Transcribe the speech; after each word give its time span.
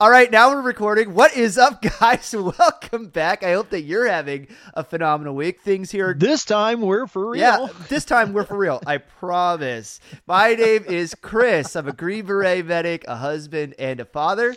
All 0.00 0.10
right, 0.10 0.30
now 0.30 0.50
we're 0.50 0.62
recording. 0.62 1.12
What 1.12 1.36
is 1.36 1.58
up, 1.58 1.82
guys? 2.00 2.32
Welcome 2.32 3.08
back. 3.08 3.42
I 3.42 3.54
hope 3.54 3.70
that 3.70 3.80
you're 3.82 4.06
having 4.06 4.46
a 4.74 4.84
phenomenal 4.84 5.34
week. 5.34 5.60
Things 5.60 5.90
here. 5.90 6.14
This 6.16 6.44
time 6.44 6.82
we're 6.82 7.08
for 7.08 7.30
real. 7.30 7.40
Yeah, 7.40 7.66
this 7.88 8.04
time 8.04 8.32
we're 8.32 8.44
for 8.44 8.56
real. 8.56 8.80
I 8.86 8.98
promise. 9.18 9.98
My 10.24 10.54
name 10.54 10.84
is 10.84 11.16
Chris. 11.20 11.74
I'm 11.74 11.88
a 11.88 11.92
Green 11.92 12.26
Beret 12.26 12.64
medic, 12.64 13.06
a 13.08 13.16
husband, 13.16 13.74
and 13.76 13.98
a 13.98 14.04
father. 14.04 14.54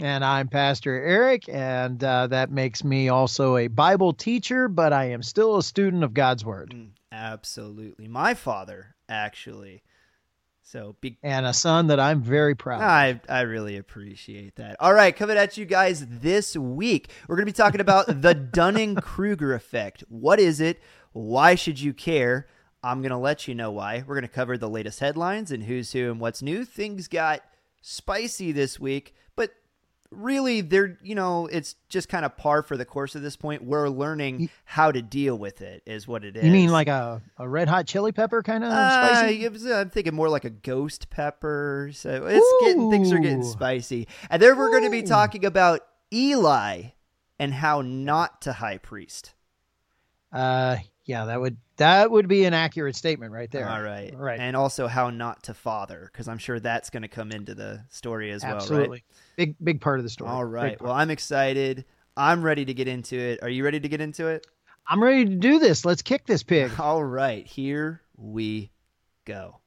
And 0.00 0.24
I'm 0.24 0.48
Pastor 0.48 0.94
Eric, 0.94 1.50
and 1.50 2.02
uh, 2.02 2.28
that 2.28 2.50
makes 2.50 2.82
me 2.82 3.10
also 3.10 3.58
a 3.58 3.66
Bible 3.66 4.14
teacher, 4.14 4.66
but 4.66 4.94
I 4.94 5.10
am 5.10 5.22
still 5.22 5.58
a 5.58 5.62
student 5.62 6.04
of 6.04 6.14
God's 6.14 6.42
Word. 6.42 6.70
Mm, 6.74 6.88
absolutely. 7.12 8.08
My 8.08 8.32
father, 8.32 8.94
actually. 9.10 9.82
So 10.72 10.96
be- 11.02 11.18
and 11.22 11.44
a 11.44 11.52
son 11.52 11.88
that 11.88 12.00
I'm 12.00 12.22
very 12.22 12.54
proud. 12.54 12.80
I 12.80 13.20
I 13.28 13.42
really 13.42 13.76
appreciate 13.76 14.56
that. 14.56 14.76
All 14.80 14.94
right, 14.94 15.14
coming 15.14 15.36
at 15.36 15.58
you 15.58 15.66
guys 15.66 16.06
this 16.08 16.56
week, 16.56 17.10
we're 17.28 17.36
going 17.36 17.44
to 17.44 17.52
be 17.52 17.54
talking 17.54 17.82
about 17.82 18.22
the 18.22 18.32
Dunning 18.52 18.94
Kruger 18.94 19.52
effect. 19.52 20.02
What 20.08 20.40
is 20.40 20.62
it? 20.62 20.80
Why 21.12 21.56
should 21.56 21.78
you 21.78 21.92
care? 21.92 22.46
I'm 22.82 23.02
going 23.02 23.10
to 23.10 23.18
let 23.18 23.46
you 23.46 23.54
know 23.54 23.70
why. 23.70 24.02
We're 24.06 24.14
going 24.14 24.22
to 24.22 24.34
cover 24.34 24.56
the 24.56 24.70
latest 24.70 25.00
headlines 25.00 25.52
and 25.52 25.64
who's 25.64 25.92
who 25.92 26.10
and 26.10 26.18
what's 26.18 26.40
new. 26.40 26.64
Things 26.64 27.06
got 27.06 27.42
spicy 27.82 28.50
this 28.50 28.80
week, 28.80 29.14
really 30.12 30.60
they're 30.60 30.98
you 31.02 31.14
know 31.14 31.46
it's 31.46 31.74
just 31.88 32.08
kind 32.08 32.24
of 32.24 32.36
par 32.36 32.62
for 32.62 32.76
the 32.76 32.84
course 32.84 33.16
at 33.16 33.22
this 33.22 33.36
point. 33.36 33.64
We're 33.64 33.88
learning 33.88 34.50
how 34.64 34.92
to 34.92 35.02
deal 35.02 35.36
with 35.36 35.62
it 35.62 35.82
is 35.86 36.06
what 36.06 36.24
it 36.24 36.36
is 36.36 36.44
you 36.44 36.50
mean 36.50 36.70
like 36.70 36.88
a, 36.88 37.22
a 37.38 37.48
red 37.48 37.68
hot 37.68 37.86
chili 37.86 38.12
pepper 38.12 38.42
kind 38.42 38.64
of 38.64 38.70
uh, 38.70 39.24
spicy? 39.24 39.72
i'm 39.72 39.90
thinking 39.90 40.14
more 40.14 40.28
like 40.28 40.44
a 40.44 40.50
ghost 40.50 41.10
pepper 41.10 41.90
so 41.92 42.26
it's 42.26 42.44
Ooh. 42.44 42.60
getting 42.66 42.90
things 42.90 43.12
are 43.12 43.18
getting 43.18 43.42
spicy. 43.42 44.08
And 44.30 44.40
then 44.40 44.56
we're 44.56 44.70
going 44.70 44.84
to 44.84 44.90
be 44.90 45.02
talking 45.02 45.44
about 45.44 45.80
eli 46.12 46.82
and 47.38 47.52
how 47.54 47.82
not 47.82 48.42
to 48.42 48.52
high 48.52 48.78
priest. 48.78 49.34
Uh 50.32 50.78
yeah 51.04 51.24
that 51.26 51.40
would 51.40 51.56
that 51.82 52.12
would 52.12 52.28
be 52.28 52.44
an 52.44 52.54
accurate 52.54 52.94
statement 52.94 53.32
right 53.32 53.50
there. 53.50 53.68
All 53.68 53.82
right. 53.82 54.14
Right. 54.16 54.38
And 54.38 54.54
also 54.54 54.86
how 54.86 55.10
not 55.10 55.42
to 55.44 55.54
father, 55.54 56.08
because 56.12 56.28
I'm 56.28 56.38
sure 56.38 56.60
that's 56.60 56.90
going 56.90 57.02
to 57.02 57.08
come 57.08 57.32
into 57.32 57.56
the 57.56 57.84
story 57.90 58.30
as 58.30 58.44
Absolutely. 58.44 58.78
well, 58.78 58.90
right? 58.90 59.04
Big, 59.36 59.56
big 59.62 59.80
part 59.80 59.98
of 59.98 60.04
the 60.04 60.10
story. 60.10 60.30
All 60.30 60.44
right. 60.44 60.80
Well, 60.80 60.92
I'm 60.92 61.10
excited. 61.10 61.84
I'm 62.16 62.42
ready 62.42 62.64
to 62.64 62.74
get 62.74 62.86
into 62.86 63.18
it. 63.18 63.42
Are 63.42 63.48
you 63.48 63.64
ready 63.64 63.80
to 63.80 63.88
get 63.88 64.00
into 64.00 64.28
it? 64.28 64.46
I'm 64.86 65.02
ready 65.02 65.24
to 65.24 65.34
do 65.34 65.58
this. 65.58 65.84
Let's 65.84 66.02
kick 66.02 66.24
this 66.24 66.44
pig. 66.44 66.70
All 66.78 67.02
right. 67.02 67.44
Here 67.44 68.00
we 68.16 68.70
go. 69.24 69.61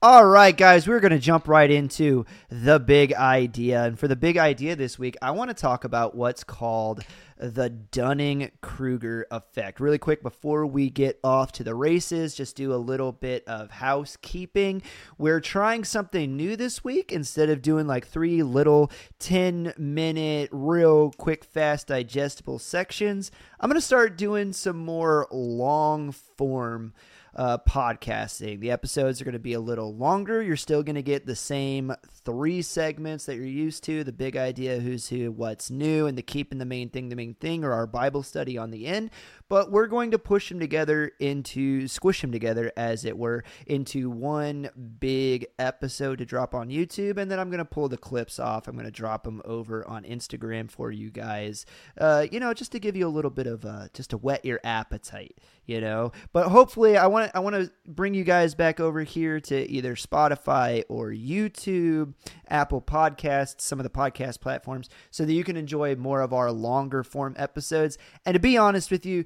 All 0.00 0.24
right, 0.24 0.56
guys, 0.56 0.86
we're 0.86 1.00
going 1.00 1.10
to 1.10 1.18
jump 1.18 1.48
right 1.48 1.68
into 1.68 2.24
the 2.48 2.78
big 2.78 3.12
idea. 3.14 3.82
And 3.82 3.98
for 3.98 4.06
the 4.06 4.14
big 4.14 4.36
idea 4.36 4.76
this 4.76 4.96
week, 4.96 5.16
I 5.20 5.32
want 5.32 5.50
to 5.50 5.54
talk 5.54 5.82
about 5.82 6.14
what's 6.14 6.44
called 6.44 7.02
the 7.36 7.68
Dunning 7.68 8.52
Kruger 8.60 9.26
effect. 9.32 9.80
Really 9.80 9.98
quick, 9.98 10.22
before 10.22 10.66
we 10.66 10.88
get 10.88 11.18
off 11.24 11.50
to 11.50 11.64
the 11.64 11.74
races, 11.74 12.36
just 12.36 12.54
do 12.54 12.72
a 12.72 12.76
little 12.76 13.10
bit 13.10 13.42
of 13.48 13.72
housekeeping. 13.72 14.82
We're 15.18 15.40
trying 15.40 15.82
something 15.82 16.36
new 16.36 16.54
this 16.54 16.84
week. 16.84 17.10
Instead 17.10 17.50
of 17.50 17.60
doing 17.60 17.88
like 17.88 18.06
three 18.06 18.44
little 18.44 18.92
10 19.18 19.74
minute, 19.76 20.48
real 20.52 21.10
quick, 21.18 21.42
fast, 21.42 21.88
digestible 21.88 22.60
sections, 22.60 23.32
I'm 23.58 23.68
going 23.68 23.80
to 23.80 23.84
start 23.84 24.16
doing 24.16 24.52
some 24.52 24.78
more 24.78 25.26
long 25.32 26.12
form 26.12 26.94
uh, 27.38 27.56
podcasting. 27.58 28.58
The 28.58 28.72
episodes 28.72 29.20
are 29.20 29.24
going 29.24 29.32
to 29.34 29.38
be 29.38 29.52
a 29.52 29.60
little 29.60 29.94
longer. 29.94 30.42
You're 30.42 30.56
still 30.56 30.82
going 30.82 30.96
to 30.96 31.02
get 31.02 31.24
the 31.24 31.36
same 31.36 31.94
three 32.24 32.62
segments 32.62 33.26
that 33.26 33.36
you're 33.36 33.44
used 33.44 33.84
to 33.84 34.02
the 34.02 34.12
big 34.12 34.36
idea, 34.36 34.80
who's 34.80 35.08
who, 35.08 35.30
what's 35.30 35.70
new, 35.70 36.06
and 36.06 36.18
the 36.18 36.22
keeping 36.22 36.58
the 36.58 36.64
main 36.64 36.90
thing 36.90 37.08
the 37.08 37.16
main 37.16 37.34
thing, 37.34 37.64
or 37.64 37.72
our 37.72 37.86
Bible 37.86 38.24
study 38.24 38.58
on 38.58 38.72
the 38.72 38.86
end 38.86 39.10
but 39.48 39.70
we're 39.70 39.86
going 39.86 40.10
to 40.10 40.18
push 40.18 40.48
them 40.48 40.60
together 40.60 41.12
into 41.18 41.88
squish 41.88 42.20
them 42.20 42.32
together 42.32 42.72
as 42.76 43.04
it 43.04 43.16
were 43.16 43.44
into 43.66 44.10
one 44.10 44.70
big 45.00 45.46
episode 45.58 46.18
to 46.18 46.24
drop 46.24 46.54
on 46.54 46.68
YouTube 46.68 47.16
and 47.16 47.30
then 47.30 47.38
I'm 47.38 47.50
going 47.50 47.58
to 47.58 47.64
pull 47.64 47.88
the 47.88 47.96
clips 47.96 48.38
off. 48.38 48.68
I'm 48.68 48.74
going 48.74 48.86
to 48.86 48.90
drop 48.90 49.24
them 49.24 49.42
over 49.44 49.86
on 49.88 50.04
Instagram 50.04 50.70
for 50.70 50.90
you 50.90 51.10
guys. 51.10 51.66
Uh, 51.98 52.26
you 52.30 52.40
know, 52.40 52.52
just 52.54 52.72
to 52.72 52.78
give 52.78 52.96
you 52.96 53.06
a 53.06 53.10
little 53.10 53.30
bit 53.30 53.46
of 53.46 53.64
uh, 53.64 53.88
just 53.92 54.10
to 54.10 54.16
whet 54.16 54.44
your 54.44 54.60
appetite, 54.64 55.38
you 55.66 55.80
know. 55.80 56.12
But 56.32 56.48
hopefully 56.48 56.96
I 56.96 57.06
want 57.06 57.30
I 57.34 57.40
want 57.40 57.56
to 57.56 57.70
bring 57.86 58.14
you 58.14 58.24
guys 58.24 58.54
back 58.54 58.80
over 58.80 59.02
here 59.02 59.40
to 59.40 59.70
either 59.70 59.94
Spotify 59.94 60.84
or 60.88 61.10
YouTube, 61.10 62.14
Apple 62.48 62.80
Podcasts, 62.80 63.60
some 63.60 63.78
of 63.78 63.84
the 63.84 63.90
podcast 63.90 64.40
platforms 64.40 64.88
so 65.10 65.24
that 65.24 65.32
you 65.32 65.44
can 65.44 65.56
enjoy 65.56 65.94
more 65.96 66.20
of 66.20 66.32
our 66.32 66.50
longer 66.50 67.02
form 67.02 67.34
episodes. 67.38 67.98
And 68.24 68.34
to 68.34 68.40
be 68.40 68.56
honest 68.56 68.90
with 68.90 69.06
you, 69.06 69.24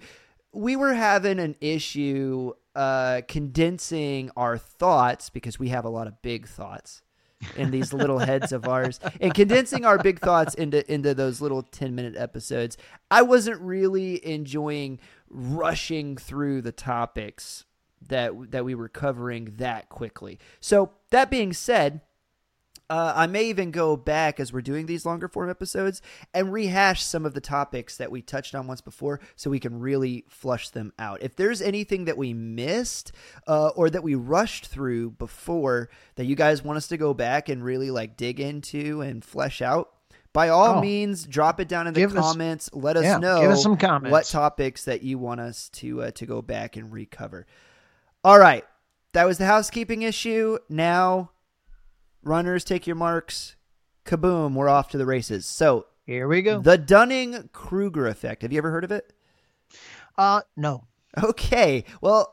we 0.52 0.76
were 0.76 0.94
having 0.94 1.38
an 1.38 1.56
issue 1.60 2.52
uh, 2.74 3.22
condensing 3.28 4.30
our 4.36 4.58
thoughts 4.58 5.30
because 5.30 5.58
we 5.58 5.68
have 5.68 5.84
a 5.84 5.88
lot 5.88 6.06
of 6.06 6.20
big 6.22 6.46
thoughts 6.46 7.02
in 7.56 7.70
these 7.70 7.92
little 7.92 8.18
heads 8.20 8.52
of 8.52 8.68
ours 8.68 9.00
and 9.20 9.34
condensing 9.34 9.84
our 9.84 9.98
big 9.98 10.20
thoughts 10.20 10.54
into 10.54 10.90
into 10.92 11.12
those 11.12 11.40
little 11.40 11.60
10 11.60 11.92
minute 11.92 12.14
episodes 12.16 12.76
i 13.10 13.20
wasn't 13.20 13.60
really 13.60 14.24
enjoying 14.24 15.00
rushing 15.28 16.16
through 16.16 16.62
the 16.62 16.70
topics 16.70 17.64
that 18.08 18.50
that 18.50 18.64
we 18.64 18.74
were 18.74 18.88
covering 18.88 19.54
that 19.56 19.88
quickly. 19.88 20.38
So 20.60 20.90
that 21.10 21.30
being 21.30 21.52
said 21.52 22.00
uh, 22.92 23.14
I 23.16 23.26
may 23.26 23.46
even 23.46 23.70
go 23.70 23.96
back 23.96 24.38
as 24.38 24.52
we're 24.52 24.60
doing 24.60 24.84
these 24.84 25.06
longer 25.06 25.26
form 25.26 25.48
episodes 25.48 26.02
and 26.34 26.52
rehash 26.52 27.02
some 27.02 27.24
of 27.24 27.32
the 27.32 27.40
topics 27.40 27.96
that 27.96 28.10
we 28.10 28.20
touched 28.20 28.54
on 28.54 28.66
once 28.66 28.82
before 28.82 29.18
so 29.34 29.48
we 29.48 29.60
can 29.60 29.80
really 29.80 30.26
flush 30.28 30.68
them 30.68 30.92
out. 30.98 31.22
If 31.22 31.34
there's 31.34 31.62
anything 31.62 32.04
that 32.04 32.18
we 32.18 32.34
missed 32.34 33.12
uh, 33.48 33.68
or 33.68 33.88
that 33.88 34.02
we 34.02 34.14
rushed 34.14 34.66
through 34.66 35.12
before 35.12 35.88
that 36.16 36.26
you 36.26 36.36
guys 36.36 36.62
want 36.62 36.76
us 36.76 36.88
to 36.88 36.98
go 36.98 37.14
back 37.14 37.48
and 37.48 37.64
really 37.64 37.90
like 37.90 38.18
dig 38.18 38.40
into 38.40 39.00
and 39.00 39.24
flesh 39.24 39.62
out, 39.62 39.88
by 40.34 40.50
all 40.50 40.76
oh. 40.76 40.80
means, 40.82 41.26
drop 41.26 41.60
it 41.60 41.68
down 41.68 41.86
in 41.86 41.94
the 41.94 42.00
give 42.00 42.14
comments. 42.14 42.68
Us, 42.68 42.74
Let 42.74 42.98
us 42.98 43.04
yeah, 43.04 43.16
know 43.16 43.40
us 43.52 43.62
some 43.62 43.78
comments. 43.78 44.12
what 44.12 44.26
topics 44.26 44.84
that 44.84 45.02
you 45.02 45.16
want 45.16 45.40
us 45.40 45.70
to 45.70 46.02
uh, 46.02 46.10
to 46.10 46.26
go 46.26 46.42
back 46.42 46.76
and 46.76 46.92
recover. 46.92 47.46
All 48.22 48.38
right, 48.38 48.66
that 49.14 49.24
was 49.24 49.38
the 49.38 49.46
housekeeping 49.46 50.02
issue. 50.02 50.58
Now 50.68 51.31
Runners, 52.22 52.64
take 52.64 52.86
your 52.86 52.96
marks. 52.96 53.56
Kaboom, 54.04 54.54
we're 54.54 54.68
off 54.68 54.88
to 54.90 54.98
the 54.98 55.06
races. 55.06 55.46
So 55.46 55.86
here 56.06 56.28
we 56.28 56.42
go. 56.42 56.60
The 56.60 56.78
Dunning 56.78 57.48
Kruger 57.52 58.06
effect. 58.06 58.42
Have 58.42 58.52
you 58.52 58.58
ever 58.58 58.70
heard 58.70 58.84
of 58.84 58.92
it? 58.92 59.12
Uh, 60.16 60.42
no. 60.56 60.86
Okay. 61.22 61.84
Well, 62.00 62.32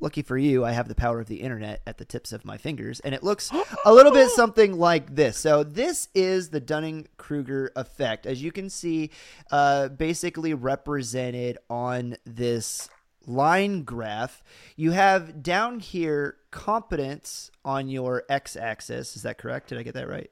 lucky 0.00 0.22
for 0.22 0.36
you, 0.36 0.64
I 0.64 0.72
have 0.72 0.88
the 0.88 0.94
power 0.94 1.20
of 1.20 1.26
the 1.26 1.42
internet 1.42 1.82
at 1.86 1.98
the 1.98 2.04
tips 2.04 2.32
of 2.32 2.44
my 2.44 2.56
fingers, 2.56 3.00
and 3.00 3.14
it 3.14 3.22
looks 3.22 3.50
a 3.84 3.92
little 3.92 4.12
bit 4.12 4.30
something 4.30 4.78
like 4.78 5.14
this. 5.14 5.36
So, 5.36 5.62
this 5.62 6.08
is 6.14 6.50
the 6.50 6.60
Dunning 6.60 7.06
Kruger 7.16 7.72
effect. 7.76 8.26
As 8.26 8.42
you 8.42 8.52
can 8.52 8.70
see, 8.70 9.10
uh, 9.50 9.88
basically 9.88 10.54
represented 10.54 11.58
on 11.68 12.16
this 12.24 12.88
line 13.26 13.82
graph, 13.82 14.42
you 14.76 14.92
have 14.92 15.42
down 15.42 15.80
here 15.80 16.36
competence 16.50 17.50
on 17.64 17.88
your 17.88 18.24
x 18.28 18.56
axis. 18.56 19.16
Is 19.16 19.22
that 19.22 19.38
correct? 19.38 19.68
Did 19.68 19.78
I 19.78 19.82
get 19.82 19.94
that 19.94 20.08
right? 20.08 20.30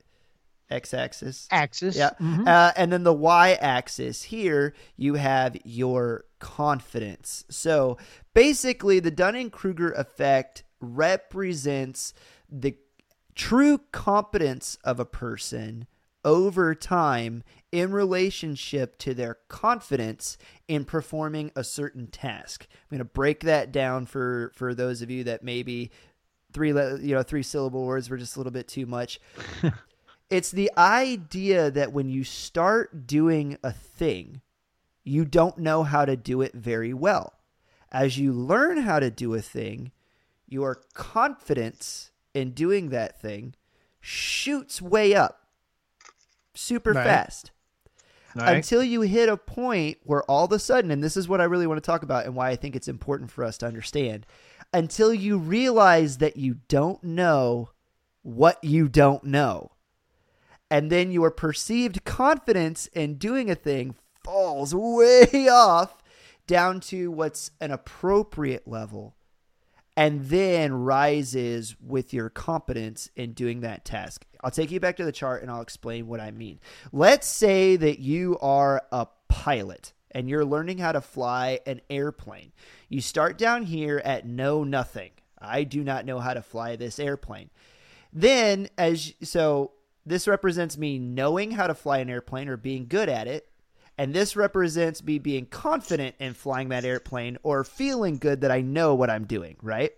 X 0.70 0.94
axis. 0.94 1.46
Axis. 1.50 1.96
Yeah. 1.96 2.10
Mm-hmm. 2.20 2.48
Uh, 2.48 2.72
and 2.76 2.92
then 2.92 3.04
the 3.04 3.12
y 3.12 3.52
axis 3.60 4.22
here, 4.22 4.74
you 4.96 5.14
have 5.14 5.56
your 5.64 6.24
confidence. 6.38 7.44
So 7.50 7.98
basically, 8.32 9.00
the 9.00 9.10
Dunning 9.10 9.50
Kruger 9.50 9.92
effect 9.92 10.64
represents 10.80 12.14
the 12.50 12.76
true 13.34 13.80
competence 13.92 14.78
of 14.84 15.00
a 15.00 15.04
person 15.04 15.86
over 16.24 16.74
time 16.74 17.42
in 17.74 17.90
relationship 17.90 18.96
to 18.98 19.12
their 19.14 19.38
confidence 19.48 20.38
in 20.68 20.84
performing 20.84 21.50
a 21.56 21.64
certain 21.64 22.06
task. 22.06 22.68
I'm 22.70 22.88
going 22.88 22.98
to 22.98 23.04
break 23.04 23.40
that 23.40 23.72
down 23.72 24.06
for 24.06 24.52
for 24.54 24.76
those 24.76 25.02
of 25.02 25.10
you 25.10 25.24
that 25.24 25.42
maybe 25.42 25.90
three 26.52 26.68
you 26.68 27.16
know 27.16 27.24
three 27.24 27.42
syllable 27.42 27.84
words 27.84 28.08
were 28.08 28.16
just 28.16 28.36
a 28.36 28.38
little 28.38 28.52
bit 28.52 28.68
too 28.68 28.86
much. 28.86 29.18
it's 30.30 30.52
the 30.52 30.70
idea 30.78 31.68
that 31.72 31.92
when 31.92 32.08
you 32.08 32.22
start 32.22 33.08
doing 33.08 33.58
a 33.64 33.72
thing, 33.72 34.40
you 35.02 35.24
don't 35.24 35.58
know 35.58 35.82
how 35.82 36.04
to 36.04 36.16
do 36.16 36.42
it 36.42 36.54
very 36.54 36.94
well. 36.94 37.32
As 37.90 38.18
you 38.18 38.32
learn 38.32 38.82
how 38.82 39.00
to 39.00 39.10
do 39.10 39.34
a 39.34 39.42
thing, 39.42 39.90
your 40.46 40.80
confidence 40.94 42.12
in 42.34 42.52
doing 42.52 42.90
that 42.90 43.20
thing 43.20 43.56
shoots 44.00 44.80
way 44.80 45.12
up 45.12 45.48
super 46.54 46.92
Right. 46.92 47.04
fast 47.04 47.50
Right. 48.36 48.56
until 48.56 48.82
you 48.82 49.02
hit 49.02 49.28
a 49.28 49.36
point 49.36 49.98
where 50.02 50.22
all 50.24 50.44
of 50.44 50.52
a 50.52 50.58
sudden, 50.58 50.90
and 50.90 51.02
this 51.02 51.16
is 51.16 51.28
what 51.28 51.40
I 51.40 51.44
really 51.44 51.66
want 51.66 51.78
to 51.78 51.86
talk 51.86 52.02
about 52.02 52.26
and 52.26 52.34
why 52.34 52.50
I 52.50 52.56
think 52.56 52.74
it's 52.74 52.88
important 52.88 53.30
for 53.30 53.44
us 53.44 53.58
to 53.58 53.66
understand, 53.66 54.26
until 54.72 55.14
you 55.14 55.38
realize 55.38 56.18
that 56.18 56.36
you 56.36 56.56
don't 56.68 57.02
know 57.04 57.70
what 58.22 58.62
you 58.64 58.88
don't 58.88 59.24
know. 59.24 59.70
And 60.70 60.90
then 60.90 61.12
your 61.12 61.30
perceived 61.30 62.04
confidence 62.04 62.88
in 62.88 63.14
doing 63.14 63.50
a 63.50 63.54
thing 63.54 63.94
falls 64.24 64.74
way 64.74 65.48
off 65.50 66.02
down 66.46 66.80
to 66.80 67.10
what's 67.10 67.52
an 67.60 67.70
appropriate 67.70 68.66
level 68.66 69.14
and 69.96 70.24
then 70.26 70.72
rises 70.72 71.76
with 71.80 72.12
your 72.12 72.28
competence 72.28 73.08
in 73.14 73.32
doing 73.32 73.60
that 73.60 73.84
task. 73.84 74.24
I'll 74.44 74.50
take 74.50 74.70
you 74.70 74.78
back 74.78 74.98
to 74.98 75.04
the 75.06 75.12
chart 75.12 75.40
and 75.40 75.50
I'll 75.50 75.62
explain 75.62 76.06
what 76.06 76.20
I 76.20 76.30
mean. 76.30 76.60
Let's 76.92 77.26
say 77.26 77.76
that 77.76 77.98
you 77.98 78.38
are 78.42 78.82
a 78.92 79.06
pilot 79.26 79.94
and 80.10 80.28
you're 80.28 80.44
learning 80.44 80.78
how 80.78 80.92
to 80.92 81.00
fly 81.00 81.60
an 81.66 81.80
airplane. 81.88 82.52
You 82.90 83.00
start 83.00 83.38
down 83.38 83.62
here 83.62 84.02
at 84.04 84.26
know 84.26 84.62
nothing. 84.62 85.12
I 85.40 85.64
do 85.64 85.82
not 85.82 86.04
know 86.04 86.18
how 86.18 86.34
to 86.34 86.42
fly 86.42 86.76
this 86.76 86.98
airplane. 86.98 87.48
Then 88.12 88.68
as 88.76 89.14
so 89.22 89.72
this 90.04 90.28
represents 90.28 90.76
me 90.76 90.98
knowing 90.98 91.52
how 91.52 91.66
to 91.66 91.74
fly 91.74 91.98
an 91.98 92.10
airplane 92.10 92.48
or 92.48 92.58
being 92.58 92.86
good 92.86 93.08
at 93.08 93.26
it. 93.26 93.48
And 93.96 94.12
this 94.12 94.36
represents 94.36 95.02
me 95.02 95.18
being 95.18 95.46
confident 95.46 96.16
in 96.18 96.34
flying 96.34 96.68
that 96.68 96.84
airplane 96.84 97.38
or 97.42 97.64
feeling 97.64 98.18
good 98.18 98.42
that 98.42 98.50
I 98.50 98.60
know 98.60 98.94
what 98.94 99.08
I'm 99.08 99.24
doing, 99.24 99.56
right? 99.62 99.92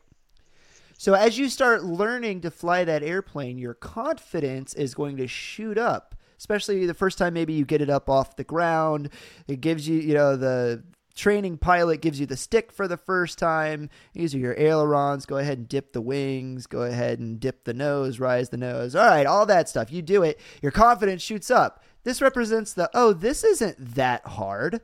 So 0.97 1.15
as 1.15 1.39
you 1.39 1.49
start 1.49 1.85
learning 1.85 2.41
to 2.41 2.51
fly 2.51 2.85
that 2.85 3.03
airplane, 3.03 3.59
your 3.59 3.75
confidence 3.75 4.75
is 4.75 4.95
going 4.95 5.17
to 5.19 5.29
shoot 5.29 5.79
up. 5.79 6.15
Especially 6.39 6.85
the 6.87 6.95
first 6.95 7.19
time 7.19 7.35
maybe 7.35 7.53
you 7.53 7.65
get 7.65 7.81
it 7.81 7.91
up 7.91 8.11
off 8.11 8.37
the 8.37 8.45
ground. 8.45 9.11
It 9.49 9.61
gives 9.61 9.89
you, 9.89 9.99
you 9.99 10.15
know, 10.15 10.37
the 10.37 10.83
training 11.15 11.57
pilot 11.57 12.03
gives 12.03 12.21
you 12.21 12.27
the 12.27 12.37
stick 12.37 12.71
for 12.71 12.87
the 12.87 12.97
first 12.97 13.39
time. 13.39 13.89
These 14.13 14.35
are 14.35 14.39
your 14.39 14.55
ailerons. 14.59 15.27
Go 15.27 15.39
ahead 15.39 15.59
and 15.59 15.69
dip 15.69 15.93
the 15.93 16.01
wings. 16.01 16.67
Go 16.67 16.83
ahead 16.83 17.19
and 17.19 17.41
dip 17.41 17.65
the 17.65 17.75
nose, 17.75 18.21
rise 18.21 18.51
the 18.51 18.59
nose. 18.59 18.95
All 18.95 19.07
right, 19.07 19.27
all 19.27 19.47
that 19.47 19.69
stuff. 19.69 19.91
You 19.91 20.03
do 20.03 20.23
it. 20.23 20.39
Your 20.63 20.73
confidence 20.73 21.23
shoots 21.23 21.51
up. 21.51 21.83
This 22.05 22.23
represents 22.23 22.73
the, 22.73 22.91
oh, 22.95 23.13
this 23.13 23.43
isn't 23.43 23.95
that 23.95 24.27
hard. 24.27 24.81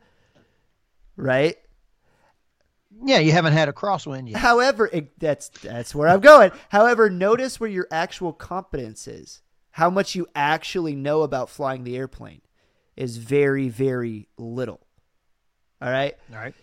Right? 1.17 1.57
Yeah, 3.05 3.19
you 3.19 3.33
haven't 3.33 3.53
had 3.53 3.69
a 3.69 3.73
crosswind 3.73 4.29
yet. 4.29 4.41
However, 4.41 4.89
it, 4.93 5.19
that's 5.19 5.49
that's 5.49 5.95
where 5.95 6.09
I'm 6.09 6.21
going. 6.21 6.53
However, 6.69 7.11
notice 7.11 7.59
where 7.59 7.71
your 7.71 7.89
actual 7.91 8.33
competence 8.33 9.07
is. 9.07 9.43
How 9.73 9.89
much 9.89 10.15
you 10.15 10.27
actually 10.35 10.95
know 10.95 11.23
about 11.23 11.49
flying 11.49 11.85
the 11.85 11.97
airplane 11.97 12.43
is 12.97 13.17
very, 13.17 13.69
very 13.69 14.29
little. 14.37 14.81
All 15.81 15.91
right. 15.91 16.15
All 16.31 16.39
right. 16.39 16.55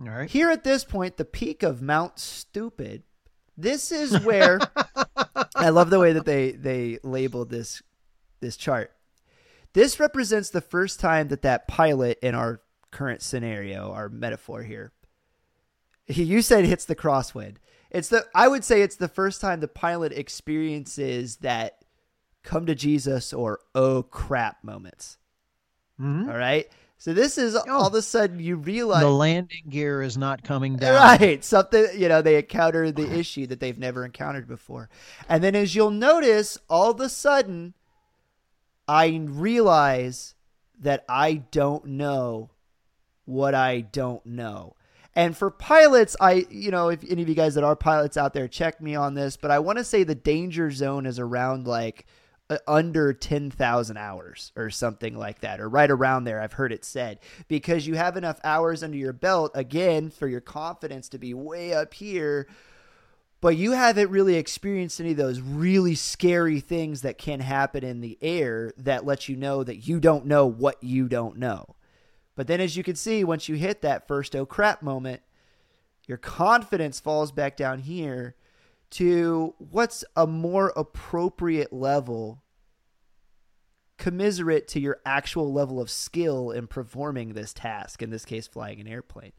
All 0.00 0.08
right. 0.08 0.30
Here 0.30 0.50
at 0.50 0.64
this 0.64 0.84
point, 0.84 1.16
the 1.16 1.24
peak 1.24 1.62
of 1.62 1.82
Mount 1.82 2.18
Stupid. 2.18 3.02
This 3.56 3.92
is 3.92 4.18
where 4.24 4.58
I 5.54 5.68
love 5.68 5.90
the 5.90 6.00
way 6.00 6.12
that 6.12 6.24
they 6.24 6.52
they 6.52 6.98
labeled 7.04 7.50
this 7.50 7.82
this 8.40 8.56
chart. 8.56 8.90
This 9.74 10.00
represents 10.00 10.50
the 10.50 10.60
first 10.60 10.98
time 11.00 11.28
that 11.28 11.42
that 11.42 11.68
pilot 11.68 12.18
in 12.22 12.34
our 12.34 12.60
current 12.90 13.22
scenario, 13.22 13.92
our 13.92 14.08
metaphor 14.08 14.62
here, 14.62 14.92
you 16.06 16.42
said 16.42 16.64
hits 16.64 16.84
the 16.84 16.96
crosswind. 16.96 17.56
It's 17.90 18.08
the 18.08 18.26
I 18.34 18.48
would 18.48 18.64
say 18.64 18.82
it's 18.82 18.96
the 18.96 19.08
first 19.08 19.40
time 19.40 19.60
the 19.60 19.68
pilot 19.68 20.12
experiences 20.12 21.36
that 21.36 21.84
come 22.42 22.66
to 22.66 22.74
Jesus 22.74 23.32
or 23.32 23.60
oh 23.74 24.02
crap 24.02 24.62
moments. 24.64 25.18
Mhm. 26.00 26.28
All 26.28 26.36
right. 26.36 26.68
So 26.98 27.12
this 27.12 27.38
is 27.38 27.54
all 27.54 27.86
of 27.86 27.94
a 27.94 28.02
sudden 28.02 28.40
you 28.40 28.56
realize 28.56 29.02
The 29.02 29.10
landing 29.10 29.64
gear 29.68 30.00
is 30.02 30.16
not 30.16 30.42
coming 30.42 30.76
down. 30.76 30.94
Right. 30.94 31.44
Something, 31.44 31.86
you 31.96 32.08
know, 32.08 32.22
they 32.22 32.36
encounter 32.36 32.90
the 32.90 33.18
issue 33.18 33.46
that 33.48 33.60
they've 33.60 33.78
never 33.78 34.04
encountered 34.04 34.48
before. 34.48 34.88
And 35.28 35.44
then 35.44 35.54
as 35.54 35.74
you'll 35.74 35.90
notice, 35.90 36.56
all 36.68 36.90
of 36.90 37.00
a 37.00 37.08
sudden, 37.08 37.74
I 38.88 39.20
realize 39.28 40.34
that 40.80 41.04
I 41.08 41.34
don't 41.50 41.86
know 41.86 42.50
what 43.24 43.54
I 43.54 43.80
don't 43.80 44.24
know. 44.24 44.74
And 45.16 45.36
for 45.36 45.50
pilots, 45.50 46.16
I, 46.20 46.46
you 46.50 46.70
know, 46.70 46.88
if 46.88 47.04
any 47.08 47.22
of 47.22 47.28
you 47.28 47.34
guys 47.34 47.54
that 47.54 47.64
are 47.64 47.76
pilots 47.76 48.16
out 48.16 48.34
there, 48.34 48.48
check 48.48 48.80
me 48.80 48.96
on 48.96 49.14
this, 49.14 49.36
but 49.36 49.50
I 49.50 49.60
want 49.60 49.78
to 49.78 49.84
say 49.84 50.02
the 50.02 50.14
danger 50.14 50.70
zone 50.70 51.06
is 51.06 51.20
around 51.20 51.66
like 51.68 52.06
uh, 52.50 52.58
under 52.66 53.12
10,000 53.12 53.96
hours 53.96 54.52
or 54.56 54.70
something 54.70 55.16
like 55.16 55.40
that, 55.40 55.60
or 55.60 55.68
right 55.68 55.90
around 55.90 56.24
there. 56.24 56.40
I've 56.40 56.54
heard 56.54 56.72
it 56.72 56.84
said 56.84 57.20
because 57.48 57.86
you 57.86 57.94
have 57.94 58.16
enough 58.16 58.40
hours 58.42 58.82
under 58.82 58.96
your 58.96 59.12
belt, 59.12 59.52
again, 59.54 60.10
for 60.10 60.26
your 60.26 60.40
confidence 60.40 61.08
to 61.10 61.18
be 61.18 61.32
way 61.32 61.72
up 61.72 61.94
here. 61.94 62.48
But 63.40 63.56
you 63.56 63.72
haven't 63.72 64.10
really 64.10 64.36
experienced 64.36 65.00
any 65.00 65.12
of 65.12 65.16
those 65.16 65.40
really 65.40 65.94
scary 65.94 66.60
things 66.60 67.02
that 67.02 67.18
can 67.18 67.40
happen 67.40 67.84
in 67.84 68.00
the 68.00 68.18
air 68.20 68.72
that 68.78 69.04
let 69.04 69.28
you 69.28 69.36
know 69.36 69.62
that 69.62 69.86
you 69.86 70.00
don't 70.00 70.26
know 70.26 70.46
what 70.46 70.82
you 70.82 71.08
don't 71.08 71.36
know. 71.36 71.76
But 72.36 72.46
then, 72.46 72.60
as 72.60 72.76
you 72.76 72.82
can 72.82 72.96
see, 72.96 73.22
once 73.24 73.48
you 73.48 73.54
hit 73.54 73.80
that 73.82 74.08
first 74.08 74.34
oh 74.34 74.44
crap 74.46 74.82
moment, 74.82 75.22
your 76.06 76.18
confidence 76.18 77.00
falls 77.00 77.32
back 77.32 77.56
down 77.56 77.80
here 77.80 78.34
to 78.90 79.54
what's 79.58 80.04
a 80.16 80.26
more 80.26 80.72
appropriate 80.76 81.72
level 81.72 82.42
commiserate 83.96 84.66
to 84.68 84.80
your 84.80 84.98
actual 85.06 85.52
level 85.52 85.80
of 85.80 85.88
skill 85.88 86.50
in 86.50 86.66
performing 86.66 87.32
this 87.32 87.52
task, 87.52 88.02
in 88.02 88.10
this 88.10 88.24
case, 88.24 88.46
flying 88.46 88.80
an 88.80 88.88
airplane. 88.88 89.32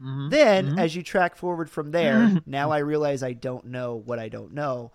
Mhm. 0.00 0.30
Then, 0.30 0.70
Mhm. 0.70 0.78
as 0.78 0.96
you 0.96 1.02
track 1.02 1.36
forward 1.36 1.70
from 1.70 1.92
there, 1.92 2.42
now 2.46 2.70
I 2.70 2.78
realize 2.78 3.22
I 3.22 3.32
don't 3.32 3.66
know 3.66 3.94
what 3.94 4.18
I 4.18 4.28
don't 4.28 4.52
know. 4.52 4.90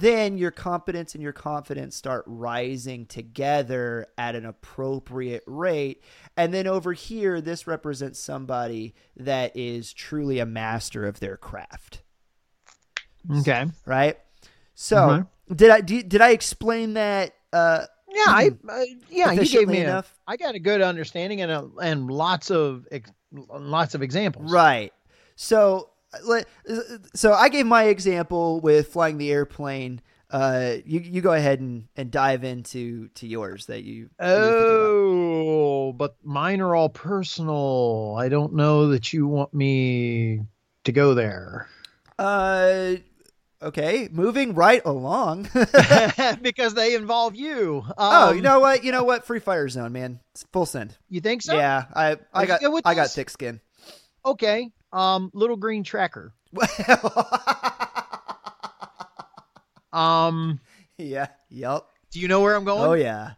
Then 0.00 0.38
your 0.38 0.50
competence 0.50 1.14
and 1.14 1.22
your 1.22 1.32
confidence 1.32 1.94
start 1.96 2.24
rising 2.26 3.06
together 3.06 4.06
at 4.18 4.34
an 4.34 4.44
appropriate 4.46 5.44
rate. 5.46 6.02
And 6.36 6.52
then 6.52 6.66
over 6.66 6.92
here, 6.92 7.40
this 7.40 7.66
represents 7.66 8.18
somebody 8.18 8.94
that 9.16 9.56
is 9.56 9.92
truly 9.92 10.38
a 10.40 10.46
master 10.46 11.06
of 11.06 11.20
their 11.20 11.36
craft 11.36 12.02
Okay. 13.40 13.66
right? 13.86 14.18
So 14.74 14.96
Mhm. 14.96 15.28
did 15.56 15.70
I 15.70 15.80
did, 15.80 16.08
did 16.08 16.20
I 16.20 16.30
explain 16.30 16.94
that? 16.94 17.34
Uh, 17.52 17.86
Yeah, 18.08 18.22
I 18.26 18.50
uh, 18.68 18.84
yeah, 19.08 19.32
you 19.32 19.48
gave 19.48 19.68
me 19.68 19.80
enough? 19.80 20.12
I 20.26 20.36
got 20.36 20.54
a 20.54 20.58
good 20.58 20.80
understanding 20.82 21.40
and 21.40 21.50
a, 21.52 21.68
and 21.80 22.10
lots 22.10 22.50
of 22.50 22.86
ex, 22.90 23.10
lots 23.32 23.94
of 23.94 24.02
examples. 24.02 24.50
right. 24.52 24.92
So 25.36 25.78
let 25.78 25.93
so 27.14 27.32
I 27.32 27.48
gave 27.48 27.66
my 27.66 27.84
example 27.84 28.60
with 28.60 28.88
flying 28.88 29.18
the 29.18 29.30
airplane. 29.32 30.00
Uh, 30.30 30.76
you 30.84 31.00
you 31.00 31.20
go 31.20 31.32
ahead 31.32 31.60
and, 31.60 31.86
and 31.96 32.10
dive 32.10 32.42
into 32.42 33.08
to 33.14 33.26
yours 33.26 33.66
that 33.66 33.84
you. 33.84 34.10
that 34.18 34.26
you're 34.42 34.52
thinking 34.52 34.74
about. 34.74 34.90
Oh, 34.90 35.92
but 35.92 36.16
mine 36.24 36.60
are 36.60 36.74
all 36.74 36.88
personal. 36.88 38.16
I 38.18 38.28
don't 38.28 38.54
know 38.54 38.88
that 38.88 39.12
you 39.12 39.26
want 39.28 39.54
me 39.54 40.40
to 40.84 40.92
go 40.92 41.14
there 41.14 41.68
Uh, 42.18 42.96
okay, 43.62 44.08
moving 44.10 44.54
right 44.54 44.82
along. 44.84 45.48
because 46.42 46.74
they 46.74 46.94
involve 46.94 47.36
you. 47.36 47.84
oh, 47.96 48.30
Um, 48.30 48.36
you 48.36 48.42
know 48.42 48.60
what? 48.60 48.82
You 48.82 48.92
know 48.92 49.04
what? 49.04 49.24
Free 49.24 49.40
fire 49.40 49.68
zone, 49.68 49.92
man. 49.92 50.20
It's 50.32 50.44
full 50.52 50.66
send. 50.66 50.96
you 51.08 51.20
think 51.20 51.42
so? 51.42 51.54
Yeah, 51.54 51.84
I 51.94 52.16
I 52.32 52.46
got 52.46 52.60
I 52.84 52.94
got 52.94 53.10
thick 53.10 53.30
skin. 53.30 53.60
Okay. 54.26 54.70
Um, 54.94 55.30
little 55.34 55.56
green 55.56 55.82
tracker. 55.84 56.32
Um, 59.92 60.58
yeah. 60.98 61.28
Yep. 61.50 61.86
do 62.10 62.20
you 62.20 62.26
know 62.28 62.40
where 62.40 62.54
I'm 62.56 62.64
going? 62.64 62.82
Oh 62.84 62.94
yeah. 62.94 63.32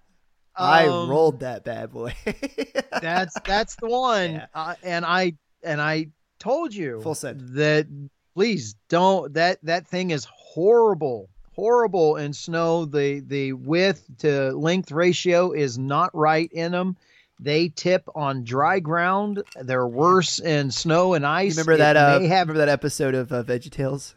I 0.54 0.86
Um, 0.86 1.10
rolled 1.10 1.40
that 1.40 1.64
bad 1.64 1.90
boy. 1.92 2.14
That's 3.02 3.38
that's 3.44 3.76
the 3.76 3.88
one. 3.88 4.32
Yeah. 4.34 4.46
Uh, 4.54 4.74
and 4.82 5.04
I 5.04 5.34
and 5.62 5.82
I 5.82 6.06
told 6.38 6.74
you 6.74 7.02
Full 7.02 7.14
send. 7.14 7.40
that 7.56 7.86
please 8.34 8.74
don't 8.88 9.34
that 9.34 9.58
that 9.64 9.86
thing 9.86 10.10
is 10.12 10.26
horrible 10.30 11.28
horrible 11.54 12.16
in 12.16 12.32
snow 12.32 12.86
the 12.86 13.20
the 13.20 13.52
width 13.52 14.06
to 14.18 14.52
length 14.52 14.92
ratio 14.92 15.52
is 15.52 15.76
not 15.78 16.10
right 16.14 16.50
in 16.52 16.72
them 16.72 16.96
they 17.38 17.68
tip 17.68 18.08
on 18.14 18.44
dry 18.44 18.78
ground 18.80 19.42
they're 19.60 19.86
worse 19.86 20.38
in 20.38 20.70
snow 20.70 21.14
and 21.14 21.22
You 21.22 21.28
ice 21.30 21.56
remember 21.56 21.76
that? 21.78 21.96
Uh, 21.96 22.20
have 22.20 22.48
remember 22.48 22.54
that 22.58 22.68
episode 22.68 23.14
of 23.14 23.32
uh, 23.32 23.42
VeggieTales? 23.42 24.14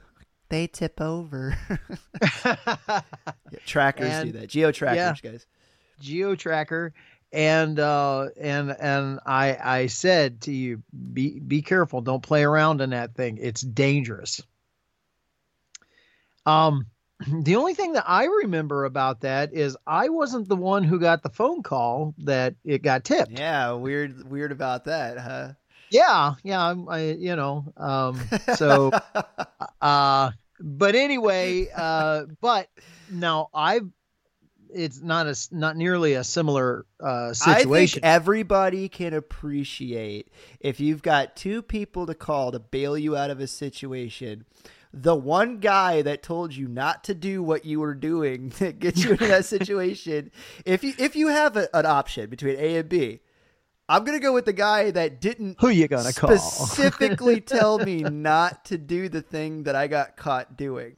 They 0.49 0.67
tip 0.67 0.99
over. 1.01 1.57
yeah, 2.45 3.01
trackers 3.65 4.09
And- 4.11 4.31
do 4.33 4.39
that. 4.39 4.49
Geo 4.49 4.71
trackers, 4.71 5.19
yeah. 5.23 5.31
guys. 5.31 5.45
geo 5.99 6.33
tracker 6.35 6.93
and 7.31 7.79
uh 7.79 8.29
and 8.39 8.71
and 8.79 9.19
i 9.25 9.55
i 9.63 9.85
said 9.85 10.41
to 10.41 10.51
you 10.51 10.81
be 11.13 11.39
be 11.39 11.61
careful 11.61 12.01
don't 12.01 12.23
play 12.23 12.43
around 12.43 12.81
in 12.81 12.89
that 12.89 13.13
thing 13.13 13.37
it's 13.39 13.61
dangerous 13.61 14.41
um 16.47 16.87
the 17.41 17.55
only 17.55 17.73
thing 17.73 17.93
that 17.93 18.05
I 18.07 18.25
remember 18.25 18.85
about 18.85 19.21
that 19.21 19.53
is 19.53 19.75
I 19.85 20.09
wasn't 20.09 20.47
the 20.47 20.55
one 20.55 20.83
who 20.83 20.99
got 20.99 21.23
the 21.23 21.29
phone 21.29 21.63
call 21.63 22.13
that 22.19 22.55
it 22.63 22.81
got 22.81 23.03
tipped. 23.03 23.31
Yeah, 23.31 23.73
weird, 23.73 24.29
weird 24.29 24.51
about 24.51 24.85
that, 24.85 25.17
huh? 25.17 25.53
Yeah, 25.91 26.35
yeah, 26.43 26.61
I, 26.61 26.95
I 26.95 26.99
you 27.13 27.35
know, 27.35 27.73
um, 27.75 28.19
so, 28.55 28.91
uh, 29.81 30.31
but 30.59 30.95
anyway, 30.95 31.67
uh, 31.75 32.25
but 32.41 32.69
now 33.11 33.49
I've, 33.53 33.89
it's 34.71 35.01
not 35.01 35.25
a 35.25 35.35
not 35.51 35.75
nearly 35.77 36.13
a 36.13 36.23
similar 36.23 36.85
uh, 36.99 37.33
situation. 37.33 37.71
I 37.71 37.87
think 37.87 37.99
everybody 38.03 38.87
can 38.87 39.15
appreciate 39.15 40.29
if 40.59 40.79
you've 40.79 41.01
got 41.01 41.35
two 41.35 41.63
people 41.63 42.05
to 42.05 42.13
call 42.13 42.51
to 42.51 42.59
bail 42.59 42.95
you 42.95 43.17
out 43.17 43.31
of 43.31 43.39
a 43.39 43.47
situation 43.47 44.45
the 44.91 45.15
one 45.15 45.59
guy 45.59 46.01
that 46.01 46.23
told 46.23 46.55
you 46.55 46.67
not 46.67 47.03
to 47.05 47.13
do 47.13 47.43
what 47.43 47.65
you 47.65 47.79
were 47.79 47.93
doing 47.93 48.49
that 48.59 48.79
gets 48.79 49.03
you 49.03 49.11
into 49.11 49.27
that 49.27 49.45
situation. 49.45 50.31
If 50.65 50.83
you 50.83 50.93
if 50.97 51.15
you 51.15 51.27
have 51.27 51.57
a, 51.57 51.69
an 51.75 51.85
option 51.85 52.29
between 52.29 52.55
A 52.57 52.77
and 52.77 52.89
B, 52.89 53.19
I'm 53.87 54.03
gonna 54.03 54.19
go 54.19 54.33
with 54.33 54.45
the 54.45 54.53
guy 54.53 54.91
that 54.91 55.21
didn't 55.21 55.57
who 55.59 55.69
you 55.69 55.87
gonna 55.87 56.13
call 56.13 56.37
specifically 56.37 57.41
tell 57.41 57.79
me 57.79 58.03
not 58.03 58.65
to 58.65 58.77
do 58.77 59.09
the 59.09 59.21
thing 59.21 59.63
that 59.63 59.75
I 59.75 59.87
got 59.87 60.17
caught 60.17 60.57
doing. 60.57 60.95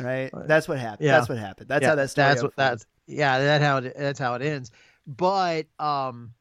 Right, 0.00 0.30
that's 0.34 0.66
what 0.66 0.78
happened. 0.78 1.06
Yeah. 1.06 1.18
That's 1.18 1.28
what 1.28 1.38
happened. 1.38 1.68
That's 1.68 1.82
yeah. 1.82 1.88
how 1.90 1.94
that 1.94 2.10
story. 2.10 2.28
That's 2.28 2.42
what 2.42 2.56
that's 2.56 2.86
yeah. 3.06 3.38
That 3.38 3.62
how 3.62 3.76
it, 3.76 3.94
that's 3.96 4.18
how 4.18 4.34
it 4.34 4.42
ends. 4.42 4.72
But 5.06 5.66
um, 5.78 6.32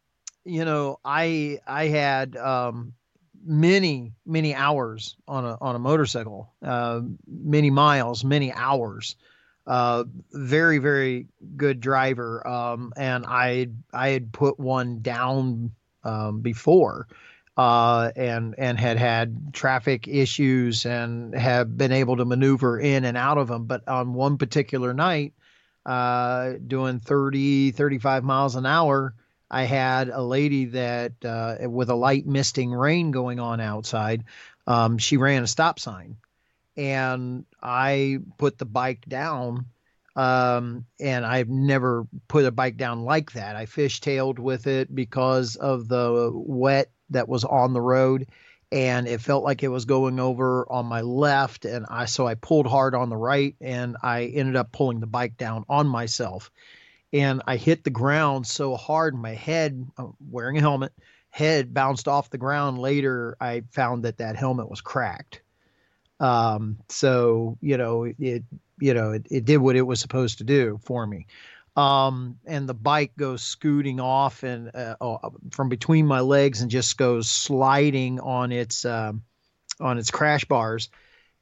you 0.43 0.65
know, 0.65 0.99
I 1.05 1.59
I 1.67 1.87
had 1.87 2.35
um 2.35 2.93
many 3.45 4.13
many 4.25 4.55
hours 4.55 5.15
on 5.27 5.45
a 5.45 5.57
on 5.59 5.75
a 5.75 5.79
motorcycle, 5.79 6.51
uh, 6.63 7.01
many 7.27 7.69
miles, 7.69 8.23
many 8.23 8.51
hours. 8.51 9.15
Uh, 9.65 10.03
very 10.31 10.77
very 10.77 11.27
good 11.55 11.79
driver, 11.79 12.45
um, 12.45 12.91
and 12.97 13.25
I 13.25 13.67
I 13.93 14.09
had 14.09 14.33
put 14.33 14.59
one 14.59 15.01
down 15.01 15.71
um, 16.03 16.41
before, 16.41 17.07
uh, 17.55 18.11
and 18.15 18.55
and 18.57 18.77
had 18.77 18.97
had 18.97 19.53
traffic 19.53 20.07
issues 20.07 20.85
and 20.85 21.33
have 21.33 21.77
been 21.77 21.93
able 21.93 22.17
to 22.17 22.25
maneuver 22.25 22.77
in 22.77 23.05
and 23.05 23.15
out 23.15 23.37
of 23.37 23.47
them. 23.47 23.65
But 23.65 23.87
on 23.87 24.13
one 24.13 24.37
particular 24.37 24.93
night, 24.93 25.33
uh, 25.85 26.53
doing 26.65 26.99
30 26.99 27.71
35 27.71 28.23
miles 28.23 28.55
an 28.55 28.65
hour 28.65 29.15
I 29.53 29.65
had 29.65 30.09
a 30.09 30.23
lady 30.23 30.65
that, 30.65 31.13
uh, 31.23 31.69
with 31.69 31.91
a 31.91 31.95
light 31.95 32.25
misting 32.25 32.71
rain 32.71 33.11
going 33.11 33.39
on 33.39 33.61
outside, 33.61 34.23
um, 34.65 34.97
she 34.97 35.17
ran 35.17 35.43
a 35.43 35.47
stop 35.47 35.77
sign. 35.79 36.17
And 36.75 37.45
I 37.61 38.17
put 38.39 38.57
the 38.57 38.65
bike 38.65 39.05
down. 39.07 39.67
Um, 40.15 40.85
and 40.99 41.23
I've 41.23 41.49
never 41.49 42.07
put 42.27 42.45
a 42.45 42.51
bike 42.51 42.77
down 42.77 43.03
like 43.03 43.33
that. 43.33 43.55
I 43.55 43.67
fishtailed 43.67 44.39
with 44.39 44.65
it 44.65 44.93
because 44.93 45.55
of 45.55 45.87
the 45.87 46.31
wet 46.33 46.89
that 47.11 47.29
was 47.29 47.43
on 47.43 47.73
the 47.73 47.81
road 47.81 48.27
and 48.71 49.07
it 49.07 49.21
felt 49.21 49.43
like 49.43 49.61
it 49.61 49.67
was 49.67 49.85
going 49.85 50.19
over 50.19 50.65
on 50.67 50.87
my 50.87 51.01
left 51.01 51.65
and 51.65 51.85
I 51.89 52.05
so 52.05 52.25
I 52.25 52.33
pulled 52.33 52.65
hard 52.65 52.95
on 52.95 53.09
the 53.09 53.17
right 53.17 53.55
and 53.61 53.97
I 54.01 54.25
ended 54.25 54.55
up 54.55 54.71
pulling 54.71 54.99
the 54.99 55.05
bike 55.05 55.37
down 55.37 55.63
on 55.69 55.87
myself 55.87 56.49
and 57.13 57.43
I 57.45 57.57
hit 57.57 57.83
the 57.83 57.91
ground 57.91 58.47
so 58.47 58.75
hard, 58.75 59.15
my 59.15 59.35
head, 59.35 59.87
I'm 59.97 60.05
uh, 60.05 60.11
wearing 60.29 60.57
a 60.57 60.61
helmet, 60.61 60.91
head 61.29 61.73
bounced 61.73 62.07
off 62.07 62.31
the 62.31 62.39
ground. 62.39 62.79
Later, 62.79 63.37
I 63.39 63.63
found 63.71 64.03
that 64.03 64.17
that 64.17 64.35
helmet 64.35 64.69
was 64.69 64.81
cracked. 64.81 65.41
Um, 66.19 66.79
so 66.89 67.57
you 67.61 67.77
know 67.77 68.03
it, 68.03 68.43
you 68.79 68.93
know 68.93 69.11
it, 69.11 69.27
it 69.29 69.45
did 69.45 69.57
what 69.57 69.75
it 69.75 69.81
was 69.81 69.99
supposed 69.99 70.39
to 70.39 70.43
do 70.43 70.79
for 70.83 71.05
me. 71.05 71.27
Um, 71.75 72.37
and 72.45 72.69
the 72.69 72.75
bike 72.75 73.13
goes 73.17 73.41
scooting 73.41 73.99
off 73.99 74.43
and 74.43 74.69
uh, 74.75 74.95
uh 75.01 75.29
from 75.49 75.69
between 75.69 76.05
my 76.05 76.19
legs 76.19 76.61
and 76.61 76.69
just 76.69 76.97
goes 76.97 77.29
sliding 77.29 78.19
on 78.19 78.51
its 78.51 78.85
um, 78.85 79.23
on 79.79 79.97
its 79.97 80.11
crash 80.11 80.45
bars 80.45 80.89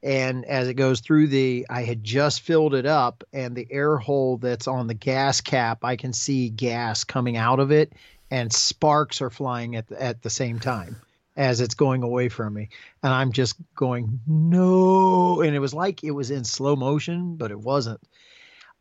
and 0.04 0.46
as 0.46 0.68
it 0.68 0.74
goes 0.74 1.00
through 1.00 1.28
the 1.28 1.66
i 1.70 1.84
had 1.84 2.04
just 2.04 2.42
filled 2.42 2.74
it 2.74 2.86
up 2.86 3.24
and 3.34 3.56
the 3.56 3.68
air 3.70 3.98
hole 3.98 4.38
that's 4.38 4.68
on 4.68 4.88
the 4.88 4.94
gas 4.94 5.42
cap 5.42 5.84
i 5.84 5.96
can 5.96 6.14
see 6.14 6.50
gas 6.50 7.04
coming 7.04 7.38
out 7.38 7.60
of 7.60 7.72
it 7.72 7.94
and 8.32 8.52
sparks 8.54 9.22
are 9.22 9.30
flying 9.30 9.76
at 9.76 9.88
the, 9.88 10.02
at 10.02 10.22
the 10.22 10.30
same 10.30 10.58
time 10.58 10.96
as 11.38 11.62
it's 11.62 11.76
going 11.76 12.04
away 12.04 12.30
from 12.30 12.54
me. 12.54 12.70
And 13.04 13.14
i'm 13.14 13.32
just 13.32 13.56
going 13.76 14.20
no. 14.26 15.42
And 15.42 15.56
it 15.56 15.60
was 15.60 15.74
like 15.74 16.04
it 16.04 16.12
was 16.12 16.32
in 16.32 16.44
slow 16.44 16.76
motion 16.76 17.36
but 17.36 17.52
it 17.52 17.60
wasn't. 17.60 18.02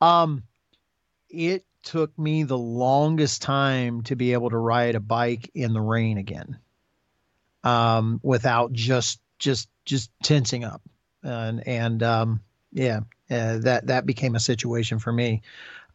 Um 0.00 0.44
it 1.28 1.64
took 1.82 2.16
me 2.18 2.42
the 2.42 2.58
longest 2.58 3.42
time 3.42 4.02
to 4.02 4.16
be 4.16 4.32
able 4.32 4.50
to 4.50 4.58
ride 4.58 4.94
a 4.94 5.00
bike 5.00 5.50
in 5.54 5.72
the 5.72 5.80
rain 5.80 6.18
again 6.18 6.58
um 7.64 8.20
without 8.22 8.72
just 8.72 9.20
just 9.38 9.68
just 9.84 10.10
tensing 10.22 10.64
up 10.64 10.82
and 11.22 11.66
and 11.66 12.02
um, 12.02 12.40
yeah, 12.72 13.00
uh, 13.30 13.58
that 13.58 13.86
that 13.86 14.06
became 14.06 14.34
a 14.34 14.40
situation 14.40 14.98
for 14.98 15.12
me. 15.12 15.42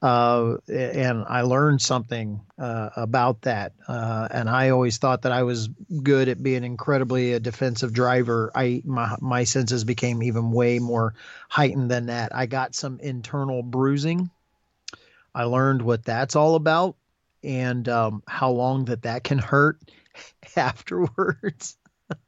Uh, 0.01 0.57
and 0.67 1.23
I 1.27 1.41
learned 1.41 1.81
something 1.81 2.41
uh, 2.59 2.89
about 2.95 3.41
that. 3.43 3.73
Uh, 3.87 4.27
and 4.29 4.49
I 4.49 4.69
always 4.69 4.97
thought 4.97 5.23
that 5.23 5.31
I 5.31 5.43
was 5.43 5.69
good 6.03 6.27
at 6.27 6.43
being 6.43 6.63
incredibly 6.63 7.33
a 7.33 7.39
defensive 7.39 7.93
driver. 7.93 8.51
I 8.53 8.83
my 8.85 9.15
my 9.21 9.43
senses 9.45 9.83
became 9.83 10.21
even 10.21 10.51
way 10.51 10.79
more 10.79 11.15
heightened 11.49 11.89
than 11.89 12.07
that. 12.07 12.35
I 12.35 12.45
got 12.45 12.75
some 12.75 12.99
internal 12.99 13.63
bruising. 13.63 14.29
I 15.33 15.45
learned 15.45 15.81
what 15.81 16.05
that's 16.05 16.35
all 16.35 16.55
about 16.55 16.95
and 17.43 17.87
um, 17.89 18.23
how 18.27 18.51
long 18.51 18.85
that 18.85 19.03
that 19.03 19.23
can 19.23 19.37
hurt 19.37 19.79
afterwards. 20.55 21.77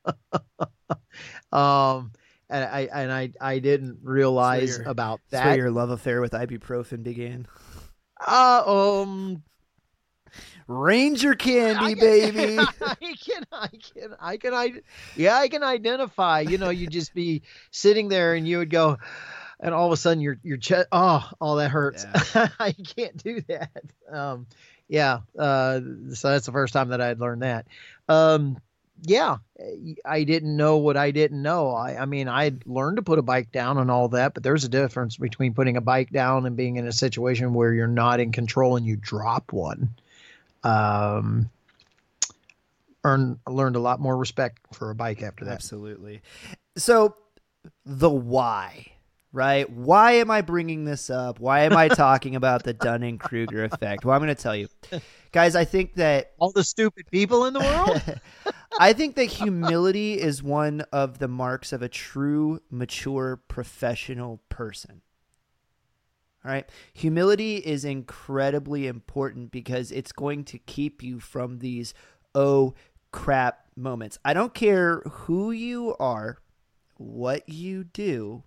um, 1.51 2.12
and 2.50 2.63
I 2.63 2.89
and 2.94 3.12
I 3.12 3.32
I 3.39 3.60
didn't 3.60 4.00
realize 4.04 4.75
so 4.75 4.82
your, 4.82 4.92
about 4.92 5.22
that. 5.32 5.44
So 5.44 5.54
your 5.54 5.72
love 5.72 5.89
affair 5.89 6.22
with 6.22 6.32
ibuprofen 6.32 7.04
began. 7.04 7.48
Uh, 8.25 8.63
um, 8.66 9.44
Ranger 10.68 11.34
candy, 11.34 11.96
baby. 11.96 12.60
I 12.82 12.96
can, 13.24 13.44
I 13.51 13.68
can, 13.68 14.16
I 14.20 14.38
can, 14.38 14.54
I, 14.54 14.74
yeah, 15.16 15.36
I 15.36 15.48
can 15.48 15.63
identify. 15.63 16.42
You 16.42 16.58
know, 16.58 16.70
you 16.70 16.88
just 16.88 17.13
be 17.13 17.44
sitting 17.72 18.10
there 18.10 18.34
and 18.34 18.46
you 18.46 18.58
would 18.58 18.70
go, 18.70 18.98
and 19.62 19.74
all 19.74 19.88
of 19.88 19.94
a 19.94 19.98
sudden 19.98 20.20
your 20.20 20.38
your 20.44 20.58
chest, 20.58 20.89
oh, 20.92 21.30
all 21.39 21.56
that 21.56 21.72
hurts. 21.72 22.06
Yeah. 22.36 22.50
I 22.60 22.74
can't 22.74 23.16
do 23.24 23.42
that. 23.48 23.82
Um, 24.12 24.48
yeah. 24.89 25.20
Uh, 25.39 25.80
so 26.13 26.32
that's 26.32 26.46
the 26.46 26.51
first 26.51 26.74
time 26.74 26.89
that 26.89 27.00
I'd 27.00 27.20
learned 27.20 27.44
that. 27.44 27.68
Um, 28.10 28.58
yeah, 29.01 29.38
I 30.06 30.24
didn't 30.24 30.56
know 30.56 30.77
what 30.77 30.98
I 30.98 31.12
didn't 31.12 31.42
know. 31.42 31.72
I, 31.72 32.01
I 32.01 32.06
mean, 32.06 32.27
I 32.27 32.54
learned 32.66 32.98
to 32.98 33.04
put 33.04 33.20
a 33.20 33.24
bike 33.24 33.51
down 33.51 33.77
and 33.77 33.92
all 33.92 34.10
that, 34.10 34.34
but 34.34 34.44
there's 34.44 34.63
a 34.63 34.70
difference 34.70 35.18
between 35.18 35.54
putting 35.54 35.77
a 35.77 35.82
bike 35.82 36.10
down 36.10 36.46
and 36.46 36.56
being 36.56 36.77
in 36.77 36.88
a 36.88 36.92
situation 36.92 37.54
where 37.54 37.74
you're 37.74 37.88
not 37.88 38.20
in 38.20 38.32
control 38.32 38.75
and 38.75 38.86
you 38.86 38.96
drop 38.96 39.54
one. 39.54 39.89
Um, 40.63 41.50
earned 43.04 43.39
learned 43.48 43.75
a 43.75 43.80
lot 43.80 44.00
more 44.00 44.18
respect 44.18 44.60
for 44.74 44.89
a 44.89 44.96
bike 44.96 45.22
after 45.22 45.46
that. 45.46 45.54
Absolutely. 45.54 46.22
So, 46.75 47.16
the 47.86 48.10
why, 48.10 48.92
right? 49.38 49.70
Why 49.70 50.13
am 50.13 50.32
I 50.32 50.41
bringing 50.41 50.84
this 50.84 51.12
up? 51.12 51.39
Why 51.39 51.62
am 51.62 51.77
I 51.77 51.88
talking 51.89 52.36
about 52.36 52.63
the 52.63 52.74
Dunning 52.74 53.20
Kruger 53.20 53.63
effect? 53.65 54.03
Well, 54.03 54.15
I'm 54.15 54.22
going 54.22 54.36
to 54.36 54.41
tell 54.41 54.56
you, 54.56 54.67
guys. 55.32 55.56
I 55.56 55.63
think 55.63 55.94
that 55.94 56.34
all 56.39 56.51
the 56.51 56.63
stupid 56.63 57.06
people 57.12 57.46
in 57.46 57.53
the 57.53 57.60
world. 57.60 58.20
I 58.79 58.94
think 58.94 59.15
that 59.15 59.25
humility 59.25 60.20
is 60.20 60.41
one 60.41 60.82
of 60.91 61.20
the 61.20 61.27
marks 61.27 61.72
of 61.72 61.84
a 61.84 61.88
true, 61.88 62.62
mature, 62.72 63.39
professional 63.48 64.41
person. 64.50 65.03
All 66.44 66.51
right. 66.51 66.67
Humility 66.94 67.58
is 67.58 67.86
incredibly 67.86 68.88
important 68.88 69.51
because 69.51 69.91
it's 69.91 70.12
going 70.12 70.46
to 70.46 70.58
keep 70.58 71.03
you 71.03 71.20
from 71.20 71.60
these 71.60 71.94
oh 72.34 72.74
crap 73.12 73.65
moments. 73.75 74.17
I 74.25 74.34
don't 74.34 74.56
care 74.56 75.01
who 75.01 75.51
you 75.51 75.96
are, 76.00 76.39
what 76.96 77.48
you 77.48 77.84
do, 77.84 78.44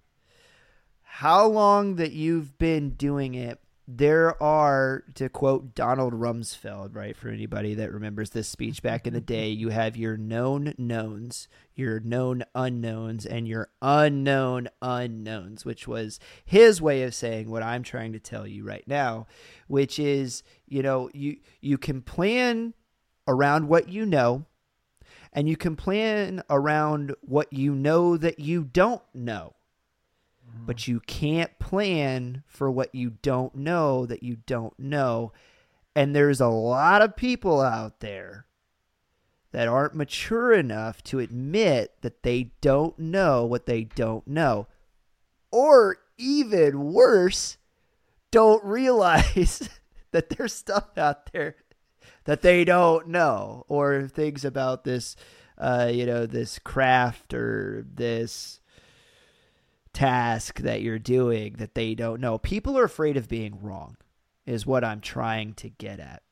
how 1.13 1.45
long 1.47 1.97
that 1.97 2.13
you've 2.13 2.57
been 2.57 2.91
doing 2.91 3.35
it 3.35 3.61
there 3.97 4.41
are, 4.41 5.03
to 5.15 5.29
quote 5.29 5.75
Donald 5.75 6.15
Rumsfeld, 6.15 6.95
right, 6.95 7.17
for 7.17 7.29
anybody 7.29 7.75
that 7.75 7.93
remembers 7.93 8.31
this 8.31 8.47
speech 8.47 8.83
back 8.83 9.05
in 9.05 9.13
the 9.13 9.21
day, 9.21 9.49
you 9.49 9.71
have 9.71 9.97
your 9.97 10.17
known 10.17 10.75
knowns, 10.79 11.49
your 11.75 11.99
known 11.99 12.45
unknowns, 12.55 13.27
and 13.27 13.49
your 13.49 13.69
unknown 13.83 14.69
unknowns, 14.81 15.65
which 15.65 15.89
was 15.89 16.21
his 16.45 16.81
way 16.81 17.03
of 17.03 17.17
saying 17.17 17.51
what 17.51 17.65
I'm 17.65 17.83
trying 17.83 18.13
to 18.13 18.21
tell 18.21 18.47
you 18.47 18.63
right 18.63 18.87
now, 18.87 19.27
which 19.67 19.99
is, 19.99 20.45
you 20.67 20.83
know, 20.83 21.11
you 21.13 21.39
you 21.61 21.77
can 21.77 22.01
plan 22.01 22.75
around 23.27 23.67
what 23.67 23.89
you 23.89 24.07
know, 24.07 24.45
and 25.33 25.49
you 25.49 25.57
can 25.57 25.75
plan 25.75 26.45
around 26.49 27.13
what 27.23 27.53
you 27.53 27.75
know 27.75 28.17
that 28.17 28.39
you 28.39 28.63
don't 28.63 29.03
know. 29.13 29.55
But 30.67 30.87
you 30.87 31.01
can't 31.01 31.59
plan 31.59 32.43
for 32.47 32.71
what 32.71 32.95
you 32.95 33.15
don't 33.23 33.55
know 33.55 34.07
that 34.07 34.23
you 34.23 34.37
don't 34.47 34.79
know. 34.79 35.33
And 35.95 36.15
there's 36.15 36.41
a 36.41 36.49
lot 36.49 37.03
of 37.03 37.17
people 37.17 37.61
out 37.61 38.01
there 38.01 38.47
that 39.53 39.69
aren't 39.69 39.97
mature 39.97 40.53
enough 40.53 41.03
to 41.05 41.19
admit 41.19 41.95
that 42.03 42.23
they 42.23 42.53
don't 42.61 42.99
know 42.99 43.45
what 43.45 43.67
they 43.67 43.85
don't 43.85 44.27
know. 44.27 44.69
Or 45.51 45.97
even 46.19 46.93
worse, 46.93 47.57
don't 48.31 48.65
realize 48.65 49.69
that 50.13 50.29
there's 50.31 50.53
stuff 50.53 50.97
out 50.97 51.33
there 51.33 51.57
that 52.25 52.43
they 52.43 52.65
don't 52.65 53.09
know 53.09 53.65
or 53.69 54.07
things 54.07 54.45
about 54.45 54.85
this 54.85 55.17
uh, 55.59 55.91
you 55.93 56.07
know 56.07 56.27
this 56.27 56.59
craft 56.59 57.35
or 57.35 57.85
this 57.93 58.60
task 59.93 60.61
that 60.61 60.83
you're 60.83 60.99
doing 60.99 61.55
that 61.59 61.75
they 61.75 61.95
don't 61.95 62.21
know 62.21 62.39
people 62.39 62.79
are 62.79 62.85
afraid 62.85 63.17
of 63.17 63.29
being 63.29 63.61
wrong 63.61 63.97
is 64.47 64.65
what 64.67 64.85
i'm 64.85 65.01
trying 65.01 65.53
to 65.55 65.69
get 65.69 66.01
at 66.01 66.23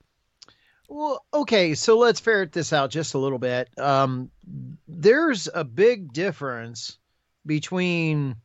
Well, 0.89 1.23
okay, 1.35 1.75
so 1.75 1.99
let's 1.99 2.21
ferret 2.21 2.53
this 2.53 2.73
out 2.73 2.91
just 2.91 3.13
a 3.15 3.19
little 3.19 3.39
bit. 3.39 3.69
Um, 3.79 4.31
there's 4.87 5.49
a 5.53 5.63
big 5.63 6.13
difference 6.15 6.97
between, 7.45 8.37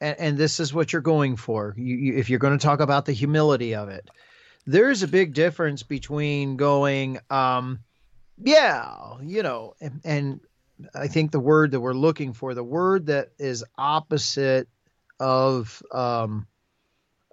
and, 0.00 0.20
and 0.20 0.38
this 0.38 0.60
is 0.60 0.72
what 0.72 0.92
you're 0.92 1.02
going 1.02 1.36
for. 1.36 1.74
You, 1.76 1.96
you, 1.96 2.14
if 2.18 2.30
you're 2.30 2.38
going 2.38 2.56
to 2.56 2.64
talk 2.64 2.80
about 2.80 3.04
the 3.04 3.12
humility 3.12 3.74
of 3.74 3.88
it, 3.88 4.08
there's 4.64 5.02
a 5.02 5.08
big 5.08 5.34
difference 5.34 5.82
between 5.82 6.56
going, 6.56 7.18
um, 7.30 7.80
yeah, 8.38 9.14
you 9.22 9.42
know, 9.42 9.74
and, 9.80 10.00
and 10.04 10.40
I 10.94 11.08
think 11.08 11.30
the 11.30 11.40
word 11.40 11.70
that 11.70 11.80
we're 11.80 11.94
looking 11.94 12.32
for, 12.32 12.54
the 12.54 12.64
word 12.64 13.06
that 13.06 13.30
is 13.38 13.64
opposite 13.78 14.68
of 15.18 15.82
um, 15.92 16.46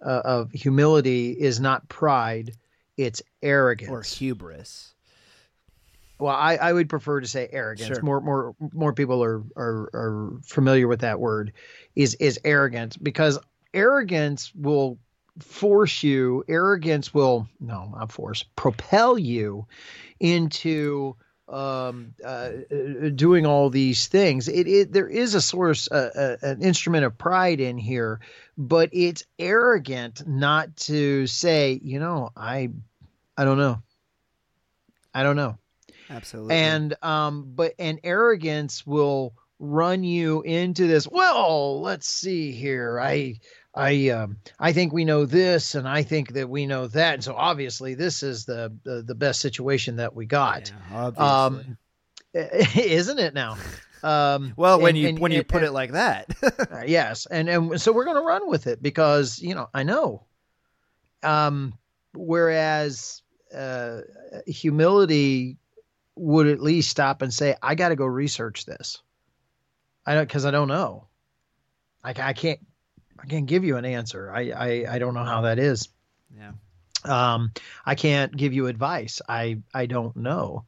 uh, 0.02 0.22
of 0.24 0.52
humility, 0.52 1.32
is 1.32 1.60
not 1.60 1.88
pride 1.90 2.54
it's 2.98 3.22
arrogance. 3.42 3.92
or 3.92 4.02
hubris. 4.02 4.94
Well 6.20 6.36
I, 6.36 6.56
I 6.56 6.74
would 6.74 6.90
prefer 6.90 7.20
to 7.20 7.28
say 7.28 7.50
arrogance. 7.52 7.96
Sure. 7.96 8.04
more 8.04 8.22
more 8.22 8.56
more 8.72 8.94
people 8.94 9.24
are, 9.24 9.44
are 9.58 9.90
are 9.94 10.32
familiar 10.44 10.88
with 10.88 11.02
that 11.02 11.20
word 11.20 11.54
is 11.96 12.16
is 12.16 12.40
arrogance 12.46 12.96
because 12.98 13.40
arrogance 13.74 14.54
will 14.56 15.00
force 15.40 16.04
you 16.04 16.44
arrogance 16.48 17.14
will 17.14 17.48
no 17.60 17.90
not 17.90 18.12
force 18.12 18.44
propel 18.56 19.18
you 19.18 19.66
into 20.20 21.16
um, 21.48 22.14
uh, 22.24 22.28
uh, 22.72 23.10
doing 23.10 23.46
all 23.46 23.70
these 23.70 24.08
things. 24.08 24.48
It, 24.48 24.68
it 24.68 24.94
there 24.94 25.08
is 25.08 25.36
a 25.36 25.42
source, 25.42 25.90
uh, 25.92 26.38
uh, 26.42 26.48
an 26.48 26.62
instrument 26.62 27.06
of 27.06 27.18
pride 27.18 27.60
in 27.60 27.78
here, 27.78 28.20
but 28.58 28.90
it's 28.94 29.26
arrogant 29.38 30.28
not 30.28 30.76
to 30.78 31.28
say, 31.28 31.80
you 31.84 32.00
know, 32.00 32.32
I, 32.36 32.70
I 33.38 33.46
don't 33.46 33.58
know, 33.58 33.82
I 35.14 35.24
don't 35.24 35.36
know, 35.36 35.58
absolutely 36.10 36.56
and 36.56 36.96
um, 37.04 37.52
but 37.56 37.74
and 37.78 38.00
arrogance 38.04 38.86
will 38.86 39.34
run 39.60 40.04
you 40.04 40.42
into 40.42 40.88
this. 40.88 41.08
Well, 41.08 41.82
let's 41.82 42.08
see 42.08 42.52
here, 42.52 43.00
I. 43.00 43.36
I 43.76 44.10
um, 44.10 44.38
I 44.60 44.72
think 44.74 44.94
we 44.94 45.04
know 45.04 45.26
this, 45.26 45.74
and 45.76 45.88
I 45.88 46.04
think 46.04 46.34
that 46.34 46.48
we 46.48 46.68
know 46.68 46.88
that, 46.88 47.16
and 47.16 47.24
so 47.24 47.34
obviously 47.36 47.96
this 47.96 48.22
is 48.22 48.46
the 48.46 48.72
the, 48.84 49.02
the 49.02 49.16
best 49.16 49.40
situation 49.42 49.96
that 49.96 50.16
we 50.16 50.26
got. 50.28 50.72
yeah. 50.92 51.12
Um, 51.18 51.78
isn't 52.34 53.20
it 53.20 53.34
now? 53.34 53.58
Um, 54.04 54.54
well 54.58 54.80
when 54.80 54.90
and- 54.90 54.98
you 54.98 55.08
and- 55.10 55.20
when 55.20 55.32
you 55.32 55.40
and- 55.40 55.48
put 55.48 55.64
it 55.64 55.72
like 55.72 55.94
that 55.94 56.28
uh, 56.72 56.84
yes, 56.86 57.26
and 57.26 57.50
and 57.50 57.82
so 57.82 57.92
we're 57.92 58.06
going 58.06 58.18
to 58.18 58.22
run 58.24 58.48
with 58.48 58.68
it 58.68 58.82
because 58.82 59.40
you 59.42 59.56
know 59.56 59.70
I 59.74 59.84
know. 59.84 60.24
Um, 61.24 61.74
whereas 62.14 63.22
uh, 63.56 64.02
humility 64.46 65.58
would 66.16 66.48
at 66.48 66.60
least 66.60 66.90
stop 66.92 67.22
and 67.22 67.34
say, 67.34 67.56
"I 67.62 67.76
got 67.76 67.90
to 67.90 67.96
go 67.96 68.06
research 68.06 68.66
this." 68.66 69.02
I 70.06 70.14
don't 70.16 70.28
because 70.28 70.46
I 70.46 70.52
don't 70.52 70.68
know. 70.68 71.08
I, 72.04 72.14
I 72.18 72.34
can't 72.34 72.60
I 73.20 73.26
can't 73.26 73.46
give 73.46 73.64
you 73.64 73.78
an 73.78 73.86
answer. 73.86 74.32
I, 74.34 74.52
I 74.52 74.86
I 74.96 75.00
don't 75.00 75.14
know 75.14 75.24
how 75.24 75.42
that 75.42 75.60
is. 75.60 75.90
yeah 76.36 76.52
Um, 77.06 77.52
I 77.86 77.96
can't 77.96 78.36
give 78.36 78.54
you 78.54 78.68
advice. 78.68 79.22
I 79.28 79.60
I 79.74 79.86
don't 79.86 80.16
know. 80.16 80.66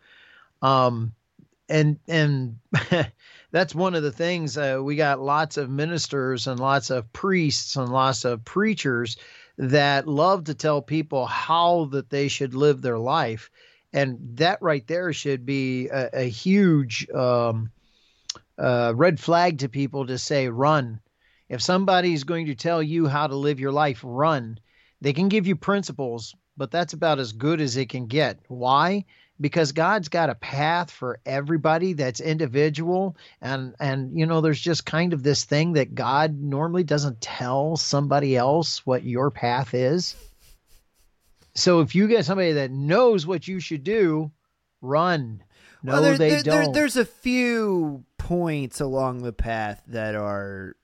Um, 0.62 1.14
and 1.70 2.00
and 2.08 2.60
that's 3.52 3.76
one 3.76 3.96
of 3.96 4.04
the 4.04 4.12
things. 4.12 4.58
Uh, 4.58 4.80
we 4.82 4.96
got 4.96 5.20
lots 5.20 5.58
of 5.58 5.70
ministers 5.70 6.48
and 6.48 6.60
lots 6.60 6.90
of 6.90 7.12
priests 7.14 7.76
and 7.76 7.90
lots 7.90 8.26
of 8.26 8.44
preachers 8.46 9.18
that 9.58 10.08
love 10.08 10.46
to 10.46 10.54
tell 10.54 10.82
people 10.82 11.26
how 11.26 11.86
that 11.86 12.10
they 12.10 12.28
should 12.28 12.54
live 12.54 12.82
their 12.82 13.00
life, 13.00 13.50
and 13.94 14.18
that 14.38 14.62
right 14.62 14.86
there 14.88 15.14
should 15.14 15.46
be 15.46 15.88
a, 15.88 16.10
a 16.14 16.30
huge 16.30 17.10
um, 17.12 17.72
uh, 18.58 18.94
red 18.96 19.20
flag 19.20 19.60
to 19.60 19.70
people 19.70 20.06
to 20.08 20.18
say 20.18 20.50
run. 20.50 21.00
If 21.50 21.62
somebody 21.62 22.14
is 22.14 22.24
going 22.24 22.48
to 22.48 22.56
tell 22.56 22.82
you 22.82 23.08
how 23.08 23.28
to 23.28 23.36
live 23.36 23.60
your 23.60 23.72
life, 23.72 24.02
run. 24.04 24.60
They 25.02 25.14
can 25.14 25.30
give 25.30 25.46
you 25.46 25.56
principles, 25.56 26.36
but 26.58 26.72
that's 26.72 26.94
about 26.94 27.20
as 27.20 27.34
good 27.34 27.62
as 27.62 27.78
it 27.78 27.90
can 27.90 28.08
get. 28.08 28.40
Why? 28.48 29.06
Because 29.40 29.74
God's 29.74 30.08
got 30.08 30.30
a 30.30 30.36
path 30.36 30.90
for 30.90 31.20
everybody 31.26 31.94
that's 31.94 32.22
individual 32.22 33.18
and 33.42 33.76
and 33.82 34.18
you 34.18 34.26
know 34.26 34.40
there's 34.40 34.62
just 34.62 34.86
kind 34.86 35.12
of 35.12 35.24
this 35.24 35.44
thing 35.44 35.74
that 35.74 35.94
God 35.94 36.40
normally 36.40 36.86
doesn't 36.86 37.20
tell 37.20 37.76
somebody 37.76 38.38
else 38.38 38.86
what 38.86 39.04
your 39.04 39.30
path 39.32 39.74
is. 39.74 40.16
So 41.54 41.82
if 41.82 41.96
you 41.96 42.08
get 42.08 42.26
somebody 42.26 42.54
that 42.54 42.72
knows 42.72 43.28
what 43.28 43.48
you 43.48 43.60
should 43.60 43.84
do, 43.84 44.32
run. 44.82 45.44
No, 45.84 45.94
well, 45.94 46.02
there, 46.02 46.18
they 46.18 46.30
there- 46.30 46.44
there- 46.44 46.64
don't. 46.64 46.74
there's 46.74 46.98
a 46.98 47.06
few 47.06 48.04
points 48.18 48.80
along 48.82 49.22
the 49.22 49.34
path 49.34 49.84
that 49.88 50.16
are 50.16 50.76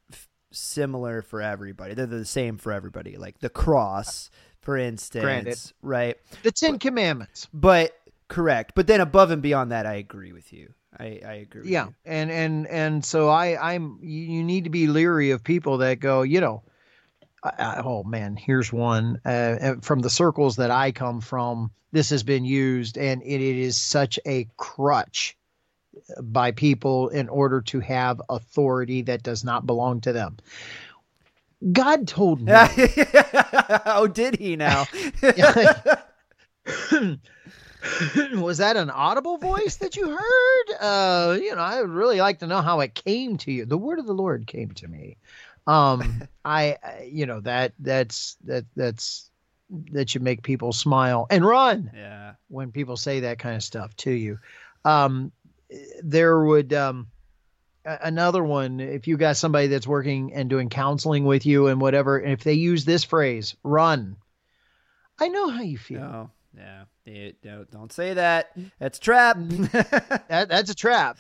similar 0.52 1.22
for 1.22 1.42
everybody. 1.42 1.94
They're 1.94 2.06
the 2.06 2.26
same 2.26 2.58
for 2.58 2.72
everybody. 2.72 3.18
Like 3.18 3.40
the 3.40 3.50
cross, 3.50 4.30
for 4.62 4.78
instance, 4.78 5.24
Granted. 5.24 5.60
right? 5.82 6.18
the 6.44 6.52
Ten 6.52 6.80
Commandments. 6.80 7.48
But 7.54 7.94
correct. 8.28 8.74
But 8.76 8.88
then 8.88 9.02
above 9.02 9.32
and 9.32 9.42
beyond 9.42 9.72
that, 9.72 9.86
I 9.86 9.96
agree 9.96 10.34
with 10.34 10.52
you. 10.54 10.74
I, 11.00 11.22
I 11.26 11.34
agree. 11.36 11.62
With 11.62 11.70
yeah 11.70 11.86
you. 11.86 11.96
and 12.06 12.30
and 12.30 12.68
and 12.68 13.06
so 13.06 13.30
i 13.30 13.74
i'm 13.76 14.00
you, 14.02 14.24
you 14.24 14.44
need 14.44 14.66
to 14.66 14.70
be 14.70 14.88
leery 14.88 15.32
of 15.32 15.42
people 15.42 15.78
that 15.78 16.02
go 16.02 16.22
you 16.22 16.42
know 16.42 16.64
I, 17.42 17.52
I, 17.58 17.82
oh 17.82 18.04
man 18.04 18.36
here's 18.36 18.74
one 18.74 19.22
uh, 19.26 19.30
uh, 19.30 19.76
from 19.82 20.00
the 20.00 20.10
circles 20.10 20.58
that 20.58 20.70
i 20.70 20.92
come 20.92 21.22
from 21.22 21.72
this 21.94 22.10
has 22.10 22.24
been 22.24 22.44
used 22.44 22.98
and 22.98 23.22
it, 23.24 23.42
it 23.42 23.56
is 23.58 23.78
such 23.78 24.20
a 24.28 24.50
crutch 24.58 25.38
by 26.22 26.52
people 26.52 27.10
in 27.10 27.30
order 27.30 27.62
to 27.62 27.80
have 27.80 28.22
authority 28.30 29.02
that 29.02 29.24
does 29.24 29.44
not 29.44 29.66
belong 29.66 30.02
to 30.02 30.14
them 30.14 30.38
god 31.72 32.08
told 32.08 32.42
me 32.42 32.52
oh, 33.86 34.08
did 34.08 34.38
he 34.38 34.56
now? 34.56 34.86
was 38.34 38.60
that 38.60 38.78
an 38.78 38.90
audible 38.90 39.38
voice 39.38 39.78
that 39.78 39.96
you 39.96 40.10
heard? 40.10 40.78
Uh, 40.80 41.38
you 41.40 41.56
know, 41.56 41.62
I 41.62 41.82
would 41.82 41.90
really 41.90 42.20
like 42.20 42.40
to 42.40 42.48
know 42.48 42.62
how 42.62 42.80
it 42.80 42.94
came 42.94 43.38
to 43.38 43.52
you. 43.52 43.66
The 43.66 43.78
word 43.78 44.00
of 44.00 44.06
the 44.06 44.14
Lord 44.14 44.48
came 44.48 44.72
to 44.72 44.88
me. 44.88 45.18
Um, 45.68 46.28
I, 46.46 46.78
I- 46.84 47.10
you 47.12 47.26
know, 47.26 47.42
that 47.42 47.74
that's 47.80 48.38
that 48.46 48.66
that's 48.76 49.30
that 49.92 50.10
should 50.10 50.22
make 50.22 50.44
people 50.44 50.74
smile 50.74 51.28
and 51.30 51.46
run 51.46 51.92
yeah. 51.96 52.34
when 52.50 52.74
people 52.74 52.98
say 52.98 53.22
that 53.22 53.40
kind 53.40 53.56
of 53.56 53.64
stuff 53.64 53.96
to 53.96 54.12
you. 54.12 54.38
Um, 54.84 55.32
there 56.04 56.44
would 56.44 56.74
um, 56.74 57.08
another 57.86 58.44
one 58.44 58.80
if 58.80 59.08
you 59.08 59.18
got 59.18 59.38
somebody 59.38 59.68
that's 59.68 59.88
working 59.88 60.34
and 60.34 60.50
doing 60.50 60.70
counseling 60.70 61.26
with 61.26 61.46
you 61.46 61.68
and 61.68 61.82
whatever, 61.82 62.18
and 62.18 62.34
if 62.34 62.44
they 62.44 62.54
use 62.54 62.86
this 62.86 63.04
phrase, 63.04 63.56
"run," 63.64 64.18
I 65.20 65.28
know 65.28 65.50
how 65.50 65.62
you 65.62 65.78
feel. 65.78 66.02
No. 66.02 66.32
Yeah. 66.58 66.84
It- 67.06 67.42
don't, 67.42 67.70
don't 67.72 67.92
say 67.92 68.14
that. 68.14 68.52
That's 68.80 68.98
a 68.98 69.02
trap. 69.02 69.38
that, 69.40 70.48
that's 70.50 70.70
a 70.70 70.76
trap. 70.76 71.18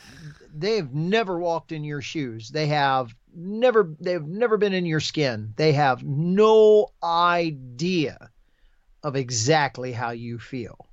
They've 0.53 0.91
never 0.91 1.39
walked 1.39 1.71
in 1.71 1.83
your 1.83 2.01
shoes. 2.01 2.49
They 2.49 2.67
have 2.67 3.15
never 3.33 3.95
they've 3.99 4.21
never 4.21 4.57
been 4.57 4.73
in 4.73 4.85
your 4.85 4.99
skin. 4.99 5.53
They 5.55 5.71
have 5.73 6.03
no 6.03 6.89
idea 7.03 8.29
of 9.03 9.15
exactly 9.15 9.91
how 9.91 10.11
you 10.11 10.37
feel. 10.37 10.87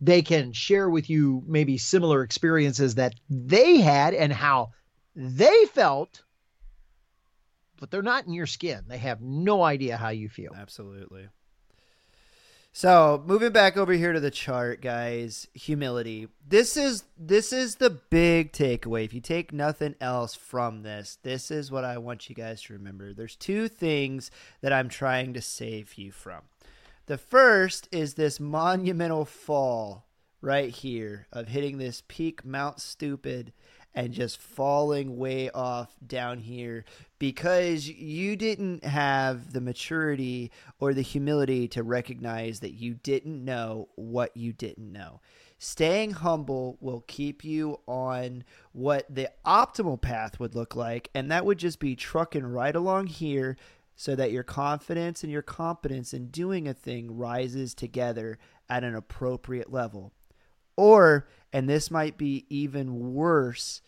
They 0.00 0.22
can 0.22 0.52
share 0.52 0.88
with 0.88 1.10
you 1.10 1.42
maybe 1.46 1.78
similar 1.78 2.22
experiences 2.22 2.94
that 2.96 3.14
they 3.28 3.78
had 3.78 4.14
and 4.14 4.32
how 4.32 4.70
they 5.16 5.66
felt, 5.66 6.22
but 7.80 7.90
they're 7.90 8.02
not 8.02 8.26
in 8.26 8.32
your 8.32 8.46
skin. 8.46 8.84
They 8.86 8.98
have 8.98 9.20
no 9.20 9.62
idea 9.62 9.96
how 9.96 10.10
you 10.10 10.28
feel. 10.28 10.52
Absolutely. 10.56 11.28
So 12.72 13.24
moving 13.26 13.50
back 13.50 13.76
over 13.76 13.92
here 13.92 14.12
to 14.12 14.20
the 14.20 14.30
chart, 14.30 14.80
guys, 14.80 15.48
humility. 15.52 16.28
This 16.46 16.76
is 16.76 17.02
this 17.18 17.52
is 17.52 17.76
the 17.76 17.90
big 17.90 18.52
takeaway. 18.52 19.04
If 19.04 19.12
you 19.12 19.20
take 19.20 19.52
nothing 19.52 19.96
else 20.00 20.36
from 20.36 20.82
this, 20.82 21.18
this 21.24 21.50
is 21.50 21.72
what 21.72 21.84
I 21.84 21.98
want 21.98 22.28
you 22.28 22.36
guys 22.36 22.62
to 22.62 22.74
remember. 22.74 23.12
There's 23.12 23.34
two 23.34 23.66
things 23.66 24.30
that 24.60 24.72
I'm 24.72 24.88
trying 24.88 25.34
to 25.34 25.42
save 25.42 25.94
you 25.94 26.12
from. 26.12 26.42
The 27.08 27.16
first 27.16 27.88
is 27.90 28.14
this 28.14 28.38
monumental 28.38 29.24
fall 29.24 30.04
right 30.42 30.68
here 30.68 31.26
of 31.32 31.48
hitting 31.48 31.78
this 31.78 32.02
peak 32.06 32.44
Mount 32.44 32.80
Stupid 32.80 33.54
and 33.94 34.12
just 34.12 34.36
falling 34.38 35.16
way 35.16 35.48
off 35.48 35.96
down 36.06 36.40
here 36.40 36.84
because 37.18 37.88
you 37.88 38.36
didn't 38.36 38.84
have 38.84 39.54
the 39.54 39.62
maturity 39.62 40.52
or 40.80 40.92
the 40.92 41.00
humility 41.00 41.66
to 41.68 41.82
recognize 41.82 42.60
that 42.60 42.74
you 42.74 42.92
didn't 42.92 43.42
know 43.42 43.88
what 43.94 44.36
you 44.36 44.52
didn't 44.52 44.92
know. 44.92 45.22
Staying 45.58 46.10
humble 46.10 46.76
will 46.78 47.04
keep 47.08 47.42
you 47.42 47.80
on 47.88 48.44
what 48.72 49.06
the 49.12 49.30
optimal 49.46 49.98
path 50.00 50.38
would 50.38 50.54
look 50.54 50.76
like, 50.76 51.08
and 51.14 51.30
that 51.30 51.46
would 51.46 51.58
just 51.58 51.80
be 51.80 51.96
trucking 51.96 52.46
right 52.46 52.76
along 52.76 53.06
here 53.06 53.56
so 54.00 54.14
that 54.14 54.30
your 54.30 54.44
confidence 54.44 55.24
and 55.24 55.32
your 55.32 55.42
competence 55.42 56.14
in 56.14 56.28
doing 56.28 56.68
a 56.68 56.72
thing 56.72 57.16
rises 57.18 57.74
together 57.74 58.38
at 58.70 58.84
an 58.84 58.94
appropriate 58.94 59.72
level. 59.72 60.12
Or, 60.76 61.26
and 61.52 61.68
this 61.68 61.90
might 61.90 62.16
be 62.16 62.46
even 62.48 63.12
worse, 63.12 63.82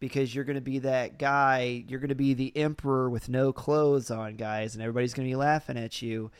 because 0.00 0.34
you're 0.34 0.44
going 0.44 0.56
to 0.56 0.60
be 0.60 0.80
that 0.80 1.18
guy. 1.18 1.82
You're 1.88 1.98
going 1.98 2.10
to 2.10 2.14
be 2.14 2.34
the 2.34 2.54
emperor 2.58 3.08
with 3.08 3.30
no 3.30 3.54
clothes 3.54 4.10
on, 4.10 4.36
guys, 4.36 4.74
and 4.74 4.82
everybody's 4.82 5.14
going 5.14 5.26
to 5.26 5.32
be 5.32 5.36
laughing 5.36 5.78
at 5.78 6.02
you. 6.02 6.30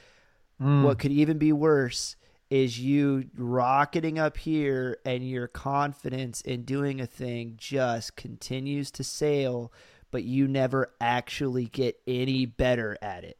Mm. 0.62 0.83
What 0.83 0.99
could 0.99 1.11
even 1.11 1.38
be 1.38 1.53
worse 1.53 2.14
is 2.51 2.79
you 2.79 3.25
rocketing 3.37 4.18
up 4.18 4.37
here 4.37 4.99
and 5.07 5.27
your 5.27 5.49
confidence 5.49 6.42
in 6.42 6.64
doing 6.64 7.01
a 7.01 7.07
thing 7.07 7.55
just 7.57 8.16
continues 8.16 8.90
to 8.90 9.03
sail, 9.03 9.73
but 10.11 10.25
you 10.25 10.49
never 10.49 10.92
actually 11.01 11.66
get 11.66 12.01
any 12.07 12.47
better 12.47 12.97
at 13.03 13.25
it. 13.25 13.38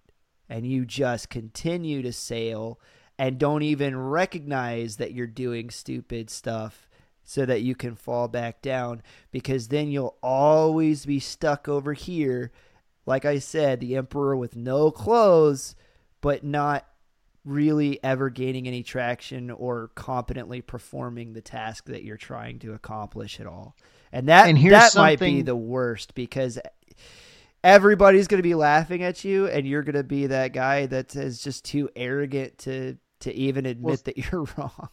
And 0.49 0.67
you 0.67 0.85
just 0.85 1.29
continue 1.29 2.03
to 2.03 2.13
sail 2.13 2.81
and 3.19 3.39
don't 3.39 3.63
even 3.63 3.99
recognize 3.99 4.97
that 4.97 5.13
you're 5.13 5.27
doing 5.27 5.71
stupid 5.71 6.31
stuff 6.31 6.89
so 7.25 7.45
that 7.45 7.61
you 7.63 7.75
can 7.75 7.95
fall 7.95 8.29
back 8.29 8.63
down 8.63 9.03
because 9.31 9.69
then 9.69 9.91
you'll 9.91 10.17
always 10.23 11.05
be 11.05 11.21
stuck 11.21 11.69
over 11.69 11.93
here. 11.93 12.53
Like 13.05 13.25
I 13.25 13.39
said, 13.39 13.81
the 13.81 13.97
emperor 13.97 14.37
with 14.37 14.57
no 14.57 14.91
clothes, 14.91 15.75
but 16.21 16.45
not 16.45 16.87
really 17.45 18.03
ever 18.03 18.31
gaining 18.31 18.67
any 18.67 18.83
traction 18.83 19.51
or 19.51 19.91
competently 19.95 20.61
performing 20.61 21.33
the 21.33 21.41
task 21.41 21.87
that 21.87 22.05
you're 22.05 22.17
trying 22.17 22.59
to 22.61 22.75
accomplish 22.75 23.41
at 23.41 23.47
all. 23.47 23.77
And 24.13 24.29
that 24.29 24.49
and 24.49 24.59
that 24.71 24.93
something... 24.93 25.03
might 25.03 25.21
be 25.21 25.43
the 25.43 25.57
worst 25.57 26.15
because 26.15 26.59
everybody's 27.63 28.29
going 28.29 28.39
to 28.39 28.49
be 28.49 28.55
laughing 28.55 29.03
at 29.03 29.25
you 29.25 29.47
and 29.49 29.67
you're 29.67 29.83
going 29.83 29.95
to 29.97 30.05
be 30.05 30.29
that 30.29 30.53
guy 30.53 30.87
that 30.87 31.15
is 31.17 31.43
just 31.43 31.65
too 31.65 31.89
arrogant 31.97 32.59
to 32.59 32.97
to 33.21 33.35
even 33.35 33.67
admit 33.67 33.85
well, 33.85 33.97
that 34.05 34.17
you're 34.33 34.47
wrong 34.57 34.89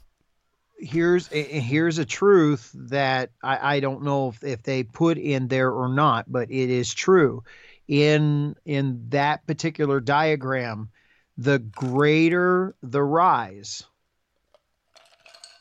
here's 0.77 1.27
here's 1.27 1.97
a 1.97 2.05
truth 2.05 2.71
that 2.73 3.31
I, 3.41 3.75
I 3.75 3.79
don't 3.79 4.03
know 4.03 4.29
if, 4.29 4.43
if 4.43 4.63
they 4.63 4.83
put 4.83 5.17
in 5.17 5.47
there 5.47 5.71
or 5.71 5.89
not, 5.89 6.31
but 6.31 6.51
it 6.51 6.69
is 6.69 6.93
true. 6.93 7.43
In 7.87 8.55
in 8.65 9.09
that 9.09 9.45
particular 9.45 9.99
diagram, 9.99 10.89
the 11.37 11.59
greater 11.59 12.75
the 12.81 13.03
rise, 13.03 13.83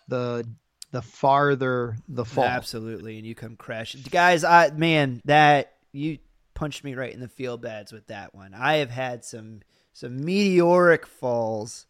the 0.09 0.49
the 0.94 1.02
farther 1.02 1.96
the 2.09 2.24
fall. 2.24 2.44
Absolutely, 2.44 3.18
and 3.18 3.26
you 3.26 3.35
come 3.35 3.57
crashing, 3.57 4.02
guys. 4.09 4.44
I 4.44 4.70
man, 4.70 5.20
that 5.24 5.72
you 5.90 6.18
punched 6.54 6.85
me 6.85 6.94
right 6.94 7.12
in 7.12 7.18
the 7.18 7.26
feel 7.26 7.59
beds 7.59 7.92
with 7.92 8.07
that 8.07 8.33
one. 8.33 8.54
I 8.54 8.76
have 8.76 8.90
had 8.90 9.24
some 9.24 9.62
some 9.92 10.24
meteoric 10.24 11.04
falls 11.04 11.87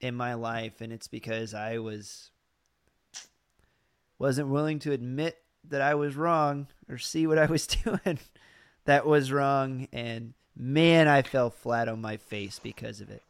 in 0.00 0.14
my 0.14 0.32
life, 0.32 0.80
and 0.80 0.90
it's 0.90 1.06
because 1.06 1.52
I 1.52 1.78
was 1.78 2.30
wasn't 4.18 4.48
willing 4.48 4.78
to 4.80 4.92
admit 4.92 5.36
that 5.68 5.82
I 5.82 5.94
was 5.94 6.16
wrong 6.16 6.66
or 6.88 6.96
see 6.96 7.26
what 7.26 7.36
I 7.36 7.44
was 7.44 7.66
doing 7.84 8.18
that 8.86 9.04
was 9.04 9.30
wrong. 9.30 9.86
And 9.92 10.32
man, 10.56 11.08
I 11.08 11.20
fell 11.20 11.50
flat 11.50 11.88
on 11.88 12.00
my 12.00 12.16
face 12.16 12.58
because 12.58 13.02
of 13.02 13.10
it. 13.10 13.22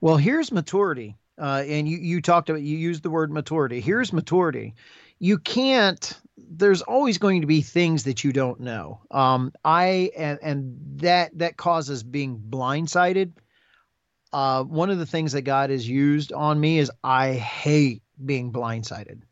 Well, 0.00 0.16
here's 0.16 0.50
maturity. 0.50 1.14
Uh, 1.38 1.64
and 1.66 1.88
you, 1.88 1.98
you 1.98 2.22
talked 2.22 2.48
about, 2.48 2.62
you 2.62 2.76
used 2.76 3.02
the 3.02 3.10
word 3.10 3.32
maturity. 3.32 3.80
Here's 3.80 4.12
maturity. 4.12 4.74
You 5.18 5.38
can't, 5.38 6.20
there's 6.36 6.82
always 6.82 7.18
going 7.18 7.40
to 7.40 7.46
be 7.46 7.60
things 7.60 8.04
that 8.04 8.24
you 8.24 8.32
don't 8.32 8.60
know. 8.60 9.00
Um, 9.10 9.52
I, 9.64 10.10
and, 10.16 10.38
and 10.42 10.76
that, 11.00 11.36
that 11.38 11.56
causes 11.56 12.02
being 12.02 12.38
blindsided. 12.38 13.32
Uh, 14.32 14.64
one 14.64 14.90
of 14.90 14.98
the 14.98 15.06
things 15.06 15.32
that 15.32 15.42
God 15.42 15.70
has 15.70 15.88
used 15.88 16.32
on 16.32 16.58
me 16.60 16.78
is 16.78 16.90
I 17.02 17.32
hate 17.32 18.02
being 18.24 18.52
blindsided. 18.52 19.22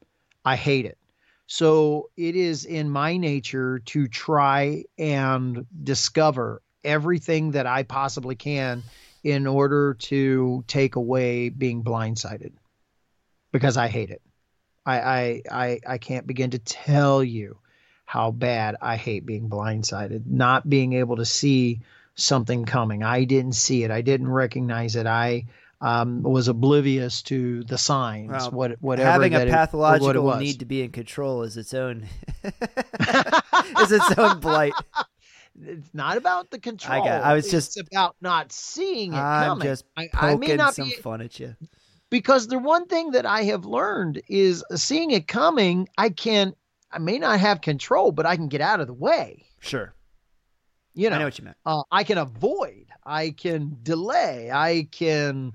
I 0.45 0.57
hate 0.57 0.87
it. 0.87 0.99
So 1.47 2.11
it 2.17 2.35
is 2.35 2.65
in 2.65 2.89
my 2.89 3.17
nature 3.17 3.81
to 3.81 4.09
try 4.09 4.85
and 4.99 5.67
discover 5.83 6.63
everything 6.83 7.51
that 7.53 7.67
I 7.67 7.83
possibly 7.83 8.35
can 8.35 8.83
in 9.23 9.47
order 9.47 9.95
to 9.95 10.65
take 10.67 10.97
away 10.97 11.49
being 11.49 11.85
blindsided 11.85 12.53
because 13.53 13.77
I 13.77 13.89
hate 13.89 14.11
it. 14.11 14.23
I, 14.85 15.01
I, 15.01 15.43
I, 15.51 15.81
I 15.87 15.99
can't 15.99 16.27
begin 16.27 16.51
to 16.51 16.59
tell 16.59 17.23
you 17.23 17.59
how 18.05 18.31
bad 18.31 18.77
I 18.81 18.97
hate 18.97 19.25
being 19.25 19.49
blindsided, 19.49 20.27
not 20.27 20.69
being 20.69 20.95
able 20.95 21.17
to 21.17 21.25
see 21.25 21.81
something 22.15 22.65
coming. 22.65 23.03
I 23.03 23.25
didn't 23.25 23.55
see 23.55 23.85
it. 23.85 23.91
I 23.91 24.01
didn't 24.01 24.29
recognize 24.29 24.97
it. 24.97 25.07
I 25.07 25.47
um, 25.81 26.23
was 26.23 26.47
oblivious 26.49 27.23
to 27.23 27.65
the 27.65 27.77
signs, 27.77 28.31
well, 28.31 28.51
what 28.53 28.73
whatever. 28.81 29.11
Having 29.11 29.35
a 29.35 29.47
pathological 29.47 30.33
it, 30.33 30.39
need 30.41 30.61
to 30.61 30.65
be 30.65 30.83
in 30.83 30.93
control 30.93 31.43
is 31.43 31.57
its 31.57 31.75
own 31.75 32.07
is 32.45 33.93
its 33.93 34.19
own 34.19 34.39
blight. 34.39 34.75
It's 35.65 35.91
not 35.93 36.17
about 36.17 36.51
the 36.51 36.59
control. 36.59 37.03
I, 37.03 37.07
got, 37.07 37.23
I 37.23 37.35
was 37.35 37.51
just 37.51 37.79
about 37.79 38.17
not 38.21 38.53
seeing 38.53 39.13
it 39.13 39.17
I'm 39.17 39.49
coming. 39.49 39.69
just 39.69 39.85
poking 39.95 40.11
I, 40.15 40.33
I 40.33 40.37
may 40.37 40.57
not 40.57 40.75
some 40.75 40.89
be, 40.89 40.95
fun 40.97 41.21
at 41.21 41.39
you. 41.39 41.57
Because 42.11 42.49
the 42.49 42.59
one 42.59 42.87
thing 42.87 43.13
that 43.13 43.25
I 43.25 43.45
have 43.45 43.65
learned 43.65 44.23
is 44.29 44.65
seeing 44.75 45.11
it 45.13 45.29
coming. 45.29 45.89
I 45.97 46.11
can, 46.11 46.55
I 46.91 46.99
may 46.99 47.19
not 47.19 47.41
have 47.41 47.61
control, 47.61 48.13
but 48.13 48.27
I 48.27 48.37
can 48.37 48.49
get 48.49 48.61
out 48.61 48.81
of 48.81 48.87
the 48.87 48.93
way. 48.93 49.47
Sure. 49.61 49.95
You 50.95 51.09
know, 51.09 51.17
I 51.17 51.19
know 51.21 51.25
what 51.25 51.39
you 51.39 51.45
meant. 51.45 51.57
Uh, 51.65 51.83
I 51.91 52.05
can 52.05 52.19
avoid. 52.19 52.87
I 53.05 53.31
can 53.31 53.79
delay. 53.83 54.51
I 54.51 54.89
can, 54.91 55.53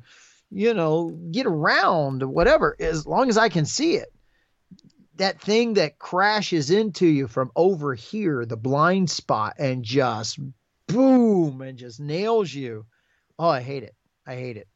you 0.50 0.74
know, 0.74 1.12
get 1.32 1.46
around 1.46 2.24
whatever 2.24 2.76
as 2.80 3.06
long 3.06 3.30
as 3.30 3.38
I 3.38 3.50
can 3.50 3.66
see 3.66 3.96
it. 3.96 4.12
That 5.18 5.42
thing 5.42 5.74
that 5.76 6.00
crashes 6.00 6.72
into 6.72 7.06
you 7.08 7.28
from 7.28 7.52
over 7.56 7.94
here, 7.94 8.46
the 8.46 8.58
blind 8.58 9.10
spot, 9.10 9.56
and 9.58 9.84
just 9.84 10.40
boom 10.88 11.62
and 11.62 11.78
just 11.78 12.00
nails 12.00 12.54
you. 12.54 12.86
Oh, 13.40 13.50
I 13.50 13.62
hate 13.62 13.84
it. 13.84 13.96
I 14.26 14.36
hate 14.36 14.58
it. 14.58 14.68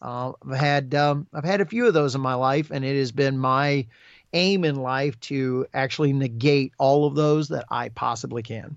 Uh, 0.00 0.32
I've 0.46 0.56
had 0.56 0.94
um, 0.94 1.26
I've 1.32 1.44
had 1.44 1.60
a 1.60 1.66
few 1.66 1.86
of 1.86 1.94
those 1.94 2.14
in 2.14 2.20
my 2.20 2.34
life, 2.34 2.70
and 2.70 2.84
it 2.84 2.98
has 2.98 3.12
been 3.12 3.38
my 3.38 3.86
aim 4.32 4.64
in 4.64 4.76
life 4.76 5.18
to 5.20 5.66
actually 5.72 6.12
negate 6.12 6.72
all 6.78 7.06
of 7.06 7.14
those 7.14 7.48
that 7.48 7.66
I 7.70 7.88
possibly 7.88 8.42
can. 8.42 8.76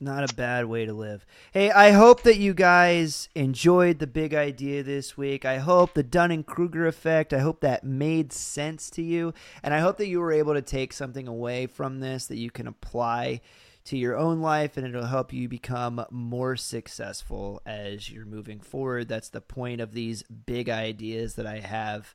Not 0.00 0.30
a 0.30 0.34
bad 0.34 0.66
way 0.66 0.86
to 0.86 0.92
live. 0.92 1.26
Hey, 1.52 1.72
I 1.72 1.90
hope 1.90 2.22
that 2.22 2.38
you 2.38 2.54
guys 2.54 3.28
enjoyed 3.34 3.98
the 3.98 4.06
big 4.06 4.32
idea 4.32 4.84
this 4.84 5.16
week. 5.16 5.44
I 5.44 5.58
hope 5.58 5.94
the 5.94 6.04
Dunning 6.04 6.44
Kruger 6.44 6.86
effect, 6.86 7.32
I 7.32 7.40
hope 7.40 7.60
that 7.62 7.82
made 7.82 8.32
sense 8.32 8.90
to 8.90 9.02
you. 9.02 9.34
And 9.60 9.74
I 9.74 9.80
hope 9.80 9.96
that 9.98 10.06
you 10.06 10.20
were 10.20 10.30
able 10.30 10.54
to 10.54 10.62
take 10.62 10.92
something 10.92 11.26
away 11.26 11.66
from 11.66 11.98
this 11.98 12.26
that 12.26 12.36
you 12.36 12.50
can 12.50 12.68
apply 12.68 13.40
to 13.86 13.96
your 13.96 14.16
own 14.16 14.40
life 14.40 14.76
and 14.76 14.86
it'll 14.86 15.06
help 15.06 15.32
you 15.32 15.48
become 15.48 16.04
more 16.10 16.56
successful 16.56 17.60
as 17.66 18.10
you're 18.10 18.26
moving 18.26 18.60
forward. 18.60 19.08
That's 19.08 19.30
the 19.30 19.40
point 19.40 19.80
of 19.80 19.94
these 19.94 20.22
big 20.22 20.68
ideas 20.68 21.34
that 21.34 21.46
I 21.46 21.58
have. 21.58 22.14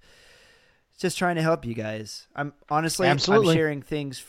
Just 0.97 1.17
trying 1.17 1.35
to 1.35 1.41
help 1.41 1.65
you 1.65 1.73
guys. 1.73 2.27
I'm 2.35 2.53
honestly 2.69 3.07
Absolutely. 3.07 3.49
I'm 3.49 3.57
sharing 3.57 3.81
things 3.81 4.23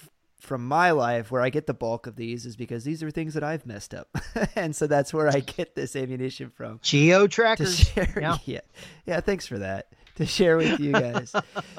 from 0.44 0.66
my 0.66 0.90
life 0.92 1.30
where 1.30 1.42
I 1.42 1.50
get 1.50 1.66
the 1.66 1.74
bulk 1.74 2.06
of 2.06 2.16
these 2.16 2.46
is 2.46 2.56
because 2.56 2.84
these 2.84 3.02
are 3.02 3.10
things 3.10 3.34
that 3.34 3.42
I've 3.42 3.66
messed 3.66 3.94
up. 3.94 4.08
and 4.54 4.74
so 4.76 4.86
that's 4.86 5.12
where 5.12 5.28
I 5.28 5.40
get 5.40 5.74
this 5.74 5.96
ammunition 5.96 6.50
from. 6.50 6.80
Geo 6.82 7.26
trackers. 7.26 7.90
Yeah. 7.96 8.38
yeah. 8.44 8.60
Yeah, 9.06 9.20
thanks 9.20 9.46
for 9.46 9.58
that. 9.58 9.88
to 10.16 10.26
share 10.26 10.56
with 10.56 10.78
you 10.78 10.92
guys. 10.92 11.34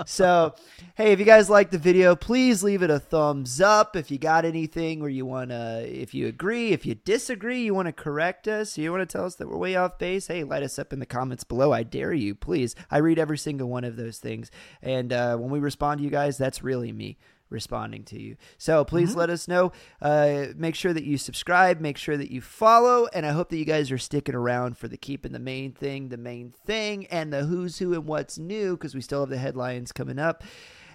so, 0.06 0.54
hey, 0.96 1.14
if 1.14 1.20
you 1.20 1.26
guys 1.26 1.50
like 1.50 1.72
the 1.72 1.78
video, 1.78 2.16
please 2.16 2.64
leave 2.64 2.82
it 2.82 2.90
a 2.90 3.00
thumbs 3.00 3.62
up. 3.62 3.96
If 3.96 4.12
you 4.12 4.18
got 4.18 4.44
anything 4.44 5.02
or 5.02 5.10
you 5.10 5.26
want 5.26 5.52
to, 5.52 5.86
if 5.88 6.14
you 6.14 6.28
agree, 6.28 6.72
if 6.72 6.86
you 6.86 6.96
disagree, 6.96 7.64
you 7.64 7.74
want 7.74 7.88
to 7.88 7.94
correct 7.94 8.48
us, 8.48 8.78
you 8.78 8.92
want 8.92 9.08
to 9.08 9.18
tell 9.18 9.26
us 9.26 9.36
that 9.36 9.48
we're 9.48 9.58
way 9.58 9.76
off 9.76 9.98
base, 9.98 10.28
hey, 10.28 10.44
light 10.44 10.64
us 10.64 10.78
up 10.78 10.92
in 10.92 11.00
the 11.00 11.06
comments 11.06 11.44
below. 11.44 11.72
I 11.72 11.84
dare 11.84 12.14
you, 12.14 12.36
please. 12.36 12.76
I 12.92 12.98
read 12.98 13.20
every 13.20 13.38
single 13.38 13.70
one 13.70 13.86
of 13.86 13.96
those 13.96 14.18
things. 14.18 14.52
And 14.82 15.14
uh, 15.14 15.38
when 15.38 15.50
we 15.50 15.60
respond 15.60 16.00
to 16.00 16.04
you 16.04 16.10
guys, 16.10 16.38
that's 16.38 16.64
really 16.64 16.92
me 16.92 17.18
responding 17.50 18.04
to 18.06 18.22
you. 18.22 18.38
So 18.58 18.84
please 18.84 19.12
mm-hmm. 19.12 19.20
let 19.20 19.30
us 19.30 19.48
know. 19.48 19.72
Uh, 20.02 20.48
make 20.56 20.76
sure 20.76 20.94
that 20.94 21.04
you 21.04 21.18
subscribe, 21.18 21.80
make 21.80 21.98
sure 21.98 22.18
that 22.18 22.32
you 22.32 22.42
follow, 22.42 23.08
and 23.14 23.26
I 23.26 23.32
hope 23.32 23.50
that 23.50 23.58
you 23.58 23.66
guys 23.66 23.92
are 23.92 23.98
sticking 23.98 24.36
around 24.36 24.78
for 24.78 24.88
the 24.88 24.98
keeping 24.98 25.32
the 25.32 25.40
main 25.40 25.72
thing, 25.72 26.10
the 26.10 26.18
main 26.18 26.52
thing, 26.52 27.06
and 27.08 27.32
the 27.32 27.46
who's 27.46 27.78
who 27.78 27.94
and 27.94 28.06
what's 28.06 28.38
new 28.38 28.76
because 28.76 28.96
we 28.96 29.02
still 29.02 29.22
have 29.22 29.30
the 29.30 29.38
headlines 29.38 29.92
coming 29.92 30.20
up. 30.20 30.44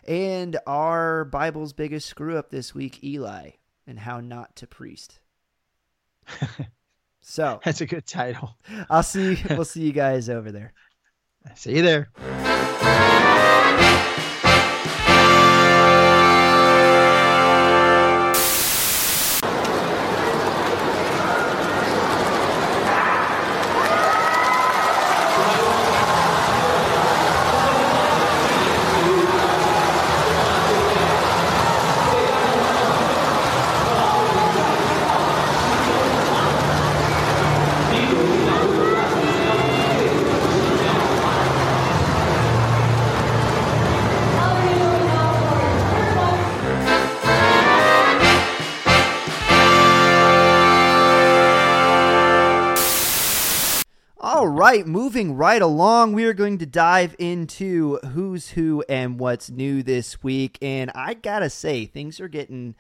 And 0.07 0.59
our 0.67 1.25
Bible's 1.25 1.73
biggest 1.73 2.09
screw 2.09 2.37
up 2.37 2.51
this 2.51 2.75
week, 2.75 3.05
Eli, 3.05 3.51
and 3.87 3.99
how 3.99 4.21
not 4.21 4.57
to 4.57 4.67
priest. 4.67 5.21
so 7.21 7.61
that's 7.65 7.81
a 7.81 7.87
good 7.87 8.07
title. 8.07 8.57
I'll 8.89 9.03
see. 9.03 9.39
We'll 9.51 9.65
see 9.67 9.83
you 9.83 9.93
guys 9.93 10.29
over 10.29 10.51
there. 10.51 10.73
See 11.55 11.77
you 11.77 11.83
there. 11.83 12.11
Right, 54.71 54.87
moving 54.87 55.37
right 55.37 55.61
along, 55.63 56.13
we 56.13 56.25
are 56.25 56.33
going 56.33 56.59
to 56.59 56.67
dive 56.67 57.17
into 57.19 57.99
who's 58.13 58.51
who 58.51 58.85
and 58.89 59.19
what's 59.19 59.51
new 59.51 59.83
this 59.83 60.23
week. 60.23 60.59
And 60.63 60.91
I 60.95 61.15
gotta 61.15 61.51
say, 61.51 61.87
things 61.87 62.21
are 62.21 62.29
getting 62.29 62.75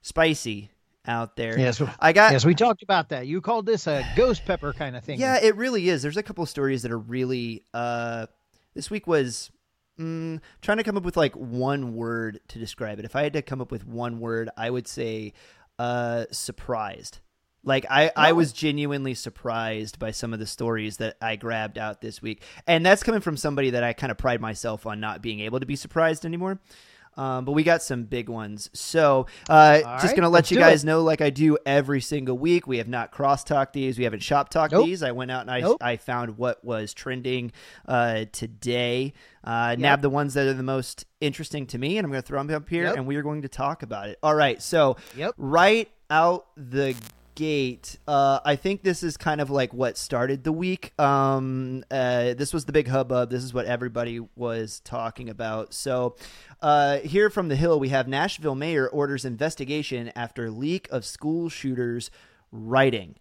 spicy 0.00 0.70
out 1.06 1.36
there. 1.36 1.58
Yes, 1.58 1.82
I 1.98 2.12
got. 2.12 2.32
Yes, 2.32 2.44
we 2.44 2.54
talked 2.54 2.82
about 2.82 3.08
that. 3.08 3.26
You 3.26 3.40
called 3.40 3.66
this 3.66 3.86
a 3.86 4.06
ghost 4.16 4.44
pepper 4.44 4.72
kind 4.72 4.96
of 4.96 5.04
thing. 5.04 5.18
Yeah, 5.18 5.38
it 5.42 5.56
really 5.56 5.88
is. 5.88 6.02
There's 6.02 6.16
a 6.16 6.22
couple 6.22 6.42
of 6.42 6.50
stories 6.50 6.82
that 6.82 6.92
are 6.92 6.98
really. 6.98 7.64
Uh, 7.74 8.26
this 8.74 8.90
week 8.90 9.06
was 9.06 9.50
mm, 9.98 10.40
trying 10.62 10.78
to 10.78 10.84
come 10.84 10.96
up 10.96 11.02
with 11.02 11.16
like 11.16 11.34
one 11.34 11.96
word 11.96 12.40
to 12.48 12.58
describe 12.58 12.98
it. 12.98 13.04
If 13.04 13.16
I 13.16 13.22
had 13.24 13.32
to 13.32 13.42
come 13.42 13.60
up 13.60 13.72
with 13.72 13.86
one 13.86 14.20
word, 14.20 14.50
I 14.56 14.70
would 14.70 14.86
say 14.86 15.32
uh, 15.78 16.26
surprised. 16.30 17.18
Like 17.64 17.86
I, 17.90 18.08
oh. 18.08 18.12
I 18.16 18.32
was 18.32 18.52
genuinely 18.52 19.14
surprised 19.14 19.98
by 19.98 20.12
some 20.12 20.32
of 20.32 20.38
the 20.38 20.46
stories 20.46 20.98
that 20.98 21.16
I 21.20 21.36
grabbed 21.36 21.78
out 21.78 22.00
this 22.00 22.22
week, 22.22 22.42
and 22.66 22.84
that's 22.84 23.02
coming 23.02 23.20
from 23.20 23.36
somebody 23.36 23.70
that 23.70 23.84
I 23.84 23.92
kind 23.92 24.10
of 24.10 24.18
pride 24.18 24.40
myself 24.40 24.86
on 24.86 25.00
not 25.00 25.22
being 25.22 25.40
able 25.40 25.60
to 25.60 25.66
be 25.66 25.76
surprised 25.76 26.24
anymore. 26.24 26.60
Um, 27.18 27.44
but 27.44 27.52
we 27.52 27.64
got 27.64 27.82
some 27.82 28.04
big 28.04 28.28
ones. 28.28 28.70
So, 28.74 29.26
uh, 29.48 29.80
just 29.80 30.04
right, 30.04 30.16
gonna 30.16 30.28
let 30.28 30.52
you 30.52 30.56
guys 30.56 30.84
it. 30.84 30.86
know, 30.86 31.02
like 31.02 31.20
I 31.20 31.30
do 31.30 31.58
every 31.66 32.00
single 32.00 32.38
week, 32.38 32.68
we 32.68 32.78
have 32.78 32.86
not 32.86 33.10
cross 33.10 33.42
talked 33.42 33.72
these. 33.72 33.98
We 33.98 34.04
haven't 34.04 34.22
shop 34.22 34.50
talked 34.50 34.72
nope. 34.72 34.86
these. 34.86 35.02
I 35.02 35.10
went 35.10 35.32
out 35.32 35.40
and 35.42 35.50
I, 35.50 35.60
nope. 35.60 35.78
I 35.80 35.96
found 35.96 36.38
what 36.38 36.64
was 36.64 36.94
trending 36.94 37.50
uh, 37.88 38.26
today. 38.30 39.14
Uh, 39.42 39.70
yep. 39.70 39.78
Nab 39.80 40.02
the 40.02 40.10
ones 40.10 40.34
that 40.34 40.46
are 40.46 40.54
the 40.54 40.62
most 40.62 41.06
interesting 41.20 41.66
to 41.66 41.78
me, 41.78 41.98
and 41.98 42.04
I'm 42.04 42.12
going 42.12 42.22
to 42.22 42.26
throw 42.26 42.40
them 42.40 42.54
up 42.54 42.68
here, 42.68 42.84
yep. 42.84 42.96
and 42.96 43.04
we 43.04 43.16
are 43.16 43.22
going 43.22 43.42
to 43.42 43.48
talk 43.48 43.82
about 43.82 44.10
it. 44.10 44.18
All 44.22 44.34
right. 44.34 44.62
So, 44.62 44.96
yep. 45.16 45.34
right 45.36 45.90
out 46.10 46.46
the 46.56 46.94
gate, 47.38 47.96
uh, 48.08 48.40
I 48.44 48.56
think 48.56 48.82
this 48.82 49.04
is 49.04 49.16
kind 49.16 49.40
of 49.40 49.48
like 49.48 49.72
what 49.72 49.96
started 49.96 50.42
the 50.42 50.50
week. 50.50 50.92
Um, 51.00 51.84
uh, 51.88 52.34
this 52.34 52.52
was 52.52 52.64
the 52.64 52.72
big 52.72 52.88
hubbub. 52.88 53.30
This 53.30 53.44
is 53.44 53.54
what 53.54 53.64
everybody 53.64 54.18
was 54.34 54.80
talking 54.80 55.30
about. 55.30 55.72
So, 55.72 56.16
uh, 56.60 56.98
here 56.98 57.30
from 57.30 57.46
the 57.46 57.54
Hill, 57.54 57.78
we 57.78 57.90
have 57.90 58.08
Nashville 58.08 58.56
mayor 58.56 58.88
orders 58.88 59.24
investigation 59.24 60.10
after 60.16 60.50
leak 60.50 60.88
of 60.90 61.04
school 61.04 61.48
shooters 61.48 62.10
writing. 62.50 63.14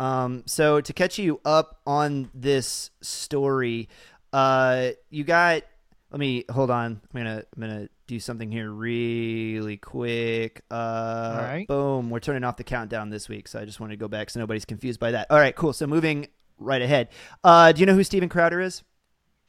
Um, 0.00 0.42
so, 0.46 0.80
to 0.80 0.92
catch 0.92 1.20
you 1.20 1.40
up 1.44 1.80
on 1.86 2.30
this 2.34 2.90
story, 3.02 3.88
uh, 4.32 4.90
you 5.10 5.22
got. 5.22 5.62
Let 6.10 6.18
me 6.18 6.44
hold 6.50 6.72
on. 6.72 7.00
I'm 7.14 7.20
gonna 7.20 7.44
I'm 7.56 7.60
gonna 7.60 7.88
do 8.06 8.20
something 8.20 8.50
here 8.50 8.70
really 8.70 9.76
quick. 9.76 10.62
Uh, 10.70 10.74
All 11.36 11.42
right. 11.42 11.66
Boom. 11.66 12.10
We're 12.10 12.20
turning 12.20 12.44
off 12.44 12.56
the 12.56 12.64
countdown 12.64 13.10
this 13.10 13.28
week, 13.28 13.48
so 13.48 13.60
I 13.60 13.64
just 13.64 13.80
want 13.80 13.92
to 13.92 13.96
go 13.96 14.08
back 14.08 14.30
so 14.30 14.40
nobody's 14.40 14.64
confused 14.64 15.00
by 15.00 15.12
that. 15.12 15.26
All 15.30 15.38
right, 15.38 15.54
cool. 15.54 15.72
So 15.72 15.86
moving 15.86 16.28
right 16.58 16.82
ahead. 16.82 17.08
Uh, 17.42 17.72
do 17.72 17.80
you 17.80 17.86
know 17.86 17.94
who 17.94 18.04
Steven 18.04 18.28
Crowder 18.28 18.60
is? 18.60 18.82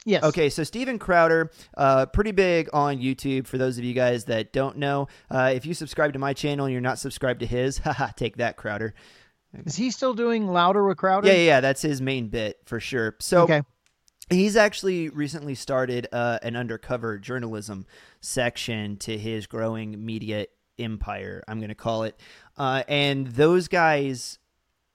Yes. 0.05 0.23
Okay, 0.23 0.49
so 0.49 0.63
Steven 0.63 0.99
Crowder, 0.99 1.51
uh, 1.75 2.05
pretty 2.05 2.31
big 2.31 2.69
on 2.73 2.99
YouTube. 2.99 3.47
For 3.47 3.57
those 3.57 3.79
of 3.79 3.83
you 3.83 3.93
guys 3.93 4.25
that 4.25 4.53
don't 4.53 4.77
know, 4.77 5.07
uh, 5.31 5.51
if 5.55 5.65
you 5.65 5.73
subscribe 5.73 6.13
to 6.13 6.19
my 6.19 6.33
channel 6.33 6.65
and 6.65 6.71
you're 6.71 6.81
not 6.81 6.99
subscribed 6.99 7.39
to 7.39 7.47
his, 7.47 7.77
haha, 7.79 8.09
take 8.15 8.37
that, 8.37 8.55
Crowder. 8.55 8.93
Is 9.65 9.75
he 9.75 9.89
still 9.89 10.13
doing 10.13 10.47
louder 10.47 10.85
with 10.85 10.97
Crowder? 10.97 11.27
Yeah, 11.27 11.33
yeah, 11.33 11.45
yeah, 11.45 11.61
that's 11.61 11.81
his 11.81 12.01
main 12.01 12.27
bit 12.27 12.59
for 12.65 12.79
sure. 12.79 13.15
So, 13.19 13.43
okay. 13.43 13.63
He's 14.29 14.55
actually 14.55 15.09
recently 15.09 15.55
started 15.55 16.07
uh, 16.11 16.39
an 16.41 16.55
undercover 16.55 17.19
journalism 17.19 17.85
section 18.21 18.97
to 18.97 19.17
his 19.17 19.45
growing 19.45 20.03
media 20.03 20.47
empire, 20.79 21.43
I'm 21.47 21.59
going 21.59 21.69
to 21.69 21.75
call 21.75 22.03
it. 22.03 22.19
Uh, 22.57 22.83
and 22.87 23.27
those 23.27 23.67
guys 23.67 24.39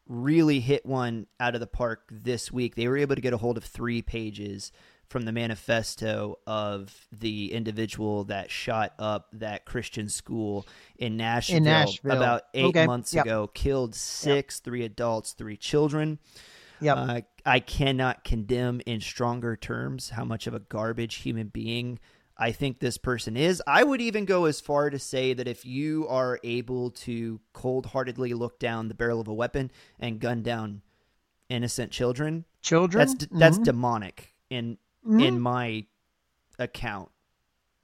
really 0.09 0.59
hit 0.59 0.85
one 0.85 1.27
out 1.39 1.55
of 1.55 1.61
the 1.61 1.67
park 1.67 2.03
this 2.11 2.51
week. 2.51 2.75
They 2.75 2.89
were 2.89 2.99
able 2.99 3.15
to 3.15 3.21
get 3.21 3.33
a 3.33 3.37
hold 3.37 3.57
of 3.57 3.65
three 3.65 4.03
pages 4.03 4.73
from 5.11 5.25
the 5.25 5.33
manifesto 5.33 6.39
of 6.47 7.07
the 7.13 7.53
individual 7.53 8.25
that 8.25 8.51
shot 8.51 8.95
up 8.99 9.29
that 9.33 9.65
Christian 9.65 10.09
school 10.09 10.67
in 10.99 11.17
Nashville, 11.17 11.57
in 11.57 11.65
Nashville. 11.65 12.17
about 12.17 12.43
eight 12.55 12.67
okay. 12.67 12.87
months 12.87 13.13
yep. 13.13 13.25
ago, 13.25 13.49
killed 13.53 13.95
six, 13.95 14.59
yep. 14.59 14.65
three 14.65 14.85
adults, 14.85 15.33
three 15.33 15.57
children. 15.57 16.19
Yep. 16.81 16.97
Uh, 16.97 17.21
I 17.45 17.61
cannot 17.61 18.25
condemn 18.25 18.81
in 18.87 19.01
stronger 19.01 19.57
terms 19.57 20.11
how 20.11 20.25
much 20.25 20.47
of 20.47 20.55
a 20.55 20.61
garbage 20.61 21.17
human 21.17 21.49
being 21.49 21.99
I 22.41 22.53
think 22.53 22.81
this 22.81 22.97
person 22.97 23.37
is. 23.37 23.63
I 23.67 23.85
would 23.85 24.01
even 24.01 24.25
go 24.25 24.47
as 24.47 24.63
far 24.63 24.89
to 24.89 24.99
say 24.99 25.35
that 25.35 25.47
if 25.47 25.67
you 25.67 26.09
are 26.09 26.41
able 26.43 26.91
to 26.93 27.39
cold 27.53 27.85
heartedly 27.85 28.33
look 28.33 28.59
down 28.59 28.89
the 28.89 28.95
barrel 28.95 29.21
of 29.21 29.29
a 29.29 29.35
weapon 29.35 29.71
and 29.99 30.19
gun 30.19 30.43
down 30.43 30.81
innocent 31.51 31.93
children, 31.93 32.47
children, 32.63 33.07
that's 33.07 33.27
that's 33.31 33.57
mm-hmm. 33.57 33.65
demonic 33.65 34.35
in 34.49 34.79
mm-hmm. 35.07 35.21
in 35.21 35.39
my 35.39 35.85
account, 36.59 37.11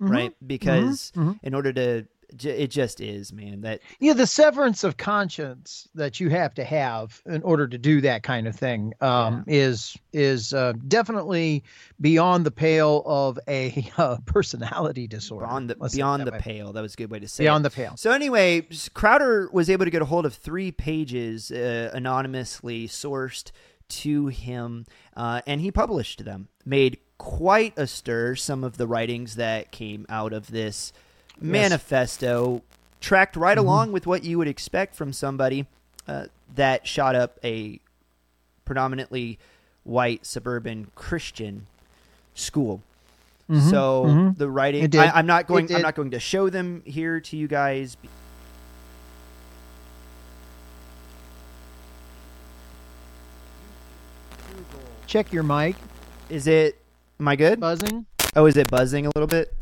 mm-hmm. 0.01 0.11
right? 0.11 0.35
Because 0.45 1.13
mm-hmm. 1.15 1.29
Mm-hmm. 1.29 1.47
in 1.47 1.55
order 1.55 1.73
to 1.75 2.07
it 2.43 2.69
just 2.69 3.01
is, 3.01 3.33
man. 3.33 3.61
That 3.63 3.81
yeah, 4.01 4.13
the 4.13 4.27
severance 4.27 4.85
of 4.85 4.97
conscience 4.97 5.89
that 5.95 6.21
you 6.21 6.31
have 6.31 6.55
to 6.55 6.65
have 6.65 7.23
in 7.27 7.43
order 7.43 7.67
to 7.69 7.79
do 7.79 8.01
that 8.03 8.23
kind 8.23 8.47
of 8.47 8.57
thing 8.57 8.93
um, 9.01 9.45
yeah. 9.47 9.65
is 9.65 9.97
is 10.13 10.53
uh, 10.53 10.73
definitely 10.89 11.65
beyond 12.01 12.47
the 12.47 12.51
pale 12.51 13.03
of 13.07 13.39
a 13.49 13.91
uh, 13.99 14.19
personality 14.27 15.07
disorder. 15.07 15.47
Beyond 15.47 15.71
the, 15.71 15.91
beyond 15.93 16.27
the 16.27 16.33
pale. 16.33 16.73
That 16.73 16.83
was 16.83 16.95
a 16.95 16.97
good 16.97 17.11
way 17.11 17.21
to 17.21 17.29
say 17.29 17.45
beyond 17.45 17.65
it. 17.65 17.71
the 17.71 17.77
pale. 17.77 17.97
So 17.97 18.11
anyway, 18.11 18.67
Crowder 18.95 19.49
was 19.53 19.71
able 19.71 19.85
to 19.85 19.91
get 19.91 20.03
a 20.03 20.07
hold 20.07 20.27
of 20.27 20.35
three 20.35 20.73
pages 20.73 21.51
uh, 21.51 21.91
anonymously 21.93 22.89
sourced 22.89 23.51
to 23.89 24.27
him, 24.27 24.87
uh, 25.17 25.43
and 25.47 25.61
he 25.61 25.71
published 25.71 26.25
them. 26.25 26.49
Made 26.65 26.99
quite 27.19 27.75
a 27.79 27.87
stir. 27.87 28.35
Some 28.35 28.65
of 28.65 28.77
the 28.77 28.87
writings 28.87 29.37
that 29.37 29.71
came 29.71 30.07
out 30.09 30.33
of 30.33 30.51
this 30.51 30.93
manifesto 31.41 32.63
tracked 33.01 33.37
right 33.37 33.57
mm-hmm. 33.57 33.67
along 33.67 33.93
with 33.93 34.07
what 34.07 34.25
you 34.25 34.39
would 34.39 34.49
expect 34.49 34.95
from 34.95 35.13
somebody 35.13 35.67
uh, 36.09 36.27
that 36.55 36.87
shot 36.87 37.15
up 37.15 37.39
a 37.45 37.81
predominantly 38.65 39.39
white 39.85 40.25
suburban 40.27 40.91
Christian 40.95 41.67
school. 42.35 42.83
Mm-hmm. 43.51 43.71
So 43.71 44.05
mm-hmm. 44.07 44.39
the 44.39 44.49
writing, 44.49 44.97
I, 44.97 45.19
am 45.19 45.27
not 45.27 45.47
going. 45.47 45.73
I'm 45.73 45.83
not 45.83 45.95
going 45.95 46.11
to 46.11 46.21
show 46.21 46.51
them 46.51 46.83
here 46.85 47.21
to 47.21 47.37
you 47.37 47.47
guys. 47.47 47.97
Check 55.07 55.33
your 55.33 55.45
mic. 55.45 55.77
Is 56.29 56.49
it 56.49 56.81
Am 57.19 57.29
I 57.29 57.37
good? 57.37 57.59
Buzzing. 57.61 58.05
Oh, 58.35 58.45
is 58.45 58.59
it 58.59 58.71
buzzing 58.71 59.07
a 59.07 59.11
little 59.15 59.27
bit? 59.27 59.55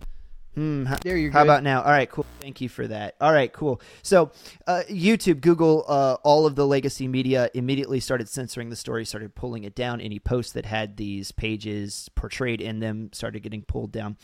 Hmm. 0.55 0.85
How, 0.85 0.97
There 1.03 1.17
you're 1.17 1.33
how 1.33 1.41
good. 1.41 1.49
about 1.51 1.63
now? 1.65 1.83
All 1.83 1.91
right, 1.91 2.09
cool. 2.09 2.27
Thank 2.41 2.61
you 2.61 2.69
for 2.69 2.87
that. 2.87 3.17
All 3.21 3.33
right, 3.33 3.53
cool. 3.53 3.81
So, 4.03 4.31
uh, 4.67 4.83
YouTube, 4.89 5.41
Google, 5.41 5.85
uh, 5.89 6.17
all 6.23 6.47
of 6.47 6.55
the 6.55 6.67
legacy 6.67 7.09
media 7.09 7.51
immediately 7.55 7.99
started 8.01 8.29
censoring 8.29 8.71
the 8.71 8.77
story, 8.77 9.05
started 9.05 9.35
pulling 9.35 9.65
it 9.65 9.75
down. 9.75 10.01
Any 10.01 10.19
posts 10.21 10.53
that 10.53 10.65
had 10.67 10.97
these 10.97 11.33
pages 11.33 12.09
portrayed 12.15 12.61
in 12.61 12.79
them 12.79 13.11
started 13.13 13.43
getting 13.43 13.63
pulled 13.63 13.91
down. 13.91 14.17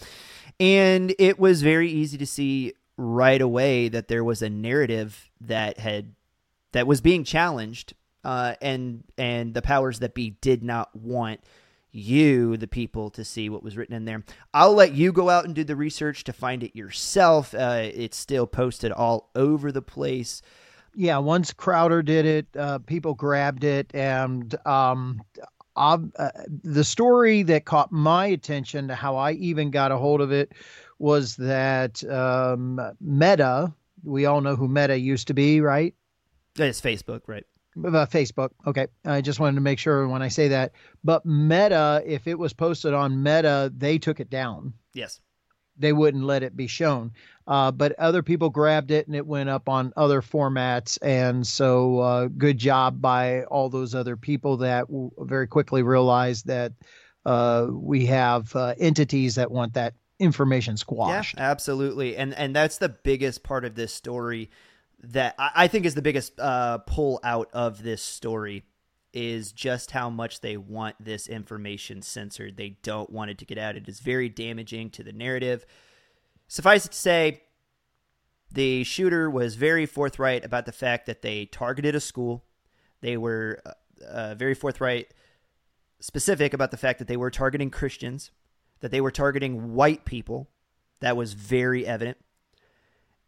And 0.61 1.15
it 1.19 1.39
was 1.39 1.63
very 1.63 1.91
easy 1.91 2.17
to 2.19 2.27
see 2.27 2.75
right 2.97 3.41
away 3.41 3.89
that 3.89 4.09
there 4.09 4.23
was 4.23 4.43
a 4.43 4.51
narrative 4.51 5.31
that 5.41 5.79
had 5.79 6.15
that 6.73 6.87
was 6.87 7.01
being 7.01 7.25
challenged, 7.25 7.95
uh, 8.23 8.55
and 8.63 9.03
and 9.19 9.55
the 9.55 9.63
powers 9.63 9.99
that 10.01 10.15
be 10.15 10.37
did 10.41 10.63
not 10.63 10.95
want 10.95 11.41
you, 11.93 12.57
the 12.57 12.69
people, 12.69 13.11
to 13.11 13.25
see 13.25 13.49
what 13.49 13.63
was 13.63 13.77
written 13.77 13.95
in 13.95 14.05
there. 14.05 14.25
I'll 14.55 14.75
let 14.75 14.93
you 14.93 15.13
go 15.13 15.31
out 15.31 15.45
and 15.45 15.55
do 15.55 15.65
the 15.65 15.77
research 15.77 16.25
to 16.25 16.33
find 16.33 16.63
it 16.63 16.77
yourself. 16.77 17.55
Uh, 17.55 17.91
it's 17.95 18.17
still 18.17 18.47
posted 18.47 18.93
all 18.93 19.31
over 19.35 19.73
the 19.73 19.83
place. 19.83 20.43
Yeah, 20.95 21.19
once 21.19 21.53
Crowder 21.53 22.03
did 22.03 22.27
it, 22.27 22.47
uh, 22.57 22.79
people 22.79 23.15
grabbed 23.15 23.65
it, 23.65 23.91
and 23.95 24.55
um, 24.67 25.23
uh, 25.77 25.99
the 26.65 26.85
story 26.85 27.43
that 27.45 27.65
caught 27.65 27.93
my 27.93 28.27
attention 28.27 28.89
to 28.89 28.95
how 28.95 29.17
I 29.17 29.33
even 29.33 29.71
got 29.71 29.93
a 29.93 29.97
hold 29.97 30.21
of 30.21 30.33
it 30.33 30.53
was 30.99 31.37
that 31.37 32.05
um, 32.05 32.81
Meta. 33.01 33.73
We 34.03 34.27
all 34.27 34.41
know 34.41 34.57
who 34.57 34.69
Meta 34.69 34.99
used 34.99 35.29
to 35.29 35.35
be, 35.35 35.61
right? 35.61 35.95
It's 36.59 36.81
Facebook, 36.81 37.23
right? 37.27 37.47
Uh, 37.77 38.07
Facebook. 38.07 38.51
Okay. 38.67 38.89
I 39.05 39.21
just 39.21 39.39
wanted 39.39 39.55
to 39.55 39.61
make 39.61 39.79
sure 39.79 40.09
when 40.09 40.23
I 40.23 40.29
say 40.29 40.49
that. 40.49 40.73
But 41.05 41.25
Meta, 41.25 42.03
if 42.05 42.27
it 42.27 42.39
was 42.39 42.53
posted 42.53 42.95
on 42.95 43.23
Meta, 43.23 43.73
they 43.77 43.99
took 43.99 44.21
it 44.21 44.29
down. 44.29 44.75
Yes. 44.93 45.21
They 45.79 45.93
wouldn't 45.93 46.25
let 46.25 46.43
it 46.43 46.57
be 46.57 46.67
shown. 46.67 47.13
Uh, 47.47 47.71
but 47.71 47.99
other 47.99 48.23
people 48.23 48.51
grabbed 48.51 48.91
it 48.91 49.07
and 49.07 49.17
it 49.17 49.27
went 49.27 49.49
up 49.49 49.69
on 49.69 49.93
other 49.97 50.21
formats. 50.21 50.99
And 51.01 51.47
so, 51.47 51.99
uh, 52.01 52.27
good 52.27 52.59
job 52.59 53.01
by 53.01 53.45
all 53.45 53.71
those 53.71 53.95
other 53.95 54.17
people 54.17 54.59
that 54.59 54.89
w- 54.89 55.11
very 55.19 55.47
quickly 55.47 55.83
realized 55.83 56.47
that 56.47 56.73
uh, 57.25 57.67
we 57.71 58.07
have 58.07 58.55
uh, 58.55 58.75
entities 58.79 59.37
that 59.37 59.51
want 59.51 59.75
that 59.75 59.95
information 60.19 60.77
squashed. 60.77 61.37
Yeah, 61.37 61.51
absolutely. 61.51 62.17
And 62.17 62.35
and 62.35 62.55
that's 62.55 62.79
the 62.79 62.89
biggest 62.91 63.43
part 63.43 63.65
of 63.65 63.75
this 63.75 63.93
story 63.93 64.51
that 65.03 65.35
I, 65.39 65.51
I 65.55 65.69
think 65.69 65.87
is 65.87 65.95
the 65.95 66.03
biggest 66.03 66.39
uh, 66.39 66.79
pull 66.79 67.21
out 67.23 67.49
of 67.53 67.83
this 67.83 68.03
story 68.03 68.65
is 69.13 69.53
just 69.53 69.91
how 69.91 70.09
much 70.09 70.41
they 70.41 70.57
want 70.57 70.95
this 71.01 71.27
information 71.27 72.01
censored. 72.03 72.57
They 72.57 72.77
don't 72.83 73.11
want 73.11 73.31
it 73.31 73.39
to 73.39 73.45
get 73.45 73.59
out. 73.59 73.77
It 73.77 73.89
is 73.89 74.01
very 74.01 74.29
damaging 74.29 74.91
to 74.91 75.03
the 75.03 75.13
narrative. 75.13 75.67
Suffice 76.47 76.87
it 76.87 76.93
to 76.93 76.99
say, 76.99 77.43
the 78.53 78.85
shooter 78.85 79.31
was 79.31 79.55
very 79.55 79.87
forthright 79.87 80.45
about 80.45 80.67
the 80.67 80.73
fact 80.73 81.07
that 81.07 81.23
they 81.23 81.47
targeted 81.47 81.95
a 81.95 82.01
school. 82.01 82.45
They 83.01 83.17
were 83.17 83.61
uh, 83.65 83.73
uh, 84.05 84.35
very 84.35 84.55
forthright, 84.55 85.13
specific 86.01 86.53
about 86.53 86.71
the 86.71 86.77
fact 86.77 86.99
that 86.99 87.09
they 87.09 87.17
were 87.17 87.31
targeting 87.31 87.71
Christians, 87.71 88.31
that 88.81 88.91
they 88.91 89.01
were 89.01 89.11
targeting 89.11 89.75
white 89.75 90.05
people. 90.05 90.51
That 91.01 91.17
was 91.17 91.33
very 91.33 91.87
evident. 91.87 92.19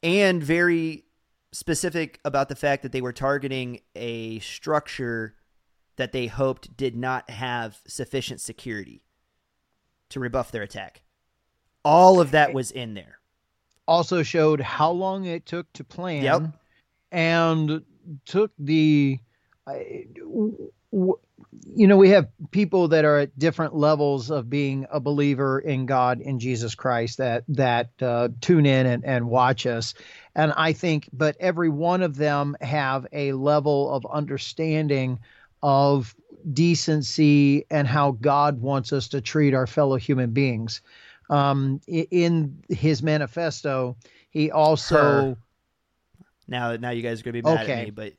And 0.03 0.43
very 0.43 1.05
specific 1.53 2.19
about 2.25 2.49
the 2.49 2.57
fact 2.57 2.83
that 2.83 2.93
they 2.93 3.01
were 3.01 3.13
targeting 3.13 3.81
a 3.95 4.39
structure 4.41 5.35
that 5.97 6.13
they 6.13 6.27
hoped 6.27 6.77
did 6.77 6.97
not 6.97 7.29
have 7.31 7.81
sufficient 7.87 8.41
security 8.41 9.05
to 10.09 10.21
rebuff 10.21 10.51
their 10.51 10.63
attack. 10.63 11.03
All 11.85 12.21
of 12.21 12.31
that 12.31 12.55
was 12.55 12.71
in 12.71 12.95
there. 12.95 13.19
Also 13.87 14.23
showed 14.23 14.61
how 14.61 14.91
long 14.91 15.25
it 15.25 15.45
took 15.47 15.73
to 15.75 15.85
plan. 15.85 16.23
Yep. 16.23 16.43
and 17.11 17.83
took 18.25 18.53
the 18.59 19.19
you 20.93 21.87
know 21.87 21.97
we 21.97 22.11
have 22.11 22.29
people 22.51 22.89
that 22.89 23.05
are 23.05 23.19
at 23.21 23.39
different 23.39 23.75
levels 23.75 24.31
of 24.31 24.49
being 24.51 24.87
a 24.91 25.01
believer 25.01 25.59
in 25.59 25.87
god 25.87 26.21
in 26.21 26.39
jesus 26.39 26.75
christ 26.75 27.19
that 27.19 27.45
that 27.49 27.91
uh, 28.03 28.29
tune 28.41 28.67
in 28.67 28.87
and, 28.87 29.05
and 29.05 29.27
watch 29.27 29.67
us 29.67 29.95
and 30.35 30.53
i 30.57 30.73
think 30.73 31.09
but 31.13 31.37
every 31.41 31.69
one 31.69 32.03
of 32.03 32.17
them 32.17 32.57
have 32.61 33.07
a 33.13 33.33
level 33.33 33.91
of 33.93 34.07
understanding 34.13 35.19
of 35.63 36.15
decency 36.53 37.65
and 37.71 37.87
how 37.89 38.13
god 38.13 38.61
wants 38.61 38.93
us 38.93 39.09
to 39.09 39.21
treat 39.21 39.55
our 39.55 39.67
fellow 39.67 39.97
human 39.97 40.31
beings 40.31 40.83
um, 41.31 41.81
in 41.87 42.63
his 42.69 43.03
manifesto 43.03 43.97
he 44.31 44.51
also 44.51 44.97
Her. 44.97 45.37
Now, 46.49 46.77
now 46.77 46.91
you 46.91 47.03
guys 47.03 47.21
are 47.21 47.25
gonna 47.25 47.33
be 47.33 47.43
mad 47.43 47.63
Okay. 47.63 47.73
at 47.73 47.85
me, 47.87 47.91
but 47.91 48.13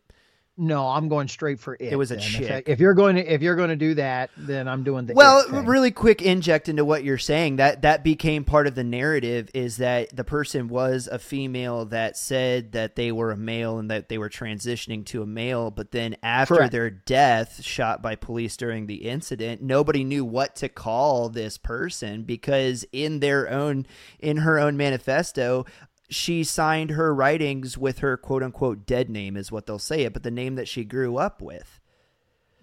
No, 0.56 0.88
I'm 0.88 1.10
going 1.10 1.28
straight 1.28 1.60
for 1.60 1.74
it. 1.74 1.82
It 1.82 1.96
was 1.96 2.12
a 2.12 2.16
then. 2.16 2.24
If, 2.24 2.32
chick. 2.32 2.70
I- 2.70 2.72
if 2.72 2.80
you're 2.80 2.94
going 2.94 3.16
to 3.16 3.26
if 3.26 3.42
you're 3.42 3.56
going 3.56 3.70
to 3.70 3.76
do 3.76 3.96
that, 3.96 4.30
then 4.38 4.68
I'm 4.68 4.84
doing 4.84 5.08
the 5.08 5.14
well, 5.16 5.44
really 5.50 5.90
quick 5.90 6.22
inject 6.22 6.70
into 6.70 6.86
what 6.86 7.04
you're 7.04 7.18
saying. 7.18 7.56
That 7.56 7.82
that 7.82 8.04
became 8.04 8.44
part 8.44 8.68
of 8.68 8.76
the 8.76 8.84
narrative 8.84 9.50
is 9.56 9.78
that 9.78 10.16
the 10.16 10.24
person 10.24 10.68
was 10.68 11.08
a 11.12 11.18
female 11.18 11.86
that 11.86 12.18
said 12.18 12.74
that 12.74 12.96
they 12.96 13.12
were 13.12 13.32
a 13.32 13.38
male 13.38 13.80
and 13.80 13.90
that 13.90 14.10
they 14.10 14.20
were 14.20 14.30
transitioning 14.30 15.04
to 15.08 15.24
a 15.24 15.26
male, 15.26 15.72
but 15.72 15.90
then 15.92 16.16
after 16.22 16.56
Correct. 16.56 16.72
their 16.72 16.90
death, 16.92 17.64
shot 17.64 18.04
by 18.04 18.16
police 18.16 18.56
during 18.56 18.86
the 18.86 19.08
incident, 19.08 19.64
nobody 19.64 20.04
knew 20.04 20.24
what 20.24 20.56
to 20.58 20.70
call 20.70 21.30
this 21.30 21.58
person 21.58 22.24
because 22.24 22.86
in 22.92 23.22
their 23.22 23.50
own 23.50 23.88
in 24.20 24.38
her 24.38 24.60
own 24.60 24.78
manifesto. 24.78 25.66
She 26.14 26.44
signed 26.44 26.92
her 26.92 27.14
writings 27.14 27.78
with 27.78 28.00
her 28.00 28.16
quote 28.18 28.44
unquote 28.44 28.86
dead 28.86 29.10
name, 29.10 29.36
is 29.36 29.52
what 29.52 29.66
they'll 29.66 29.80
say 29.80 30.04
it, 30.04 30.14
but 30.14 30.24
the 30.24 30.32
name 30.32 30.56
that 30.56 30.68
she 30.68 30.84
grew 30.84 31.18
up 31.18 31.42
with 31.42 31.80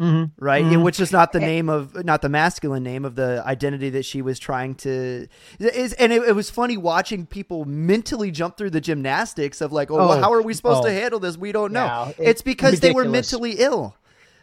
Mhm. 0.00 0.30
right 0.38 0.64
Mhm. 0.64 0.82
which 0.82 0.98
is 0.98 1.12
not 1.12 1.32
the 1.32 1.40
name 1.40 1.68
of 1.68 2.04
not 2.06 2.22
the 2.22 2.30
masculine 2.30 2.82
name 2.82 3.04
of 3.04 3.16
the 3.16 3.42
identity 3.44 3.90
that 3.90 4.06
she 4.06 4.22
was 4.22 4.38
trying 4.38 4.74
to 4.76 5.26
is 5.58 5.92
and 5.92 6.10
it, 6.10 6.22
it 6.22 6.32
was 6.34 6.48
funny 6.48 6.78
watching 6.78 7.26
people 7.26 7.66
mentally 7.66 8.30
jump 8.30 8.56
through 8.56 8.70
the 8.70 8.80
gymnastics 8.80 9.60
of 9.60 9.72
like 9.72 9.90
oh, 9.90 9.96
well, 9.96 10.12
Oh, 10.12 10.20
how 10.22 10.32
are 10.32 10.40
we 10.40 10.54
supposed 10.54 10.84
to 10.84 10.88
oh. 10.88 10.92
handle 10.92 11.20
this 11.20 11.36
we 11.36 11.52
don't 11.52 11.72
know 11.72 11.84
Yeah, 11.84 12.08
it- 12.10 12.14
it's 12.30 12.40
because 12.42 12.80
they 12.80 12.92
were 12.92 13.04
mentally 13.04 13.56
ill 13.58 13.82
like 13.82 13.92
D- 13.92 13.96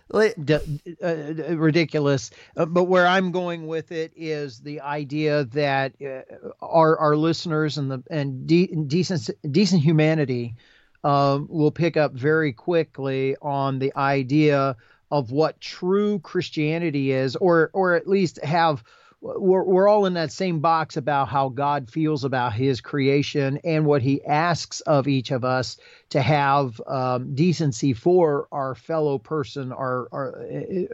ridiculous. 0.10 2.32
Uh, 2.56 2.65
but 2.65 2.86
where 2.86 3.08
I'm 3.08 3.32
going 3.32 3.67
with 3.67 3.91
it 3.91 4.13
is 4.15 4.60
the 4.60 4.82
idea 4.82 5.46
that 5.46 5.93
uh, 6.02 6.50
our 6.62 6.98
our 6.98 7.15
listeners 7.15 7.78
and 7.78 7.91
the 7.91 8.04
and 8.10 8.48
de- 8.48 8.74
decent 8.88 9.30
decent 9.52 9.82
humanity 9.82 10.56
um, 11.04 11.48
will 11.50 11.72
pick 11.72 11.98
up 11.98 12.13
very 12.13 12.54
quickly 12.54 13.36
on 13.41 13.80
the 13.80 13.93
idea 13.96 14.76
of 15.12 15.32
what 15.32 15.62
true 15.62 16.20
Christianity 16.20 17.12
is, 17.12 17.36
or 17.36 17.70
or 17.74 17.96
at 17.96 18.08
least 18.08 18.43
have. 18.43 18.84
We're, 19.19 19.63
we're 19.63 19.88
all 19.88 20.06
in 20.06 20.13
that 20.13 20.32
same 20.32 20.60
box 20.60 20.95
about 20.95 21.27
how 21.27 21.49
God 21.49 21.89
feels 21.89 22.23
about 22.23 22.53
his 22.53 22.82
creation 22.82 23.60
and 23.63 23.86
what 23.86 24.03
he 24.03 24.23
asks 24.23 24.82
of 24.82 25.08
each 25.08 25.32
of 25.32 25.43
us 25.43 25.77
to 26.10 26.21
have 26.21 26.80
um, 26.86 27.34
decency 27.34 27.93
for 27.93 28.47
our 28.51 28.75
fellow 28.75 29.17
person, 29.17 29.71
our, 29.71 30.08
our 30.12 30.47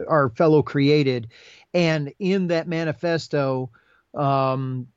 our 0.08 0.28
fellow 0.30 0.62
created, 0.62 1.28
and 1.74 2.14
in 2.18 2.46
that 2.46 2.66
manifesto, 2.66 3.70
um, 4.14 4.88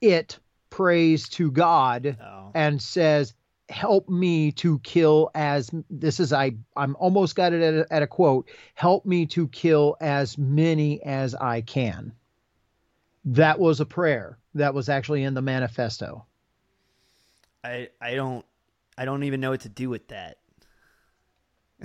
it 0.00 0.40
prays 0.68 1.28
to 1.28 1.52
God 1.52 2.16
oh, 2.20 2.50
and 2.52 2.82
says, 2.82 3.32
"Help 3.68 4.08
me 4.08 4.50
to 4.52 4.80
kill 4.80 5.30
as 5.36 5.70
this 5.88 6.18
is 6.18 6.32
I 6.32 6.56
I'm 6.76 6.96
almost 6.98 7.36
got 7.36 7.52
it 7.52 7.62
at 7.62 7.74
a, 7.74 7.92
at 7.92 8.02
a 8.02 8.08
quote. 8.08 8.50
Help 8.74 9.06
me 9.06 9.24
to 9.26 9.46
kill 9.46 9.96
as 10.00 10.36
many 10.36 11.00
as 11.04 11.36
I 11.36 11.60
can." 11.60 12.12
That 13.24 13.58
was 13.58 13.80
a 13.80 13.86
prayer 13.86 14.38
that 14.54 14.74
was 14.74 14.88
actually 14.88 15.22
in 15.22 15.34
the 15.34 15.42
manifesto. 15.42 16.26
i 17.64 17.88
i 18.00 18.14
don't 18.14 18.44
i 18.98 19.04
don't 19.04 19.22
even 19.24 19.40
know 19.40 19.50
what 19.50 19.60
to 19.60 19.68
do 19.68 19.88
with 19.88 20.08
that 20.08 20.38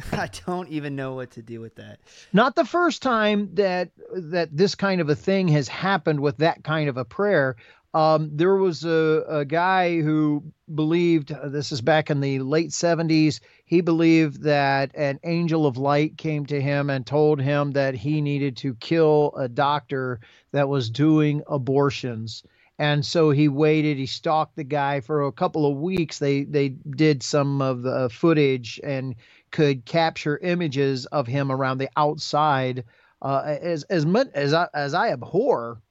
i 0.11 0.29
don't 0.45 0.69
even 0.69 0.95
know 0.95 1.13
what 1.13 1.31
to 1.31 1.41
do 1.41 1.59
with 1.61 1.75
that 1.75 1.99
not 2.33 2.55
the 2.55 2.65
first 2.65 3.01
time 3.01 3.53
that 3.55 3.91
that 4.13 4.55
this 4.55 4.75
kind 4.75 5.01
of 5.01 5.09
a 5.09 5.15
thing 5.15 5.47
has 5.49 5.67
happened 5.67 6.19
with 6.19 6.37
that 6.37 6.63
kind 6.63 6.89
of 6.89 6.97
a 6.97 7.05
prayer. 7.05 7.55
Um, 7.97 8.29
there 8.31 8.57
was 8.57 8.85
a, 8.85 9.25
a 9.27 9.43
guy 9.43 10.01
who 10.01 10.43
believed 10.75 11.31
uh, 11.31 11.49
this 11.49 11.71
is 11.71 11.81
back 11.81 12.11
in 12.11 12.19
the 12.19 12.37
late 12.41 12.69
70s. 12.69 13.39
He 13.65 13.81
believed 13.81 14.43
that 14.43 14.91
an 14.93 15.19
angel 15.23 15.65
of 15.65 15.77
light 15.77 16.15
came 16.15 16.45
to 16.45 16.61
him 16.61 16.91
and 16.91 17.07
told 17.07 17.41
him 17.41 17.71
that 17.71 17.95
he 17.95 18.21
needed 18.21 18.55
to 18.57 18.75
kill 18.75 19.33
a 19.35 19.49
doctor 19.49 20.19
that 20.51 20.69
was 20.69 20.91
doing 20.91 21.41
abortions. 21.47 22.43
And 22.77 23.03
so 23.03 23.31
he 23.31 23.47
waited. 23.47 23.97
He 23.97 24.05
stalked 24.05 24.57
the 24.57 24.63
guy 24.63 25.01
for 25.01 25.23
a 25.25 25.31
couple 25.31 25.65
of 25.65 25.79
weeks. 25.79 26.19
They 26.19 26.43
they 26.43 26.69
did 26.69 27.23
some 27.23 27.63
of 27.63 27.81
the 27.81 28.11
footage 28.11 28.79
and 28.83 29.15
could 29.49 29.85
capture 29.85 30.37
images 30.37 31.07
of 31.07 31.25
him 31.25 31.51
around 31.51 31.79
the 31.79 31.89
outside. 31.97 32.83
Uh, 33.23 33.57
as 33.59 33.85
as 33.85 34.05
much 34.05 34.27
as 34.35 34.53
I 34.53 34.67
as 34.75 34.93
I 34.93 35.09
abhor 35.09 35.81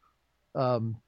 um, 0.54 0.98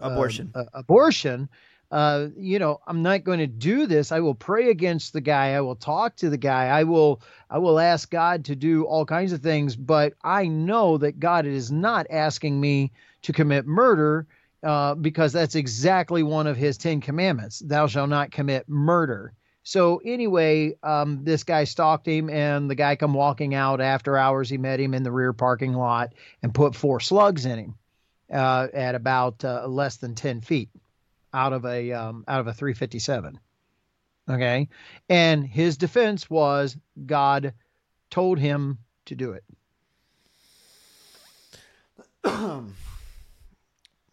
abortion. 0.00 0.50
Uh, 0.54 0.64
abortion. 0.74 1.48
Uh, 1.90 2.28
you 2.36 2.58
know, 2.58 2.80
I'm 2.86 3.02
not 3.02 3.24
going 3.24 3.38
to 3.38 3.46
do 3.46 3.86
this. 3.86 4.12
I 4.12 4.20
will 4.20 4.34
pray 4.34 4.70
against 4.70 5.14
the 5.14 5.22
guy. 5.22 5.54
I 5.54 5.60
will 5.62 5.76
talk 5.76 6.16
to 6.16 6.28
the 6.28 6.36
guy. 6.36 6.66
I 6.66 6.84
will, 6.84 7.22
I 7.48 7.58
will 7.58 7.78
ask 7.78 8.10
God 8.10 8.44
to 8.46 8.56
do 8.56 8.84
all 8.84 9.06
kinds 9.06 9.32
of 9.32 9.40
things. 9.40 9.74
But 9.74 10.12
I 10.22 10.48
know 10.48 10.98
that 10.98 11.18
God 11.18 11.46
is 11.46 11.72
not 11.72 12.06
asking 12.10 12.60
me 12.60 12.92
to 13.22 13.32
commit 13.32 13.66
murder 13.66 14.26
uh, 14.62 14.96
because 14.96 15.32
that's 15.32 15.54
exactly 15.54 16.22
one 16.22 16.46
of 16.46 16.56
His 16.56 16.76
Ten 16.76 17.00
Commandments: 17.00 17.60
"Thou 17.60 17.86
shalt 17.86 18.10
not 18.10 18.32
commit 18.32 18.68
murder." 18.68 19.32
So 19.62 20.00
anyway, 20.04 20.76
um, 20.82 21.24
this 21.24 21.44
guy 21.44 21.64
stalked 21.64 22.06
him, 22.06 22.30
and 22.30 22.70
the 22.70 22.74
guy 22.74 22.96
come 22.96 23.12
walking 23.12 23.54
out 23.54 23.80
after 23.80 24.16
hours. 24.16 24.48
He 24.48 24.58
met 24.58 24.80
him 24.80 24.94
in 24.94 25.02
the 25.02 25.12
rear 25.12 25.32
parking 25.32 25.74
lot 25.74 26.14
and 26.42 26.54
put 26.54 26.74
four 26.74 27.00
slugs 27.00 27.46
in 27.46 27.58
him 27.58 27.74
uh, 28.32 28.68
at 28.72 28.94
about 28.94 29.44
uh, 29.44 29.66
less 29.66 29.96
than 29.96 30.14
ten 30.14 30.40
feet 30.40 30.70
out 31.32 31.52
of 31.52 31.64
a 31.64 31.92
um, 31.92 32.24
out 32.28 32.40
of 32.40 32.46
a 32.46 32.52
357. 32.52 33.38
Okay, 34.30 34.68
and 35.08 35.44
his 35.46 35.76
defense 35.76 36.28
was 36.28 36.76
God 37.06 37.54
told 38.10 38.38
him 38.38 38.78
to 39.06 39.14
do 39.14 39.32
it. 39.32 39.44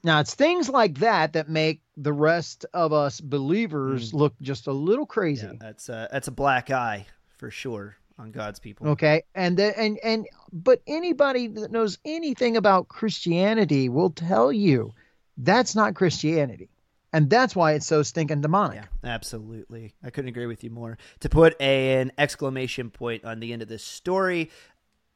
now 0.03 0.19
it's 0.19 0.35
things 0.35 0.69
like 0.69 0.99
that 0.99 1.33
that 1.33 1.49
make 1.49 1.81
the 1.97 2.13
rest 2.13 2.65
of 2.73 2.93
us 2.93 3.19
believers 3.19 4.11
mm. 4.11 4.13
look 4.13 4.33
just 4.41 4.67
a 4.67 4.71
little 4.71 5.05
crazy. 5.05 5.47
Yeah, 5.47 5.53
that's 5.59 5.89
a, 5.89 6.07
that's 6.11 6.27
a 6.29 6.31
black 6.31 6.71
eye 6.71 7.07
for 7.37 7.51
sure 7.51 7.97
on 8.17 8.31
God's 8.31 8.59
people. 8.59 8.87
Okay, 8.89 9.23
and 9.33 9.57
the, 9.57 9.77
and 9.77 9.99
and 10.03 10.27
but 10.51 10.81
anybody 10.87 11.47
that 11.47 11.71
knows 11.71 11.97
anything 12.05 12.57
about 12.57 12.87
Christianity 12.87 13.89
will 13.89 14.09
tell 14.09 14.51
you 14.51 14.93
that's 15.37 15.75
not 15.75 15.95
Christianity. 15.95 16.69
And 17.13 17.29
that's 17.29 17.55
why 17.55 17.73
it's 17.73 17.85
so 17.85 18.03
stinking 18.03 18.41
demonic. 18.41 18.81
Yeah, 18.81 19.09
absolutely. 19.09 19.93
I 20.03 20.09
couldn't 20.09 20.27
agree 20.27 20.47
with 20.47 20.65
you 20.65 20.69
more. 20.69 20.97
To 21.21 21.29
put 21.29 21.55
a, 21.61 22.01
an 22.01 22.11
exclamation 22.17 22.89
point 22.89 23.23
on 23.23 23.39
the 23.39 23.53
end 23.53 23.61
of 23.61 23.69
this 23.69 23.85
story 23.85 24.51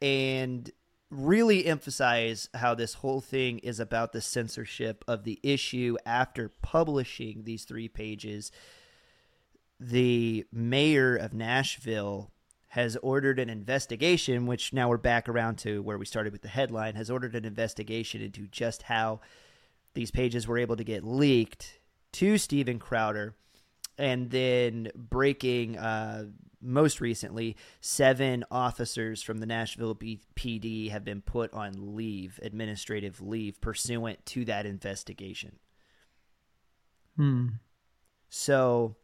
and 0.02 0.72
really 1.10 1.66
emphasize 1.66 2.48
how 2.54 2.74
this 2.74 2.94
whole 2.94 3.20
thing 3.20 3.60
is 3.60 3.82
about 3.82 4.14
the 4.14 4.22
censorship 4.22 5.04
of 5.10 5.26
the 5.26 5.42
issue 5.44 5.98
after 6.06 6.48
publishing 6.62 7.44
these 7.44 7.66
three 7.66 7.90
pages. 7.90 8.50
The 9.78 10.46
mayor 10.54 11.18
of 11.18 11.34
Nashville 11.34 12.32
has 12.70 12.96
ordered 12.98 13.40
an 13.40 13.50
investigation, 13.50 14.46
which 14.46 14.74
now 14.74 14.90
we're 14.90 14.98
back 14.98 15.28
around 15.28 15.58
to 15.58 15.82
where 15.82 15.98
we 15.98 16.06
started 16.06 16.32
with 16.32 16.44
the 16.44 16.48
headline, 16.48 16.96
has 16.96 17.10
ordered 17.10 17.36
an 17.36 17.46
investigation 17.46 18.22
into 18.22 18.48
just 18.48 18.84
how 18.84 19.20
these 19.96 20.12
pages 20.12 20.48
were 20.48 20.58
able 20.58 20.76
to 20.76 20.84
get 20.84 21.04
leaked 21.04 21.80
to 22.12 22.38
Steven 22.38 22.80
Crowder, 22.80 23.36
and 23.98 24.30
then 24.30 24.92
breaking 24.96 25.78
uh, 25.78 26.26
most 26.62 27.02
recently, 27.02 27.56
seven 27.82 28.44
officers 28.52 29.22
from 29.22 29.40
the 29.40 29.46
Nashville 29.46 29.94
B- 29.94 30.22
PD 30.36 30.92
have 30.92 31.04
been 31.04 31.22
put 31.22 31.54
on 31.54 31.96
leave, 31.96 32.40
administrative 32.44 33.22
leave, 33.22 33.60
pursuant 33.62 34.26
to 34.28 34.46
that 34.46 34.66
investigation. 34.66 35.58
Hmm. 37.16 37.48
So 38.30 38.96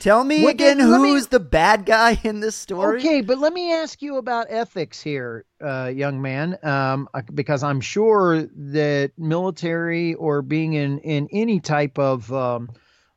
Tell 0.00 0.24
me 0.24 0.42
what, 0.42 0.54
again 0.54 0.78
who's 0.78 1.24
me, 1.24 1.28
the 1.30 1.40
bad 1.40 1.84
guy 1.84 2.18
in 2.24 2.40
this 2.40 2.56
story. 2.56 3.00
Okay, 3.00 3.20
but 3.20 3.38
let 3.38 3.52
me 3.52 3.74
ask 3.74 4.00
you 4.00 4.16
about 4.16 4.46
ethics 4.48 5.02
here, 5.02 5.44
uh, 5.62 5.92
young 5.94 6.22
man, 6.22 6.58
um, 6.62 7.06
because 7.34 7.62
I'm 7.62 7.82
sure 7.82 8.42
that 8.42 9.12
military 9.18 10.14
or 10.14 10.40
being 10.40 10.72
in, 10.72 11.00
in 11.00 11.28
any 11.30 11.60
type 11.60 11.98
of 11.98 12.32
um, 12.32 12.70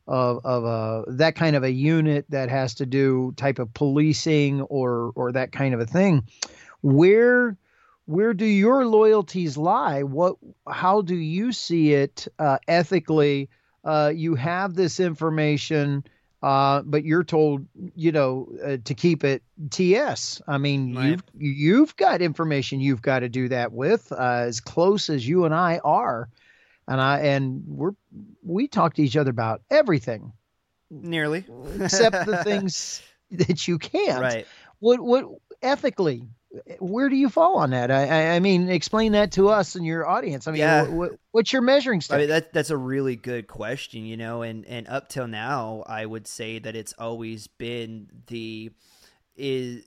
of, 0.07 0.41
of 0.43 0.65
a, 0.65 1.11
that 1.13 1.37
kind 1.37 1.55
of 1.55 1.63
a 1.63 1.71
unit 1.71 2.25
that 2.29 2.49
has 2.49 2.75
to 2.75 2.85
do 2.85 3.33
type 3.37 3.59
of 3.59 3.73
policing 3.73 4.61
or 4.63 5.13
or 5.15 5.31
that 5.31 5.53
kind 5.53 5.73
of 5.73 5.79
a 5.79 5.85
thing, 5.85 6.23
where 6.81 7.55
where 8.07 8.33
do 8.33 8.45
your 8.45 8.85
loyalties 8.85 9.55
lie? 9.55 10.03
What 10.03 10.35
how 10.67 11.01
do 11.01 11.15
you 11.15 11.53
see 11.53 11.93
it 11.93 12.27
uh, 12.37 12.57
ethically? 12.67 13.49
Uh, 13.85 14.11
you 14.13 14.35
have 14.35 14.73
this 14.73 14.99
information 14.99 16.03
uh, 16.43 16.81
but 16.81 17.05
you're 17.05 17.23
told, 17.23 17.65
you 17.95 18.11
know, 18.11 18.49
uh, 18.63 18.75
to 18.83 18.93
keep 18.93 19.23
it 19.23 19.41
TS. 19.69 20.41
I 20.45 20.57
mean, 20.57 20.93
right. 20.93 21.05
you've 21.05 21.23
you've 21.37 21.95
got 21.95 22.21
information 22.21 22.81
you've 22.81 23.01
got 23.01 23.19
to 23.19 23.29
do 23.29 23.47
that 23.47 23.71
with, 23.71 24.11
uh, 24.11 24.43
as 24.47 24.59
close 24.59 25.09
as 25.09 25.25
you 25.25 25.45
and 25.45 25.55
I 25.55 25.79
are, 25.85 26.27
and 26.85 26.99
I 26.99 27.19
and 27.21 27.63
we're 27.65 27.93
we 28.43 28.67
talk 28.67 28.95
to 28.95 29.01
each 29.01 29.15
other 29.15 29.31
about 29.31 29.61
everything, 29.71 30.33
nearly, 30.91 31.45
except 31.79 32.25
the 32.25 32.37
things 32.43 33.01
that 33.31 33.65
you 33.65 33.79
can't. 33.79 34.21
Right. 34.21 34.45
What 34.79 34.99
what 34.99 35.25
ethically? 35.61 36.27
Where 36.79 37.09
do 37.09 37.15
you 37.15 37.29
fall 37.29 37.57
on 37.57 37.71
that? 37.71 37.89
I, 37.89 38.35
I 38.35 38.39
mean, 38.39 38.69
explain 38.69 39.13
that 39.13 39.31
to 39.33 39.49
us 39.49 39.75
and 39.75 39.85
your 39.85 40.07
audience. 40.07 40.47
I 40.47 40.51
mean, 40.51 40.59
yeah. 40.59 40.87
what, 40.87 41.11
what's 41.31 41.51
your 41.51 41.61
measuring 41.61 42.01
stick? 42.01 42.15
I 42.15 42.19
mean, 42.19 42.29
that 42.29 42.53
that's 42.53 42.69
a 42.69 42.77
really 42.77 43.15
good 43.15 43.47
question, 43.47 44.05
you 44.05 44.17
know, 44.17 44.43
and 44.43 44.65
and 44.65 44.87
up 44.87 45.09
till 45.09 45.27
now, 45.27 45.83
I 45.87 46.05
would 46.05 46.27
say 46.27 46.59
that 46.59 46.75
it's 46.75 46.93
always 46.97 47.47
been 47.47 48.07
the 48.27 48.71
is 49.35 49.85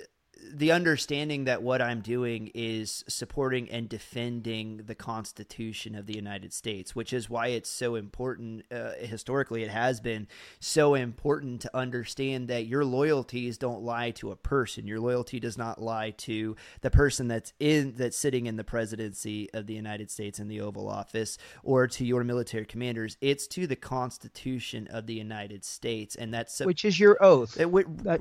the 0.52 0.72
understanding 0.72 1.44
that 1.44 1.62
what 1.62 1.82
I'm 1.82 2.00
doing 2.00 2.50
is 2.54 3.04
supporting 3.08 3.70
and 3.70 3.88
defending 3.88 4.82
the 4.86 4.94
Constitution 4.94 5.94
of 5.94 6.06
the 6.06 6.14
United 6.14 6.52
States, 6.52 6.94
which 6.94 7.12
is 7.12 7.28
why 7.28 7.48
it's 7.48 7.68
so 7.68 7.94
important. 7.94 8.64
Uh, 8.70 8.92
historically, 9.00 9.62
it 9.62 9.70
has 9.70 10.00
been 10.00 10.26
so 10.60 10.94
important 10.94 11.62
to 11.62 11.76
understand 11.76 12.48
that 12.48 12.66
your 12.66 12.84
loyalties 12.84 13.58
don't 13.58 13.82
lie 13.82 14.10
to 14.12 14.30
a 14.30 14.36
person. 14.36 14.86
Your 14.86 15.00
loyalty 15.00 15.40
does 15.40 15.58
not 15.58 15.80
lie 15.80 16.10
to 16.10 16.56
the 16.80 16.90
person 16.90 17.28
that's 17.28 17.52
in 17.58 17.94
that's 17.96 18.16
sitting 18.16 18.46
in 18.46 18.56
the 18.56 18.64
presidency 18.64 19.50
of 19.52 19.66
the 19.66 19.74
United 19.74 20.10
States 20.10 20.38
in 20.38 20.48
the 20.48 20.60
Oval 20.60 20.88
Office 20.88 21.38
or 21.62 21.86
to 21.88 22.04
your 22.04 22.24
military 22.24 22.66
commanders. 22.66 23.16
It's 23.20 23.46
to 23.48 23.66
the 23.66 23.76
Constitution 23.76 24.86
of 24.90 25.06
the 25.06 25.14
United 25.14 25.64
States, 25.64 26.14
and 26.14 26.32
that's 26.32 26.60
which 26.60 26.84
is 26.84 27.00
your 27.00 27.22
oath. 27.22 27.58
It, 27.58 27.68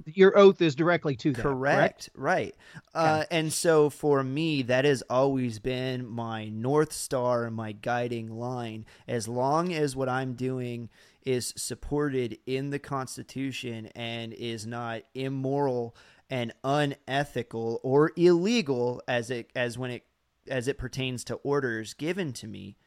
your 0.05 0.37
oath 0.37 0.61
is 0.61 0.75
directly 0.75 1.15
to 1.17 1.31
that. 1.33 1.41
Correct. 1.41 1.75
correct? 1.85 2.09
Right. 2.15 2.55
Uh, 2.93 3.25
and 3.31 3.51
so 3.51 3.89
for 3.89 4.23
me, 4.23 4.61
that 4.63 4.85
has 4.85 5.01
always 5.09 5.59
been 5.59 6.07
my 6.07 6.49
North 6.49 6.93
Star, 6.93 7.49
my 7.49 7.71
guiding 7.71 8.37
line. 8.37 8.85
As 9.07 9.27
long 9.27 9.73
as 9.73 9.95
what 9.95 10.09
I'm 10.09 10.33
doing 10.33 10.89
is 11.25 11.53
supported 11.57 12.37
in 12.45 12.69
the 12.69 12.79
Constitution 12.79 13.87
and 13.95 14.33
is 14.33 14.65
not 14.65 15.01
immoral 15.13 15.95
and 16.29 16.53
unethical 16.63 17.79
or 17.83 18.11
illegal 18.15 19.01
as 19.07 19.29
it 19.29 19.49
as 19.55 19.77
when 19.77 19.91
it 19.91 20.03
as 20.47 20.67
it 20.67 20.77
pertains 20.77 21.23
to 21.23 21.35
orders 21.35 21.93
given 21.93 22.31
to 22.33 22.47
me 22.47 22.77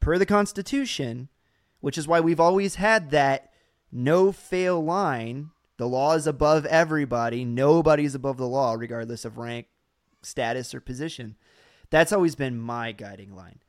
per 0.00 0.18
the 0.18 0.26
Constitution, 0.26 1.28
which 1.80 1.98
is 1.98 2.06
why 2.06 2.20
we've 2.20 2.40
always 2.40 2.76
had 2.76 3.10
that 3.10 3.52
no 3.90 4.32
fail 4.32 4.82
line 4.82 5.50
the 5.78 5.88
law 5.88 6.14
is 6.14 6.26
above 6.26 6.66
everybody. 6.66 7.44
Nobody's 7.44 8.14
above 8.14 8.36
the 8.36 8.48
law, 8.48 8.74
regardless 8.74 9.24
of 9.24 9.38
rank, 9.38 9.66
status, 10.22 10.74
or 10.74 10.80
position. 10.80 11.36
That's 11.90 12.12
always 12.12 12.34
been 12.34 12.60
my 12.60 12.92
guiding 12.92 13.34
line. 13.34 13.60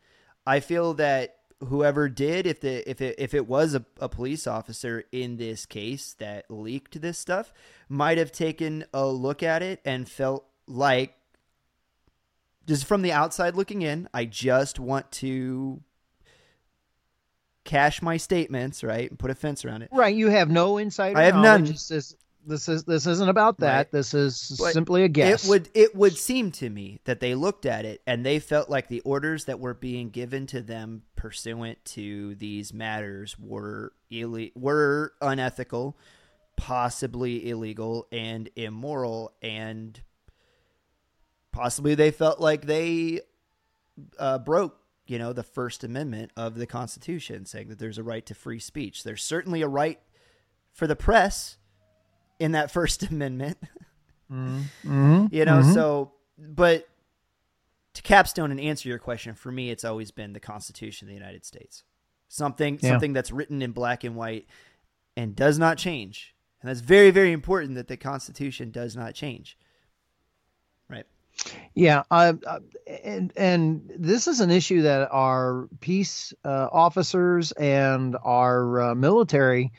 I 0.45 0.60
feel 0.60 0.95
that 0.95 1.38
whoever 1.68 2.10
did, 2.10 2.47
if 2.47 2.60
the 2.60 2.89
if 2.89 2.99
it 2.99 3.16
if 3.18 3.34
it 3.34 3.47
was 3.47 3.76
a, 3.76 3.86
a 3.99 4.10
police 4.10 4.47
officer 4.47 5.05
in 5.12 5.38
this 5.38 5.66
case 5.66 6.16
that 6.20 6.49
leaked 6.49 6.99
this 7.01 7.20
stuff, 7.20 7.53
might 7.88 8.18
have 8.18 8.32
taken 8.32 8.86
a 8.93 9.07
look 9.07 9.43
at 9.43 9.62
it 9.62 9.80
and 9.86 10.10
felt 10.10 10.45
like 10.68 11.16
just 12.66 12.86
from 12.86 13.01
the 13.03 13.12
outside 13.12 13.55
looking 13.55 13.82
in, 13.82 14.10
I 14.14 14.26
just 14.26 14.80
want 14.80 15.12
to 15.14 15.82
cash 17.70 18.02
my 18.02 18.18
statements, 18.18 18.84
right, 18.84 19.10
and 19.10 19.20
put 19.20 19.30
a 19.30 19.36
fence 19.36 19.64
around 19.64 19.84
it. 19.84 19.90
Right. 19.92 20.16
You 20.16 20.30
have 20.30 20.50
no 20.50 20.80
insider. 20.80 21.18
I 21.18 21.24
have 21.24 21.36
none. 21.36 21.66
This 21.66 21.92
is 21.92 22.16
this 22.46 22.68
is 22.68 22.84
this 22.84 23.06
isn't 23.06 23.30
about 23.30 23.60
that. 23.60 23.76
Right. 23.76 23.92
This 23.92 24.16
is 24.16 24.56
but 24.60 24.74
simply 24.74 25.04
a 25.04 25.08
guess. 25.08 25.46
It 25.46 25.50
would 25.50 25.70
it 25.76 25.96
would 25.96 26.18
seem 26.18 26.52
to 26.54 26.70
me 26.70 27.00
that 27.06 27.20
they 27.20 27.36
looked 27.36 27.68
at 27.68 27.86
it 27.86 28.02
and 28.08 28.26
they 28.26 28.40
felt 28.40 28.70
like 28.72 28.88
the 28.88 29.02
orders 29.02 29.46
that 29.46 29.60
were 29.60 29.76
being 29.76 30.10
given 30.10 30.48
to 30.48 30.62
them 30.62 31.04
pursuant 31.16 31.78
to 31.86 32.34
these 32.36 32.74
matters 32.74 33.38
were 33.38 33.94
ille- 34.12 34.52
were 34.56 35.14
unethical, 35.22 35.96
possibly 36.58 37.50
illegal 37.50 38.08
and 38.12 38.50
immoral 38.56 39.32
and 39.44 40.02
possibly 41.52 41.94
they 41.94 42.10
felt 42.10 42.40
like 42.40 42.66
they 42.66 43.22
uh, 44.18 44.40
broke 44.40 44.76
you 45.10 45.18
know, 45.18 45.34
the 45.34 45.43
First 45.43 45.84
Amendment 45.84 46.32
of 46.38 46.55
the 46.55 46.68
Constitution, 46.68 47.45
saying 47.45 47.70
that 47.70 47.80
there's 47.80 47.97
a 47.97 48.03
right 48.03 48.26
to 48.28 48.36
free 48.36 48.60
speech. 48.60 49.03
There's 49.03 49.24
certainly 49.24 49.62
a 49.62 49.68
right 49.68 49.99
for 50.72 50.88
the 50.88 50.95
press 50.95 51.57
in 52.38 52.51
that 52.51 52.72
First 52.72 53.03
Amendment. 53.03 53.57
Mm-hmm. 54.32 55.26
you 55.32 55.45
know, 55.45 55.62
mm-hmm. 55.62 55.74
so, 55.74 56.12
but 56.38 56.88
to 57.95 58.01
capstone 58.03 58.51
and 58.51 58.60
answer 58.60 58.88
your 58.88 58.99
question, 58.99 59.34
for 59.34 59.51
me, 59.51 59.72
it's 59.72 59.84
always 59.84 60.12
been 60.12 60.34
the 60.34 60.39
Constitution 60.39 61.07
of 61.07 61.10
the 61.10 61.16
United 61.16 61.43
States. 61.43 61.84
Something 62.28 62.78
Yeah. 62.80 62.91
something 62.91 63.14
that's 63.14 63.32
written 63.32 63.64
in 63.64 63.72
black 63.72 64.03
and 64.03 64.16
white 64.16 64.45
and 65.18 65.36
does 65.36 65.57
not 65.57 65.80
change. 65.80 66.36
And 66.62 66.70
that's 66.70 66.82
very, 66.82 67.10
very 67.10 67.32
important 67.32 67.74
that 67.76 67.88
the 67.88 67.97
Constitution 67.97 68.70
does 68.70 68.95
not 68.95 69.16
change. 69.16 69.57
Yeah, 71.74 72.04
uh, 72.12 72.34
uh, 72.46 72.60
and 73.04 73.32
and 73.38 73.92
this 73.98 74.28
is 74.28 74.40
an 74.40 74.52
issue 74.52 74.82
that 74.82 75.10
our 75.12 75.68
peace 75.80 76.34
uh, 76.44 76.68
officers 76.72 77.52
and 77.54 78.18
our 78.24 78.82
uh, 78.82 78.96
military 78.96 79.72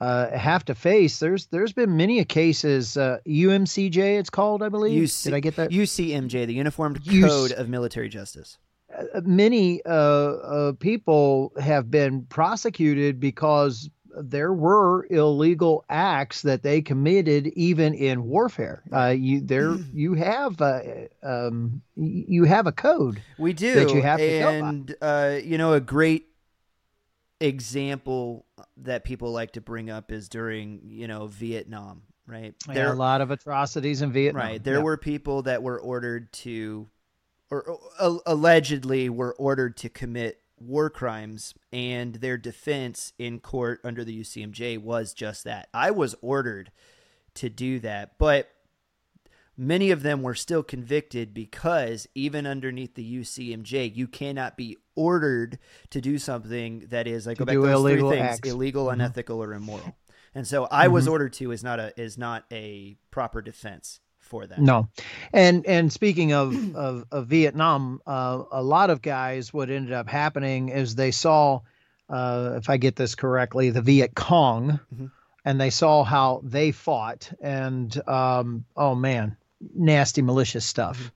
uh, 0.00 0.30
have 0.36 0.64
to 0.66 0.74
face. 0.74 1.18
There's 1.18 1.46
there's 1.46 1.72
been 1.72 1.96
many 1.96 2.24
cases. 2.24 2.96
Uh, 2.96 3.18
UMCJ, 3.26 4.18
it's 4.18 4.30
called, 4.30 4.62
I 4.62 4.68
believe. 4.68 5.02
UC 5.02 5.24
Did 5.24 5.34
I 5.34 5.40
get 5.40 5.56
that? 5.56 5.70
UCMJ, 5.70 6.46
the 6.46 6.54
Uniformed 6.54 7.02
UC 7.02 7.28
Code 7.28 7.52
of 7.52 7.68
Military 7.68 8.08
Justice. 8.08 8.58
Uh, 8.96 9.20
many 9.24 9.82
uh, 9.84 9.90
uh, 9.90 10.72
people 10.74 11.52
have 11.60 11.90
been 11.90 12.22
prosecuted 12.26 13.20
because 13.20 13.90
there 14.22 14.52
were 14.52 15.06
illegal 15.10 15.84
acts 15.88 16.42
that 16.42 16.62
they 16.62 16.80
committed 16.82 17.46
even 17.48 17.94
in 17.94 18.24
warfare. 18.24 18.82
Uh, 18.92 19.08
you 19.08 19.40
there 19.40 19.76
you 19.92 20.14
have 20.14 20.60
uh, 20.60 20.80
um, 21.22 21.82
you 21.96 22.44
have 22.44 22.66
a 22.66 22.72
code. 22.72 23.20
We 23.38 23.52
do, 23.52 23.74
that 23.74 23.94
you 23.94 24.02
have 24.02 24.18
to 24.20 24.38
go 24.40 24.60
by. 24.60 24.68
and 24.68 24.96
uh, 25.00 25.38
you 25.42 25.58
know, 25.58 25.72
a 25.74 25.80
great 25.80 26.26
example 27.40 28.44
that 28.78 29.04
people 29.04 29.30
like 29.32 29.52
to 29.52 29.60
bring 29.60 29.90
up 29.90 30.10
is 30.10 30.28
during 30.28 30.80
you 30.88 31.06
know 31.08 31.26
Vietnam, 31.26 32.02
right? 32.26 32.54
There 32.66 32.88
are 32.88 32.92
a 32.92 32.96
lot 32.96 33.20
of 33.20 33.30
atrocities 33.30 34.02
in 34.02 34.12
Vietnam. 34.12 34.42
right. 34.44 34.62
There 34.62 34.74
Yeah. 34.76 34.82
were 34.82 34.96
people 34.96 35.42
that 35.42 35.62
were 35.62 35.80
ordered 35.80 36.32
to, 36.34 36.88
or, 37.50 37.62
or 37.98 38.20
allegedly 38.26 39.08
were 39.08 39.34
ordered 39.34 39.76
to 39.78 39.88
commit 39.88 40.40
war 40.60 40.90
crimes, 40.90 41.54
and 41.72 42.16
their 42.16 42.36
defense 42.38 43.12
in 43.18 43.40
court 43.40 43.80
under 43.84 44.04
the 44.04 44.20
UCMJ 44.20 44.78
was 44.78 45.12
just 45.14 45.44
that. 45.44 45.68
I 45.74 45.90
was 45.90 46.14
ordered 46.22 46.70
to 47.34 47.48
do 47.48 47.78
that, 47.80 48.18
but 48.18 48.50
many 49.56 49.90
of 49.90 50.02
them 50.02 50.22
were 50.22 50.34
still 50.34 50.62
convicted 50.62 51.34
because 51.34 52.06
even 52.14 52.46
underneath 52.46 52.94
the 52.94 53.02
UCMJ, 53.20 53.94
you 53.94 54.06
cannot 54.08 54.56
be 54.56 54.76
ordered 54.94 55.58
to 55.90 56.00
do 56.00 56.18
something 56.18 56.86
that 56.90 57.06
is, 57.06 57.26
I 57.28 57.34
go 57.34 57.44
back 57.44 57.54
to 57.54 57.62
those 57.62 57.74
illegal 57.80 58.10
three 58.10 58.18
things: 58.18 58.34
acts. 58.38 58.48
illegal, 58.48 58.86
Mhm. 58.86 58.94
unethical, 58.94 59.42
or 59.42 59.52
immoral. 59.54 59.96
And 60.34 60.46
so, 60.46 60.66
I 60.70 60.88
was 60.88 61.06
Mhm. 61.06 61.10
ordered 61.12 61.32
to 61.34 61.52
is 61.52 61.64
not 61.64 61.80
a 61.80 61.98
is 62.00 62.18
not 62.18 62.44
a 62.52 62.96
proper 63.10 63.40
defense 63.42 64.00
for 64.28 64.46
that. 64.46 64.58
No, 64.60 64.88
and 65.32 65.66
and 65.66 65.92
speaking 65.92 66.32
of 66.32 66.54
of, 66.76 67.04
of 67.10 67.26
Vietnam, 67.26 68.00
uh, 68.06 68.42
a 68.52 68.62
lot 68.62 68.90
of 68.90 69.02
guys, 69.02 69.52
what 69.52 69.70
ended 69.70 69.92
up 69.92 70.08
happening 70.08 70.68
is 70.68 70.94
they 70.94 71.10
saw, 71.10 71.60
uh, 72.08 72.52
if 72.56 72.70
I 72.70 72.76
get 72.76 72.94
this 72.96 73.14
correctly, 73.14 73.70
the 73.70 73.82
Viet 73.82 74.14
Cong, 74.14 74.78
Mhm. 74.94 75.10
and 75.44 75.60
they 75.60 75.70
saw 75.70 76.04
how 76.04 76.40
they 76.44 76.72
fought, 76.72 77.30
and 77.40 77.90
um, 78.08 78.64
oh 78.76 78.94
man, 78.94 79.36
nasty 79.74 80.22
malicious 80.22 80.64
stuff. 80.64 81.10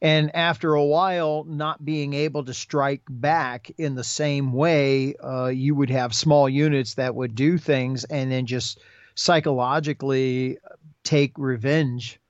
And 0.00 0.34
after 0.36 0.74
a 0.74 0.84
while, 0.84 1.42
not 1.42 1.84
being 1.84 2.14
able 2.14 2.44
to 2.44 2.54
strike 2.54 3.02
back 3.10 3.68
in 3.78 3.96
the 3.96 4.04
same 4.04 4.52
way, 4.52 5.16
uh, 5.16 5.46
you 5.48 5.74
would 5.74 5.90
have 5.90 6.14
small 6.14 6.48
units 6.48 6.94
that 6.94 7.16
would 7.16 7.34
do 7.34 7.58
things 7.58 8.04
and 8.04 8.30
then 8.30 8.46
just 8.46 8.78
psychologically 9.16 10.58
take 11.02 11.32
revenge 11.36 12.20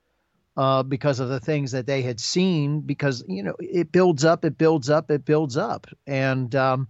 uh, 0.59 0.83
because 0.83 1.21
of 1.21 1.29
the 1.29 1.39
things 1.39 1.71
that 1.73 1.87
they 1.87 2.03
had 2.03 2.19
seen. 2.21 2.81
Because 2.81 3.25
you 3.29 3.43
know 3.43 3.55
it 3.61 3.93
builds 3.93 4.25
up, 4.25 4.45
it 4.45 4.59
builds 4.59 4.91
up, 4.91 5.11
it 5.11 5.25
builds 5.25 5.57
up, 5.57 5.87
and 6.07 6.55
um, 6.55 6.89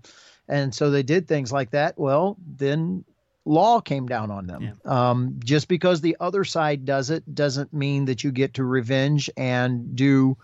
and 0.48 0.74
so 0.74 0.90
they 0.90 1.02
did 1.02 1.28
things 1.28 1.52
like 1.52 1.70
that. 1.72 1.98
Well, 1.98 2.36
then 2.44 3.04
law 3.44 3.80
came 3.80 4.06
down 4.06 4.30
on 4.30 4.46
them. 4.46 4.80
Um, 4.84 5.40
just 5.44 5.68
because 5.68 6.00
the 6.00 6.16
other 6.18 6.44
side 6.44 6.86
does 6.86 7.10
it 7.10 7.34
doesn't 7.34 7.72
mean 7.72 8.06
that 8.06 8.24
you 8.24 8.32
get 8.32 8.54
to 8.54 8.64
revenge 8.64 9.30
and 9.36 9.94
do 9.94 10.38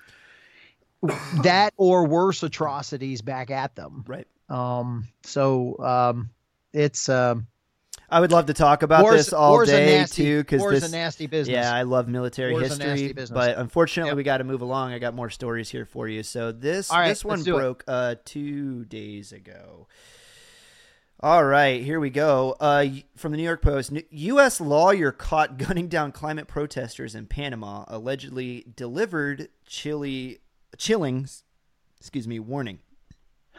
that 1.42 1.72
or 1.76 2.06
worse 2.06 2.42
atrocities 2.42 3.22
back 3.22 3.50
at 3.50 3.74
them. 3.74 4.04
Right. 4.06 4.26
Um, 4.48 5.08
so 5.22 5.78
um, 5.78 6.30
it's 6.72 7.08
um, 7.08 7.46
I 8.10 8.20
would 8.20 8.30
love 8.32 8.46
to 8.46 8.54
talk 8.54 8.82
about 8.82 9.02
war's- 9.02 9.26
this 9.26 9.32
all 9.32 9.64
day 9.64 9.98
nasty- 9.98 10.24
too, 10.24 10.38
because 10.42 10.62
this. 10.70 10.88
a 10.88 10.90
nasty 10.92 11.26
business. 11.26 11.54
Yeah, 11.54 11.74
I 11.74 11.82
love 11.82 12.06
military 12.08 12.52
War's 12.52 12.76
history, 12.76 13.12
but 13.32 13.56
unfortunately, 13.58 14.10
Yep. 14.10 14.16
we 14.16 14.22
got 14.22 14.38
to 14.38 14.44
move 14.44 14.60
along. 14.60 14.92
I 14.92 14.98
got 14.98 15.14
more 15.14 15.30
stories 15.30 15.70
here 15.70 15.84
for 15.86 16.06
you. 16.08 16.22
So 16.22 16.52
this 16.52 16.90
right, 16.90 17.08
this 17.08 17.24
one 17.24 17.38
let's 17.38 17.44
do 17.44 17.56
it. 17.56 17.58
broke 17.60 17.84
uh, 17.88 18.16
two 18.24 18.84
days 18.84 19.32
ago. 19.32 19.88
All 21.20 21.44
right, 21.44 21.82
here 21.82 22.00
we 22.00 22.10
go. 22.10 22.54
Uh, 22.60 22.86
from 23.16 23.30
the 23.32 23.38
New 23.38 23.44
York 23.44 23.62
Post, 23.62 23.92
U.S. 24.10 24.60
lawyer 24.60 25.10
caught 25.10 25.56
gunning 25.58 25.88
down 25.88 26.12
climate 26.12 26.46
protesters 26.48 27.14
in 27.14 27.26
Panama 27.26 27.84
allegedly 27.88 28.66
delivered 28.76 29.48
chilly, 29.66 30.40
chilling, 30.76 31.26
excuse 31.98 32.28
me, 32.28 32.38
warning. 32.38 32.80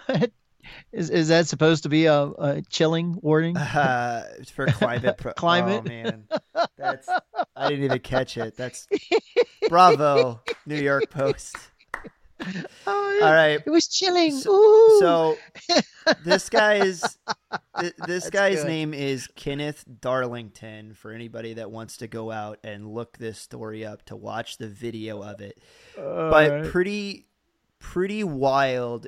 Is 0.92 1.10
is 1.10 1.28
that 1.30 1.48
supposed 1.48 1.84
to 1.84 1.90
be 1.90 2.06
a, 2.06 2.24
a 2.24 2.62
chilling 2.70 3.18
warning? 3.22 3.56
Uh, 3.76 4.24
for 4.54 4.66
climate. 4.68 5.18
Pro- 5.18 5.34
Climate? 5.38 5.82
Oh 5.86 5.90
man, 5.90 6.28
that's 6.78 7.10
I 7.56 7.70
didn't 7.70 7.86
even 7.86 8.00
catch 8.00 8.38
it. 8.38 8.56
That's 8.56 8.88
bravo, 9.70 10.42
New 10.66 10.76
York 10.82 11.10
Post. 11.10 11.56
Oh, 12.86 13.20
All 13.24 13.32
right. 13.32 13.62
It 13.66 13.70
was 13.70 13.88
chilling. 13.88 14.38
So- 14.38 14.98
So 15.00 15.38
this 16.26 16.50
guy's 16.50 17.02
th- 17.80 17.94
this 18.06 18.26
That's 18.26 18.30
guy's 18.30 18.56
good. 18.58 18.68
name 18.68 18.94
is 18.94 19.28
Kenneth 19.36 19.86
Darlington. 20.02 20.94
For 20.96 21.12
anybody 21.12 21.54
that 21.54 21.72
wants 21.72 21.98
to 21.98 22.08
go 22.08 22.32
out 22.32 22.60
and 22.64 22.92
look 22.94 23.18
this 23.18 23.40
story 23.40 23.86
up 23.86 24.04
to 24.08 24.18
watch 24.18 24.58
the 24.58 24.68
video 24.68 25.24
of 25.24 25.40
it, 25.40 25.58
but 25.96 26.66
pretty 26.66 27.26
pretty 27.80 28.24
wild. 28.26 29.08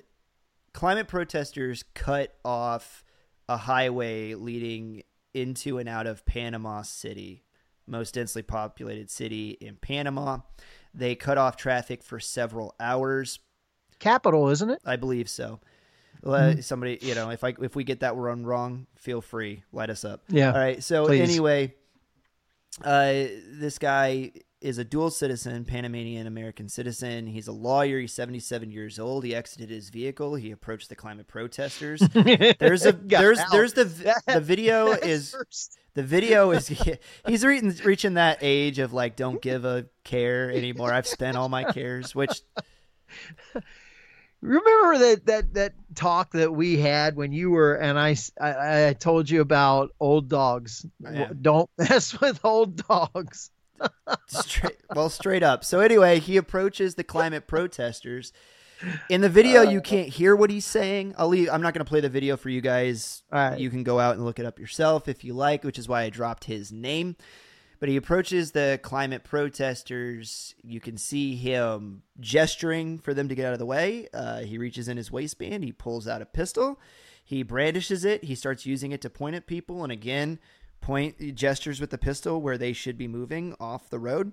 Climate 0.77 1.07
protesters 1.07 1.83
cut 1.95 2.35
off 2.45 3.03
a 3.49 3.57
highway 3.57 4.35
leading 4.35 5.01
into 5.33 5.79
and 5.79 5.89
out 5.89 6.05
of 6.05 6.23
Panama 6.23 6.83
City, 6.83 7.43
most 7.87 8.13
densely 8.13 8.43
populated 8.43 9.09
city 9.09 9.57
in 9.59 9.77
Panama. 9.77 10.37
They 10.93 11.15
cut 11.15 11.39
off 11.39 11.57
traffic 11.57 12.03
for 12.03 12.19
several 12.19 12.75
hours. 12.79 13.39
capital, 13.97 14.49
isn't 14.49 14.69
it? 14.69 14.79
I 14.85 14.97
believe 14.97 15.29
so. 15.29 15.61
Mm-hmm. 16.23 16.29
Let 16.29 16.63
Somebody, 16.63 16.99
you 17.01 17.15
know, 17.15 17.31
if 17.31 17.43
I 17.43 17.55
if 17.59 17.75
we 17.75 17.83
get 17.83 18.01
that 18.01 18.15
one 18.15 18.45
wrong, 18.45 18.85
feel 18.97 19.19
free, 19.21 19.63
light 19.71 19.89
us 19.89 20.05
up. 20.05 20.25
Yeah. 20.29 20.51
All 20.51 20.59
right. 20.59 20.83
So 20.83 21.07
please. 21.07 21.27
anyway, 21.27 21.73
uh, 22.83 23.23
this 23.49 23.79
guy 23.79 24.31
is 24.59 24.77
a 24.77 24.83
dual 24.83 25.09
citizen, 25.11 25.65
Panamanian 25.65 26.25
American 26.25 26.67
citizen. 26.67 27.27
He's 27.27 27.47
a 27.47 27.51
lawyer. 27.51 27.99
He's 27.99 28.13
77 28.13 28.71
years 28.71 28.97
old. 28.97 29.23
He 29.23 29.35
exited 29.35 29.69
his 29.69 29.89
vehicle. 29.89 30.35
He 30.35 30.51
approached 30.51 30.89
the 30.89 30.95
climate 30.95 31.27
protesters. 31.27 31.99
There's 32.59 32.85
a 32.85 32.91
there's 32.91 33.39
out. 33.39 33.51
there's 33.51 33.73
the 33.73 33.85
the 34.27 34.41
video 34.41 34.91
is 34.93 35.35
the 35.93 36.03
video 36.03 36.51
is 36.51 36.67
he's 36.67 37.45
reaching 37.45 37.73
reaching 37.83 38.13
that 38.15 38.39
age 38.41 38.79
of 38.79 38.93
like 38.93 39.15
don't 39.15 39.41
give 39.41 39.65
a 39.65 39.85
care 40.03 40.51
anymore. 40.51 40.91
I've 40.91 41.07
spent 41.07 41.37
all 41.37 41.49
my 41.49 41.63
cares, 41.63 42.15
which 42.15 42.41
Remember 44.41 44.97
that 44.99 45.25
that 45.25 45.53
that 45.55 45.73
talk 45.95 46.31
that 46.33 46.53
we 46.53 46.77
had 46.77 47.15
when 47.15 47.31
you 47.31 47.49
were 47.49 47.73
and 47.75 47.97
I 47.97 48.15
I 48.39 48.93
told 48.93 49.29
you 49.29 49.41
about 49.41 49.91
old 49.99 50.29
dogs. 50.29 50.85
Oh, 51.05 51.11
yeah. 51.11 51.29
Don't 51.41 51.69
mess 51.77 52.19
with 52.19 52.39
old 52.43 52.87
dogs. 52.87 53.49
Straight, 54.27 54.77
well 54.93 55.09
straight 55.09 55.43
up. 55.43 55.63
So 55.63 55.79
anyway, 55.79 56.19
he 56.19 56.37
approaches 56.37 56.95
the 56.95 57.03
climate 57.03 57.47
protesters. 57.47 58.33
In 59.09 59.21
the 59.21 59.29
video, 59.29 59.63
you 59.63 59.81
can't 59.81 60.09
hear 60.09 60.35
what 60.35 60.51
he's 60.51 60.65
saying. 60.65 61.15
I'll 61.17 61.29
leave. 61.29 61.49
I'm 61.51 61.61
not 61.61 61.73
going 61.73 61.83
to 61.83 61.89
play 61.89 61.99
the 61.99 62.09
video 62.09 62.37
for 62.37 62.49
you 62.49 62.61
guys. 62.61 63.23
Right. 63.31 63.59
You 63.59 63.69
can 63.69 63.83
go 63.83 63.99
out 63.99 64.15
and 64.15 64.25
look 64.25 64.39
it 64.39 64.45
up 64.45 64.59
yourself 64.59 65.07
if 65.07 65.23
you 65.23 65.33
like, 65.33 65.63
which 65.63 65.79
is 65.79 65.87
why 65.87 66.03
I 66.03 66.09
dropped 66.09 66.43
his 66.43 66.71
name. 66.71 67.15
But 67.79 67.89
he 67.89 67.95
approaches 67.95 68.51
the 68.51 68.79
climate 68.81 69.23
protesters. 69.23 70.55
You 70.63 70.79
can 70.79 70.97
see 70.97 71.35
him 71.35 72.03
gesturing 72.19 72.97
for 72.97 73.13
them 73.13 73.29
to 73.29 73.35
get 73.35 73.45
out 73.45 73.53
of 73.53 73.59
the 73.59 73.65
way. 73.65 74.07
Uh, 74.13 74.39
he 74.39 74.57
reaches 74.57 74.87
in 74.87 74.97
his 74.97 75.11
waistband. 75.11 75.63
He 75.63 75.71
pulls 75.71 76.07
out 76.07 76.21
a 76.21 76.25
pistol. 76.25 76.79
He 77.23 77.43
brandishes 77.43 78.05
it. 78.05 78.23
He 78.23 78.35
starts 78.35 78.65
using 78.65 78.93
it 78.93 79.01
to 79.01 79.09
point 79.09 79.35
at 79.35 79.47
people. 79.47 79.83
And 79.83 79.91
again, 79.91 80.39
point 80.81 81.35
gestures 81.35 81.81
with 81.81 81.89
the 81.89 81.97
pistol 81.97 82.41
where 82.41 82.57
they 82.57 82.73
should 82.73 82.97
be 82.97 83.07
moving 83.07 83.55
off 83.59 83.89
the 83.89 83.99
road. 83.99 84.31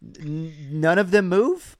None 0.00 0.98
of 0.98 1.10
them 1.10 1.28
move. 1.28 1.76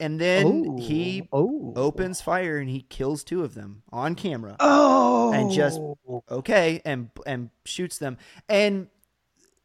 And 0.00 0.20
then 0.20 0.76
he 0.78 1.28
oh. 1.32 1.72
oh. 1.76 1.80
Opens 1.80 2.20
fire 2.20 2.58
and 2.58 2.68
he 2.68 2.82
kills 2.82 3.22
two 3.22 3.44
of 3.44 3.54
them 3.54 3.82
on 3.92 4.14
camera. 4.14 4.56
Oh 4.60 5.32
and 5.32 5.50
just- 5.50 5.78
oh. 5.78 6.22
okay 6.30 6.82
and 6.84 7.10
and 7.26 7.50
shoots 7.64 7.98
them. 7.98 8.18
And 8.48 8.88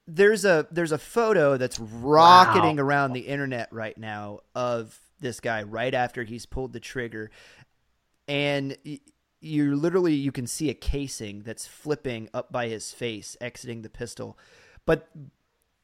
there's 0.10 0.46
a 0.46 0.68
there's 0.72 0.92
a 0.92 0.98
photo 0.98 1.58
that's 1.58 1.80
rocketing 1.80 2.80
around 2.80 3.14
the 3.14 3.22
internet 3.22 3.72
right 3.72 3.98
now 3.98 4.40
of 4.56 5.00
this 5.20 5.40
guy 5.40 5.64
right 5.64 5.94
after 5.94 6.24
he's 6.24 6.46
pulled 6.46 6.74
the 6.74 6.80
trigger, 6.80 7.30
and 8.28 8.76
you 9.42 9.76
literally 9.76 10.14
you 10.14 10.32
can 10.32 10.48
see 10.48 10.70
a 10.70 10.74
casing 10.74 11.44
that's 11.44 11.66
flipping 11.66 12.30
up 12.34 12.52
by 12.52 12.68
his 12.68 12.92
face, 12.92 13.38
exiting 13.40 13.82
the 13.82 13.90
pistol. 13.90 14.38
But 14.86 15.10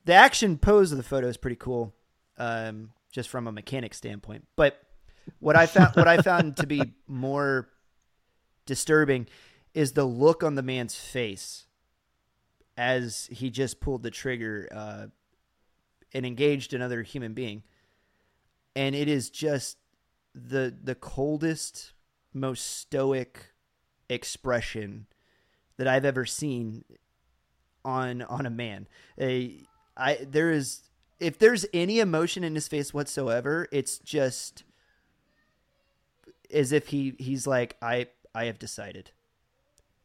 the 0.06 0.14
action 0.14 0.58
pose 0.58 0.92
of 0.92 0.98
the 0.98 1.04
photo 1.04 1.28
is 1.28 1.38
pretty 1.38 1.56
cool, 1.56 1.94
um, 2.38 2.92
just 3.12 3.30
from 3.30 3.48
a 3.48 3.52
mechanic 3.52 3.94
standpoint. 3.94 4.48
But 4.56 4.80
what 5.40 5.56
I 5.56 5.66
found 5.66 5.96
what 5.96 6.08
I 6.08 6.18
found 6.22 6.58
to 6.58 6.68
be 6.68 6.94
more 7.08 7.70
disturbing 8.66 9.28
is 9.74 9.92
the 9.92 10.06
look 10.06 10.44
on 10.44 10.56
the 10.56 10.64
man's 10.64 10.96
face 10.96 11.66
as 12.78 13.30
he 13.32 13.50
just 13.50 13.80
pulled 13.80 14.04
the 14.04 14.12
trigger 14.12 14.68
uh, 14.74 15.08
and 16.14 16.26
engaged 16.26 16.74
another 16.74 17.04
human 17.04 17.34
being, 17.34 17.64
and 18.76 18.96
it 18.96 19.08
is 19.08 19.30
just 19.30 19.78
the 20.34 20.76
the 20.84 20.96
coldest, 20.96 21.94
most 22.36 22.78
stoic 22.78 23.54
expression 24.10 25.08
that 25.78 25.88
I've 25.88 26.06
ever 26.06 26.26
seen 26.26 26.84
on 27.84 28.22
on 28.24 28.46
a 28.46 28.50
man. 28.50 28.88
A, 29.20 29.62
I 29.96 30.20
there 30.30 30.52
is 30.52 30.82
if 31.20 31.40
there's 31.40 31.66
any 31.74 32.00
emotion 32.00 32.44
in 32.44 32.56
his 32.56 32.68
face 32.68 32.94
whatsoever, 32.94 33.68
it's 33.72 34.00
just 34.00 34.64
as 36.54 36.72
if 36.72 36.88
he 36.88 37.16
he's 37.18 37.48
like 37.48 37.78
I 37.82 38.08
I 38.34 38.46
have 38.46 38.60
decided. 38.60 39.12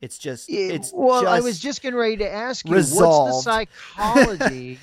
It's 0.01 0.17
just 0.17 0.49
it's 0.49 0.93
well. 0.95 1.23
Just 1.23 1.33
I 1.33 1.41
was 1.41 1.59
just 1.59 1.83
getting 1.83 1.99
ready 1.99 2.17
to 2.19 2.31
ask 2.31 2.67
you 2.67 2.75
resolved. 2.75 3.45
what's 3.45 3.45
the 3.45 3.67
psychology. 3.97 4.79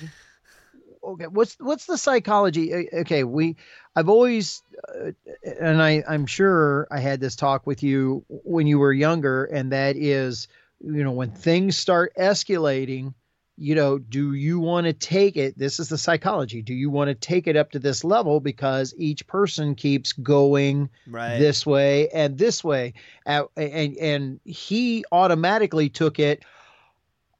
Okay, 1.02 1.26
what's 1.26 1.56
what's 1.58 1.86
the 1.86 1.98
psychology? 1.98 2.88
Okay, 2.92 3.24
we 3.24 3.56
I've 3.96 4.08
always 4.08 4.62
uh, 4.88 5.12
and 5.60 5.82
I 5.82 6.02
I'm 6.08 6.26
sure 6.26 6.86
I 6.90 7.00
had 7.00 7.20
this 7.20 7.36
talk 7.36 7.66
with 7.66 7.82
you 7.82 8.24
when 8.28 8.66
you 8.66 8.78
were 8.78 8.92
younger, 8.92 9.44
and 9.44 9.72
that 9.72 9.96
is 9.96 10.48
you 10.80 11.04
know 11.04 11.12
when 11.12 11.30
things 11.30 11.76
start 11.76 12.12
escalating 12.16 13.14
you 13.60 13.74
know, 13.74 13.98
do 13.98 14.34
you 14.34 14.60
want 14.60 14.86
to 14.86 14.92
take 14.92 15.36
it? 15.36 15.58
This 15.58 15.80
is 15.80 15.88
the 15.88 15.98
psychology. 15.98 16.62
Do 16.62 16.74
you 16.74 16.90
want 16.90 17.08
to 17.08 17.14
take 17.14 17.48
it 17.48 17.56
up 17.56 17.72
to 17.72 17.80
this 17.80 18.04
level 18.04 18.38
because 18.38 18.94
each 18.96 19.26
person 19.26 19.74
keeps 19.74 20.12
going 20.12 20.88
right. 21.08 21.38
this 21.38 21.66
way 21.66 22.08
and 22.10 22.38
this 22.38 22.62
way, 22.62 22.94
and 23.26 23.48
and, 23.56 23.96
and 23.96 24.40
he 24.44 25.04
automatically 25.10 25.88
took 25.88 26.20
it 26.20 26.44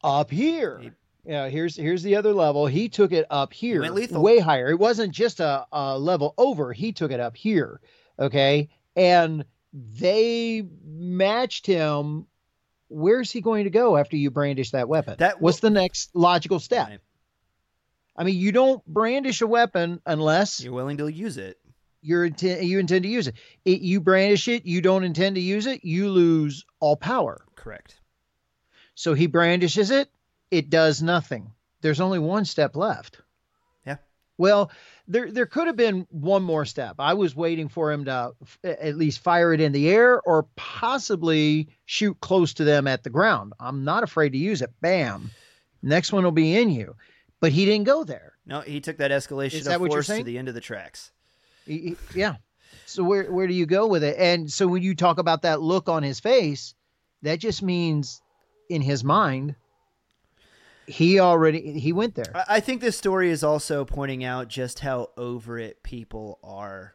up 0.03 0.31
here. 0.31 0.97
Yeah, 1.29 1.51
here's 1.51 1.77
here's 1.77 2.03
the 2.03 2.17
other 2.17 2.33
level. 2.33 2.67
He 2.67 2.89
took 2.89 3.13
it 3.13 3.27
up 3.29 3.53
here, 3.53 3.83
way 4.11 4.39
higher. 4.39 4.71
It 4.71 4.79
wasn't 4.79 5.13
just 5.13 5.41
a, 5.41 5.67
a 5.71 5.99
level 5.99 6.33
over. 6.39 6.73
He 6.73 6.93
took 6.93 7.11
it 7.13 7.21
up 7.21 7.37
here. 7.37 7.83
Okay, 8.19 8.71
and 8.97 9.45
they 9.75 10.67
matched 10.83 11.67
him 11.67 12.27
where's 12.89 13.31
he 13.31 13.43
going 13.43 13.65
to 13.65 13.71
go 13.71 13.99
after 13.99 14.17
you 14.17 14.31
brandish 14.31 14.71
that 14.71 14.89
weapon? 14.89 15.17
That 15.19 15.39
what's 15.39 15.61
the 15.61 15.69
next 15.69 16.17
logical 16.17 16.61
step? 16.61 16.89
Right. 16.89 17.01
I 18.17 18.25
mean, 18.25 18.39
you 18.39 18.51
don't 18.51 18.83
brandish 18.87 19.43
a 19.43 19.47
weapon 19.47 20.01
unless 20.07 20.63
you're 20.63 20.73
willing 20.73 20.97
to 20.97 21.09
use 21.09 21.37
it. 21.37 21.59
You're 22.01 22.25
intent 22.25 22.63
you 22.63 22.79
intend 22.79 23.03
to 23.03 23.11
use 23.11 23.27
it. 23.27 23.35
it. 23.67 23.83
You 23.83 24.01
brandish 24.01 24.49
it, 24.49 24.65
you 24.65 24.81
don't 24.81 25.05
intend 25.05 25.37
to 25.37 25.43
use 25.43 25.67
it, 25.67 25.85
you 25.85 26.09
lose 26.09 26.65
all 26.81 26.97
power. 26.97 27.45
Correct. 27.55 27.97
So 28.95 29.13
he 29.13 29.27
brandishes 29.27 29.91
it, 29.91 30.09
it 30.51 30.71
does 30.71 31.03
nothing. 31.03 31.53
There's 31.81 32.01
only 32.01 32.19
one 32.19 32.45
step 32.45 32.77
left. 32.77 33.21
Yeah. 33.87 33.97
Well, 34.37 34.71
there 35.07 35.31
there 35.31 35.47
could 35.47 35.67
have 35.67 35.77
been 35.77 36.07
one 36.11 36.43
more 36.43 36.65
step. 36.65 36.97
I 36.99 37.15
was 37.15 37.35
waiting 37.35 37.69
for 37.69 37.93
him 37.93 38.05
to 38.07 38.33
f- 38.43 38.59
at 38.65 38.97
least 38.97 39.21
fire 39.21 39.53
it 39.53 39.61
in 39.61 39.73
the 39.73 39.89
air 39.89 40.21
or 40.21 40.47
possibly 40.57 41.69
shoot 41.87 42.21
close 42.21 42.55
to 42.55 42.65
them 42.65 42.87
at 42.87 43.05
the 43.05 43.11
ground. 43.11 43.53
I'm 43.59 43.85
not 43.85 44.03
afraid 44.03 44.31
to 44.31 44.39
use 44.39 44.63
it. 44.63 44.71
Bam. 44.81 45.31
Next 45.83 46.13
one 46.13 46.25
will 46.25 46.33
be 46.33 46.57
in 46.57 46.71
you. 46.71 46.97
But 47.41 47.53
he 47.53 47.65
didn't 47.65 47.87
go 47.87 48.03
there. 48.03 48.33
No, 48.47 48.61
he 48.61 48.81
took 48.81 48.97
that 48.97 49.11
escalation 49.11 49.63
that 49.65 49.81
of 49.81 49.87
force 49.87 50.07
to 50.09 50.25
the 50.25 50.39
end 50.39 50.49
of 50.49 50.55
the 50.55 50.61
tracks. 50.61 51.13
He, 51.67 51.79
he, 51.79 51.97
yeah. 52.15 52.37
So 52.87 53.05
where 53.05 53.31
where 53.31 53.47
do 53.47 53.55
you 53.55 53.67
go 53.67 53.87
with 53.87 54.03
it? 54.03 54.17
And 54.19 54.51
so 54.51 54.67
when 54.67 54.83
you 54.83 54.95
talk 54.95 55.19
about 55.19 55.43
that 55.43 55.61
look 55.61 55.89
on 55.89 56.03
his 56.03 56.19
face, 56.21 56.75
that 57.23 57.39
just 57.39 57.63
means 57.63 58.21
in 58.69 58.83
his 58.83 59.05
mind 59.05 59.55
he 60.89 61.21
already 61.21 61.79
he 61.79 61.93
went 61.93 62.15
there. 62.15 62.33
I 62.49 62.61
think 62.61 62.81
this 62.81 62.97
story 62.97 63.31
is 63.31 63.45
also 63.45 63.85
pointing 63.85 64.25
out 64.25 64.49
just 64.49 64.81
how 64.81 65.11
over 65.17 65.59
it 65.59 65.83
people 65.83 66.39
are. 66.43 66.95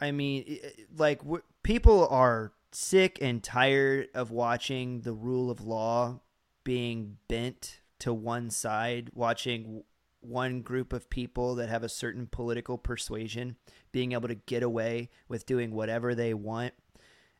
I 0.00 0.12
mean, 0.12 0.58
like 0.96 1.22
people 1.62 2.06
are 2.08 2.52
sick 2.70 3.18
and 3.20 3.42
tired 3.42 4.08
of 4.14 4.30
watching 4.30 5.00
the 5.00 5.12
rule 5.12 5.50
of 5.50 5.60
law 5.60 6.20
being 6.62 7.16
bent 7.28 7.80
to 8.00 8.12
one 8.12 8.50
side, 8.50 9.10
watching 9.14 9.82
one 10.20 10.60
group 10.60 10.92
of 10.92 11.08
people 11.08 11.54
that 11.54 11.68
have 11.68 11.82
a 11.82 11.88
certain 11.88 12.26
political 12.26 12.76
persuasion 12.76 13.56
being 13.92 14.12
able 14.12 14.28
to 14.28 14.34
get 14.34 14.62
away 14.62 15.08
with 15.28 15.46
doing 15.46 15.72
whatever 15.72 16.14
they 16.14 16.34
want. 16.34 16.74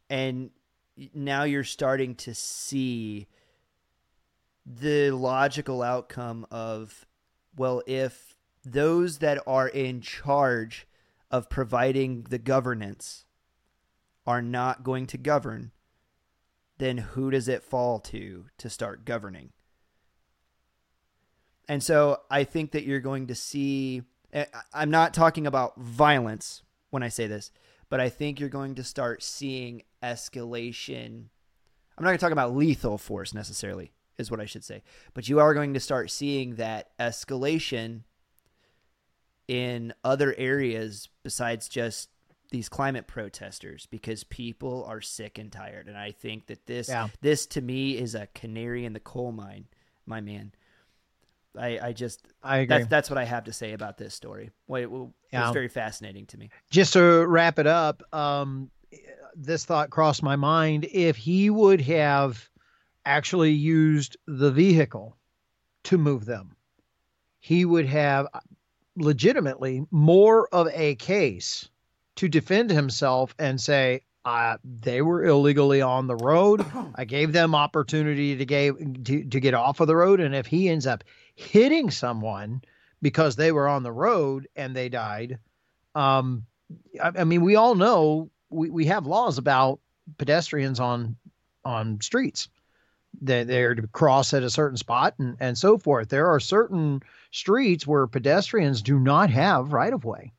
And 0.08 0.50
now 1.14 1.44
you're 1.44 1.64
starting 1.64 2.14
to 2.16 2.34
see 2.34 3.28
the 4.68 5.10
logical 5.10 5.82
outcome 5.82 6.46
of 6.50 7.06
well 7.56 7.82
if 7.86 8.36
those 8.64 9.18
that 9.18 9.42
are 9.46 9.68
in 9.68 10.00
charge 10.02 10.86
of 11.30 11.48
providing 11.48 12.24
the 12.24 12.38
governance 12.38 13.24
are 14.26 14.42
not 14.42 14.82
going 14.82 15.06
to 15.06 15.16
govern 15.16 15.72
then 16.76 16.98
who 16.98 17.30
does 17.30 17.48
it 17.48 17.62
fall 17.62 17.98
to 17.98 18.44
to 18.56 18.70
start 18.70 19.04
governing? 19.04 19.50
And 21.66 21.82
so 21.82 22.18
i 22.30 22.44
think 22.44 22.72
that 22.72 22.84
you're 22.84 23.00
going 23.00 23.26
to 23.28 23.34
see 23.34 24.02
i'm 24.74 24.90
not 24.90 25.14
talking 25.14 25.46
about 25.46 25.80
violence 25.80 26.62
when 26.90 27.02
i 27.02 27.08
say 27.08 27.26
this 27.26 27.50
but 27.88 28.00
i 28.00 28.10
think 28.10 28.38
you're 28.38 28.50
going 28.50 28.74
to 28.74 28.84
start 28.84 29.22
seeing 29.22 29.82
escalation. 30.02 31.28
I'm 31.96 32.04
not 32.04 32.10
going 32.10 32.18
to 32.18 32.22
talk 32.22 32.32
about 32.32 32.54
lethal 32.54 32.98
force 32.98 33.32
necessarily 33.32 33.92
is 34.18 34.30
what 34.30 34.40
I 34.40 34.44
should 34.44 34.64
say. 34.64 34.82
But 35.14 35.28
you 35.28 35.40
are 35.40 35.54
going 35.54 35.74
to 35.74 35.80
start 35.80 36.10
seeing 36.10 36.56
that 36.56 36.90
escalation 36.98 38.02
in 39.46 39.94
other 40.04 40.34
areas 40.36 41.08
besides 41.22 41.68
just 41.68 42.10
these 42.50 42.68
climate 42.68 43.06
protesters 43.06 43.86
because 43.86 44.24
people 44.24 44.84
are 44.84 45.00
sick 45.00 45.38
and 45.38 45.52
tired 45.52 45.86
and 45.86 45.96
i 45.98 46.10
think 46.10 46.46
that 46.46 46.66
this 46.66 46.88
yeah. 46.88 47.08
this 47.20 47.46
to 47.46 47.60
me 47.60 47.96
is 47.96 48.14
a 48.14 48.26
canary 48.34 48.84
in 48.84 48.92
the 48.92 49.00
coal 49.00 49.32
mine 49.32 49.66
my 50.06 50.20
man 50.20 50.52
i 51.58 51.78
i 51.78 51.92
just 51.92 52.22
i 52.42 52.58
agree. 52.58 52.78
That's, 52.78 52.88
that's 52.88 53.10
what 53.10 53.18
i 53.18 53.24
have 53.24 53.44
to 53.44 53.52
say 53.52 53.72
about 53.72 53.98
this 53.98 54.14
story 54.14 54.50
well, 54.66 54.82
it, 54.82 54.86
it 54.86 55.08
yeah. 55.32 55.44
was 55.44 55.52
very 55.52 55.68
fascinating 55.68 56.24
to 56.26 56.38
me 56.38 56.50
just 56.70 56.94
to 56.94 57.26
wrap 57.26 57.58
it 57.58 57.66
up 57.66 58.02
um 58.14 58.70
this 59.34 59.64
thought 59.64 59.90
crossed 59.90 60.22
my 60.22 60.36
mind 60.36 60.86
if 60.90 61.16
he 61.16 61.50
would 61.50 61.82
have 61.82 62.48
actually 63.08 63.52
used 63.52 64.18
the 64.26 64.50
vehicle 64.50 65.16
to 65.84 65.96
move 65.96 66.26
them, 66.26 66.54
he 67.40 67.64
would 67.64 67.86
have 67.86 68.26
legitimately 68.96 69.86
more 69.90 70.46
of 70.52 70.68
a 70.74 70.94
case 70.96 71.68
to 72.16 72.28
defend 72.28 72.70
himself 72.70 73.34
and 73.38 73.60
say, 73.60 74.02
uh, 74.24 74.58
they 74.62 75.00
were 75.00 75.24
illegally 75.24 75.80
on 75.80 76.06
the 76.06 76.16
road. 76.16 76.64
I 76.94 77.06
gave 77.06 77.32
them 77.32 77.54
opportunity 77.54 78.36
to, 78.36 78.44
gave, 78.44 78.76
to, 79.04 79.24
to 79.24 79.40
get 79.40 79.54
off 79.54 79.80
of 79.80 79.86
the 79.86 79.96
road. 79.96 80.20
And 80.20 80.34
if 80.34 80.46
he 80.46 80.68
ends 80.68 80.86
up 80.86 81.02
hitting 81.34 81.90
someone 81.90 82.60
because 83.00 83.36
they 83.36 83.52
were 83.52 83.68
on 83.68 83.84
the 83.84 83.92
road 83.92 84.48
and 84.54 84.76
they 84.76 84.90
died, 84.90 85.38
um, 85.94 86.44
I, 87.02 87.12
I 87.20 87.24
mean, 87.24 87.40
we 87.40 87.56
all 87.56 87.74
know 87.74 88.30
we, 88.50 88.68
we 88.68 88.84
have 88.86 89.06
laws 89.06 89.38
about 89.38 89.80
pedestrians 90.18 90.80
on 90.80 91.16
on 91.64 92.00
streets 92.00 92.48
they, 93.20 93.44
they're 93.44 93.74
to 93.74 93.86
cross 93.88 94.34
at 94.34 94.42
a 94.42 94.50
certain 94.50 94.76
spot 94.76 95.14
and, 95.18 95.36
and 95.40 95.56
so 95.56 95.78
forth. 95.78 96.08
There 96.08 96.28
are 96.28 96.40
certain 96.40 97.02
streets 97.30 97.86
where 97.86 98.06
pedestrians 98.06 98.82
do 98.82 98.98
not 98.98 99.30
have 99.30 99.72
right 99.72 99.92
of 99.92 100.04
way. 100.04 100.32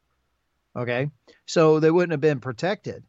Okay. 0.76 1.10
So 1.46 1.80
they 1.80 1.92
wouldn't 1.92 2.12
have 2.12 2.22
been 2.22 2.40
protected. 2.40 3.04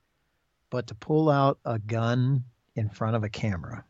But 0.71 0.87
to 0.89 0.95
pull 0.95 1.29
out 1.29 1.59
a 1.65 1.79
gun 1.79 2.45
in 2.77 2.89
front 2.89 3.17
of 3.17 3.25
a 3.25 3.29
camera. 3.29 3.85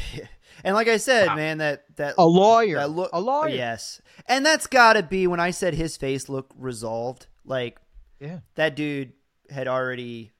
and 0.64 0.74
like 0.74 0.88
I 0.88 0.96
said, 0.96 1.28
wow. 1.28 1.36
man, 1.36 1.58
that 1.58 1.84
that 1.96 2.14
a 2.18 2.26
lawyer, 2.26 2.76
that 2.76 2.90
lo- 2.90 3.08
a 3.12 3.20
lawyer, 3.20 3.50
yes, 3.50 4.00
and 4.26 4.44
that's 4.44 4.66
got 4.66 4.94
to 4.94 5.02
be 5.02 5.26
when 5.26 5.40
I 5.40 5.50
said 5.50 5.74
his 5.74 5.96
face 5.96 6.28
looked 6.28 6.52
resolved. 6.56 7.26
Like, 7.44 7.78
yeah, 8.20 8.40
that 8.54 8.74
dude 8.74 9.12
had 9.50 9.68
already 9.68 10.32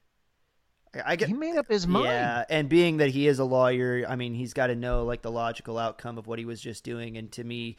I 1.05 1.15
get, 1.15 1.27
he 1.27 1.33
made 1.33 1.55
up 1.55 1.69
his 1.69 1.87
mind. 1.87 2.05
Yeah, 2.05 2.45
and 2.49 2.69
being 2.69 2.97
that 2.97 3.09
he 3.09 3.27
is 3.27 3.39
a 3.39 3.43
lawyer, 3.45 4.05
I 4.07 4.15
mean, 4.15 4.33
he's 4.35 4.53
got 4.53 4.67
to 4.67 4.75
know 4.75 5.03
like 5.05 5.21
the 5.21 5.31
logical 5.31 5.77
outcome 5.77 6.17
of 6.17 6.27
what 6.27 6.39
he 6.39 6.45
was 6.45 6.61
just 6.61 6.83
doing. 6.83 7.17
And 7.17 7.31
to 7.31 7.43
me, 7.43 7.77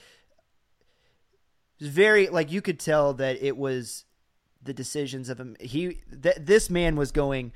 it's 1.78 1.88
very 1.88 2.28
like 2.28 2.50
you 2.50 2.60
could 2.60 2.80
tell 2.80 3.14
that 3.14 3.42
it 3.42 3.56
was 3.56 4.04
the 4.62 4.72
decisions 4.74 5.28
of 5.28 5.38
him. 5.38 5.56
He 5.60 6.00
that 6.10 6.46
this 6.46 6.70
man 6.70 6.96
was 6.96 7.12
going. 7.12 7.52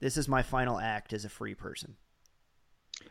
This 0.00 0.16
is 0.16 0.28
my 0.28 0.42
final 0.42 0.78
act 0.78 1.12
as 1.12 1.24
a 1.24 1.28
free 1.28 1.54
person. 1.54 1.96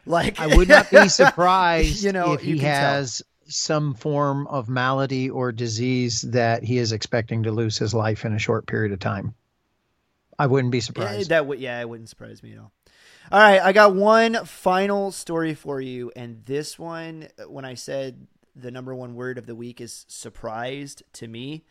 Like 0.05 0.39
I 0.39 0.55
would 0.55 0.67
not 0.67 0.89
be 0.91 1.07
surprised 1.09 2.03
You 2.03 2.11
know, 2.11 2.33
if 2.33 2.41
he 2.41 2.53
can 2.53 2.59
tell. 2.59 2.93
has 2.93 3.21
some 3.47 3.93
form 3.93 4.47
of 4.47 4.69
malady 4.69 5.29
or 5.29 5.51
disease 5.51 6.21
that 6.21 6.63
he 6.63 6.77
is 6.77 6.91
expecting 6.91 7.43
to 7.43 7.51
lose 7.51 7.77
his 7.77 7.93
life 7.93 8.25
in 8.25 8.33
a 8.33 8.39
short 8.39 8.65
period 8.67 8.91
of 8.93 8.99
time. 8.99 9.33
I 10.39 10.47
wouldn't 10.47 10.71
be 10.71 10.79
surprised. 10.79 11.29
that 11.29 11.45
would 11.45 11.59
yeah, 11.59 11.79
it 11.79 11.87
wouldn't 11.89 12.09
surprise 12.09 12.41
me 12.43 12.53
at 12.53 12.59
all. 12.59 12.71
All 13.31 13.39
right, 13.39 13.61
I 13.61 13.71
got 13.71 13.95
one 13.95 14.45
final 14.45 15.11
story 15.11 15.53
for 15.53 15.79
you, 15.79 16.11
and 16.15 16.45
this 16.45 16.77
one, 16.77 17.27
when 17.47 17.65
I 17.65 17.75
said 17.75 18.27
the 18.55 18.69
number 18.71 18.93
one 18.93 19.15
word 19.15 19.37
of 19.37 19.45
the 19.45 19.55
week 19.55 19.81
is 19.81 20.05
surprised 20.07 21.03
to 21.13 21.27
me. 21.27 21.63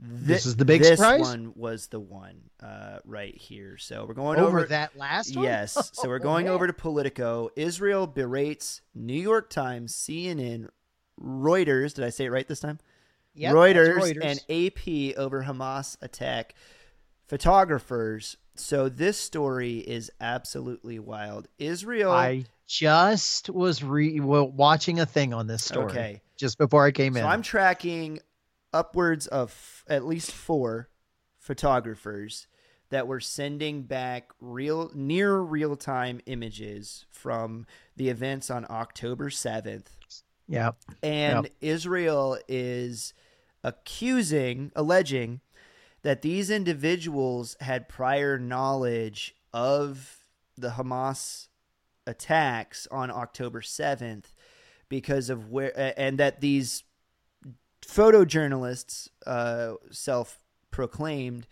This 0.00 0.44
is 0.44 0.56
the 0.56 0.64
big 0.64 0.82
this 0.82 0.98
surprise? 0.98 1.20
one 1.20 1.52
was 1.54 1.86
the 1.86 2.00
one 2.00 2.50
uh, 2.60 2.98
right 3.04 3.34
here. 3.36 3.78
So 3.78 4.04
we're 4.06 4.14
going 4.14 4.40
over, 4.40 4.58
over, 4.58 4.66
that 4.68 4.96
last 4.96 5.36
one? 5.36 5.44
Yes. 5.44 5.90
So 5.94 6.08
we're 6.08 6.16
Oh, 6.16 6.18
going 6.18 6.46
man. 6.46 6.54
over 6.54 6.66
to 6.66 6.72
Politico. 6.72 7.50
Israel 7.54 8.06
berates 8.08 8.80
New 8.94 9.18
York 9.20 9.50
Times, 9.50 9.94
CNN, 9.94 10.68
Reuters. 11.22 11.94
Did 11.94 12.04
I 12.04 12.10
say 12.10 12.24
it 12.24 12.30
right 12.32 12.46
this 12.46 12.60
time? 12.60 12.80
Yep, 13.34 13.54
Reuters, 13.54 13.98
Reuters. 13.98 14.24
and 14.48 15.14
AP 15.14 15.16
over 15.18 15.44
Hamas 15.44 15.96
attack. 16.02 16.54
Photographers. 17.26 18.36
So 18.56 18.88
this 18.88 19.18
story 19.18 19.78
is 19.78 20.10
absolutely 20.20 20.98
wild. 20.98 21.48
Israel. 21.58 22.12
I 22.12 22.44
just 22.66 23.50
was 23.50 23.82
re 23.82 24.20
watching 24.20 25.00
a 25.00 25.06
thing 25.06 25.34
on 25.34 25.46
this 25.46 25.64
story 25.64 25.86
Okay. 25.86 26.22
just 26.36 26.56
before 26.58 26.84
I 26.84 26.90
came 26.92 27.14
So 27.14 27.20
in. 27.20 27.26
I'm 27.26 27.42
tracking 27.42 28.20
upwards 28.72 29.26
of 29.26 29.84
at 29.88 30.04
least 30.06 30.30
four 30.32 30.88
photographers 31.38 32.46
that 32.90 33.06
were 33.06 33.20
sending 33.20 33.82
back 33.82 34.30
real 34.40 34.90
near 34.94 35.36
real 35.38 35.76
time 35.76 36.20
images 36.26 37.06
from 37.10 37.66
the 37.96 38.08
events 38.08 38.50
on 38.50 38.66
October 38.70 39.28
7th. 39.30 39.86
yeah. 40.48 40.72
And 41.02 41.48
Israel 41.60 42.38
is 42.48 43.12
accusing, 43.62 44.70
alleging 44.76 45.40
that 46.04 46.20
these 46.22 46.50
individuals 46.50 47.56
had 47.60 47.88
prior 47.88 48.38
knowledge 48.38 49.34
of 49.52 50.18
the 50.56 50.70
Hamas 50.70 51.48
attacks 52.06 52.86
on 52.90 53.10
October 53.10 53.62
7th 53.62 54.26
because 54.90 55.30
of 55.30 55.50
where, 55.50 55.72
and 55.98 56.18
that 56.18 56.42
these 56.42 56.84
photojournalists, 57.80 59.08
uh, 59.26 59.74
self 59.90 60.38
proclaimed, 60.70 61.46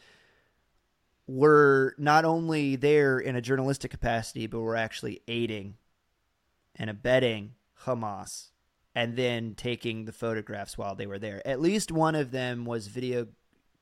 were 1.26 1.94
not 1.96 2.26
only 2.26 2.76
there 2.76 3.18
in 3.18 3.34
a 3.34 3.40
journalistic 3.40 3.90
capacity, 3.90 4.46
but 4.46 4.61
were 4.61 4.76
actually 4.76 5.22
aiding 5.28 5.76
and 6.76 6.90
abetting 6.90 7.55
Hamas 7.84 8.50
and 8.94 9.16
then 9.16 9.55
taking 9.55 10.05
the 10.05 10.12
photographs 10.12 10.76
while 10.76 10.94
they 10.94 11.07
were 11.07 11.18
there. 11.18 11.40
At 11.46 11.61
least 11.61 11.90
one 11.90 12.14
of 12.14 12.32
them 12.32 12.66
was 12.66 12.88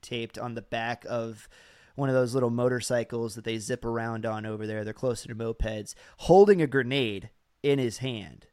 videotaped 0.01 0.43
on 0.43 0.55
the 0.55 0.63
back 0.63 1.05
of 1.09 1.49
one 1.95 2.09
of 2.09 2.15
those 2.15 2.35
little 2.35 2.51
motorcycles 2.51 3.35
that 3.35 3.45
they 3.45 3.59
zip 3.59 3.85
around 3.85 4.25
on 4.27 4.47
over 4.47 4.67
there. 4.67 4.85
They're 4.85 4.93
closer 4.93 5.29
to 5.29 5.35
mopeds, 5.35 5.95
holding 6.19 6.63
a 6.63 6.67
grenade 6.67 7.31
in 7.63 7.79
his 7.79 7.99
hand 7.99 8.47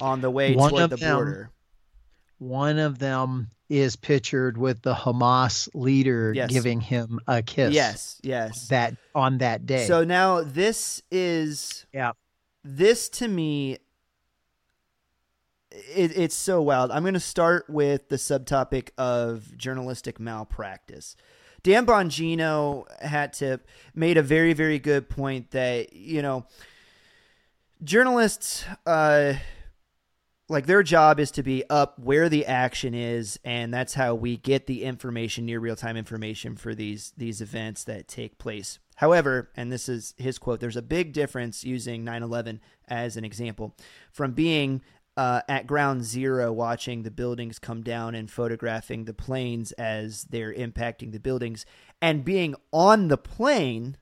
on 0.00 0.20
the 0.20 0.30
way 0.30 0.54
One 0.54 0.70
toward 0.70 0.90
the 0.90 0.96
them- 0.96 1.16
border. 1.16 1.50
One 2.38 2.78
of 2.78 2.98
them 3.00 3.50
is 3.68 3.96
pictured 3.96 4.56
with 4.56 4.80
the 4.82 4.94
Hamas 4.94 5.68
leader 5.74 6.32
Yes. 6.34 6.50
giving 6.50 6.80
him 6.80 7.18
a 7.26 7.42
kiss. 7.42 7.74
Yes, 7.74 8.18
yes. 8.22 8.68
That 8.68 8.96
on 9.14 9.38
that 9.38 9.66
day. 9.66 9.86
So 9.86 10.04
now 10.04 10.42
this 10.42 11.02
is 11.10 11.84
Yeah. 11.92 12.12
This 12.64 13.08
to 13.10 13.28
me 13.28 13.78
it, 15.94 16.16
it's 16.16 16.34
so 16.34 16.62
wild. 16.62 16.90
I'm 16.90 17.02
going 17.02 17.14
to 17.14 17.20
start 17.20 17.68
with 17.68 18.08
the 18.08 18.16
subtopic 18.16 18.90
of 18.98 19.56
journalistic 19.56 20.18
malpractice. 20.18 21.16
Dan 21.62 21.86
Bongino 21.86 22.86
had 23.00 23.32
to 23.34 23.60
made 23.94 24.16
a 24.16 24.22
very 24.22 24.52
very 24.52 24.78
good 24.78 25.08
point 25.08 25.50
that 25.50 25.92
you 25.92 26.22
know 26.22 26.46
journalists 27.82 28.64
uh 28.86 29.34
like 30.48 30.66
their 30.66 30.82
job 30.82 31.20
is 31.20 31.30
to 31.32 31.42
be 31.42 31.62
up 31.68 31.98
where 31.98 32.28
the 32.28 32.46
action 32.46 32.94
is 32.94 33.38
and 33.44 33.72
that's 33.72 33.94
how 33.94 34.14
we 34.14 34.36
get 34.36 34.66
the 34.66 34.82
information 34.84 35.44
near 35.44 35.60
real-time 35.60 35.96
information 35.96 36.56
for 36.56 36.74
these 36.74 37.12
these 37.16 37.40
events 37.40 37.84
that 37.84 38.08
take 38.08 38.38
place 38.38 38.78
however 38.96 39.50
and 39.56 39.70
this 39.70 39.88
is 39.88 40.14
his 40.16 40.38
quote 40.38 40.60
there's 40.60 40.76
a 40.76 40.82
big 40.82 41.12
difference 41.12 41.64
using 41.64 42.04
9-11 42.04 42.60
as 42.88 43.16
an 43.16 43.24
example 43.24 43.76
from 44.10 44.32
being 44.32 44.80
uh, 45.18 45.42
at 45.48 45.66
ground 45.66 46.04
zero 46.04 46.52
watching 46.52 47.02
the 47.02 47.10
buildings 47.10 47.58
come 47.58 47.82
down 47.82 48.14
and 48.14 48.30
photographing 48.30 49.04
the 49.04 49.12
planes 49.12 49.72
as 49.72 50.22
they're 50.30 50.54
impacting 50.54 51.10
the 51.10 51.18
buildings. 51.18 51.66
And 52.00 52.24
being 52.24 52.54
on 52.72 53.08
the 53.08 53.18
plane 53.18 53.96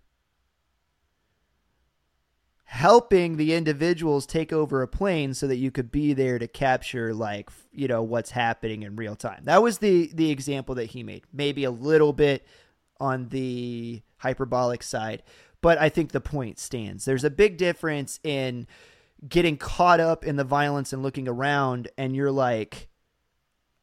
helping 2.64 3.38
the 3.38 3.54
individuals 3.54 4.26
take 4.26 4.52
over 4.52 4.82
a 4.82 4.88
plane 4.88 5.32
so 5.32 5.46
that 5.46 5.56
you 5.56 5.70
could 5.70 5.90
be 5.90 6.12
there 6.12 6.38
to 6.38 6.46
capture 6.46 7.14
like 7.14 7.48
you 7.72 7.88
know 7.88 8.02
what's 8.02 8.32
happening 8.32 8.82
in 8.82 8.94
real 8.94 9.16
time. 9.16 9.40
That 9.44 9.62
was 9.62 9.78
the 9.78 10.10
the 10.12 10.30
example 10.30 10.74
that 10.74 10.90
he 10.90 11.02
made. 11.02 11.24
Maybe 11.32 11.64
a 11.64 11.70
little 11.70 12.12
bit 12.12 12.46
on 13.00 13.30
the 13.30 14.02
hyperbolic 14.18 14.82
side 14.82 15.22
but 15.60 15.76
i 15.78 15.90
think 15.90 16.12
the 16.12 16.20
point 16.20 16.58
stands. 16.58 17.04
There's 17.04 17.24
a 17.24 17.30
big 17.30 17.58
difference 17.58 18.18
in 18.22 18.66
getting 19.28 19.56
caught 19.56 20.00
up 20.00 20.24
in 20.24 20.36
the 20.36 20.44
violence 20.44 20.92
and 20.92 21.02
looking 21.02 21.26
around 21.28 21.88
and 21.96 22.14
you're 22.14 22.30
like 22.30 22.88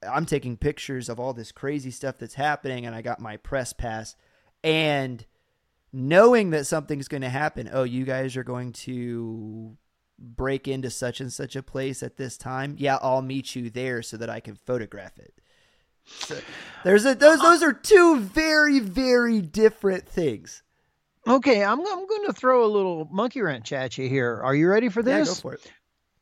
i'm 0.07 0.25
taking 0.25 0.57
pictures 0.57 1.09
of 1.09 1.19
all 1.19 1.33
this 1.33 1.51
crazy 1.51 1.91
stuff 1.91 2.17
that's 2.17 2.35
happening 2.35 2.85
and 2.85 2.95
i 2.95 3.01
got 3.01 3.19
my 3.19 3.37
press 3.37 3.73
pass 3.73 4.15
and 4.63 5.25
knowing 5.93 6.49
that 6.49 6.65
something's 6.65 7.07
going 7.07 7.21
to 7.21 7.29
happen. 7.29 7.69
Oh, 7.71 7.83
you 7.83 8.03
guys 8.03 8.35
are 8.35 8.43
going 8.43 8.73
to 8.73 9.77
break 10.17 10.67
into 10.67 10.89
such 10.89 11.21
and 11.21 11.31
such 11.31 11.55
a 11.55 11.63
place 11.63 12.01
at 12.01 12.17
this 12.17 12.37
time. 12.37 12.75
Yeah, 12.79 12.97
I'll 13.01 13.21
meet 13.21 13.55
you 13.55 13.69
there 13.69 14.01
so 14.01 14.17
that 14.17 14.29
I 14.29 14.39
can 14.39 14.55
photograph 14.55 15.17
it. 15.19 15.33
So 16.05 16.37
there's 16.83 17.05
a 17.05 17.15
those 17.15 17.39
those 17.39 17.63
are 17.63 17.71
two 17.71 18.19
very 18.19 18.79
very 18.79 19.39
different 19.39 20.05
things. 20.05 20.61
Okay, 21.27 21.63
I'm 21.63 21.79
I'm 21.79 22.07
going 22.07 22.25
to 22.27 22.33
throw 22.33 22.65
a 22.65 22.67
little 22.71 23.07
monkey 23.11 23.41
wrench 23.41 23.71
at 23.73 23.97
you 23.97 24.07
here. 24.09 24.41
Are 24.43 24.55
you 24.55 24.67
ready 24.69 24.89
for 24.89 25.01
this? 25.03 25.27
Yeah, 25.27 25.33
go 25.33 25.39
for 25.39 25.53
it. 25.53 25.71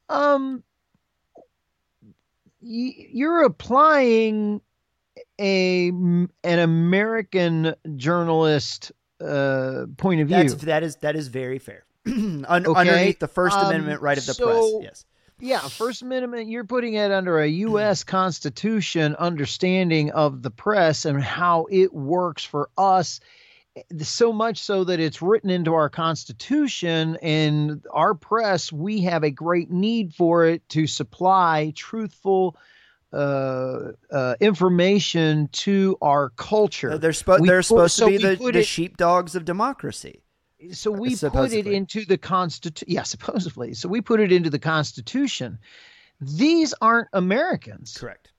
Um, 0.09 0.63
you're 2.61 3.43
applying 3.43 4.61
a 5.39 5.87
an 5.89 6.29
American 6.59 7.73
journalist 7.95 8.91
uh, 9.19 9.85
point 9.97 10.21
of 10.21 10.27
view. 10.27 10.37
That's 10.37 10.53
that 10.63 10.83
is 10.83 10.95
that 10.97 11.15
is 11.15 11.27
very 11.27 11.59
fair. 11.59 11.85
Un- 12.07 12.45
Okay, 12.47 12.67
Underneath 12.79 13.19
the 13.19 13.27
First 13.27 13.57
um, 13.57 13.67
Amendment 13.67 14.01
right 14.01 14.17
of 14.17 14.25
the 14.25 14.33
so- 14.33 14.45
press. 14.79 14.83
Yes. 14.83 15.05
yeah, 15.39 15.59
First 15.59 16.01
Amendment. 16.01 16.49
You're 16.49 16.63
putting 16.65 16.95
it 16.95 17.11
under 17.11 17.39
a 17.39 17.47
U.S. 17.47 18.03
Constitution 18.03 19.15
understanding 19.15 20.11
of 20.11 20.41
the 20.41 20.51
press 20.51 21.05
and 21.05 21.21
how 21.21 21.67
it 21.71 21.93
works 21.93 22.43
for 22.43 22.69
us. 22.77 23.19
So 24.01 24.33
much 24.33 24.57
so 24.59 24.83
that 24.83 24.99
it's 24.99 25.21
written 25.21 25.49
into 25.49 25.73
our 25.73 25.89
Constitution 25.89 27.17
and 27.21 27.85
our 27.91 28.13
press. 28.13 28.71
We 28.71 29.01
have 29.03 29.23
a 29.23 29.31
great 29.31 29.71
need 29.71 30.13
for 30.13 30.45
it 30.45 30.67
to 30.69 30.87
supply 30.87 31.71
truthful 31.75 32.57
uh, 33.13 33.91
uh, 34.11 34.35
information 34.41 35.47
to 35.53 35.97
our 36.01 36.29
culture. 36.31 36.97
They're, 36.97 37.11
spo- 37.11 37.39
We 37.39 37.47
they're 37.47 37.61
supposed 37.61 37.95
so 37.95 38.05
to 38.09 38.17
be 38.17 38.17
the, 38.17 38.35
the 38.35 38.59
it- 38.59 38.65
sheepdogs 38.65 39.35
of 39.35 39.45
democracy. 39.45 40.21
so 40.71 40.91
we 40.91 41.15
put 41.15 41.51
it 41.53 41.67
into 41.67 42.05
the 42.05 42.17
constitution 42.17 42.93
yeah 42.93 43.03
supposedly 43.15 43.73
so 43.73 43.89
we 43.89 43.99
put 44.01 44.19
it 44.19 44.31
into 44.31 44.49
the 44.49 44.59
constitution 44.59 45.57
these 46.21 46.73
aren't 46.81 47.07
americans 47.13 47.97
Correct. 47.97 48.31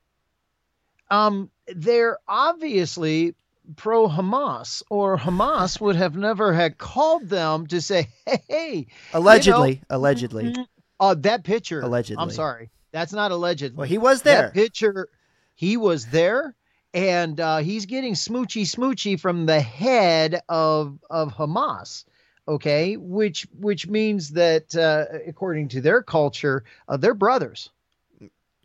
um 1.11 1.51
they're 1.75 2.19
obviously 2.29 3.35
pro 3.77 4.09
hamas 4.09 4.83
or 4.91 5.17
hamas 5.17 5.81
would 5.81 5.97
have 5.97 6.17
never 6.17 6.53
had 6.53 6.79
called 6.79 7.29
them 7.29 7.67
to 7.69 7.81
say 7.81 8.09
hey 8.49 8.87
Allegedly. 9.13 9.81
allegedly. 9.89 10.53
mm, 10.53 10.67
uh 11.01 11.15
that 11.15 11.45
picture 11.45 11.81
Allegedly. 11.81 12.23
i'm 12.23 12.31
sorry 12.31 12.71
that's 12.91 13.13
not 13.13 13.31
alleged 13.31 13.75
Well, 13.77 13.87
he 13.87 13.99
was 13.99 14.23
there. 14.23 14.43
that 14.43 14.55
picture 14.55 15.09
he 15.55 15.77
was 15.77 16.07
there 16.07 16.55
and 16.95 17.41
uh, 17.41 17.59
he's 17.59 17.87
getting 17.87 18.15
smoochy 18.15 18.63
smoochy 18.65 19.19
from 19.19 19.47
the 19.47 19.61
head 19.61 20.41
of 20.49 20.99
of 21.09 21.33
hamas 21.33 22.05
okay 22.49 22.97
which 22.97 23.47
which 23.59 23.87
means 23.87 24.31
that 24.31 24.75
uh, 24.75 25.05
according 25.27 25.69
to 25.69 25.81
their 25.81 26.03
culture 26.03 26.65
uh, 26.89 26.97
they're 26.97 27.15
brothers 27.15 27.71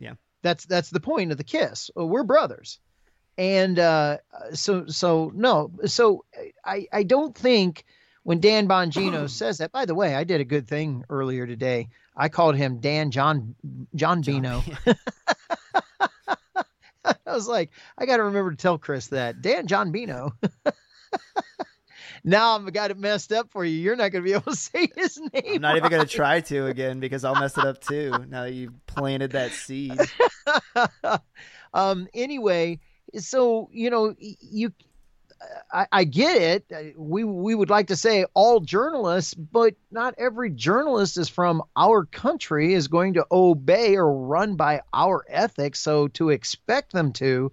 Yeah. 0.00 0.14
that's 0.42 0.66
that's 0.66 0.90
the 0.90 1.00
point 1.00 1.30
of 1.30 1.38
the 1.38 1.44
kiss 1.44 1.90
Uh, 1.96 2.04
we're 2.04 2.24
brothers 2.24 2.80
and 3.38 3.78
uh, 3.78 4.18
so 4.52 4.86
so 4.86 5.32
no, 5.34 5.70
so 5.86 6.24
I 6.64 6.86
I 6.92 7.04
don't 7.04 7.34
think 7.34 7.84
when 8.24 8.40
Dan 8.40 8.68
Bongino 8.68 9.30
says 9.30 9.58
that. 9.58 9.72
By 9.72 9.86
the 9.86 9.94
way, 9.94 10.14
I 10.14 10.24
did 10.24 10.40
a 10.40 10.44
good 10.44 10.66
thing 10.68 11.04
earlier 11.08 11.46
today. 11.46 11.88
I 12.16 12.28
called 12.28 12.56
him 12.56 12.80
Dan 12.80 13.12
John 13.12 13.54
John 13.94 14.22
Bino. 14.22 14.62
I 17.04 17.32
was 17.32 17.46
like, 17.48 17.70
I 17.96 18.06
got 18.06 18.16
to 18.16 18.24
remember 18.24 18.50
to 18.50 18.56
tell 18.56 18.76
Chris 18.76 19.06
that 19.08 19.40
Dan 19.40 19.68
John 19.68 19.92
Bino. 19.92 20.32
now 22.24 22.56
I've 22.56 22.72
got 22.72 22.90
it 22.90 22.98
messed 22.98 23.32
up 23.32 23.50
for 23.50 23.64
you. 23.64 23.78
You're 23.80 23.96
not 23.96 24.10
going 24.10 24.24
to 24.24 24.28
be 24.28 24.32
able 24.32 24.52
to 24.52 24.56
say 24.56 24.88
his 24.96 25.18
name. 25.32 25.54
I'm 25.54 25.62
not 25.62 25.76
even 25.76 25.90
going 25.90 26.06
to 26.06 26.12
try 26.12 26.40
to 26.40 26.66
again 26.66 26.98
because 26.98 27.24
I'll 27.24 27.36
mess 27.36 27.56
it 27.56 27.64
up 27.64 27.80
too. 27.80 28.26
Now 28.28 28.42
that 28.42 28.52
you 28.52 28.74
planted 28.86 29.30
that 29.32 29.52
seed. 29.52 30.00
um. 31.72 32.08
Anyway, 32.12 32.80
so 33.16 33.68
you 33.72 33.90
know 33.90 34.14
you 34.18 34.72
I, 35.72 35.86
I, 35.92 36.04
get 36.04 36.36
it. 36.40 36.64
Uh, 36.74 37.00
we 37.00 37.24
we 37.24 37.54
would 37.54 37.70
like 37.70 37.88
to 37.88 37.96
say 37.96 38.24
all 38.34 38.60
journalists, 38.60 39.34
but 39.34 39.74
not 39.90 40.14
every 40.18 40.50
journalist 40.50 41.16
is 41.16 41.28
from 41.28 41.62
our 41.76 42.04
country 42.06 42.74
is 42.74 42.88
going 42.88 43.14
to 43.14 43.26
obey 43.30 43.96
or 43.96 44.12
run 44.12 44.56
by 44.56 44.82
our 44.92 45.24
ethics. 45.28 45.80
So 45.80 46.08
to 46.08 46.30
expect 46.30 46.92
them 46.92 47.12
to, 47.14 47.52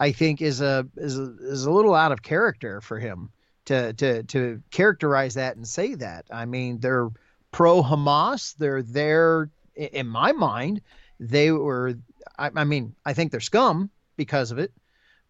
I 0.00 0.12
think, 0.12 0.42
is 0.42 0.60
a 0.60 0.86
is 0.96 1.18
a, 1.18 1.34
is 1.40 1.64
a 1.64 1.70
little 1.70 1.94
out 1.94 2.12
of 2.12 2.22
character 2.22 2.80
for 2.80 2.98
him 2.98 3.30
to 3.66 3.92
to 3.94 4.22
to 4.24 4.62
characterize 4.70 5.34
that 5.34 5.56
and 5.56 5.66
say 5.66 5.94
that. 5.96 6.26
I 6.30 6.46
mean, 6.46 6.80
they're 6.80 7.10
pro 7.52 7.82
Hamas. 7.82 8.56
They're 8.56 8.82
there 8.82 9.50
in 9.76 10.08
my 10.08 10.32
mind. 10.32 10.80
They 11.20 11.52
were. 11.52 11.94
I, 12.38 12.50
I 12.54 12.64
mean, 12.64 12.94
I 13.04 13.12
think 13.12 13.30
they're 13.30 13.40
scum 13.40 13.90
because 14.16 14.50
of 14.50 14.58
it 14.58 14.72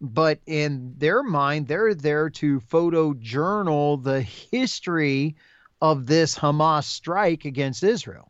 but 0.03 0.39
in 0.45 0.93
their 0.97 1.23
mind, 1.23 1.69
they're 1.69 1.95
there 1.95 2.29
to 2.29 2.59
photojournal 2.59 4.03
the 4.03 4.21
history 4.21 5.37
of 5.81 6.05
this 6.07 6.37
Hamas 6.37 6.83
strike 6.83 7.45
against 7.45 7.83
Israel. 7.83 8.29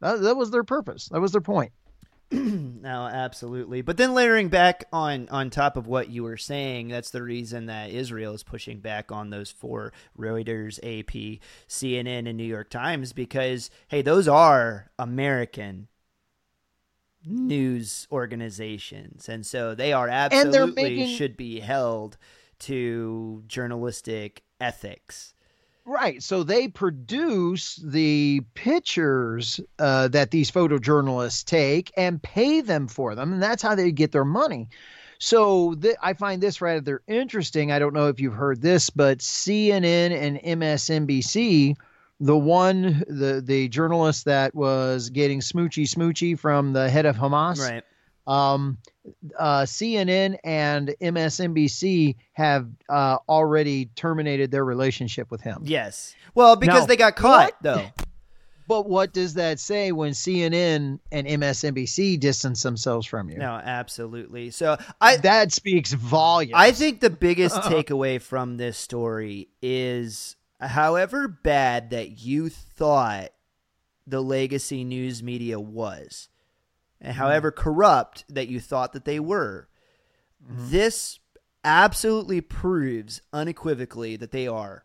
That, 0.00 0.20
that 0.20 0.36
was 0.36 0.50
their 0.50 0.64
purpose. 0.64 1.08
That 1.08 1.22
was 1.22 1.32
their 1.32 1.40
point. 1.40 1.72
no, 2.30 3.06
absolutely. 3.06 3.80
But 3.80 3.96
then 3.96 4.12
layering 4.12 4.48
back 4.48 4.84
on 4.92 5.28
on 5.30 5.48
top 5.48 5.78
of 5.78 5.86
what 5.86 6.10
you 6.10 6.24
were 6.24 6.36
saying, 6.36 6.88
that's 6.88 7.10
the 7.10 7.22
reason 7.22 7.66
that 7.66 7.90
Israel 7.90 8.34
is 8.34 8.42
pushing 8.42 8.80
back 8.80 9.10
on 9.10 9.30
those 9.30 9.50
four 9.50 9.94
Reuters, 10.18 10.78
AP, 10.78 11.40
CNN, 11.68 12.28
and 12.28 12.36
New 12.36 12.44
York 12.44 12.68
Times 12.68 13.14
because 13.14 13.70
hey, 13.88 14.02
those 14.02 14.28
are 14.28 14.90
American 14.98 15.88
news 17.26 18.06
organizations, 18.10 19.28
and 19.28 19.44
so 19.44 19.74
they 19.74 19.92
are 19.92 20.08
absolutely 20.08 20.82
making... 20.82 21.16
should 21.16 21.36
be 21.36 21.60
held 21.60 22.16
to 22.60 23.42
journalistic 23.46 24.42
ethics. 24.60 25.34
Right. 25.86 26.22
So 26.22 26.42
they 26.42 26.68
produce 26.68 27.76
the 27.76 28.40
pictures 28.54 29.60
uh, 29.78 30.08
that 30.08 30.30
these 30.30 30.50
photojournalists 30.50 31.44
take 31.44 31.92
and 31.96 32.22
pay 32.22 32.62
them 32.62 32.88
for 32.88 33.14
them, 33.14 33.34
and 33.34 33.42
that's 33.42 33.62
how 33.62 33.74
they 33.74 33.92
get 33.92 34.12
their 34.12 34.24
money. 34.24 34.68
So 35.18 35.74
th- 35.74 35.96
I 36.02 36.14
find 36.14 36.42
this 36.42 36.60
rather 36.60 37.02
interesting. 37.06 37.70
I 37.70 37.78
don't 37.78 37.94
know 37.94 38.08
if 38.08 38.18
you've 38.18 38.34
heard 38.34 38.62
this, 38.62 38.90
but 38.90 39.18
CNN 39.18 40.12
and 40.12 40.38
MSNBC 40.60 41.76
the 42.20 42.36
one 42.36 43.04
the 43.08 43.42
the 43.44 43.68
journalist 43.68 44.24
that 44.26 44.54
was 44.54 45.10
getting 45.10 45.40
smoochy 45.40 45.84
smoochy 45.84 46.38
from 46.38 46.72
the 46.72 46.88
head 46.88 47.06
of 47.06 47.16
Hamas. 47.16 47.58
Right. 47.58 47.82
Um, 48.26 48.78
uh, 49.38 49.62
CNN 49.62 50.38
and 50.44 50.94
MSNBC 51.00 52.16
have 52.32 52.68
uh, 52.88 53.18
already 53.28 53.86
terminated 53.96 54.50
their 54.50 54.64
relationship 54.64 55.30
with 55.30 55.42
him. 55.42 55.62
Yes. 55.64 56.14
Well, 56.34 56.56
because 56.56 56.80
now, 56.80 56.86
they 56.86 56.96
got 56.96 57.16
caught 57.16 57.52
what, 57.52 57.62
though. 57.62 57.86
But 58.66 58.88
what 58.88 59.12
does 59.12 59.34
that 59.34 59.60
say 59.60 59.92
when 59.92 60.12
CNN 60.12 60.98
and 61.12 61.26
MSNBC 61.26 62.18
distance 62.18 62.62
themselves 62.62 63.06
from 63.06 63.28
you? 63.28 63.36
No, 63.36 63.52
absolutely. 63.52 64.50
So 64.50 64.78
I 65.00 65.18
that 65.18 65.52
speaks 65.52 65.92
volumes. 65.92 66.54
I 66.56 66.72
think 66.72 67.00
the 67.00 67.10
biggest 67.10 67.56
takeaway 67.62 68.20
from 68.20 68.56
this 68.56 68.78
story 68.78 69.48
is 69.60 70.36
however 70.60 71.28
bad 71.28 71.90
that 71.90 72.20
you 72.20 72.48
thought 72.48 73.30
the 74.06 74.20
legacy 74.20 74.84
news 74.84 75.22
media 75.22 75.58
was, 75.58 76.28
and 77.00 77.12
mm-hmm. 77.12 77.20
however 77.20 77.50
corrupt 77.50 78.24
that 78.28 78.48
you 78.48 78.60
thought 78.60 78.92
that 78.92 79.04
they 79.04 79.20
were, 79.20 79.68
mm-hmm. 80.42 80.70
this 80.70 81.18
absolutely 81.64 82.40
proves 82.40 83.22
unequivocally 83.32 84.16
that 84.16 84.30
they 84.30 84.46
are 84.46 84.84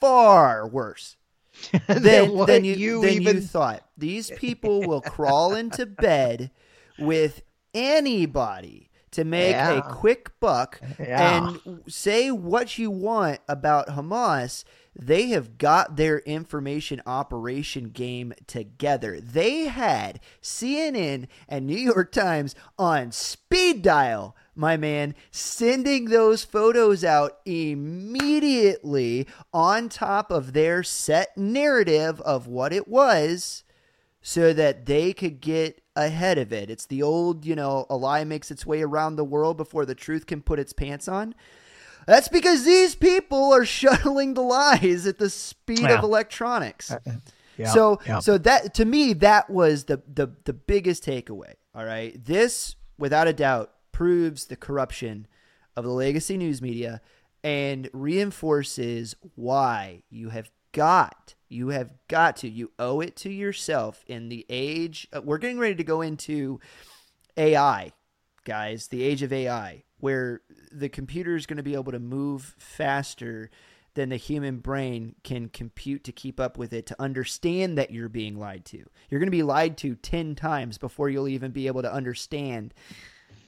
far 0.00 0.66
worse 0.66 1.16
than, 1.86 2.02
than, 2.02 2.46
than 2.46 2.64
you, 2.64 2.74
you 2.74 3.00
than 3.02 3.10
even... 3.10 3.36
you 3.36 3.42
thought. 3.42 3.84
These 3.96 4.30
people 4.36 4.82
will 4.82 5.00
crawl 5.00 5.54
into 5.54 5.86
bed 5.86 6.50
with 6.98 7.42
anybody 7.74 8.88
to 9.10 9.24
make 9.24 9.52
yeah. 9.52 9.78
a 9.78 9.82
quick 9.82 10.38
buck 10.40 10.80
yeah. 10.98 11.48
and 11.66 11.82
say 11.88 12.30
what 12.30 12.78
you 12.78 12.90
want 12.90 13.40
about 13.48 13.88
Hamas. 13.88 14.64
They 14.98 15.28
have 15.28 15.58
got 15.58 15.96
their 15.96 16.18
information 16.20 17.00
operation 17.06 17.90
game 17.90 18.34
together. 18.48 19.20
They 19.20 19.64
had 19.66 20.18
CNN 20.42 21.28
and 21.48 21.66
New 21.66 21.76
York 21.76 22.10
Times 22.10 22.56
on 22.76 23.12
speed 23.12 23.82
dial, 23.82 24.34
my 24.56 24.76
man, 24.76 25.14
sending 25.30 26.06
those 26.06 26.42
photos 26.42 27.04
out 27.04 27.38
immediately 27.46 29.28
on 29.52 29.88
top 29.88 30.32
of 30.32 30.52
their 30.52 30.82
set 30.82 31.36
narrative 31.38 32.20
of 32.22 32.48
what 32.48 32.72
it 32.72 32.88
was 32.88 33.62
so 34.20 34.52
that 34.52 34.86
they 34.86 35.12
could 35.12 35.40
get 35.40 35.80
ahead 35.94 36.38
of 36.38 36.52
it. 36.52 36.70
It's 36.70 36.86
the 36.86 37.02
old, 37.02 37.44
you 37.46 37.54
know, 37.54 37.86
a 37.88 37.96
lie 37.96 38.24
makes 38.24 38.50
its 38.50 38.66
way 38.66 38.82
around 38.82 39.14
the 39.14 39.24
world 39.24 39.56
before 39.56 39.86
the 39.86 39.94
truth 39.94 40.26
can 40.26 40.42
put 40.42 40.58
its 40.58 40.72
pants 40.72 41.06
on. 41.06 41.36
That's 42.08 42.28
because 42.28 42.64
these 42.64 42.94
people 42.94 43.52
are 43.52 43.64
shuttling 43.78 44.34
the 44.34 44.42
lies 44.42 45.06
at 45.06 45.18
the 45.18 45.30
speed 45.30 45.80
yeah. 45.80 45.98
of 45.98 46.04
electronics. 46.04 46.90
Uh, 46.90 46.98
uh, 47.06 47.12
yeah, 47.56 47.66
so 47.68 48.00
yeah. 48.06 48.18
so 48.20 48.38
that 48.38 48.74
to 48.74 48.84
me 48.84 49.12
that 49.14 49.50
was 49.50 49.84
the 49.84 50.02
the 50.12 50.32
the 50.44 50.52
biggest 50.52 51.04
takeaway. 51.04 51.54
All 51.74 51.84
right. 51.84 52.12
This 52.24 52.76
without 52.98 53.28
a 53.28 53.32
doubt 53.32 53.72
proves 53.92 54.46
the 54.46 54.56
corruption 54.56 55.26
of 55.76 55.84
the 55.84 55.90
legacy 55.90 56.36
news 56.36 56.62
media 56.62 57.00
and 57.44 57.90
reinforces 57.92 59.14
why 59.34 60.02
you 60.08 60.30
have 60.30 60.50
got 60.72 61.34
you 61.48 61.68
have 61.68 61.92
got 62.08 62.36
to. 62.38 62.48
You 62.48 62.72
owe 62.78 63.00
it 63.00 63.16
to 63.16 63.30
yourself 63.30 64.04
in 64.06 64.28
the 64.28 64.44
age. 64.48 65.08
Uh, 65.14 65.22
we're 65.22 65.38
getting 65.38 65.58
ready 65.58 65.74
to 65.76 65.84
go 65.84 66.02
into 66.02 66.60
AI, 67.36 67.92
guys, 68.44 68.88
the 68.88 69.02
age 69.02 69.22
of 69.22 69.32
AI, 69.32 69.84
where 69.98 70.42
the 70.72 70.88
computer 70.88 71.36
is 71.36 71.46
going 71.46 71.56
to 71.58 71.62
be 71.62 71.74
able 71.74 71.92
to 71.92 71.98
move 71.98 72.54
faster 72.58 73.50
than 73.94 74.10
the 74.10 74.16
human 74.16 74.58
brain 74.58 75.14
can 75.24 75.48
compute 75.48 76.04
to 76.04 76.12
keep 76.12 76.38
up 76.38 76.56
with 76.56 76.72
it 76.72 76.86
to 76.86 77.02
understand 77.02 77.76
that 77.76 77.90
you're 77.90 78.08
being 78.08 78.38
lied 78.38 78.64
to. 78.64 78.84
You're 79.08 79.18
going 79.18 79.26
to 79.26 79.30
be 79.30 79.42
lied 79.42 79.76
to 79.78 79.96
10 79.96 80.34
times 80.36 80.78
before 80.78 81.08
you'll 81.08 81.28
even 81.28 81.50
be 81.50 81.66
able 81.66 81.82
to 81.82 81.92
understand 81.92 82.74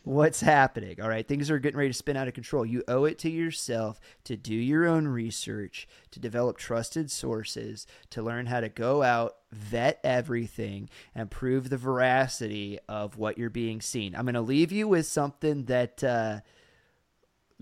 what's 0.03 0.41
happening. 0.41 1.01
All 1.01 1.09
right. 1.09 1.27
Things 1.27 1.51
are 1.51 1.59
getting 1.59 1.79
ready 1.79 1.91
to 1.91 1.95
spin 1.95 2.17
out 2.17 2.27
of 2.27 2.35
control. 2.35 2.65
You 2.65 2.83
owe 2.89 3.05
it 3.05 3.19
to 3.21 3.31
yourself 3.31 4.01
to 4.25 4.37
do 4.37 4.55
your 4.55 4.87
own 4.87 5.07
research, 5.07 5.87
to 6.11 6.21
develop 6.21 6.57
trusted 6.57 7.11
sources, 7.11 7.87
to 8.11 8.23
learn 8.23 8.47
how 8.47 8.61
to 8.61 8.69
go 8.69 9.03
out, 9.03 9.37
vet 9.53 10.01
everything, 10.03 10.89
and 11.15 11.31
prove 11.31 11.69
the 11.69 11.77
veracity 11.77 12.79
of 12.89 13.19
what 13.19 13.39
you're 13.39 13.51
being 13.51 13.81
seen. 13.81 14.15
I'm 14.15 14.25
going 14.25 14.35
to 14.35 14.41
leave 14.41 14.73
you 14.73 14.89
with 14.89 15.07
something 15.07 15.67
that 15.67 16.03
uh, 16.03 16.41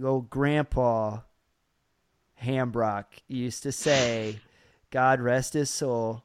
old 0.06 0.30
grandpa 0.30 1.20
Hambrock 2.42 3.04
used 3.26 3.62
to 3.64 3.72
say. 3.72 4.40
God 4.90 5.20
rest 5.20 5.52
his 5.52 5.70
soul. 5.70 6.24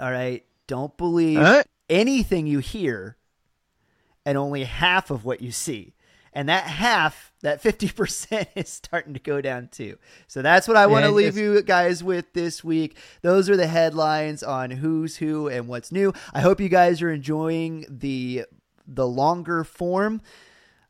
All 0.00 0.10
right. 0.10 0.44
Don't 0.66 0.96
believe 0.96 1.38
uh? 1.38 1.62
anything 1.88 2.46
you 2.46 2.58
hear 2.58 3.16
and 4.26 4.36
only 4.36 4.64
half 4.64 5.10
of 5.10 5.24
what 5.24 5.40
you 5.40 5.52
see. 5.52 5.94
And 6.32 6.48
that 6.48 6.64
half, 6.64 7.32
that 7.40 7.62
50% 7.62 8.48
is 8.54 8.68
starting 8.68 9.14
to 9.14 9.20
go 9.20 9.40
down 9.40 9.68
too. 9.68 9.96
So 10.26 10.42
that's 10.42 10.68
what 10.68 10.76
I 10.76 10.86
want 10.86 11.04
to 11.04 11.10
leave 11.10 11.36
you 11.36 11.62
guys 11.62 12.04
with 12.04 12.32
this 12.34 12.62
week. 12.62 12.96
Those 13.22 13.48
are 13.48 13.56
the 13.56 13.66
headlines 13.66 14.42
on 14.42 14.70
who's 14.70 15.16
who 15.16 15.48
and 15.48 15.66
what's 15.68 15.90
new. 15.90 16.12
I 16.34 16.40
hope 16.40 16.60
you 16.60 16.68
guys 16.68 17.02
are 17.02 17.10
enjoying 17.10 17.86
the 17.88 18.44
the 18.86 19.06
longer 19.06 19.64
form 19.64 20.22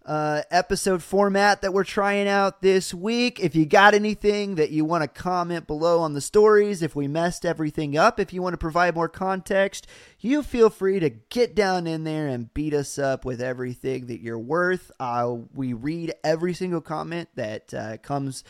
uh, 0.09 0.41
episode 0.51 1.03
format 1.03 1.61
that 1.61 1.75
we're 1.75 1.85
trying 1.85 2.27
out 2.27 2.63
this 2.63 2.95
week. 2.95 3.39
If 3.39 3.55
you 3.55 3.67
got 3.67 3.93
anything 3.93 4.55
that 4.55 4.71
you 4.71 4.87
want 4.87 5.03
to 5.03 5.09
comment 5.09 5.67
below 5.67 6.01
on 6.01 6.15
the 6.15 6.23
stories, 6.23 6.83
if 6.83 6.97
we 6.97 7.07
messed 7.07 7.45
everything 7.45 7.95
up, 7.99 8.19
if 8.19 8.33
you 8.33 8.41
want 8.41 8.55
to 8.55 8.59
provide 8.59 8.95
more 8.95 9.11
context, 9.11 9.87
you 10.19 10.43
feel 10.43 10.71
free 10.71 10.99
to 10.99 11.11
get 11.11 11.55
down 11.55 11.87
in 11.87 12.05
there 12.05 12.27
and 12.27 12.55
beat 12.55 12.73
us 12.73 12.99
up 12.99 13.27
with 13.27 13.43
everything 13.43 14.07
that 14.07 14.23
you're 14.23 14.39
worth. 14.39 14.91
Uh, 14.99 15.37
we 15.53 15.75
read 15.75 16.15
every 16.25 16.55
single 16.55 16.81
comment 16.81 17.29
that 17.35 17.75
uh, 17.75 17.99
comes 17.99 18.45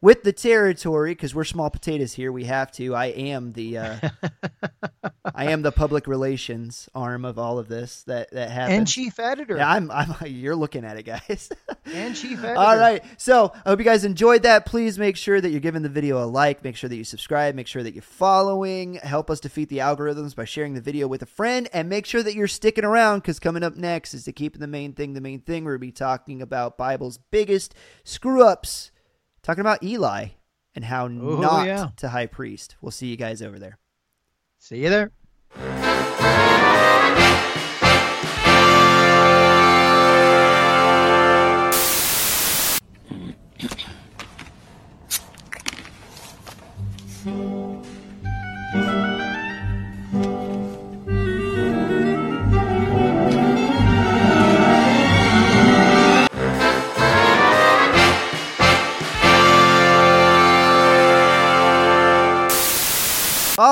with 0.00 0.22
the 0.22 0.32
territory 0.32 1.12
because 1.12 1.34
we're 1.34 1.44
small 1.44 1.70
potatoes 1.70 2.12
here. 2.12 2.30
We 2.30 2.44
have 2.44 2.70
to. 2.72 2.94
I 2.94 3.06
am 3.06 3.52
the 3.52 3.78
uh, 3.78 3.96
I 5.34 5.50
am 5.50 5.62
the 5.62 5.72
public 5.72 6.06
relations 6.06 6.88
arm 6.94 7.24
of 7.24 7.38
all 7.38 7.58
of 7.58 7.68
this 7.68 8.04
that 8.04 8.30
that 8.32 8.50
happens. 8.50 8.78
And 8.78 8.86
chief 8.88 9.18
editor. 9.18 9.56
Yeah, 9.56 9.70
I'm. 9.70 9.90
I'm. 9.90 10.14
You're 10.26 10.56
looking 10.56 10.84
at 10.84 10.96
it, 10.96 11.02
guys. 11.04 11.50
and 11.84 12.14
chief 12.14 12.38
editor. 12.44 12.56
All 12.56 12.76
right. 12.76 13.02
So 13.16 13.52
I 13.64 13.70
hope 13.70 13.78
you 13.78 13.84
guys 13.84 14.04
enjoyed 14.04 14.42
that. 14.44 14.66
Please 14.66 14.98
make 14.98 15.16
sure 15.16 15.40
that 15.40 15.50
you're 15.50 15.60
giving 15.60 15.82
the 15.82 15.88
video 15.88 16.22
a 16.22 16.26
like. 16.26 16.62
Make 16.62 16.76
sure 16.76 16.88
that 16.88 16.96
you 16.96 17.04
subscribe. 17.04 17.54
Make 17.54 17.66
sure 17.66 17.82
that 17.82 17.94
you're 17.94 18.02
following. 18.02 18.94
Help 18.94 19.30
us 19.30 19.40
defeat 19.40 19.68
the 19.68 19.78
algorithms 19.78 20.34
by 20.34 20.44
sharing 20.44 20.74
the 20.74 20.80
video 20.80 21.08
with 21.08 21.22
a 21.22 21.26
friend, 21.26 21.68
and 21.72 21.88
make 21.88 22.06
sure 22.06 22.22
that 22.22 22.34
you're 22.34 22.48
sticking 22.48 22.84
around 22.84 23.20
because 23.20 23.40
coming 23.40 23.62
up 23.64 23.76
next 23.76 24.14
is 24.14 24.24
to 24.24 24.32
keep 24.32 24.58
the 24.58 24.66
main 24.66 24.92
thing 24.92 25.14
the 25.14 25.20
main 25.20 25.40
thing. 25.40 25.64
We're 25.64 25.72
gonna 25.72 25.80
be 25.80 25.92
talking 25.92 26.40
about 26.40 26.78
Bible's 26.78 27.18
biggest 27.30 27.74
screw 28.04 28.44
ups 28.44 28.92
talking 29.48 29.62
about 29.62 29.82
Eli 29.82 30.26
and 30.74 30.84
how 30.84 31.06
Ooh, 31.06 31.40
not 31.40 31.66
yeah. 31.66 31.88
to 31.96 32.10
high 32.10 32.26
priest. 32.26 32.76
We'll 32.82 32.90
see 32.90 33.06
you 33.06 33.16
guys 33.16 33.40
over 33.40 33.58
there. 33.58 33.78
See 34.58 34.82
you 34.82 34.90
there. 34.90 36.17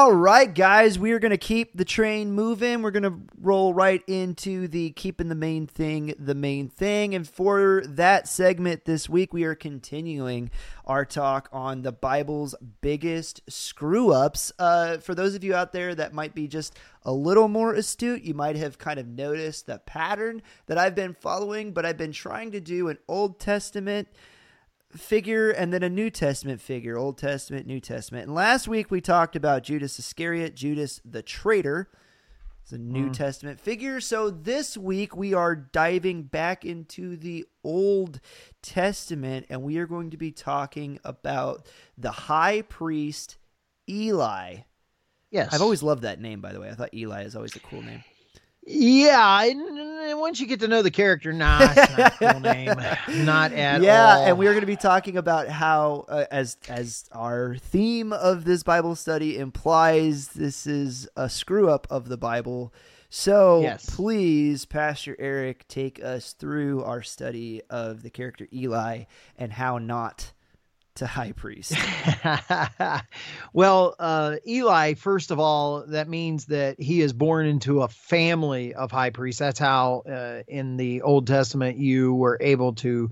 All 0.06 0.12
right, 0.12 0.54
guys, 0.54 1.00
we 1.00 1.10
are 1.10 1.18
going 1.18 1.32
to 1.32 1.36
keep 1.36 1.76
the 1.76 1.84
train 1.84 2.30
moving. 2.30 2.80
We're 2.80 2.92
going 2.92 3.02
to 3.02 3.18
roll 3.40 3.74
right 3.74 4.04
into 4.06 4.68
the 4.68 4.90
keeping 4.90 5.28
the 5.28 5.34
main 5.34 5.66
thing 5.66 6.14
the 6.16 6.32
main 6.32 6.68
thing. 6.68 7.12
And 7.12 7.28
for 7.28 7.82
that 7.84 8.28
segment 8.28 8.84
this 8.84 9.08
week, 9.08 9.32
we 9.32 9.42
are 9.42 9.56
continuing 9.56 10.52
our 10.84 11.04
talk 11.04 11.48
on 11.50 11.82
the 11.82 11.90
Bible's 11.90 12.54
biggest 12.80 13.40
screw 13.48 14.12
ups. 14.12 14.52
Uh, 14.60 14.98
for 14.98 15.12
those 15.12 15.34
of 15.34 15.42
you 15.42 15.56
out 15.56 15.72
there 15.72 15.92
that 15.96 16.14
might 16.14 16.36
be 16.36 16.46
just 16.46 16.78
a 17.02 17.10
little 17.10 17.48
more 17.48 17.74
astute, 17.74 18.22
you 18.22 18.32
might 18.32 18.54
have 18.54 18.78
kind 18.78 19.00
of 19.00 19.08
noticed 19.08 19.66
the 19.66 19.80
pattern 19.80 20.40
that 20.66 20.78
I've 20.78 20.94
been 20.94 21.14
following, 21.14 21.72
but 21.72 21.84
I've 21.84 21.98
been 21.98 22.12
trying 22.12 22.52
to 22.52 22.60
do 22.60 22.86
an 22.86 22.98
Old 23.08 23.40
Testament 23.40 24.06
figure 25.00 25.50
and 25.50 25.72
then 25.72 25.82
a 25.82 25.88
New 25.88 26.10
Testament 26.10 26.60
figure, 26.60 26.96
Old 26.96 27.18
Testament, 27.18 27.66
New 27.66 27.80
Testament. 27.80 28.26
And 28.26 28.34
last 28.34 28.68
week 28.68 28.90
we 28.90 29.00
talked 29.00 29.36
about 29.36 29.62
Judas 29.62 29.98
Iscariot, 29.98 30.54
Judas 30.54 31.00
the 31.04 31.22
traitor. 31.22 31.88
It's 32.62 32.72
a 32.72 32.78
New 32.78 33.06
hmm. 33.06 33.12
Testament 33.12 33.60
figure. 33.60 34.00
So 34.00 34.28
this 34.30 34.76
week 34.76 35.16
we 35.16 35.34
are 35.34 35.54
diving 35.54 36.24
back 36.24 36.64
into 36.64 37.16
the 37.16 37.44
Old 37.62 38.20
Testament 38.62 39.46
and 39.48 39.62
we 39.62 39.78
are 39.78 39.86
going 39.86 40.10
to 40.10 40.16
be 40.16 40.32
talking 40.32 40.98
about 41.04 41.68
the 41.96 42.10
high 42.10 42.62
priest 42.62 43.38
Eli. 43.88 44.56
Yes. 45.30 45.52
I've 45.52 45.62
always 45.62 45.82
loved 45.82 46.02
that 46.02 46.20
name, 46.20 46.40
by 46.40 46.52
the 46.52 46.60
way. 46.60 46.68
I 46.68 46.74
thought 46.74 46.92
Eli 46.92 47.22
is 47.22 47.36
always 47.36 47.54
a 47.54 47.60
cool 47.60 47.82
name. 47.82 48.02
Yeah, 48.68 49.44
and 49.44 50.18
once 50.18 50.40
you 50.40 50.46
get 50.46 50.60
to 50.60 50.68
know 50.68 50.82
the 50.82 50.90
character, 50.90 51.32
nah, 51.32 51.72
it's 51.74 51.90
not 51.96 52.14
a 52.20 52.32
cool 52.32 52.40
name, 52.40 52.74
not 53.24 53.52
at 53.52 53.80
yeah, 53.80 54.16
all. 54.18 54.24
and 54.26 54.38
we 54.38 54.46
are 54.48 54.52
going 54.52 54.62
to 54.62 54.66
be 54.66 54.74
talking 54.76 55.16
about 55.16 55.48
how, 55.48 56.04
uh, 56.08 56.24
as 56.32 56.56
as 56.68 57.08
our 57.12 57.56
theme 57.56 58.12
of 58.12 58.44
this 58.44 58.64
Bible 58.64 58.96
study 58.96 59.38
implies, 59.38 60.28
this 60.28 60.66
is 60.66 61.08
a 61.16 61.28
screw 61.30 61.70
up 61.70 61.86
of 61.90 62.08
the 62.08 62.16
Bible. 62.16 62.72
So 63.08 63.60
Yes. 63.60 63.88
please, 63.94 64.64
Pastor 64.64 65.14
Eric, 65.18 65.68
take 65.68 66.02
us 66.02 66.32
through 66.32 66.82
our 66.82 67.02
study 67.02 67.62
of 67.70 68.02
the 68.02 68.10
character 68.10 68.48
Eli 68.52 69.04
and 69.38 69.52
how 69.52 69.78
not 69.78 70.32
to 70.96 71.06
high 71.06 71.32
priest. 71.32 71.74
well, 73.52 73.94
uh, 73.98 74.36
Eli, 74.46 74.94
first 74.94 75.30
of 75.30 75.38
all, 75.38 75.84
that 75.86 76.08
means 76.08 76.46
that 76.46 76.80
he 76.80 77.00
is 77.00 77.12
born 77.12 77.46
into 77.46 77.82
a 77.82 77.88
family 77.88 78.74
of 78.74 78.90
high 78.90 79.10
priests. 79.10 79.38
That's 79.38 79.58
how 79.58 80.02
uh, 80.08 80.42
in 80.48 80.76
the 80.76 81.02
Old 81.02 81.26
Testament 81.26 81.78
you 81.78 82.14
were 82.14 82.38
able 82.40 82.74
to 82.74 83.10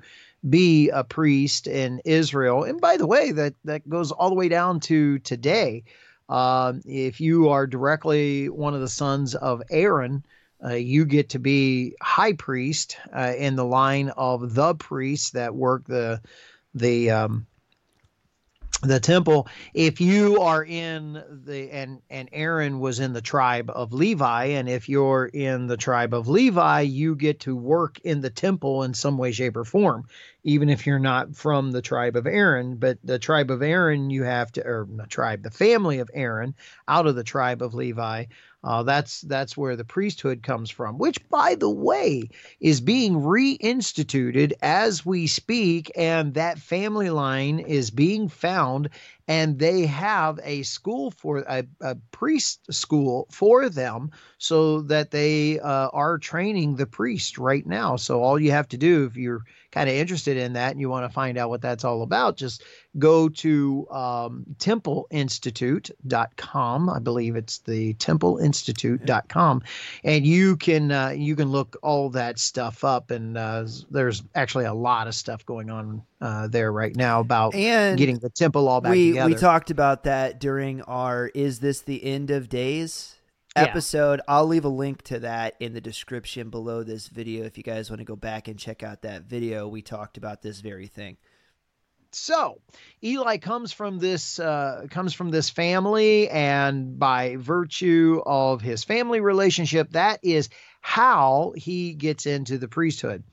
be 0.49 0.91
a 0.91 1.05
priest 1.05 1.67
in 1.67 2.01
Israel. 2.05 2.65
And 2.65 2.81
by 2.81 2.97
the 2.97 3.07
way, 3.07 3.33
that, 3.33 3.55
that 3.65 3.89
goes 3.89 4.13
all 4.13 4.29
the 4.29 4.35
way 4.35 4.49
down 4.49 4.81
to 4.81 5.19
today. 5.21 5.85
Um, 6.29 6.83
if 6.87 7.21
you 7.21 7.49
are 7.51 7.67
directly 7.67 8.49
one 8.49 8.75
of 8.75 8.81
the 8.81 8.89
sons 8.89 9.35
of 9.35 9.63
Aaron, 9.71 10.25
uh, 10.65 10.75
you 10.75 11.05
get 11.05 11.31
to 11.31 11.39
be 11.39 11.95
high 12.01 12.33
priest 12.33 12.97
uh, 13.15 13.35
in 13.37 13.57
the 13.57 13.65
line 13.65 14.11
of 14.17 14.55
the 14.55 14.75
priests 14.75 15.31
that 15.31 15.55
work 15.55 15.85
the 15.87 16.21
the 16.75 17.11
um, 17.11 17.47
the 18.89 19.01
temple. 19.01 19.49
If 19.73 20.01
you 20.01 20.41
are 20.41 20.65
in 20.65 21.23
the 21.45 21.71
and 21.71 22.01
and 22.11 22.29
Aaron 22.33 22.81
was 22.81 23.01
in 23.01 23.13
the 23.13 23.21
tribe 23.21 23.71
of 23.71 23.93
Levi 23.93 24.45
and 24.47 24.69
if 24.69 24.89
you're 24.89 25.27
in 25.27 25.67
the 25.67 25.77
tribe 25.77 26.15
of 26.15 26.29
Levi 26.29 26.81
you 26.81 27.17
get 27.17 27.41
to 27.41 27.57
work 27.57 27.99
in 28.01 28.21
the 28.21 28.31
temple 28.31 28.83
in 28.83 28.95
some 28.95 29.19
way 29.19 29.33
shape 29.33 29.57
or 29.57 29.65
form 29.65 30.05
even 30.43 30.69
if 30.69 30.87
you're 30.87 30.99
not 30.99 31.35
from 31.35 31.73
the 31.73 31.83
tribe 31.83 32.17
of 32.17 32.27
Aaron. 32.27 32.77
But 32.77 32.99
the 33.03 33.19
tribe 33.19 33.51
of 33.51 33.63
Aaron 33.63 34.11
you 34.11 34.25
have 34.25 34.53
to 34.53 34.65
or 34.65 34.87
not 34.91 35.11
tribe 35.11 35.43
the 35.43 35.51
family 35.51 35.99
of 35.99 36.11
Aaron 36.13 36.55
out 36.87 37.07
of 37.07 37.17
the 37.17 37.25
tribe 37.25 37.63
of 37.63 37.75
Levi 37.75 38.27
uh, 38.65 38.83
that's 38.83 39.21
that's 39.21 39.57
where 39.57 39.77
the 39.77 39.85
priesthood 39.85 40.43
comes 40.43 40.71
from, 40.71 40.99
which, 40.99 41.19
by 41.29 41.55
the 41.55 41.71
way, 41.71 42.31
is 42.61 42.81
being 42.81 43.15
reinstituted 43.15 44.55
as 44.63 45.05
we 45.05 45.27
speak, 45.27 45.93
and 45.97 46.35
that 46.35 46.59
family 46.59 47.11
line 47.11 47.59
is 47.59 47.91
being 47.91 48.29
found, 48.29 48.89
and 49.29 49.59
they 49.59 49.85
have 49.85 50.41
a 50.43 50.63
school 50.63 51.11
for 51.11 51.45
a, 51.47 51.65
a 51.83 51.95
priest 52.11 52.73
school 52.73 53.27
for 53.31 53.69
them, 53.69 54.11
so 54.39 54.81
that 54.81 55.11
they 55.11 55.61
uh, 55.61 55.89
are 55.93 56.17
training 56.19 56.77
the 56.77 56.87
priest 56.87 57.37
right 57.37 57.67
now. 57.67 57.97
So 57.97 58.23
all 58.23 58.41
you 58.41 58.51
have 58.51 58.69
to 58.69 58.79
do, 58.79 59.05
if 59.05 59.17
you're 59.17 59.43
kind 59.75 59.91
of 59.91 59.97
interested 59.97 60.37
in 60.37 60.53
that 60.53 60.71
and 60.71 60.81
you 60.81 60.89
want 60.89 61.05
to 61.05 61.13
find 61.13 61.37
out 61.37 61.51
what 61.51 61.61
that's 61.61 61.85
all 61.85 62.03
about, 62.03 62.37
just 62.37 62.63
go 62.97 63.29
to 63.29 63.89
um, 63.91 64.45
templeinstitute.com. 64.59 66.89
I 66.89 67.01
believe 67.01 67.35
it's 67.35 67.59
the 67.59 67.95
templeinstitute.com, 67.95 69.63
and 70.05 70.25
you 70.25 70.57
can 70.57 70.93
uh, 70.93 71.09
you 71.09 71.35
can 71.35 71.49
look 71.49 71.77
all 71.83 72.09
that 72.11 72.39
stuff 72.39 72.85
up. 72.85 73.11
And 73.11 73.37
uh, 73.37 73.67
there's 73.91 74.23
actually 74.37 74.67
a 74.67 74.75
lot 74.75 75.09
of 75.09 75.17
stuff 75.17 75.45
going 75.45 75.71
on 75.71 76.03
uh, 76.21 76.47
there 76.47 76.71
right 76.71 76.95
now 76.95 77.19
about 77.19 77.57
And 77.57 77.99
getting 77.99 78.21
the 78.21 78.31
temple 78.31 78.69
all 78.69 78.81
back 78.81 78.93
we 78.93 79.09
together. 79.09 79.29
we 79.29 79.35
talked 79.35 79.73
about 79.73 80.05
that 80.05 80.39
during 80.39 80.83
our 80.83 81.33
"Is 81.35 81.59
this 81.59 81.81
the 81.81 82.05
end 82.05 82.31
of 82.31 82.49
days?" 82.49 83.14
Yeah. 83.57 83.63
episode. 83.63 84.21
I'll 84.27 84.47
leave 84.47 84.65
a 84.65 84.69
link 84.69 85.03
to 85.03 85.21
that 85.21 85.55
in 85.61 85.75
the 85.75 85.81
description 85.81 86.51
below 86.51 86.83
this 86.83 87.07
video 87.07 87.45
if 87.45 87.57
you 87.57 87.63
guys 87.63 87.89
want 87.89 88.01
to 88.01 88.05
go 88.05 88.17
back 88.17 88.49
and 88.49 88.59
check 88.59 88.83
out 88.83 89.03
that 89.03 89.25
video. 89.25 89.69
We 89.69 89.81
talked 89.81 90.17
about 90.17 90.43
this 90.43 90.61
very 90.61 90.89
thing. 90.89 91.17
So 92.11 92.61
Eli 93.03 93.39
comes 93.39 93.73
from 93.73 93.99
this 93.99 94.39
uh, 94.39 94.87
comes 94.91 95.15
from 95.15 95.31
this 95.31 95.51
family, 95.51 96.29
and 96.31 96.99
by 96.99 97.37
virtue 97.37 98.23
of 98.25 98.61
his 98.61 98.85
family 98.85 99.21
relationship, 99.21 99.91
that 99.91 100.21
is 100.23 100.49
how 100.81 101.55
he 101.57 101.95
gets 101.95 102.27
into 102.27 102.59
the 102.59 102.69
priesthood. 102.69 103.25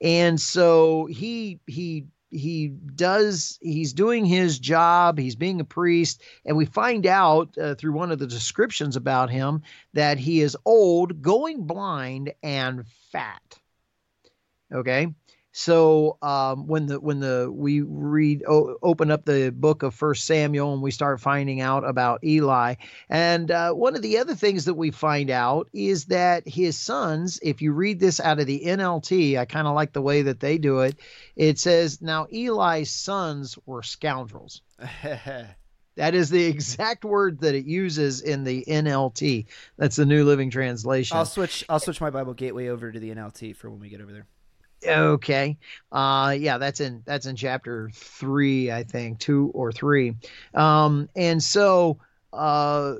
And 0.00 0.40
so 0.40 1.06
he 1.06 1.60
he 1.66 2.06
he 2.30 2.68
does 2.68 3.58
he's 3.62 3.92
doing 3.92 4.24
his 4.24 4.58
job 4.58 5.18
he's 5.18 5.36
being 5.36 5.60
a 5.60 5.64
priest 5.64 6.22
and 6.44 6.56
we 6.56 6.66
find 6.66 7.06
out 7.06 7.56
uh, 7.58 7.74
through 7.74 7.92
one 7.92 8.12
of 8.12 8.18
the 8.18 8.26
descriptions 8.26 8.96
about 8.96 9.30
him 9.30 9.62
that 9.94 10.18
he 10.18 10.40
is 10.40 10.56
old 10.64 11.22
going 11.22 11.64
blind 11.64 12.32
and 12.42 12.84
fat. 13.10 13.58
Okay 14.72 15.14
So 15.58 16.18
um, 16.22 16.68
when 16.68 16.86
the 16.86 17.00
when 17.00 17.18
the 17.18 17.50
we 17.52 17.80
read 17.80 18.44
o- 18.46 18.78
open 18.80 19.10
up 19.10 19.24
the 19.24 19.50
book 19.50 19.82
of 19.82 19.92
First 19.92 20.24
Samuel 20.24 20.72
and 20.72 20.80
we 20.80 20.92
start 20.92 21.20
finding 21.20 21.60
out 21.60 21.82
about 21.82 22.22
Eli, 22.22 22.76
and 23.10 23.50
uh, 23.50 23.72
one 23.72 23.96
of 23.96 24.02
the 24.02 24.18
other 24.18 24.36
things 24.36 24.66
that 24.66 24.74
we 24.74 24.92
find 24.92 25.30
out 25.30 25.68
is 25.72 26.04
that 26.06 26.46
his 26.46 26.78
sons. 26.78 27.40
If 27.42 27.60
you 27.60 27.72
read 27.72 27.98
this 27.98 28.20
out 28.20 28.38
of 28.38 28.46
the 28.46 28.66
NLT, 28.66 29.36
I 29.36 29.46
kind 29.46 29.66
of 29.66 29.74
like 29.74 29.92
the 29.92 30.00
way 30.00 30.22
that 30.22 30.38
they 30.38 30.58
do 30.58 30.78
it. 30.78 30.94
It 31.34 31.58
says, 31.58 32.00
"Now 32.00 32.28
Eli's 32.32 32.92
sons 32.92 33.58
were 33.66 33.82
scoundrels." 33.82 34.62
That 35.96 36.14
is 36.14 36.30
the 36.30 36.44
exact 36.44 37.04
word 37.04 37.40
that 37.40 37.56
it 37.56 37.64
uses 37.64 38.20
in 38.20 38.44
the 38.44 38.64
NLT. 38.68 39.46
That's 39.78 39.96
the 39.96 40.06
New 40.06 40.24
Living 40.24 40.48
Translation. 40.48 41.16
I'll 41.16 41.26
switch. 41.26 41.64
I'll 41.68 41.80
switch 41.80 42.00
my 42.00 42.10
Bible 42.10 42.34
Gateway 42.34 42.68
over 42.68 42.92
to 42.92 43.00
the 43.00 43.10
NLT 43.12 43.56
for 43.56 43.68
when 43.68 43.80
we 43.80 43.88
get 43.88 44.00
over 44.00 44.12
there. 44.12 44.28
Okay. 44.86 45.58
Uh 45.90 46.36
yeah, 46.38 46.58
that's 46.58 46.80
in 46.80 47.02
that's 47.04 47.26
in 47.26 47.34
chapter 47.36 47.90
3, 47.94 48.70
I 48.70 48.84
think, 48.84 49.18
2 49.18 49.50
or 49.54 49.72
3. 49.72 50.14
Um 50.54 51.08
and 51.16 51.42
so 51.42 51.98
uh 52.32 52.94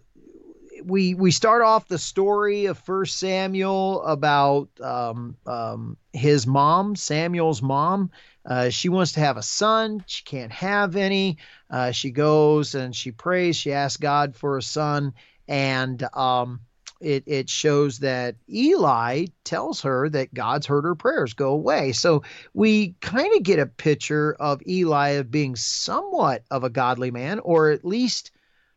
we 0.85 1.15
we 1.15 1.31
start 1.31 1.63
off 1.63 1.89
the 1.89 1.99
story 1.99 2.67
of 2.67 2.79
First 2.79 3.19
Samuel 3.19 4.03
about 4.05 4.69
um, 4.81 5.37
um, 5.47 5.97
his 6.13 6.47
mom, 6.47 6.97
Samuel's 6.97 7.63
mom. 7.63 8.11
Uh, 8.47 8.71
she 8.71 8.89
wants 8.89 9.13
to 9.13 9.21
have 9.21 9.37
a 9.37 9.43
son. 9.43 10.05
She 10.07 10.25
can't 10.25 10.53
have 10.53 10.97
any. 10.97 11.39
Uh, 11.71 11.91
she 11.91 12.11
goes 12.11 12.75
and 12.75 12.95
she 12.95 13.11
prays. 13.11 13.57
She 13.57 13.73
asks 13.73 13.99
God 13.99 14.37
for 14.37 14.57
a 14.57 14.63
son, 14.63 15.15
and 15.49 16.03
um, 16.15 16.61
it 17.01 17.25
it 17.27 17.49
shows 17.49 17.99
that 17.99 18.37
Eli 18.49 19.27
tells 19.45 19.83
her 19.83 20.09
that 20.09 20.35
God's 20.35 20.67
heard 20.67 20.85
her 20.85 20.95
prayers. 20.95 21.35
Go 21.35 21.51
away. 21.51 21.93
So 21.93 22.23
we 22.55 22.95
kind 23.01 23.35
of 23.37 23.43
get 23.43 23.59
a 23.59 23.67
picture 23.67 24.35
of 24.39 24.63
Eli 24.67 25.11
of 25.11 25.31
being 25.31 25.57
somewhat 25.57 26.45
of 26.51 26.65
a 26.65 26.71
godly 26.71 27.11
man, 27.11 27.39
or 27.41 27.71
at 27.71 27.85
least 27.85 28.31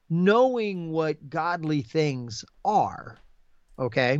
knowing 0.09 0.91
what 0.91 1.30
godly 1.30 1.82
things 1.82 2.45
are. 2.65 3.17
Okay. 3.80 4.19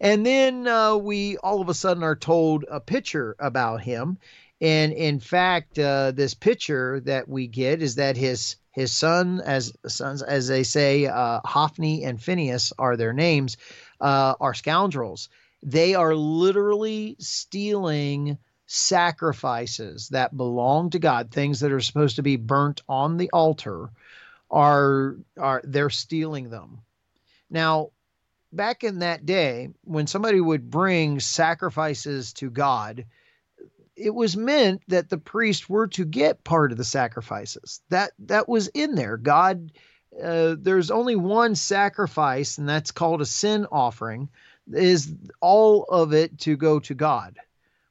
And 0.00 0.24
then 0.24 0.66
uh, 0.66 0.96
we 0.96 1.36
all 1.38 1.60
of 1.60 1.68
a 1.68 1.74
sudden 1.74 2.02
are 2.02 2.16
told 2.16 2.64
a 2.70 2.80
picture 2.80 3.36
about 3.38 3.82
him. 3.82 4.18
And 4.60 4.92
in 4.92 5.18
fact, 5.18 5.78
uh, 5.78 6.12
this 6.12 6.34
picture 6.34 7.00
that 7.00 7.28
we 7.28 7.48
get 7.48 7.82
is 7.82 7.96
that 7.96 8.16
his 8.16 8.56
his 8.72 8.90
son, 8.90 9.40
as 9.44 9.72
sons, 9.86 10.22
as 10.22 10.48
they 10.48 10.62
say, 10.62 11.06
uh, 11.06 11.40
Hophni 11.44 12.04
and 12.04 12.20
Phineas 12.20 12.72
are 12.78 12.96
their 12.96 13.12
names, 13.12 13.58
uh, 14.00 14.34
are 14.40 14.54
scoundrels. 14.54 15.28
They 15.62 15.94
are 15.94 16.14
literally 16.14 17.16
stealing 17.18 18.38
sacrifices 18.66 20.08
that 20.08 20.36
belong 20.36 20.90
to 20.90 20.98
God, 20.98 21.30
things 21.30 21.60
that 21.60 21.72
are 21.72 21.80
supposed 21.80 22.16
to 22.16 22.22
be 22.22 22.36
burnt 22.36 22.80
on 22.88 23.18
the 23.18 23.30
altar, 23.30 23.90
are 24.50 25.16
are 25.38 25.60
they're 25.64 25.90
stealing 25.90 26.48
them. 26.48 26.80
Now, 27.50 27.90
back 28.52 28.84
in 28.84 29.00
that 29.00 29.26
day, 29.26 29.68
when 29.84 30.06
somebody 30.06 30.40
would 30.40 30.70
bring 30.70 31.20
sacrifices 31.20 32.32
to 32.34 32.50
God, 32.50 33.04
it 33.96 34.14
was 34.14 34.36
meant 34.36 34.82
that 34.88 35.08
the 35.08 35.18
priests 35.18 35.68
were 35.68 35.88
to 35.88 36.04
get 36.04 36.44
part 36.44 36.72
of 36.72 36.78
the 36.78 36.84
sacrifices. 36.84 37.80
That 37.90 38.12
that 38.20 38.48
was 38.48 38.68
in 38.68 38.94
there. 38.94 39.16
God, 39.16 39.72
uh, 40.22 40.56
there's 40.58 40.90
only 40.90 41.16
one 41.16 41.54
sacrifice, 41.54 42.58
and 42.58 42.68
that's 42.68 42.90
called 42.90 43.20
a 43.20 43.26
sin 43.26 43.66
offering. 43.70 44.28
Is 44.72 45.12
all 45.40 45.84
of 45.84 46.12
it 46.12 46.38
to 46.40 46.56
go 46.56 46.80
to 46.80 46.94
God? 46.94 47.38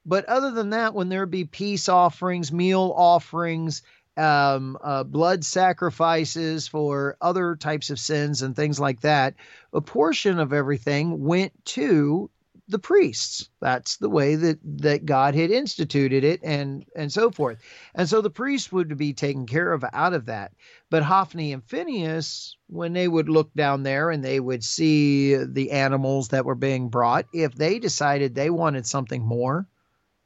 But 0.05 0.25
other 0.25 0.51
than 0.51 0.71
that, 0.71 0.93
when 0.93 1.09
there 1.09 1.25
be 1.25 1.45
peace 1.45 1.87
offerings, 1.87 2.51
meal 2.51 2.93
offerings, 2.95 3.83
um, 4.17 4.77
uh, 4.81 5.03
blood 5.03 5.45
sacrifices 5.45 6.67
for 6.67 7.17
other 7.21 7.55
types 7.55 7.89
of 7.89 7.99
sins 7.99 8.41
and 8.41 8.55
things 8.55 8.79
like 8.79 9.01
that, 9.01 9.35
a 9.73 9.81
portion 9.81 10.39
of 10.39 10.53
everything 10.53 11.23
went 11.23 11.53
to 11.65 12.29
the 12.71 12.79
priests. 12.79 13.49
That's 13.59 13.97
the 13.97 14.09
way 14.09 14.35
that 14.35 14.59
that 14.81 15.05
God 15.05 15.35
had 15.35 15.51
instituted 15.51 16.23
it, 16.23 16.41
and 16.43 16.85
and 16.95 17.11
so 17.11 17.29
forth. 17.29 17.59
And 17.93 18.09
so 18.09 18.21
the 18.21 18.29
priests 18.29 18.71
would 18.71 18.97
be 18.97 19.13
taken 19.13 19.45
care 19.45 19.71
of 19.71 19.83
out 19.93 20.13
of 20.13 20.25
that. 20.25 20.53
But 20.89 21.03
Hophni 21.03 21.53
and 21.53 21.63
Phineas, 21.63 22.55
when 22.67 22.93
they 22.93 23.07
would 23.07 23.29
look 23.29 23.53
down 23.53 23.83
there 23.83 24.09
and 24.09 24.23
they 24.23 24.39
would 24.39 24.63
see 24.63 25.35
the 25.35 25.71
animals 25.71 26.29
that 26.29 26.45
were 26.45 26.55
being 26.55 26.89
brought, 26.89 27.25
if 27.33 27.53
they 27.53 27.77
decided 27.77 28.33
they 28.33 28.49
wanted 28.49 28.87
something 28.87 29.23
more, 29.23 29.67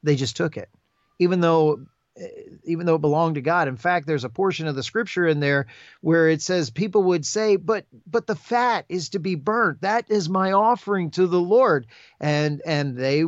they 0.03 0.15
just 0.15 0.37
took 0.37 0.55
it, 0.55 0.69
even 1.19 1.41
though 1.41 1.85
Eh, 2.17 2.27
even 2.63 2.85
though 2.85 2.95
it 2.95 3.01
belonged 3.01 3.35
to 3.35 3.41
God. 3.41 3.67
In 3.67 3.77
fact, 3.77 4.07
there's 4.07 4.23
a 4.23 4.29
portion 4.29 4.67
of 4.67 4.75
the 4.75 4.83
scripture 4.83 5.27
in 5.27 5.39
there 5.39 5.67
where 6.01 6.29
it 6.29 6.41
says 6.41 6.69
people 6.69 7.03
would 7.03 7.25
say, 7.25 7.57
"But 7.57 7.85
but 8.07 8.25
the 8.25 8.35
fat 8.35 8.85
is 8.89 9.09
to 9.09 9.19
be 9.19 9.35
burnt. 9.35 9.81
That 9.81 10.09
is 10.09 10.29
my 10.29 10.53
offering 10.53 11.11
to 11.11 11.27
the 11.27 11.41
Lord." 11.41 11.87
And 12.19 12.61
and 12.65 12.95
they 12.95 13.25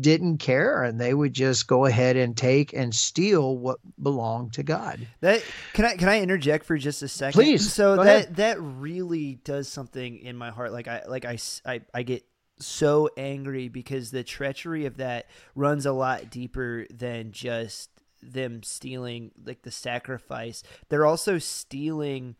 didn't 0.00 0.38
care 0.38 0.82
and 0.82 0.98
they 0.98 1.12
would 1.12 1.34
just 1.34 1.66
go 1.66 1.84
ahead 1.84 2.16
and 2.16 2.36
take 2.36 2.72
and 2.72 2.94
steal 2.94 3.56
what 3.56 3.78
belonged 4.02 4.54
to 4.54 4.62
God. 4.62 5.06
That 5.20 5.44
can 5.72 5.84
I 5.84 5.96
can 5.96 6.08
I 6.08 6.20
interject 6.20 6.64
for 6.64 6.76
just 6.76 7.02
a 7.02 7.08
second? 7.08 7.40
Please. 7.40 7.72
So 7.72 7.96
that 7.96 8.06
ahead. 8.06 8.36
that 8.36 8.60
really 8.60 9.36
does 9.44 9.68
something 9.68 10.18
in 10.18 10.36
my 10.36 10.50
heart. 10.50 10.72
Like 10.72 10.88
I 10.88 11.04
like 11.06 11.24
I 11.24 11.38
I, 11.64 11.82
I 11.94 12.02
get 12.02 12.24
so 12.60 13.08
angry 13.16 13.68
because 13.68 14.10
the 14.10 14.24
treachery 14.24 14.86
of 14.86 14.96
that 14.96 15.26
runs 15.54 15.86
a 15.86 15.92
lot 15.92 16.30
deeper 16.30 16.86
than 16.90 17.30
just 17.30 17.90
them 18.22 18.62
stealing 18.62 19.30
like 19.44 19.62
the 19.62 19.70
sacrifice. 19.70 20.62
They're 20.88 21.06
also 21.06 21.38
stealing 21.38 22.36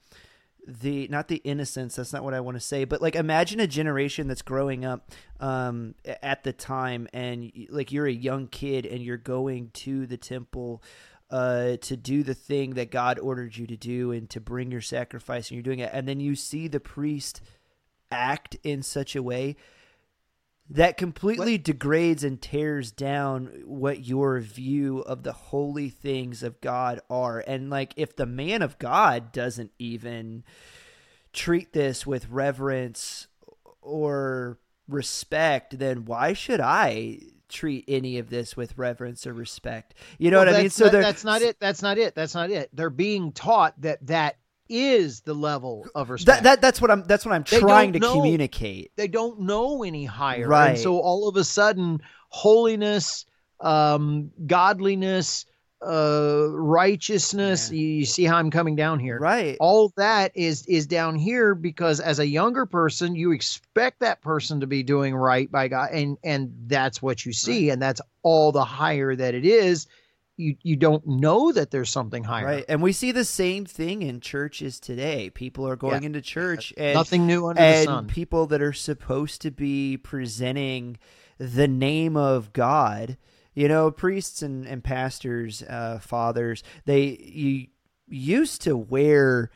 the 0.68 1.08
not 1.08 1.28
the 1.28 1.36
innocence 1.36 1.96
that's 1.96 2.12
not 2.12 2.22
what 2.22 2.34
i 2.34 2.40
want 2.40 2.54
to 2.54 2.60
say 2.60 2.84
but 2.84 3.00
like 3.00 3.16
imagine 3.16 3.58
a 3.58 3.66
generation 3.66 4.28
that's 4.28 4.42
growing 4.42 4.84
up 4.84 5.10
um 5.40 5.94
at 6.22 6.44
the 6.44 6.52
time 6.52 7.08
and 7.14 7.50
like 7.70 7.90
you're 7.90 8.06
a 8.06 8.12
young 8.12 8.46
kid 8.46 8.84
and 8.84 9.02
you're 9.02 9.16
going 9.16 9.70
to 9.72 10.06
the 10.06 10.18
temple 10.18 10.82
uh 11.30 11.76
to 11.78 11.96
do 11.96 12.22
the 12.22 12.34
thing 12.34 12.74
that 12.74 12.90
god 12.90 13.18
ordered 13.18 13.56
you 13.56 13.66
to 13.66 13.78
do 13.78 14.12
and 14.12 14.28
to 14.28 14.40
bring 14.40 14.70
your 14.70 14.82
sacrifice 14.82 15.48
and 15.48 15.56
you're 15.56 15.62
doing 15.62 15.78
it 15.78 15.90
and 15.90 16.06
then 16.06 16.20
you 16.20 16.34
see 16.34 16.68
the 16.68 16.80
priest 16.80 17.40
act 18.10 18.54
in 18.62 18.82
such 18.82 19.16
a 19.16 19.22
way 19.22 19.56
that 20.70 20.96
completely 20.96 21.54
what? 21.54 21.64
degrades 21.64 22.24
and 22.24 22.40
tears 22.40 22.90
down 22.90 23.62
what 23.64 24.04
your 24.04 24.38
view 24.40 25.00
of 25.00 25.22
the 25.22 25.32
holy 25.32 25.88
things 25.88 26.42
of 26.42 26.60
God 26.60 27.00
are. 27.08 27.42
And 27.46 27.70
like 27.70 27.94
if 27.96 28.16
the 28.16 28.26
man 28.26 28.62
of 28.62 28.78
God 28.78 29.32
doesn't 29.32 29.72
even 29.78 30.44
treat 31.32 31.72
this 31.72 32.06
with 32.06 32.28
reverence 32.28 33.28
or 33.80 34.58
respect, 34.88 35.78
then 35.78 36.04
why 36.04 36.34
should 36.34 36.60
I 36.60 37.20
treat 37.48 37.84
any 37.88 38.18
of 38.18 38.28
this 38.28 38.56
with 38.56 38.76
reverence 38.76 39.26
or 39.26 39.32
respect? 39.32 39.94
You 40.18 40.30
know 40.30 40.38
well, 40.38 40.46
what 40.46 40.56
I 40.56 40.60
mean? 40.62 40.70
So 40.70 40.88
that, 40.88 41.00
that's 41.00 41.24
not 41.24 41.40
it. 41.40 41.58
That's 41.58 41.80
not 41.80 41.96
it. 41.96 42.14
That's 42.14 42.34
not 42.34 42.50
it. 42.50 42.68
They're 42.74 42.90
being 42.90 43.32
taught 43.32 43.80
that 43.80 44.06
that 44.08 44.36
is 44.68 45.20
the 45.20 45.34
level 45.34 45.86
of 45.94 46.10
respect. 46.10 46.42
That, 46.42 46.44
that 46.44 46.60
that's 46.60 46.80
what 46.80 46.90
I'm 46.90 47.04
that's 47.04 47.24
what 47.24 47.34
I'm 47.34 47.44
they 47.48 47.58
trying 47.58 47.92
to 47.94 47.98
know, 47.98 48.14
communicate. 48.14 48.92
They 48.96 49.08
don't 49.08 49.40
know 49.40 49.82
any 49.82 50.04
higher. 50.04 50.48
Right. 50.48 50.70
And 50.70 50.78
so 50.78 50.98
all 50.98 51.28
of 51.28 51.36
a 51.36 51.44
sudden 51.44 52.00
holiness, 52.28 53.26
um, 53.60 54.30
godliness, 54.46 55.46
uh 55.80 56.48
righteousness 56.50 57.70
yeah. 57.70 57.78
you, 57.78 58.04
see 58.04 58.24
how 58.24 58.36
i'm 58.36 58.50
coming 58.50 58.74
down 58.74 58.98
here 58.98 59.16
right 59.20 59.56
all 59.60 59.92
that 59.96 60.32
is 60.34 60.66
is 60.66 60.88
down 60.88 61.14
here 61.14 61.54
because 61.54 62.00
as 62.00 62.18
a 62.18 62.26
younger 62.26 62.66
person 62.66 63.14
you 63.14 63.30
expect 63.30 64.00
that 64.00 64.20
person 64.20 64.58
to 64.58 64.66
be 64.66 64.82
doing 64.82 65.14
right 65.14 65.52
by 65.52 65.68
god 65.68 65.90
and 65.92 66.18
and 66.24 66.52
that's 66.66 67.00
what 67.00 67.24
you 67.24 67.32
see 67.32 67.68
right. 67.68 67.74
and 67.74 67.82
that's 67.82 68.00
all 68.24 68.50
the 68.50 68.64
higher 68.64 69.14
that 69.14 69.36
it 69.36 69.44
is 69.46 69.86
you 70.38 70.56
you 70.62 70.76
don't 70.76 71.06
know 71.06 71.52
that 71.52 71.70
there's 71.70 71.90
something 71.90 72.24
higher. 72.24 72.46
Right. 72.46 72.64
And 72.68 72.80
we 72.80 72.92
see 72.92 73.12
the 73.12 73.24
same 73.24 73.66
thing 73.66 74.02
in 74.02 74.20
churches 74.20 74.80
today. 74.80 75.30
People 75.30 75.66
are 75.68 75.76
going 75.76 76.02
yeah. 76.02 76.06
into 76.06 76.22
church 76.22 76.72
and 76.76 76.94
nothing 76.94 77.26
new 77.26 77.48
under 77.48 77.60
the 77.60 77.84
sun. 77.84 78.06
People 78.06 78.46
that 78.46 78.62
are 78.62 78.72
supposed 78.72 79.42
to 79.42 79.50
be 79.50 79.96
presenting 79.96 80.96
the 81.38 81.68
name 81.68 82.16
of 82.16 82.52
God, 82.52 83.18
you 83.54 83.68
know, 83.68 83.90
priests 83.90 84.40
and, 84.40 84.66
and 84.66 84.82
pastors, 84.82 85.62
uh, 85.64 85.98
fathers, 86.00 86.62
they 86.84 87.18
you 87.20 87.66
used 88.06 88.62
to 88.62 88.76
wear 88.76 89.50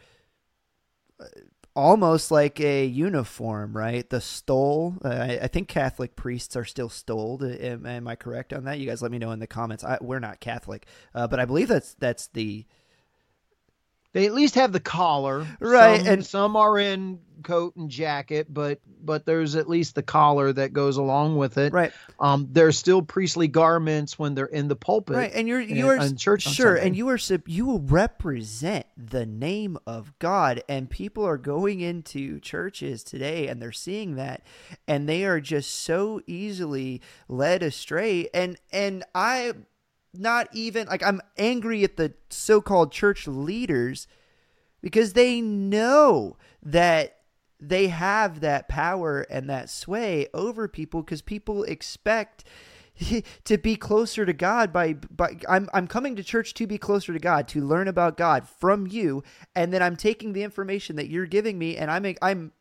uh, 1.21 1.25
almost 1.75 2.31
like 2.31 2.61
a 2.61 2.85
uniform, 2.85 3.77
right? 3.77 4.09
The 4.09 4.21
stole. 4.21 4.97
Uh, 5.05 5.09
I, 5.09 5.39
I, 5.43 5.47
think 5.47 5.69
Catholic 5.69 6.17
priests 6.17 6.57
are 6.57 6.65
still 6.65 6.89
stoled. 6.89 7.43
Am, 7.43 7.87
am, 7.87 8.07
I 8.07 8.17
correct 8.17 8.53
on 8.53 8.65
that? 8.65 8.79
You 8.79 8.87
guys, 8.87 9.03
let 9.03 9.11
me 9.11 9.19
know 9.19 9.31
in 9.31 9.39
the 9.39 9.47
comments. 9.47 9.85
I, 9.85 9.99
we're 10.01 10.19
not 10.19 10.41
Catholic, 10.41 10.87
uh, 11.15 11.27
but 11.27 11.41
I 11.41 11.45
believe 11.45 11.69
that's 11.69 11.95
that's 11.95 12.29
the. 12.29 12.67
They 14.13 14.27
at 14.27 14.35
least 14.35 14.55
have 14.57 14.73
the 14.73 14.81
collar, 14.81 15.47
right? 15.61 16.01
Some, 16.01 16.07
and 16.07 16.27
some 16.27 16.57
are 16.57 16.79
in 16.79 17.19
coat 17.43 17.77
and 17.77 17.91
jacket, 17.91 18.47
but 18.53 18.81
but 19.03 19.27
there's 19.27 19.57
at 19.57 19.69
least 19.69 19.95
the 19.95 20.03
collar 20.03 20.53
that 20.53 20.73
goes 20.73 20.97
along 20.97 21.37
with 21.37 21.59
it. 21.59 21.73
Right. 21.73 21.93
Um, 22.21 22.49
there's 22.51 22.79
still 22.79 23.03
priestly 23.03 23.49
garments 23.49 24.19
when 24.19 24.35
they're 24.35 24.47
in 24.47 24.69
the 24.69 24.77
pulpit. 24.77 25.17
Right, 25.17 25.33
and 25.35 25.49
you're 25.49 25.61
you're 25.61 26.13
church 26.15 26.43
sure, 26.43 26.77
and 26.77 26.97
you 26.97 27.09
are 27.09 27.19
you 27.47 27.67
will 27.67 27.81
represent 27.81 28.87
the 28.97 29.27
name 29.27 29.77
of 29.87 30.17
God, 30.19 30.63
and 30.69 30.89
people 30.89 31.27
are 31.27 31.39
going 31.39 31.81
into 31.81 32.41
churches 32.41 33.03
today, 33.03 33.49
and 33.49 33.61
they're 33.61 33.73
seeing 33.73 34.17
that, 34.17 34.43
and 34.87 35.09
they 35.09 35.25
are 35.25 35.41
just 35.41 35.71
so 35.71 36.21
easily 36.27 37.01
led 37.29 37.63
astray, 37.63 38.29
and 38.33 38.57
and 38.73 39.05
I, 39.15 39.53
not 40.15 40.49
even 40.53 40.87
like 40.89 41.03
I'm 41.03 41.21
angry 41.39 41.85
at 41.85 41.97
the 41.97 42.15
so-called 42.31 42.93
church 42.93 43.27
leaders 43.27 44.07
because 44.83 45.15
they 45.15 45.41
know 45.41 46.37
that 46.63 47.19
they 47.61 47.89
have 47.89 48.41
that 48.41 48.69
power 48.69 49.21
and 49.31 49.49
that 49.49 49.71
sway 49.71 50.27
over 50.35 50.67
people 50.69 51.03
because 51.03 51.23
people 51.23 51.63
expect 51.65 52.45
to 53.45 53.59
be 53.59 53.77
closer 53.77 54.27
to 54.27 54.33
God 54.33 54.73
by 54.73 54.95
by 54.95 55.39
I'm 55.49 55.69
I'm 55.73 55.87
coming 55.87 56.17
to 56.17 56.23
church 56.23 56.55
to 56.55 56.67
be 56.67 56.79
closer 56.79 57.13
to 57.13 57.19
God, 57.19 57.49
to 57.49 57.61
learn 57.61 57.89
about 57.89 58.17
God 58.17 58.49
from 58.49 58.87
you, 58.87 59.23
and 59.55 59.73
then 59.73 59.83
I'm 59.83 59.97
taking 59.97 60.33
the 60.33 60.43
information 60.43 60.97
that 60.97 61.09
you're 61.09 61.27
giving 61.27 61.59
me 61.59 61.77
and 61.77 61.91
I'm 61.91 62.15
I'm 62.21 62.53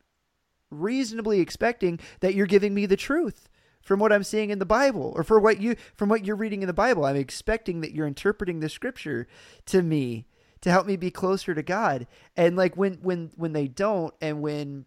reasonably 0.70 1.40
expecting 1.40 2.00
that 2.20 2.34
you're 2.34 2.46
giving 2.46 2.72
me 2.72 2.86
the 2.86 2.96
truth 2.96 3.48
from 3.82 4.00
what 4.00 4.12
I'm 4.12 4.24
seeing 4.24 4.50
in 4.50 4.58
the 4.58 4.64
Bible 4.66 5.12
or 5.16 5.22
for 5.22 5.38
what 5.40 5.60
you 5.60 5.76
from 5.94 6.08
what 6.08 6.24
you're 6.24 6.36
reading 6.36 6.62
in 6.62 6.66
the 6.66 6.72
Bible. 6.72 7.04
I'm 7.04 7.16
expecting 7.16 7.80
that 7.80 7.92
you're 7.92 8.06
interpreting 8.06 8.60
the 8.60 8.68
scripture 8.68 9.26
to 9.66 9.82
me 9.82 10.26
to 10.62 10.70
help 10.70 10.86
me 10.86 10.96
be 10.96 11.10
closer 11.10 11.54
to 11.54 11.62
God. 11.62 12.06
And 12.36 12.56
like 12.56 12.76
when 12.76 12.94
when 13.02 13.30
when 13.36 13.52
they 13.52 13.68
don't 13.68 14.14
and 14.20 14.40
when 14.40 14.86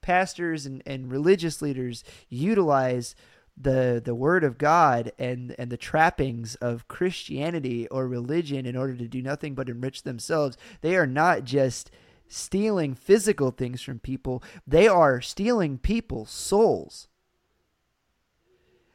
pastors 0.00 0.66
and, 0.66 0.82
and 0.86 1.12
religious 1.12 1.62
leaders 1.62 2.02
utilize 2.28 3.14
the 3.56 4.00
the 4.02 4.14
word 4.14 4.42
of 4.42 4.58
God 4.58 5.12
and 5.18 5.54
and 5.58 5.70
the 5.70 5.76
trappings 5.76 6.54
of 6.56 6.88
Christianity 6.88 7.86
or 7.88 8.08
religion 8.08 8.64
in 8.64 8.76
order 8.76 8.96
to 8.96 9.06
do 9.06 9.22
nothing 9.22 9.54
but 9.54 9.68
enrich 9.68 10.02
themselves, 10.02 10.56
they 10.80 10.96
are 10.96 11.06
not 11.06 11.44
just 11.44 11.90
stealing 12.26 12.94
physical 12.94 13.50
things 13.50 13.82
from 13.82 13.98
people, 13.98 14.42
they 14.66 14.88
are 14.88 15.20
stealing 15.20 15.76
people's 15.76 16.30
souls. 16.30 17.08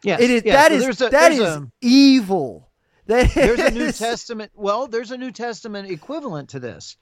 Yes, 0.05 0.21
It 0.21 0.29
is 0.29 0.43
yes. 0.45 0.69
that 0.69 0.71
So 0.81 0.89
is 0.89 1.01
a, 1.01 1.09
that 1.09 1.31
is 1.31 1.39
a, 1.39 1.71
evil. 1.81 2.69
That 3.07 3.33
there's 3.33 3.59
a 3.59 3.71
New 3.71 3.91
Testament. 3.91 4.51
Well, 4.55 4.87
there's 4.87 5.11
a 5.11 5.17
New 5.17 5.31
Testament 5.31 5.89
equivalent 5.89 6.49
to 6.49 6.59
this, 6.59 6.97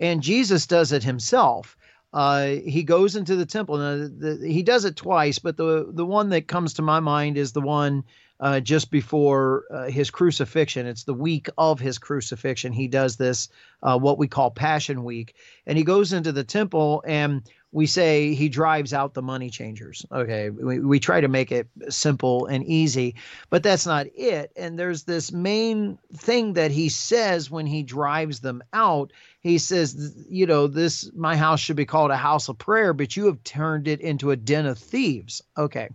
and 0.00 0.22
Jesus 0.22 0.66
does 0.66 0.92
it 0.92 1.02
himself. 1.02 1.76
Uh, 2.12 2.46
he 2.46 2.82
goes 2.82 3.16
into 3.16 3.36
the 3.36 3.46
temple. 3.46 3.76
Now, 3.76 3.96
the, 3.96 4.38
the, 4.40 4.48
he 4.50 4.62
does 4.62 4.84
it 4.84 4.96
twice, 4.96 5.38
but 5.38 5.56
the 5.56 5.86
the 5.92 6.06
one 6.06 6.30
that 6.30 6.48
comes 6.48 6.74
to 6.74 6.82
my 6.82 7.00
mind 7.00 7.36
is 7.36 7.52
the 7.52 7.60
one 7.60 8.04
uh, 8.40 8.60
just 8.60 8.90
before 8.90 9.64
uh, 9.70 9.86
his 9.86 10.10
crucifixion. 10.10 10.86
It's 10.86 11.04
the 11.04 11.14
week 11.14 11.48
of 11.56 11.80
his 11.80 11.98
crucifixion. 11.98 12.72
He 12.72 12.88
does 12.88 13.16
this, 13.16 13.48
uh, 13.82 13.98
what 13.98 14.18
we 14.18 14.28
call 14.28 14.50
Passion 14.50 15.04
Week, 15.04 15.34
and 15.66 15.78
he 15.78 15.84
goes 15.84 16.12
into 16.12 16.32
the 16.32 16.44
temple 16.44 17.02
and 17.06 17.42
we 17.72 17.86
say 17.86 18.32
he 18.32 18.48
drives 18.48 18.94
out 18.94 19.12
the 19.12 19.20
money 19.20 19.50
changers. 19.50 20.06
Okay, 20.10 20.48
we, 20.48 20.78
we 20.80 20.98
try 20.98 21.20
to 21.20 21.28
make 21.28 21.52
it 21.52 21.68
simple 21.90 22.46
and 22.46 22.64
easy, 22.64 23.16
but 23.50 23.62
that's 23.62 23.84
not 23.84 24.06
it. 24.14 24.50
And 24.56 24.78
there's 24.78 25.02
this 25.02 25.30
main 25.30 25.98
thing 26.14 26.54
that 26.54 26.70
he 26.70 26.88
says 26.88 27.50
when 27.50 27.66
he 27.66 27.82
drives 27.82 28.40
them 28.40 28.62
out. 28.72 29.12
He 29.40 29.58
says, 29.58 30.14
you 30.26 30.46
know, 30.46 30.68
this 30.68 31.10
my 31.14 31.36
house 31.36 31.60
should 31.60 31.76
be 31.76 31.84
called 31.84 32.10
a 32.10 32.16
house 32.16 32.48
of 32.48 32.56
prayer, 32.56 32.94
but 32.94 33.14
you 33.14 33.26
have 33.26 33.44
turned 33.44 33.88
it 33.88 34.00
into 34.00 34.30
a 34.30 34.36
den 34.36 34.64
of 34.64 34.78
thieves. 34.78 35.42
Okay. 35.58 35.90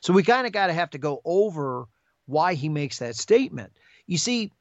So 0.00 0.12
we 0.12 0.22
kind 0.22 0.46
of 0.46 0.52
got 0.52 0.68
to 0.68 0.72
have 0.72 0.90
to 0.90 0.98
go 0.98 1.20
over 1.24 1.86
why 2.26 2.54
he 2.54 2.68
makes 2.68 2.98
that 2.98 3.16
statement. 3.16 3.72
You 4.06 4.18
see, 4.18 4.52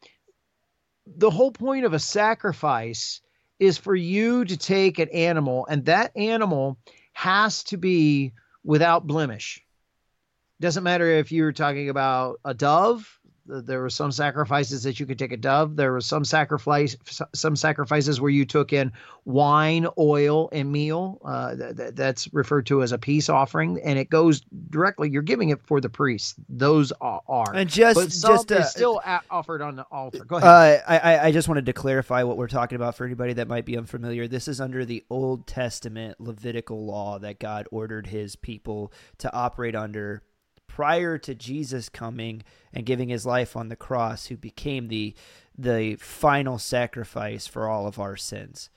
the 1.05 1.29
whole 1.29 1.51
point 1.51 1.85
of 1.85 1.93
a 1.93 1.99
sacrifice 1.99 3.21
is 3.59 3.77
for 3.77 3.95
you 3.95 4.45
to 4.45 4.57
take 4.57 4.99
an 4.99 5.09
animal, 5.09 5.65
and 5.67 5.85
that 5.85 6.15
animal 6.15 6.77
has 7.13 7.63
to 7.65 7.77
be 7.77 8.33
without 8.63 9.07
blemish. 9.07 9.61
Doesn't 10.61 10.83
matter 10.83 11.07
if 11.07 11.31
you're 11.31 11.51
talking 11.51 11.89
about 11.89 12.39
a 12.45 12.53
dove. 12.53 13.18
There 13.49 13.81
were 13.81 13.89
some 13.89 14.11
sacrifices 14.11 14.83
that 14.83 14.99
you 14.99 15.05
could 15.05 15.17
take 15.19 15.31
a 15.31 15.37
dove. 15.37 15.75
There 15.75 15.91
were 15.91 16.01
some 16.01 16.23
sacrifice, 16.23 16.95
some 17.33 17.55
sacrifices 17.55 18.21
where 18.21 18.29
you 18.29 18.45
took 18.45 18.71
in 18.73 18.91
wine, 19.25 19.87
oil, 19.97 20.49
and 20.51 20.71
meal. 20.71 21.19
Uh, 21.25 21.55
th- 21.55 21.93
that's 21.95 22.31
referred 22.33 22.65
to 22.67 22.83
as 22.83 22.91
a 22.91 22.97
peace 22.97 23.29
offering, 23.29 23.79
and 23.83 23.97
it 23.97 24.09
goes 24.09 24.41
directly. 24.69 25.09
You're 25.09 25.21
giving 25.23 25.49
it 25.49 25.61
for 25.65 25.81
the 25.81 25.89
priest. 25.89 26.35
Those 26.47 26.91
are. 27.01 27.53
And 27.55 27.69
just 27.69 27.95
but 27.95 28.11
some 28.11 28.33
just 28.35 28.51
uh, 28.51 28.63
still 28.63 29.01
offered 29.29 29.61
on 29.61 29.75
the 29.75 29.83
altar. 29.91 30.23
Go 30.25 30.37
ahead. 30.37 30.47
Uh, 30.47 30.83
I- 30.87 31.19
I 31.27 31.31
just 31.31 31.47
wanted 31.47 31.65
to 31.65 31.73
clarify 31.73 32.23
what 32.23 32.37
we're 32.37 32.47
talking 32.47 32.75
about 32.75 32.95
for 32.95 33.05
anybody 33.05 33.33
that 33.33 33.47
might 33.47 33.65
be 33.65 33.77
unfamiliar. 33.77 34.27
This 34.27 34.47
is 34.47 34.61
under 34.61 34.85
the 34.85 35.03
Old 35.09 35.47
Testament 35.47 36.19
Levitical 36.21 36.85
law 36.85 37.19
that 37.19 37.39
God 37.39 37.67
ordered 37.71 38.07
his 38.07 38.35
people 38.35 38.91
to 39.19 39.33
operate 39.33 39.75
under 39.75 40.21
prior 40.79 41.17
to 41.17 41.35
Jesus 41.35 41.89
coming 41.89 42.41
and 42.73 42.85
giving 42.85 43.09
his 43.09 43.25
life 43.25 43.57
on 43.57 43.67
the 43.67 43.75
cross, 43.75 44.27
who 44.27 44.37
became 44.37 44.87
the 44.87 45.13
the 45.57 45.95
final 45.97 46.57
sacrifice 46.57 47.45
for 47.47 47.67
all 47.67 47.85
of 47.85 47.99
our 47.99 48.15
sins, 48.15 48.69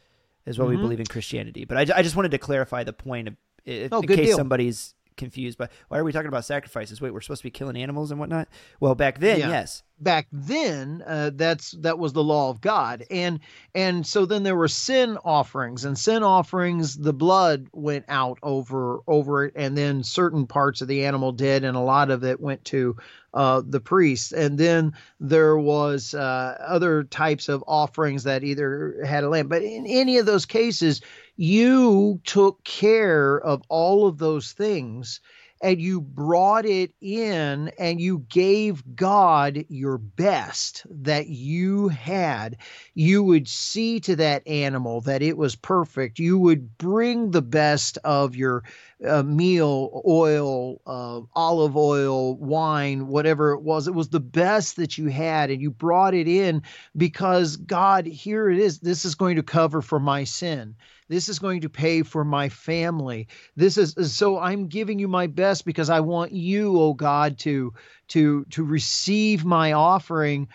is 0.44 0.58
what 0.58 0.66
we 0.68 0.74
Mhm. 0.76 0.80
believe 0.80 0.98
in 0.98 1.06
Christianity. 1.06 1.64
But 1.64 1.76
I, 1.92 1.98
I 1.98 2.02
just 2.02 2.16
wanted 2.16 2.32
to 2.32 2.38
clarify 2.38 2.82
the 2.82 2.92
point 2.92 3.28
of, 3.28 3.36
in, 3.64 3.88
Oh, 3.92 4.00
in 4.00 4.08
case 4.08 4.26
deal. 4.26 4.36
somebody's 4.36 4.94
confused. 5.22 5.56
But 5.58 5.70
why 5.88 5.98
are 5.98 6.04
we 6.04 6.12
talking 6.12 6.28
about 6.28 6.44
sacrifices? 6.44 7.00
Wait, 7.00 7.12
we're 7.12 7.20
supposed 7.20 7.42
to 7.42 7.46
be 7.46 7.50
killing 7.50 7.76
animals 7.76 8.10
and 8.10 8.18
whatnot. 8.20 8.48
Well, 8.80 8.94
back 8.94 9.18
then, 9.20 9.38
Yeah. 9.40 9.48
yes. 9.48 9.82
back 10.00 10.26
then 10.32 11.02
uh, 11.06 11.30
that's 11.34 11.70
that 11.72 11.96
was 11.96 12.12
the 12.12 12.24
law 12.24 12.50
of 12.50 12.60
god 12.60 13.06
and 13.08 13.38
and 13.72 14.04
so 14.04 14.26
then 14.26 14.42
there 14.42 14.56
were 14.56 14.66
sin 14.66 15.16
offerings 15.24 15.84
and 15.84 15.96
sin 15.96 16.24
offerings 16.24 16.96
the 16.96 17.12
blood 17.12 17.68
went 17.72 18.04
out 18.08 18.36
over 18.42 18.98
over 19.06 19.44
it 19.44 19.52
and 19.54 19.78
then 19.78 20.02
certain 20.02 20.44
parts 20.44 20.80
of 20.80 20.88
the 20.88 21.04
animal 21.04 21.30
did 21.30 21.62
and 21.62 21.76
a 21.76 21.80
lot 21.80 22.10
of 22.10 22.24
it 22.24 22.40
went 22.40 22.64
to 22.64 22.96
uh, 23.34 23.62
the 23.64 23.78
priests 23.80 24.32
and 24.32 24.58
then 24.58 24.92
there 25.20 25.56
was 25.56 26.14
uh, 26.14 26.56
other 26.66 27.04
types 27.04 27.48
of 27.48 27.62
offerings 27.68 28.24
that 28.24 28.42
either 28.42 29.04
had 29.06 29.22
a 29.22 29.28
lamb 29.28 29.46
but 29.46 29.62
in 29.62 29.86
any 29.86 30.18
of 30.18 30.26
those 30.26 30.46
cases 30.46 31.00
you 31.42 32.20
took 32.22 32.62
care 32.62 33.36
of 33.36 33.62
all 33.68 34.06
of 34.06 34.16
those 34.16 34.52
things 34.52 35.18
and 35.60 35.80
you 35.80 36.00
brought 36.00 36.64
it 36.64 36.92
in 37.00 37.68
and 37.80 38.00
you 38.00 38.20
gave 38.28 38.84
God 38.94 39.64
your 39.68 39.98
best 39.98 40.86
that 40.88 41.26
you 41.26 41.88
had, 41.88 42.58
you 42.94 43.24
would 43.24 43.48
see 43.48 43.98
to 44.00 44.14
that 44.16 44.46
animal 44.46 45.00
that 45.00 45.20
it 45.20 45.36
was 45.36 45.56
perfect. 45.56 46.20
You 46.20 46.38
would 46.38 46.78
bring 46.78 47.32
the 47.32 47.42
best 47.42 47.98
of 48.04 48.36
your 48.36 48.62
uh, 49.04 49.24
meal, 49.24 50.00
oil, 50.06 50.80
uh, 50.86 51.22
olive 51.34 51.76
oil, 51.76 52.36
wine, 52.36 53.08
whatever 53.08 53.50
it 53.50 53.62
was. 53.62 53.88
It 53.88 53.94
was 53.94 54.10
the 54.10 54.20
best 54.20 54.76
that 54.76 54.96
you 54.96 55.08
had, 55.08 55.50
and 55.50 55.60
you 55.60 55.72
brought 55.72 56.14
it 56.14 56.28
in 56.28 56.62
because 56.96 57.56
God, 57.56 58.06
here 58.06 58.48
it 58.48 58.60
is. 58.60 58.78
This 58.78 59.04
is 59.04 59.16
going 59.16 59.36
to 59.36 59.42
cover 59.42 59.82
for 59.82 59.98
my 59.98 60.22
sin. 60.22 60.76
This 61.12 61.28
is 61.28 61.38
going 61.38 61.60
to 61.60 61.68
pay 61.68 62.02
for 62.02 62.24
my 62.24 62.48
family. 62.48 63.28
This 63.54 63.76
is 63.76 64.16
so 64.16 64.38
I'm 64.38 64.66
giving 64.66 64.98
you 64.98 65.08
my 65.08 65.26
best 65.26 65.66
because 65.66 65.90
I 65.90 66.00
want 66.00 66.32
you, 66.32 66.80
oh 66.80 66.94
God, 66.94 67.38
to 67.40 67.74
to 68.08 68.46
to 68.46 68.64
receive 68.64 69.44
my 69.44 69.74
offering 69.74 70.48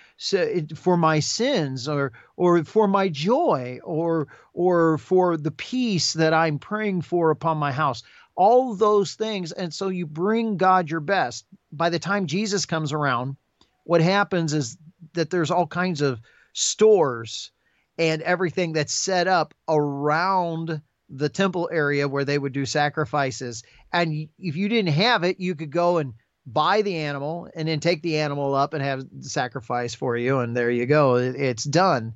for 0.75 0.97
my 0.97 1.19
sins 1.19 1.87
or 1.87 2.11
or 2.37 2.63
for 2.63 2.87
my 2.87 3.07
joy 3.07 3.79
or 3.83 4.29
or 4.55 4.97
for 4.97 5.37
the 5.37 5.51
peace 5.51 6.13
that 6.13 6.33
I'm 6.33 6.57
praying 6.57 7.03
for 7.03 7.29
upon 7.29 7.59
my 7.59 7.71
house. 7.71 8.01
All 8.35 8.73
those 8.73 9.13
things 9.13 9.51
and 9.51 9.71
so 9.71 9.89
you 9.89 10.07
bring 10.07 10.57
God 10.57 10.89
your 10.89 11.01
best. 11.01 11.45
By 11.71 11.91
the 11.91 11.99
time 11.99 12.25
Jesus 12.25 12.65
comes 12.65 12.93
around, 12.93 13.37
what 13.83 14.01
happens 14.01 14.55
is 14.55 14.75
that 15.13 15.29
there's 15.29 15.51
all 15.51 15.67
kinds 15.67 16.01
of 16.01 16.19
stores 16.53 17.51
and 17.97 18.21
everything 18.21 18.73
that's 18.73 18.93
set 18.93 19.27
up 19.27 19.53
around 19.67 20.81
the 21.09 21.29
temple 21.29 21.69
area 21.71 22.07
where 22.07 22.25
they 22.25 22.37
would 22.37 22.53
do 22.53 22.65
sacrifices. 22.65 23.63
And 23.93 24.27
if 24.37 24.55
you 24.55 24.69
didn't 24.69 24.93
have 24.93 25.23
it, 25.23 25.39
you 25.39 25.55
could 25.55 25.71
go 25.71 25.97
and 25.97 26.13
buy 26.45 26.81
the 26.81 26.95
animal 26.97 27.49
and 27.55 27.67
then 27.67 27.79
take 27.79 28.01
the 28.01 28.17
animal 28.17 28.53
up 28.53 28.73
and 28.73 28.83
have 28.83 29.03
the 29.11 29.29
sacrifice 29.29 29.95
for 29.95 30.17
you. 30.17 30.39
And 30.39 30.55
there 30.55 30.71
you 30.71 30.85
go. 30.85 31.15
It, 31.15 31.35
it's 31.35 31.63
done. 31.63 32.13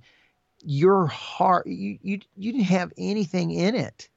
Your 0.64 1.08
heart, 1.08 1.68
you, 1.68 1.98
you, 2.02 2.20
you 2.36 2.52
didn't 2.52 2.66
have 2.66 2.94
anything 2.98 3.52
in 3.52 3.76
it. 3.76 4.10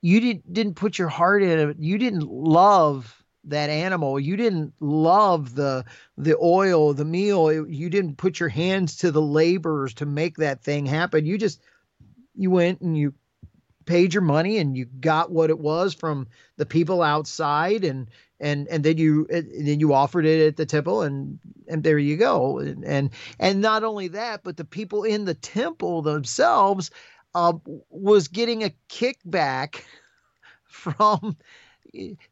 You 0.00 0.20
didn't, 0.20 0.52
didn't 0.52 0.74
put 0.74 0.98
your 0.98 1.08
heart 1.08 1.42
in 1.42 1.70
it. 1.70 1.76
You 1.78 1.98
didn't 1.98 2.28
love 2.28 3.23
that 3.46 3.70
animal. 3.70 4.18
You 4.18 4.36
didn't 4.36 4.74
love 4.80 5.54
the 5.54 5.84
the 6.16 6.36
oil, 6.36 6.94
the 6.94 7.04
meal. 7.04 7.66
You 7.66 7.90
didn't 7.90 8.16
put 8.16 8.40
your 8.40 8.48
hands 8.48 8.96
to 8.98 9.10
the 9.10 9.22
labors 9.22 9.94
to 9.94 10.06
make 10.06 10.36
that 10.38 10.62
thing 10.62 10.86
happen. 10.86 11.26
You 11.26 11.38
just 11.38 11.60
you 12.34 12.50
went 12.50 12.80
and 12.80 12.96
you 12.96 13.14
paid 13.86 14.14
your 14.14 14.22
money 14.22 14.58
and 14.58 14.76
you 14.76 14.86
got 14.86 15.30
what 15.30 15.50
it 15.50 15.58
was 15.58 15.94
from 15.94 16.26
the 16.56 16.66
people 16.66 17.02
outside 17.02 17.84
and 17.84 18.08
and 18.40 18.66
and 18.68 18.82
then 18.82 18.98
you 18.98 19.26
and 19.30 19.66
then 19.66 19.80
you 19.80 19.92
offered 19.92 20.24
it 20.24 20.46
at 20.46 20.56
the 20.56 20.66
temple 20.66 21.02
and 21.02 21.38
and 21.68 21.82
there 21.82 21.98
you 21.98 22.16
go 22.16 22.58
and 22.58 22.84
and, 22.84 23.10
and 23.38 23.60
not 23.60 23.84
only 23.84 24.08
that 24.08 24.42
but 24.42 24.56
the 24.56 24.64
people 24.64 25.04
in 25.04 25.24
the 25.24 25.34
temple 25.34 26.02
themselves 26.02 26.90
uh, 27.34 27.52
was 27.90 28.28
getting 28.28 28.62
a 28.64 28.74
kickback 28.88 29.82
from 30.64 31.36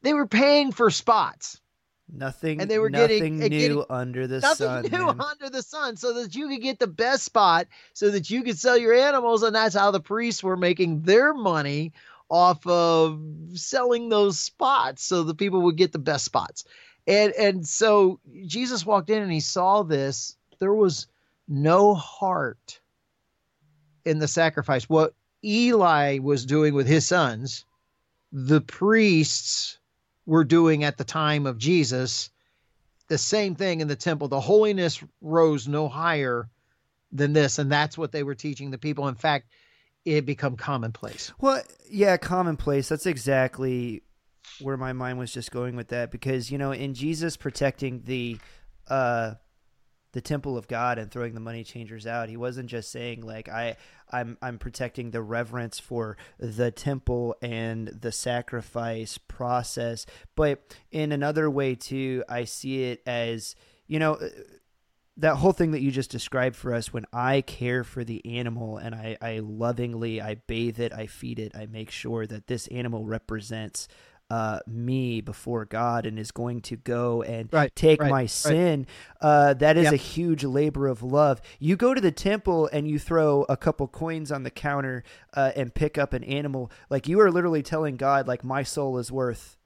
they 0.02 0.12
were 0.14 0.26
paying 0.26 0.72
for 0.72 0.90
spots 0.90 1.58
Nothing, 2.14 2.60
And 2.60 2.70
they 2.70 2.78
were 2.78 2.90
nothing 2.90 3.38
getting- 3.38 3.38
new 3.38 3.80
uh, 3.80 3.84
getting- 3.84 3.84
under 3.88 4.26
the 4.26 4.40
nothing 4.40 4.66
sun. 4.66 4.82
new 4.82 4.90
man. 5.06 5.20
under 5.20 5.48
the 5.48 5.62
sun 5.62 5.96
so 5.96 6.12
that 6.14 6.34
you 6.34 6.46
could 6.48 6.60
get 6.60 6.78
the 6.78 6.86
best 6.86 7.22
spot 7.24 7.68
so 7.94 8.10
that 8.10 8.28
you 8.28 8.42
could 8.42 8.58
sell 8.58 8.76
your 8.76 8.92
animals 8.92 9.42
and 9.42 9.54
that's 9.54 9.74
how 9.74 9.90
the 9.90 10.00
priests 10.00 10.42
were 10.42 10.56
making 10.56 11.02
their 11.02 11.32
money 11.32 11.92
off 12.28 12.66
of 12.66 13.18
selling 13.54 14.08
those 14.10 14.38
spots 14.38 15.02
so 15.04 15.22
the 15.22 15.34
people 15.34 15.62
would 15.62 15.76
get 15.76 15.92
the 15.92 15.98
best 15.98 16.24
spots 16.26 16.64
and 17.06 17.32
and 17.34 17.66
so 17.66 18.18
jesus 18.46 18.84
walked 18.84 19.08
in 19.10 19.22
and 19.22 19.32
he 19.32 19.40
saw 19.40 19.82
this 19.82 20.36
there 20.58 20.74
was 20.74 21.06
no 21.48 21.94
heart 21.94 22.80
in 24.04 24.18
the 24.18 24.28
sacrifice 24.28 24.88
what 24.88 25.14
eli 25.44 26.18
was 26.18 26.44
doing 26.46 26.74
with 26.74 26.86
his 26.86 27.06
sons 27.06 27.64
the 28.32 28.60
priests 28.60 29.78
were 30.26 30.44
doing 30.44 30.84
at 30.84 30.96
the 30.96 31.04
time 31.04 31.46
of 31.46 31.58
jesus 31.58 32.30
the 33.12 33.18
same 33.18 33.54
thing 33.54 33.82
in 33.82 33.88
the 33.88 33.96
temple. 33.96 34.28
The 34.28 34.40
holiness 34.40 35.04
rose 35.20 35.68
no 35.68 35.86
higher 35.86 36.48
than 37.12 37.34
this, 37.34 37.58
and 37.58 37.70
that's 37.70 37.98
what 37.98 38.10
they 38.10 38.22
were 38.22 38.34
teaching 38.34 38.70
the 38.70 38.78
people. 38.78 39.06
In 39.06 39.16
fact, 39.16 39.48
it 40.06 40.24
become 40.24 40.56
commonplace. 40.56 41.30
Well, 41.38 41.62
yeah, 41.90 42.16
commonplace. 42.16 42.88
That's 42.88 43.04
exactly 43.04 44.02
where 44.60 44.78
my 44.78 44.94
mind 44.94 45.18
was 45.18 45.30
just 45.30 45.50
going 45.50 45.76
with 45.76 45.88
that 45.88 46.10
because 46.10 46.50
you 46.50 46.56
know, 46.56 46.72
in 46.72 46.94
Jesus 46.94 47.36
protecting 47.36 48.02
the 48.04 48.38
uh 48.88 49.34
the 50.12 50.20
temple 50.20 50.56
of 50.56 50.68
God 50.68 50.98
and 50.98 51.10
throwing 51.10 51.34
the 51.34 51.40
money 51.40 51.64
changers 51.64 52.06
out, 52.06 52.28
he 52.28 52.36
wasn't 52.36 52.68
just 52.68 52.90
saying 52.90 53.22
like 53.22 53.48
I 53.48 53.76
I'm 54.10 54.36
I'm 54.42 54.58
protecting 54.58 55.10
the 55.10 55.22
reverence 55.22 55.78
for 55.78 56.16
the 56.38 56.70
temple 56.70 57.36
and 57.42 57.88
the 57.88 58.12
sacrifice 58.12 59.18
process, 59.18 60.06
but 60.36 60.76
in 60.90 61.12
another 61.12 61.50
way 61.50 61.74
too, 61.74 62.24
I 62.28 62.44
see 62.44 62.84
it 62.84 63.02
as, 63.06 63.56
you 63.86 63.98
know, 63.98 64.14
uh, 64.14 64.28
that 65.18 65.36
whole 65.36 65.52
thing 65.52 65.72
that 65.72 65.82
you 65.82 65.90
just 65.90 66.10
described 66.10 66.56
for 66.56 66.72
us 66.72 66.92
when 66.92 67.04
i 67.12 67.42
care 67.42 67.84
for 67.84 68.02
the 68.02 68.24
animal 68.38 68.78
and 68.78 68.94
I, 68.94 69.18
I 69.20 69.40
lovingly 69.40 70.22
i 70.22 70.36
bathe 70.46 70.80
it 70.80 70.92
i 70.94 71.06
feed 71.06 71.38
it 71.38 71.52
i 71.54 71.66
make 71.66 71.90
sure 71.90 72.26
that 72.26 72.46
this 72.46 72.66
animal 72.68 73.04
represents 73.04 73.88
uh, 74.32 74.58
me 74.66 75.20
before 75.20 75.64
god 75.66 76.06
and 76.06 76.18
is 76.18 76.30
going 76.30 76.60
to 76.60 76.76
go 76.76 77.22
and 77.22 77.48
Right, 77.52 77.74
take 77.76 78.00
right, 78.00 78.10
my 78.10 78.20
right. 78.22 78.30
sin 78.30 78.86
uh, 79.20 79.52
that 79.54 79.76
is 79.76 79.84
Yep. 79.84 79.92
a 79.92 79.96
huge 79.96 80.44
labor 80.44 80.86
of 80.88 81.02
love 81.02 81.40
you 81.58 81.76
go 81.76 81.92
to 81.92 82.00
the 82.00 82.12
temple 82.12 82.68
and 82.72 82.88
you 82.88 82.98
throw 82.98 83.44
a 83.48 83.56
couple 83.56 83.86
coins 83.88 84.32
on 84.32 84.42
the 84.42 84.50
counter 84.50 85.02
uh, 85.34 85.52
and 85.54 85.74
pick 85.74 85.98
up 85.98 86.12
an 86.14 86.24
animal 86.24 86.70
like 86.88 87.06
you 87.08 87.20
are 87.20 87.30
literally 87.30 87.62
telling 87.62 87.96
god 87.96 88.26
like 88.26 88.42
my 88.44 88.62
soul 88.62 88.96
is 88.98 89.10
worth 89.12 89.56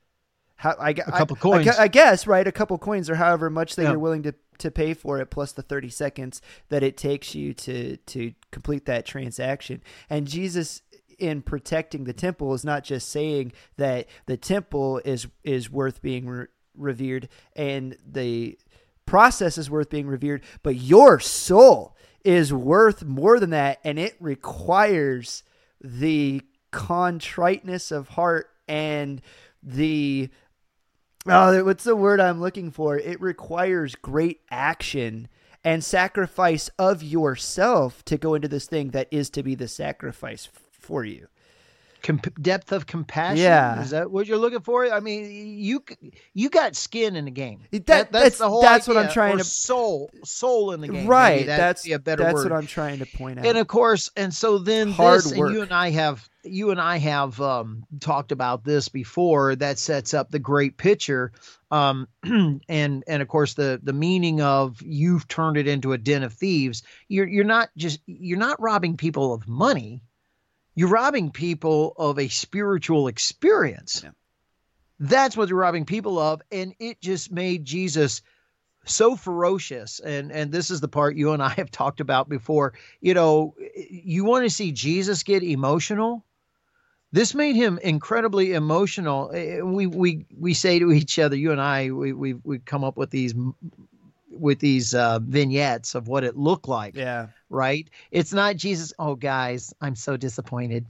how 0.56 0.74
I, 0.80 0.90
a 0.90 0.94
couple 0.94 1.36
I, 1.36 1.40
coins. 1.40 1.68
I, 1.68 1.88
guess 1.88 2.26
right 2.26 2.46
a 2.46 2.52
couple 2.52 2.78
coins 2.78 3.10
or 3.10 3.14
however 3.16 3.50
much 3.50 3.76
that 3.76 3.82
Yeah. 3.84 3.90
you're 3.90 3.98
willing 3.98 4.22
to 4.24 4.34
to 4.58 4.70
pay 4.70 4.94
for 4.94 5.20
it 5.20 5.26
plus 5.30 5.52
the 5.52 5.60
30 5.62 5.90
seconds 5.90 6.40
that 6.70 6.82
it 6.82 6.96
takes 6.96 7.34
you 7.34 7.52
to 7.52 7.98
to 7.98 8.32
complete 8.50 8.86
that 8.86 9.04
transaction 9.04 9.82
and 10.08 10.26
jesus 10.26 10.80
in 11.18 11.42
protecting 11.42 12.04
the 12.04 12.12
temple 12.12 12.54
is 12.54 12.64
not 12.64 12.84
just 12.84 13.08
saying 13.08 13.52
that 13.76 14.06
the 14.26 14.36
temple 14.36 15.00
is 15.04 15.26
is 15.44 15.70
worth 15.70 16.02
being 16.02 16.26
re- 16.26 16.46
revered 16.74 17.28
and 17.54 17.96
the 18.06 18.58
process 19.06 19.56
is 19.56 19.70
worth 19.70 19.88
being 19.90 20.06
revered 20.06 20.42
but 20.62 20.76
your 20.76 21.18
soul 21.20 21.96
is 22.24 22.52
worth 22.52 23.04
more 23.04 23.38
than 23.38 23.50
that 23.50 23.78
and 23.84 23.98
it 23.98 24.16
requires 24.20 25.42
the 25.80 26.40
contriteness 26.70 27.90
of 27.90 28.08
heart 28.08 28.50
and 28.68 29.22
the 29.62 30.28
Oh, 31.28 31.64
what's 31.64 31.82
the 31.82 31.96
word 31.96 32.20
I'm 32.20 32.40
looking 32.40 32.70
for? 32.70 32.96
It 32.96 33.20
requires 33.20 33.96
great 33.96 34.42
action 34.48 35.26
and 35.64 35.82
sacrifice 35.82 36.70
of 36.78 37.02
yourself 37.02 38.04
to 38.04 38.16
go 38.16 38.34
into 38.34 38.46
this 38.46 38.66
thing 38.66 38.90
that 38.90 39.08
is 39.10 39.28
to 39.30 39.42
be 39.42 39.56
the 39.56 39.66
sacrifice 39.66 40.48
for 40.86 41.04
you. 41.04 41.26
Com- 42.02 42.20
depth 42.40 42.70
of 42.70 42.86
compassion. 42.86 43.42
Yeah. 43.42 43.80
is 43.82 43.90
that 43.90 44.10
what 44.12 44.28
you're 44.28 44.38
looking 44.38 44.60
for? 44.60 44.92
I 44.92 45.00
mean, 45.00 45.58
you 45.58 45.82
you 46.34 46.50
got 46.50 46.76
skin 46.76 47.16
in 47.16 47.24
the 47.24 47.30
game. 47.32 47.62
That- 47.72 48.12
that's- 48.12 48.38
the 48.38 48.48
whole 48.48 48.62
that's 48.62 48.86
what 48.86 48.96
I'm 48.96 49.10
trying 49.10 49.34
or 49.34 49.38
to- 49.38 49.44
soul 49.44 50.10
soul 50.22 50.70
in 50.72 50.82
the 50.82 50.88
game. 50.88 51.06
right. 51.08 51.36
Maybe 51.38 51.46
That's 51.46 51.82
be 51.84 51.92
a 51.94 51.98
better 51.98 52.22
that's 52.22 52.34
word. 52.34 52.50
what 52.52 52.58
I'm 52.58 52.66
trying 52.68 53.00
to 53.00 53.06
point 53.06 53.40
out. 53.40 53.46
and 53.46 53.58
of 53.58 53.66
course 53.66 54.10
and 54.16 54.32
so 54.32 54.58
then 54.58 54.92
Hard 54.92 55.18
this 55.18 55.34
work. 55.34 55.48
and 55.48 55.56
you 55.56 55.62
and 55.62 55.72
i 55.72 55.90
have 55.90 56.28
you 56.44 56.70
and 56.70 56.80
i 56.80 56.98
have 56.98 57.40
um, 57.40 57.82
talked 57.98 58.30
about 58.30 58.62
this 58.62 58.88
before 58.88 59.56
that 59.56 59.78
sets 59.78 60.14
up 60.14 60.30
the 60.30 60.38
great 60.38 60.76
picture 60.76 61.32
um, 61.72 62.06
and 62.22 63.02
and 63.08 63.22
of 63.22 63.26
course 63.26 63.54
the 63.54 63.80
the 63.82 63.92
meaning 63.94 64.40
of 64.42 64.80
you've 64.80 65.26
turned 65.26 65.56
it 65.56 65.66
into 65.66 65.92
a 65.92 65.98
den 65.98 66.22
of 66.22 66.32
thieves 66.34 66.84
you're 67.08 67.26
you're 67.26 67.42
not 67.44 67.70
just 67.76 67.98
you're 68.06 68.38
not 68.38 68.60
robbing 68.62 68.96
people 68.96 69.34
of 69.34 69.48
money 69.48 70.02
you're 70.76 70.88
robbing 70.88 71.32
people 71.32 71.94
of 71.96 72.20
a 72.20 72.28
spiritual 72.28 73.08
experience. 73.08 74.02
Yeah. 74.04 74.10
that's 75.00 75.36
what 75.36 75.48
you're 75.48 75.58
robbing 75.58 75.86
people 75.86 76.20
of 76.20 76.40
and 76.52 76.74
it 76.78 77.00
just 77.00 77.32
made 77.32 77.64
jesus 77.64 78.22
so 78.88 79.16
ferocious. 79.16 80.00
And 80.00 80.32
and 80.32 80.52
this 80.52 80.70
is 80.70 80.80
the 80.80 80.88
part 80.88 81.16
you 81.16 81.32
and 81.32 81.42
I 81.42 81.50
have 81.50 81.70
talked 81.70 82.00
about 82.00 82.28
before. 82.28 82.74
You 83.00 83.14
know 83.14 83.54
you 83.90 84.24
want 84.24 84.44
to 84.44 84.50
see 84.50 84.72
Jesus 84.72 85.22
get 85.22 85.42
emotional? 85.42 86.24
This 87.12 87.34
made 87.34 87.56
him 87.56 87.78
incredibly 87.82 88.52
emotional. 88.52 89.30
We 89.32 89.86
we 89.86 90.26
we 90.36 90.54
say 90.54 90.78
to 90.78 90.92
each 90.92 91.18
other 91.18 91.36
you 91.36 91.52
and 91.52 91.60
I 91.60 91.90
we 91.90 92.12
we 92.12 92.34
we 92.34 92.58
come 92.58 92.84
up 92.84 92.96
with 92.96 93.10
these 93.10 93.34
with 94.38 94.58
these 94.58 94.94
uh, 94.94 95.18
vignettes 95.20 95.94
of 95.94 96.08
what 96.08 96.24
it 96.24 96.36
looked 96.36 96.68
like 96.68 96.96
yeah. 96.96 97.28
right? 97.50 97.88
It's 98.10 98.32
not 98.32 98.56
Jesus. 98.56 98.92
Oh, 98.98 99.14
guys, 99.14 99.74
I'm 99.80 99.96
so 99.96 100.16
disappointed. 100.16 100.86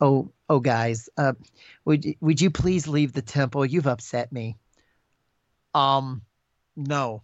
Oh, 0.00 0.30
oh, 0.48 0.60
guys, 0.60 1.08
uh, 1.16 1.34
would 1.84 2.04
would 2.20 2.40
you 2.40 2.50
please 2.50 2.88
leave 2.88 3.12
the 3.12 3.22
temple? 3.22 3.64
You've 3.64 3.86
upset 3.86 4.32
me. 4.32 4.56
Um, 5.74 6.22
no, 6.76 7.22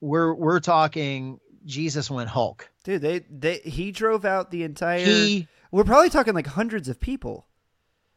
we're 0.00 0.34
we're 0.34 0.60
talking. 0.60 1.40
Jesus 1.64 2.10
went 2.10 2.28
Hulk. 2.28 2.70
Dude, 2.84 3.00
they, 3.00 3.20
they 3.30 3.58
he 3.58 3.90
drove 3.90 4.24
out 4.26 4.50
the 4.50 4.64
entire 4.64 5.04
He 5.04 5.48
We're 5.70 5.84
probably 5.84 6.10
talking 6.10 6.34
like 6.34 6.46
hundreds 6.46 6.88
of 6.88 7.00
people. 7.00 7.46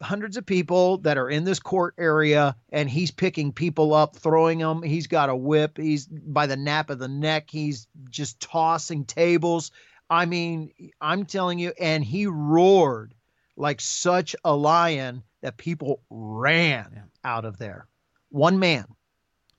Hundreds 0.02 0.38
of 0.38 0.46
people 0.46 0.98
that 1.00 1.18
are 1.18 1.30
in 1.30 1.44
this 1.44 1.60
court 1.60 1.96
area 1.98 2.56
and 2.72 2.90
he's 2.90 3.10
picking 3.12 3.52
people 3.52 3.94
up 3.94 4.16
throwing 4.16 4.60
them 4.60 4.84
he's 4.84 5.08
got 5.08 5.30
a 5.30 5.36
whip. 5.36 5.78
He's 5.78 6.06
by 6.08 6.46
the 6.46 6.56
nape 6.58 6.90
of 6.92 7.00
the 7.00 7.08
neck 7.08 7.50
he's 7.50 7.88
just 8.10 8.40
tossing 8.40 9.06
tables. 9.06 9.72
I 10.10 10.26
mean 10.26 10.72
i'm 11.02 11.26
telling 11.26 11.58
you 11.60 11.74
and 11.80 12.04
he 12.04 12.28
roared 12.28 13.14
like 13.56 13.82
such 13.82 14.36
a 14.46 14.56
lion 14.56 15.24
that 15.42 15.58
people 15.58 16.02
ran 16.12 16.92
Yeah. 16.96 17.02
out 17.24 17.46
of 17.46 17.58
there. 17.58 17.88
One 18.30 18.60
man. 18.60 18.86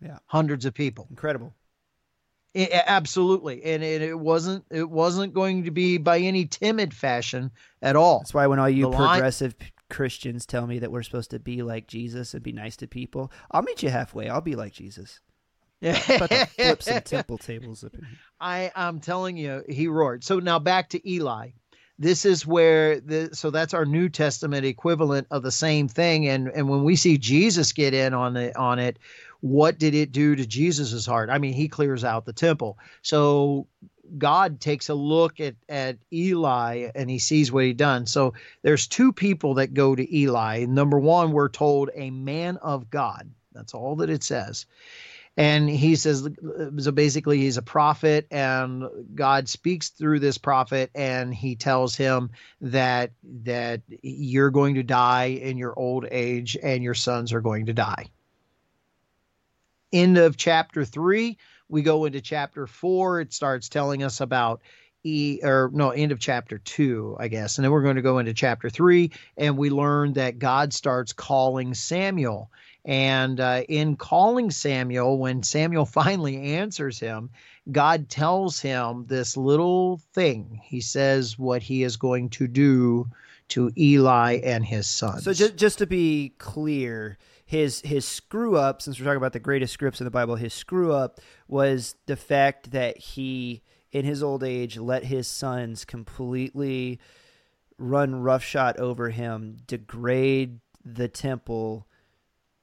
Yeah. 0.01 0.19
hundreds 0.27 0.65
of 0.67 0.73
people. 0.75 1.09
Incredible. 1.11 1.53
I- 2.57 2.71
I- 2.73 2.85
absolutely. 2.87 3.63
And 3.65 3.83
it, 3.83 4.03
it 4.03 4.19
wasn't 4.19 4.65
it 4.71 4.89
wasn't 4.89 5.35
going 5.35 5.65
to 5.65 5.71
be 5.73 5.99
by 5.99 6.21
any 6.21 6.47
timid 6.47 6.95
fashion 6.95 7.51
at 7.83 7.97
all. 7.97 8.21
That's 8.21 8.33
why 8.35 8.47
when 8.47 8.59
all 8.61 8.69
you 8.71 8.91
The 8.91 8.97
progressive 8.97 9.59
p- 9.59 9.67
Christians 9.91 10.47
tell 10.47 10.67
me 10.67 10.79
that 10.79 10.93
we're 10.93 11.03
supposed 11.03 11.31
to 11.31 11.39
be 11.39 11.63
like 11.63 11.87
Jesus 11.87 12.35
and 12.35 12.43
be 12.43 12.53
nice 12.53 12.77
to 12.77 12.87
people, 12.87 13.33
I'll 13.51 13.63
meet 13.63 13.83
you 13.83 13.91
halfway. 13.91 14.29
I'll 14.29 14.41
be 14.41 14.57
like 14.57 14.73
Jesus. 14.73 15.21
About 15.81 16.31
to 16.31 16.47
flip 16.47 16.83
some 16.83 17.01
temple 17.03 17.39
tables 17.39 17.85
up 17.85 17.95
in 17.95 18.01
here. 18.05 18.19
I 18.41 18.73
I'm 18.75 19.01
telling 19.01 19.37
you, 19.37 19.63
he 19.69 19.89
roared. 19.89 20.25
So 20.25 20.41
now 20.41 20.59
back 20.59 20.91
to 20.91 21.11
Eli. 21.11 21.51
This 22.01 22.25
is 22.25 22.47
where 22.47 23.01
the 23.01 23.31
so 23.33 23.51
that's 23.51 23.75
our 23.75 23.85
New 23.85 24.09
Testament 24.09 24.65
equivalent 24.65 25.27
of 25.31 25.43
the 25.43 25.53
same 25.53 25.89
thing. 25.89 26.29
And 26.29 26.49
and 26.49 26.69
when 26.69 26.85
we 26.85 26.97
see 26.97 27.19
Jesus 27.19 27.73
get 27.73 27.95
in 27.95 28.15
on 28.15 28.35
the 28.35 28.57
on 28.59 28.79
it, 28.79 28.99
what 29.41 29.79
did 29.79 29.95
it 29.95 30.13
do 30.13 30.35
to 30.35 30.47
Jesus's 30.47 31.07
heart? 31.07 31.31
I 31.31 31.39
mean, 31.39 31.55
he 31.55 31.69
clears 31.69 32.05
out 32.05 32.25
the 32.25 32.33
temple. 32.33 32.79
So 33.03 33.67
God 34.17 34.61
takes 34.61 34.89
a 34.89 34.95
look 34.95 35.41
at 35.41 35.57
at 35.69 35.99
Eli 36.13 36.91
and 36.95 37.11
he 37.11 37.19
sees 37.19 37.53
what 37.53 37.65
he 37.65 37.73
done. 37.75 38.07
So 38.07 38.35
there's 38.63 38.87
two 38.87 39.13
people 39.13 39.55
that 39.55 39.75
go 39.75 39.95
to 39.95 40.17
Eli. 40.17 40.65
Number 40.67 40.99
one, 40.99 41.33
we're 41.33 41.49
told 41.49 41.91
a 41.95 42.11
man 42.11 42.57
of 42.59 42.91
God. 42.91 43.31
That's 43.53 43.75
all 43.75 43.97
that 43.97 44.11
it 44.11 44.23
says. 44.25 44.67
and 45.37 45.71
he 45.71 45.97
says 45.97 46.29
so 46.79 46.93
basically 46.93 47.39
he's 47.39 47.57
a 47.57 47.63
prophet 47.63 48.27
and 48.31 48.85
god 49.15 49.49
speaks 49.49 49.91
through 49.91 50.21
this 50.21 50.39
prophet 50.39 50.91
and 50.95 51.33
he 51.35 51.57
tells 51.57 51.97
him 51.97 52.31
that 52.61 53.13
that 53.23 53.81
you're 54.03 54.51
going 54.51 54.75
to 54.75 54.83
die 54.83 55.27
in 55.27 55.57
your 55.57 55.79
old 55.79 56.07
age 56.11 56.59
and 56.63 56.83
your 56.83 56.95
sons 56.95 57.33
are 57.33 57.41
going 57.41 57.67
to 57.67 57.73
die 57.73 58.07
end 59.93 60.19
of 60.19 60.37
chapter 60.37 60.85
3 60.85 61.39
we 61.69 61.83
go 61.83 62.05
into 62.05 62.21
chapter 62.21 62.67
4 62.67 63.21
it 63.21 63.33
starts 63.33 63.69
telling 63.69 64.03
us 64.03 64.21
about 64.21 64.61
E 65.05 65.41
or 65.43 65.71
no, 65.73 65.91
end 65.91 66.13
of 66.13 66.19
chapter 66.19 66.59
two, 66.59 67.17
I 67.19 67.29
guess. 67.29 67.57
And 67.57 67.65
then 67.65 67.71
we're 67.71 67.83
going 67.83 67.97
to 67.97 68.03
go 68.03 68.19
into 68.19 68.35
chapter 68.35 68.69
three, 68.69 69.13
and 69.37 69.57
we 69.57 69.71
learn 69.71 70.15
that 70.15 70.39
God 70.39 70.73
starts 70.73 71.13
calling 71.13 71.75
Samuel. 71.75 72.51
And 72.85 73.39
uh, 73.39 73.63
in 73.69 73.97
calling 73.97 74.51
Samuel, 74.51 75.19
when 75.19 75.43
Samuel 75.43 75.87
finally 76.01 76.55
answers 76.55 76.99
him, 76.99 77.31
God 77.71 78.09
tells 78.09 78.61
him 78.61 79.07
this 79.07 79.37
little 79.37 80.01
thing. 80.15 80.61
He 80.65 80.81
says 80.81 81.39
what 81.39 81.63
he 81.63 81.83
is 81.83 81.97
going 81.97 82.31
to 82.31 82.49
do 82.49 83.09
to 83.49 83.71
Eli 83.77 84.41
and 84.43 84.65
his 84.65 84.87
sons. 84.87 85.25
So 85.25 85.33
just 85.33 85.57
just 85.57 85.79
to 85.79 85.87
be 85.87 86.33
clear, 86.39 87.19
his 87.49 87.81
his 87.81 88.05
screw 88.05 88.59
up, 88.59 88.83
since 88.83 89.01
we're 89.01 89.07
talking 89.07 89.17
about 89.17 89.33
the 89.33 89.41
greatest 89.41 89.73
scripts 89.73 90.03
in 90.03 90.05
the 90.05 90.11
Bible, 90.11 90.37
his 90.37 90.53
screw 90.53 90.93
up 90.93 91.19
was 91.49 91.95
the 92.05 92.15
fact 92.15 92.73
that 92.73 92.99
he 92.99 93.63
in 93.91 94.05
his 94.05 94.23
old 94.23 94.45
age 94.45 94.77
let 94.77 95.05
his 95.05 95.27
sons 95.27 95.87
completely 95.87 97.01
run 97.79 98.17
roughshod 98.17 98.77
over 98.77 99.09
him, 99.09 99.57
degrade 99.67 100.61
the 100.85 101.09
temple, 101.09 101.87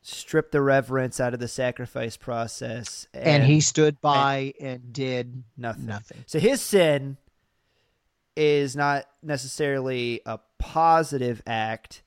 strip 0.03 0.51
the 0.51 0.61
reverence 0.61 1.19
out 1.19 1.33
of 1.33 1.39
the 1.39 1.47
sacrifice 1.47 2.15
process. 2.15 3.07
And, 3.11 3.25
and 3.25 3.43
he 3.43 3.61
stood 3.61 3.99
by 4.01 4.53
and, 4.59 4.69
and, 4.69 4.93
did 4.93 5.43
nothing. 5.57 5.87
nothing. 5.87 6.23
So 6.27 6.37
his 6.37 6.61
sin 6.61 7.17
is 8.35 8.75
not 8.75 9.05
necessarily 9.23 10.21
a 10.27 10.37
positive 10.59 11.41
act 11.47 12.03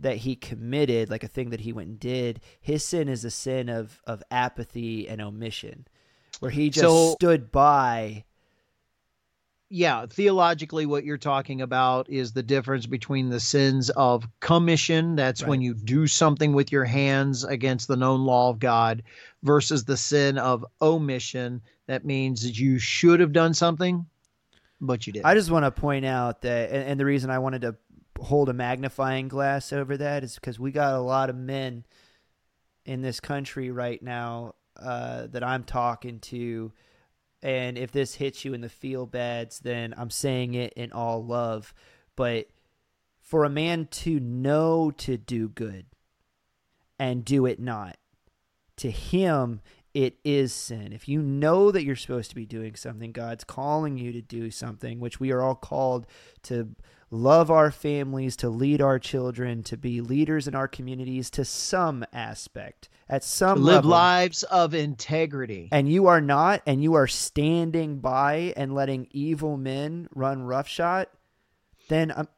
that 0.00 0.16
he 0.16 0.34
committed, 0.36 1.10
like 1.10 1.24
a 1.24 1.28
thing 1.28 1.50
that 1.50 1.60
he 1.60 1.72
went 1.72 1.88
and 1.88 2.00
did. 2.00 2.40
His 2.60 2.84
sin 2.84 3.08
is 3.08 3.24
a 3.24 3.30
sin 3.30 3.68
of, 3.68 4.00
of 4.06 4.22
apathy 4.30 5.08
and 5.08 5.20
omission, 5.20 5.86
where 6.40 6.50
he 6.50 6.70
just 6.70 6.84
so, 6.84 7.12
stood 7.12 7.52
by 7.52 8.24
yeah, 9.72 10.06
theologically, 10.06 10.84
what 10.84 11.04
you're 11.04 11.16
talking 11.16 11.62
about 11.62 12.10
is 12.10 12.32
the 12.32 12.42
difference 12.42 12.86
between 12.86 13.30
the 13.30 13.38
sins 13.38 13.88
of 13.90 14.28
commission, 14.40 15.14
that's 15.14 15.42
right. 15.42 15.48
when 15.48 15.60
you 15.60 15.74
do 15.74 16.08
something 16.08 16.52
with 16.52 16.72
your 16.72 16.84
hands 16.84 17.44
against 17.44 17.86
the 17.86 17.94
known 17.94 18.24
law 18.24 18.50
of 18.50 18.58
God, 18.58 19.04
versus 19.44 19.84
the 19.84 19.96
sin 19.96 20.38
of 20.38 20.66
omission, 20.82 21.62
that 21.86 22.04
means 22.04 22.42
that 22.42 22.58
you 22.58 22.80
should 22.80 23.20
have 23.20 23.32
done 23.32 23.54
something, 23.54 24.06
but 24.80 25.06
you 25.06 25.12
didn't. 25.12 25.26
I 25.26 25.34
just 25.34 25.52
want 25.52 25.64
to 25.64 25.70
point 25.70 26.04
out 26.04 26.42
that, 26.42 26.70
and, 26.70 26.88
and 26.88 27.00
the 27.00 27.04
reason 27.04 27.30
I 27.30 27.38
wanted 27.38 27.62
to 27.62 27.76
hold 28.20 28.48
a 28.48 28.52
magnifying 28.52 29.28
glass 29.28 29.72
over 29.72 29.96
that 29.96 30.22
is 30.24 30.34
because 30.34 30.58
we 30.58 30.72
got 30.72 30.94
a 30.94 31.00
lot 31.00 31.30
of 31.30 31.36
men 31.36 31.84
in 32.84 33.02
this 33.02 33.20
country 33.20 33.70
right 33.70 34.02
now 34.02 34.54
uh, 34.80 35.26
that 35.28 35.42
I'm 35.42 35.64
talking 35.64 36.18
to 36.20 36.72
and 37.42 37.78
if 37.78 37.90
this 37.90 38.14
hits 38.14 38.44
you 38.44 38.52
in 38.52 38.60
the 38.60 38.68
feel 38.68 39.06
bads, 39.06 39.60
then 39.60 39.94
I'm 39.96 40.10
saying 40.10 40.54
it 40.54 40.72
in 40.74 40.92
all 40.92 41.24
love. 41.24 41.72
But 42.16 42.48
for 43.20 43.44
a 43.44 43.50
man 43.50 43.86
to 43.86 44.20
know 44.20 44.90
to 44.98 45.16
do 45.16 45.48
good 45.48 45.86
and 46.98 47.24
do 47.24 47.46
it 47.46 47.58
not, 47.58 47.96
to 48.76 48.90
him, 48.90 49.60
it 49.94 50.18
is 50.22 50.52
sin. 50.52 50.92
If 50.92 51.08
you 51.08 51.22
know 51.22 51.70
that 51.70 51.82
you're 51.82 51.96
supposed 51.96 52.30
to 52.30 52.36
be 52.36 52.46
doing 52.46 52.76
something, 52.76 53.12
God's 53.12 53.44
calling 53.44 53.96
you 53.96 54.12
to 54.12 54.22
do 54.22 54.50
something, 54.50 55.00
which 55.00 55.18
we 55.18 55.32
are 55.32 55.42
all 55.42 55.54
called 55.54 56.06
to 56.44 56.76
love 57.10 57.50
our 57.50 57.70
families, 57.70 58.36
to 58.36 58.48
lead 58.48 58.80
our 58.80 58.98
children, 58.98 59.62
to 59.64 59.76
be 59.76 60.00
leaders 60.00 60.46
in 60.46 60.54
our 60.54 60.68
communities 60.68 61.30
to 61.30 61.44
some 61.44 62.04
aspect, 62.12 62.88
at 63.08 63.24
some 63.24 63.62
live 63.62 63.76
level. 63.76 63.90
lives 63.90 64.42
of 64.44 64.74
integrity. 64.74 65.68
And 65.72 65.90
you 65.90 66.06
are 66.06 66.20
not, 66.20 66.62
and 66.66 66.82
you 66.82 66.94
are 66.94 67.08
standing 67.08 67.98
by 67.98 68.54
and 68.56 68.74
letting 68.74 69.08
evil 69.10 69.56
men 69.56 70.08
run 70.14 70.42
roughshod, 70.42 71.08
then 71.88 72.12
I'm 72.16 72.28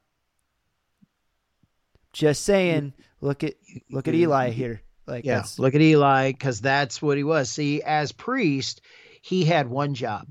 just 2.12 2.44
saying, 2.44 2.94
look 3.20 3.44
at 3.44 3.55
look 3.90 4.09
at 4.09 4.15
Eli 4.15 4.51
here. 4.51 4.82
Like 5.07 5.24
yeah, 5.24 5.44
look 5.59 5.74
at 5.74 5.81
Eli 5.81 6.32
because 6.32 6.61
that's 6.61 7.03
what 7.03 7.16
he 7.16 7.24
was. 7.24 7.51
See, 7.51 7.82
as 7.82 8.12
priest, 8.12 8.81
he 9.20 9.44
had 9.44 9.69
one 9.69 9.94
job 9.94 10.27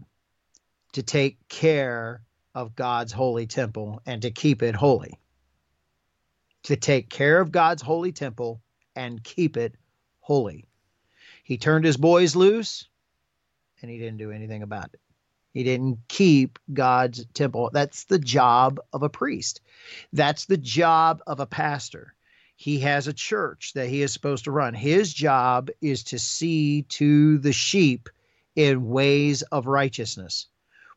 to 0.93 1.03
take 1.03 1.47
care 1.49 2.21
of 2.53 2.75
God's 2.75 3.11
holy 3.11 3.47
temple 3.47 4.01
and 4.05 4.21
to 4.21 4.31
keep 4.31 4.61
it 4.61 4.75
holy. 4.75 5.19
To 6.63 6.75
take 6.75 7.09
care 7.09 7.39
of 7.39 7.51
God's 7.51 7.81
holy 7.81 8.11
temple 8.11 8.61
and 8.95 9.23
keep 9.23 9.57
it 9.57 9.75
holy. 10.19 10.65
He 11.43 11.57
turned 11.57 11.85
his 11.85 11.97
boys 11.97 12.35
loose 12.35 12.87
and 13.81 13.89
he 13.89 13.97
didn't 13.97 14.17
do 14.17 14.31
anything 14.31 14.63
about 14.63 14.89
it. 14.93 14.99
He 15.53 15.63
didn't 15.63 15.99
keep 16.07 16.59
God's 16.71 17.25
temple. 17.33 17.71
That's 17.73 18.05
the 18.05 18.19
job 18.19 18.79
of 18.93 19.03
a 19.03 19.09
priest. 19.09 19.61
That's 20.13 20.45
the 20.45 20.57
job 20.57 21.21
of 21.27 21.39
a 21.39 21.45
pastor. 21.45 22.13
He 22.55 22.79
has 22.79 23.07
a 23.07 23.13
church 23.13 23.73
that 23.73 23.89
he 23.89 24.01
is 24.01 24.13
supposed 24.13 24.45
to 24.45 24.51
run. 24.51 24.73
His 24.73 25.13
job 25.13 25.69
is 25.81 26.03
to 26.05 26.19
see 26.19 26.83
to 26.83 27.39
the 27.39 27.53
sheep 27.53 28.07
in 28.55 28.87
ways 28.87 29.41
of 29.41 29.65
righteousness 29.65 30.47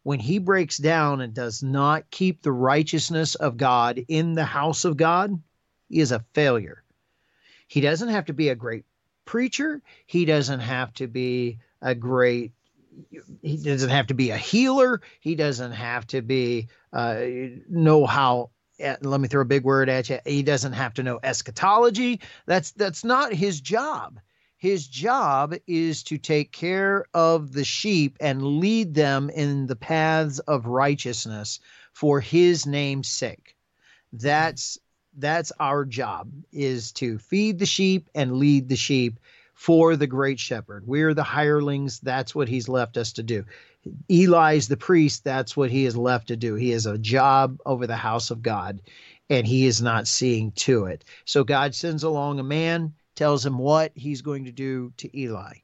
when 0.04 0.20
he 0.20 0.38
breaks 0.38 0.78
down 0.78 1.20
and 1.20 1.34
does 1.34 1.62
not 1.62 2.10
keep 2.10 2.42
the 2.42 2.52
righteousness 2.52 3.34
of 3.34 3.56
God 3.56 4.00
in 4.06 4.34
the 4.34 4.44
house 4.44 4.84
of 4.84 4.96
God, 4.96 5.42
he 5.88 5.98
is 5.98 6.12
a 6.12 6.24
failure. 6.34 6.84
He 7.66 7.80
doesn't 7.80 8.10
have 8.10 8.26
to 8.26 8.32
be 8.32 8.50
a 8.50 8.54
great 8.54 8.84
preacher. 9.24 9.82
He 10.06 10.26
doesn't 10.26 10.60
have 10.60 10.92
to 10.94 11.08
be 11.08 11.58
a 11.82 11.94
great 11.94 12.52
he 13.42 13.56
doesn't 13.56 13.90
have 13.90 14.06
to 14.08 14.14
be 14.14 14.30
a 14.30 14.36
healer. 14.36 15.00
He 15.18 15.34
doesn't 15.34 15.72
have 15.72 16.06
to 16.08 16.22
be 16.22 16.68
uh, 16.92 17.22
know 17.68 18.06
how. 18.06 18.50
Eh, 18.78 18.96
let 19.02 19.20
me 19.20 19.26
throw 19.26 19.42
a 19.42 19.46
big 19.46 19.64
word 19.64 19.88
at 19.88 20.10
you. 20.10 20.18
He 20.24 20.44
doesn't 20.44 20.74
have 20.74 20.94
to 20.94 21.02
know 21.02 21.18
eschatology. 21.22 22.20
That's 22.46 22.70
that's 22.72 23.02
not 23.02 23.32
his 23.32 23.60
job. 23.60 24.20
His 24.64 24.86
job 24.86 25.54
is 25.66 26.02
to 26.04 26.16
take 26.16 26.50
care 26.50 27.04
of 27.12 27.52
the 27.52 27.64
sheep 27.64 28.16
and 28.18 28.60
lead 28.60 28.94
them 28.94 29.28
in 29.28 29.66
the 29.66 29.76
paths 29.76 30.38
of 30.38 30.64
righteousness 30.64 31.60
for 31.92 32.18
his 32.18 32.64
name's 32.64 33.08
sake. 33.08 33.58
That's 34.10 34.78
that's 35.18 35.52
our 35.60 35.84
job 35.84 36.30
is 36.50 36.92
to 36.92 37.18
feed 37.18 37.58
the 37.58 37.66
sheep 37.66 38.08
and 38.14 38.38
lead 38.38 38.70
the 38.70 38.76
sheep 38.76 39.20
for 39.52 39.96
the 39.96 40.06
great 40.06 40.40
shepherd. 40.40 40.86
We're 40.86 41.12
the 41.12 41.24
hirelings, 41.24 42.00
that's 42.00 42.34
what 42.34 42.48
he's 42.48 42.66
left 42.66 42.96
us 42.96 43.12
to 43.12 43.22
do. 43.22 43.44
Eli's 44.08 44.68
the 44.68 44.78
priest, 44.78 45.24
that's 45.24 45.54
what 45.58 45.70
he 45.70 45.84
is 45.84 45.94
left 45.94 46.28
to 46.28 46.36
do. 46.36 46.54
He 46.54 46.70
has 46.70 46.86
a 46.86 46.96
job 46.96 47.60
over 47.66 47.86
the 47.86 47.96
house 47.96 48.30
of 48.30 48.40
God 48.40 48.80
and 49.28 49.46
he 49.46 49.66
is 49.66 49.82
not 49.82 50.08
seeing 50.08 50.52
to 50.52 50.86
it. 50.86 51.04
So 51.26 51.44
God 51.44 51.74
sends 51.74 52.02
along 52.02 52.40
a 52.40 52.42
man 52.42 52.94
tells 53.14 53.44
him 53.44 53.58
what 53.58 53.92
he's 53.94 54.22
going 54.22 54.44
to 54.44 54.52
do 54.52 54.92
to 54.98 55.18
Eli. 55.18 55.54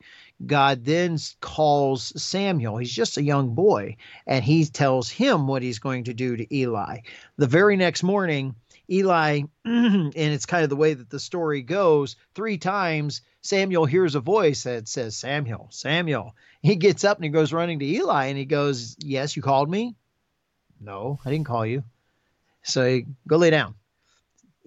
God 0.47 0.85
then 0.85 1.19
calls 1.41 2.13
Samuel. 2.21 2.79
He's 2.79 2.93
just 2.93 3.19
a 3.19 3.23
young 3.23 3.55
boy, 3.55 3.97
and 4.27 4.43
he 4.43 4.65
tells 4.65 5.11
him 5.11 5.47
what 5.47 5.63
he's 5.63 5.79
going 5.79 6.05
to 6.05 6.15
do 6.15 6.37
to 6.37 6.55
Eli. 6.55 7.01
The 7.37 7.47
very 7.47 7.77
next 7.77 8.03
morning, 8.03 8.55
Eli, 8.91 9.43
and 9.65 10.15
it's 10.15 10.47
kind 10.47 10.65
of 10.65 10.71
the 10.71 10.77
way 10.77 10.95
that 10.95 11.11
the 11.11 11.21
story 11.21 11.63
goes, 11.63 12.17
three 12.35 12.59
times 12.59 13.23
Samuel 13.43 13.87
hears 13.87 14.15
a 14.15 14.21
voice 14.21 14.65
that 14.65 14.89
says, 14.89 15.17
Samuel, 15.17 15.69
Samuel. 15.71 16.35
He 16.63 16.77
gets 16.77 17.05
up 17.05 17.19
and 17.19 17.25
he 17.25 17.31
goes 17.31 17.53
running 17.53 17.79
to 17.79 17.87
Eli 17.87 18.27
and 18.27 18.37
he 18.37 18.45
goes, 18.45 18.97
Yes, 18.99 19.37
you 19.37 19.43
called 19.43 19.71
me? 19.71 19.97
No, 20.81 21.19
I 21.25 21.31
didn't 21.31 21.47
call 21.47 21.65
you. 21.65 21.85
So 22.63 23.01
go 23.27 23.37
lay 23.37 23.51
down. 23.51 23.75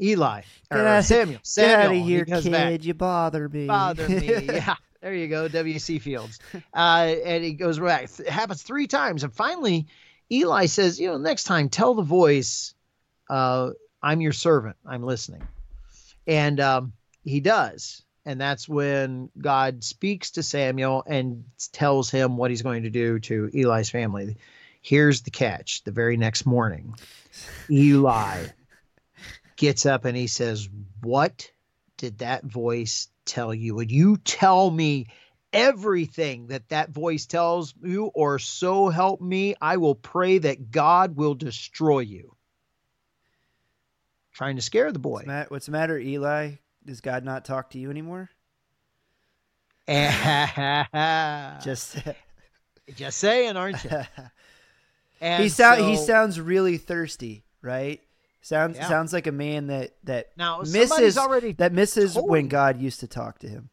Eli 0.02 0.42
or 0.72 0.88
out, 0.88 1.04
Samuel. 1.04 1.40
Samuel. 1.44 1.78
Get 1.78 1.86
out 1.86 1.96
of 1.96 2.08
here, 2.08 2.26
kid! 2.26 2.52
Back. 2.52 2.84
You 2.84 2.94
bother 2.94 3.50
me. 3.50 3.68
Bother 3.68 4.10
me. 4.10 4.26
yeah. 4.46 4.76
There 5.02 5.14
you 5.14 5.28
go, 5.28 5.48
W.C. 5.48 6.00
Fields. 6.00 6.40
Uh, 6.74 7.16
and 7.26 7.44
he 7.44 7.54
goes 7.54 7.78
back. 7.78 8.10
It 8.20 8.30
happens 8.30 8.64
three 8.64 8.88
times, 8.88 9.24
and 9.24 9.34
finally, 9.34 9.88
Eli 10.32 10.66
says, 10.68 11.00
"You 11.00 11.10
know, 11.10 11.18
next 11.18 11.44
time, 11.44 11.70
tell 11.70 11.94
the 11.94 12.04
voice, 12.04 12.74
uh, 13.30 13.72
I'm 14.02 14.22
your 14.22 14.32
servant. 14.32 14.78
I'm 14.86 15.04
listening." 15.04 15.46
And 16.26 16.60
um, 16.60 16.94
he 17.26 17.42
does, 17.42 18.02
and 18.26 18.40
that's 18.40 18.68
when 18.68 19.30
God 19.38 19.84
speaks 19.84 20.32
to 20.32 20.44
Samuel 20.44 21.04
and 21.06 21.44
tells 21.74 22.10
him 22.10 22.38
what 22.38 22.50
he's 22.50 22.62
going 22.62 22.84
to 22.84 22.90
do 22.90 23.20
to 23.20 23.50
Eli's 23.54 23.90
family. 23.90 24.38
Here's 24.82 25.22
the 25.22 25.32
catch: 25.32 25.84
the 25.84 25.92
very 25.92 26.16
next 26.16 26.46
morning, 26.46 26.96
Eli 27.70 28.46
gets 29.56 29.86
up 29.86 30.06
and 30.06 30.16
he 30.16 30.28
says, 30.28 30.70
What 31.02 31.52
did 31.98 32.20
that 32.20 32.44
voice 32.44 33.08
tell 33.26 33.54
you? 33.54 33.76
Would 33.76 33.92
you 33.92 34.18
tell 34.18 34.70
me 34.70 35.08
everything 35.54 36.48
that 36.48 36.70
that 36.70 36.90
voice 36.90 37.26
tells 37.26 37.74
you, 37.82 38.06
or 38.08 38.40
so 38.40 38.90
help 38.90 39.22
me, 39.22 39.56
I 39.62 39.78
will 39.78 39.96
pray 39.96 40.40
that 40.40 40.72
God 40.72 41.16
will 41.16 41.36
destroy 41.36 42.00
you. 42.00 42.36
Trying 44.34 44.56
to 44.56 44.62
scare 44.62 44.92
the 44.92 45.00
boy. 45.00 45.24
What's, 45.26 45.52
what's 45.52 45.66
the 45.68 45.72
matter, 45.72 45.98
Eli? 45.98 46.54
Does 46.86 47.02
God 47.02 47.24
not 47.24 47.46
talk 47.46 47.70
to 47.72 47.80
you 47.80 47.92
anymore? 47.92 48.30
just, 49.88 51.98
just 52.96 53.18
saying, 53.20 53.56
aren't 53.56 53.84
you? 53.84 54.02
he 55.38 55.50
sound 55.50 55.80
so, 55.80 55.88
he 55.88 55.98
sounds 55.98 56.42
really 56.42 56.78
thirsty, 56.78 57.44
right? 57.62 58.02
Sounds 58.44 58.78
yeah. 58.78 58.90
sounds 58.90 59.14
like 59.14 59.26
a 59.26 59.32
man 59.32 59.68
that 59.68 59.92
that 60.04 60.32
now 60.36 60.60
misses 60.60 61.18
already 61.18 61.54
that 61.54 61.72
misses 61.72 62.18
when 62.18 62.50
God 62.50 62.82
used 62.82 63.00
to 63.00 63.08
talk 63.08 63.40
to 63.40 63.48
him. 63.48 63.70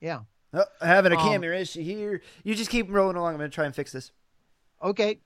Yeah. 0.00 0.20
Oh, 0.54 0.64
having 0.80 1.10
a 1.10 1.18
um, 1.18 1.28
camera 1.28 1.58
issue 1.58 1.82
here. 1.82 2.22
You 2.44 2.54
just 2.54 2.70
keep 2.70 2.86
rolling 2.90 3.16
along. 3.16 3.32
I'm 3.32 3.38
going 3.38 3.50
to 3.50 3.54
try 3.54 3.66
and 3.66 3.74
fix 3.74 3.90
this. 3.90 4.12
Okay. 4.80 5.18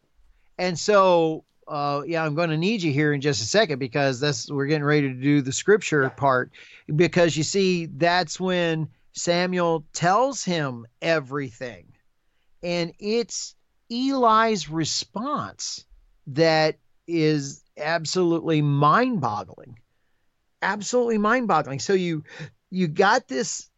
And 0.59 0.79
so, 0.79 1.45
uh, 1.69 2.01
yeah, 2.07 2.25
I'm 2.25 2.35
going 2.35 2.49
to 2.49 2.57
need 2.57 2.83
you 2.83 2.93
here 2.93 3.13
in 3.13 3.21
just 3.21 3.43
a 3.43 3.47
second 3.47 3.79
because 3.79 4.21
that's 4.21 4.51
we're 4.51 4.67
getting 4.67 4.85
ready 4.85 5.09
to 5.09 5.21
do 5.21 5.43
the 5.43 5.53
scripture 5.53 6.09
part. 6.09 6.51
Because 6.97 7.37
you 7.37 7.43
see, 7.43 7.87
that's 7.87 8.41
when 8.41 8.89
Samuel 9.13 9.85
tells 9.93 10.43
him 10.43 10.87
everything, 11.03 11.93
and 12.63 12.95
it's 12.99 13.55
Eli's 13.91 14.71
response 14.71 15.85
that 16.29 16.79
is 17.07 17.63
absolutely 17.77 18.63
mind-boggling. 18.63 19.79
Absolutely 20.61 21.19
mind-boggling. 21.19 21.81
So 21.81 21.93
you 21.93 22.25
you 22.71 22.89
got 22.89 23.29
this 23.29 23.69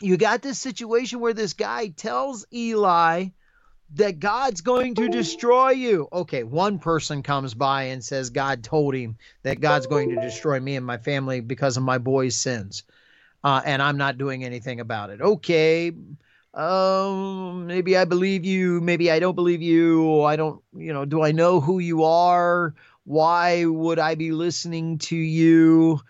you 0.00 0.16
got 0.16 0.42
this 0.42 0.58
situation 0.58 1.20
where 1.20 1.34
this 1.34 1.52
guy 1.52 1.88
tells 1.88 2.44
Eli 2.52 3.28
that 3.94 4.18
God's 4.18 4.62
going 4.62 4.94
to 4.94 5.08
destroy 5.08 5.70
you. 5.70 6.08
Okay, 6.12 6.44
one 6.44 6.78
person 6.78 7.22
comes 7.22 7.54
by 7.54 7.84
and 7.84 8.02
says 8.02 8.30
God 8.30 8.64
told 8.64 8.94
him 8.94 9.16
that 9.42 9.60
God's 9.60 9.86
going 9.86 10.10
to 10.10 10.20
destroy 10.20 10.58
me 10.58 10.76
and 10.76 10.86
my 10.86 10.96
family 10.98 11.40
because 11.40 11.76
of 11.76 11.82
my 11.82 11.98
boy's 11.98 12.36
sins. 12.36 12.84
Uh, 13.44 13.60
and 13.64 13.82
I'm 13.82 13.98
not 13.98 14.18
doing 14.18 14.44
anything 14.44 14.80
about 14.80 15.10
it. 15.10 15.20
Okay, 15.20 15.92
um, 16.54 17.66
maybe 17.66 17.96
I 17.96 18.04
believe 18.04 18.44
you, 18.44 18.80
maybe 18.80 19.10
I 19.10 19.18
don't 19.18 19.34
believe 19.34 19.62
you. 19.62 20.22
I 20.22 20.36
don't, 20.36 20.62
you 20.74 20.92
know, 20.92 21.04
do 21.04 21.22
I 21.22 21.32
know 21.32 21.60
who 21.60 21.78
you 21.78 22.04
are? 22.04 22.74
Why 23.04 23.64
would 23.64 23.98
I 23.98 24.14
be 24.14 24.32
listening 24.32 24.98
to 24.98 25.16
you? 25.16 26.00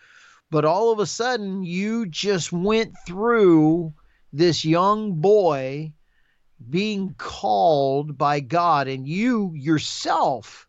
But 0.51 0.65
all 0.65 0.93
of 0.93 0.99
a 0.99 1.07
sudden, 1.07 1.63
you 1.63 2.07
just 2.07 2.53
went 2.53 2.95
through 3.07 3.95
this 4.33 4.65
young 4.65 5.21
boy 5.21 5.93
being 6.69 7.15
called 7.17 8.19
by 8.19 8.41
God, 8.41 8.89
and 8.89 9.07
you 9.07 9.53
yourself 9.55 10.69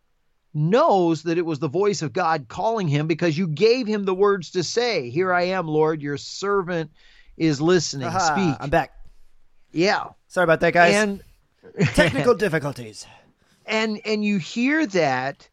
knows 0.54 1.24
that 1.24 1.38
it 1.38 1.46
was 1.46 1.60
the 1.60 1.68
voice 1.68 2.02
of 2.02 2.14
God 2.14 2.48
calling 2.48 2.88
him 2.88 3.08
because 3.08 3.38
you 3.38 3.48
gave 3.48 3.88
him 3.88 4.06
the 4.06 4.14
words 4.14 4.52
to 4.52 4.64
say, 4.64 5.10
Here 5.10 5.34
I 5.34 5.44
am, 5.48 5.68
Lord, 5.68 6.02
your 6.02 6.18
servant 6.18 6.92
is 7.38 7.60
listening. 7.60 8.08
Aha, 8.08 8.20
Speak. 8.20 8.56
I'm 8.62 8.70
back. 8.70 8.92
Yeah. 9.74 10.10
Sorry 10.28 10.44
about 10.44 10.62
that, 10.62 10.74
guys. 10.74 10.94
And 10.94 11.24
technical 11.96 12.36
difficulties. 12.36 13.06
And 13.66 14.00
and 14.06 14.24
you 14.24 14.38
hear 14.38 14.86
that 14.88 15.50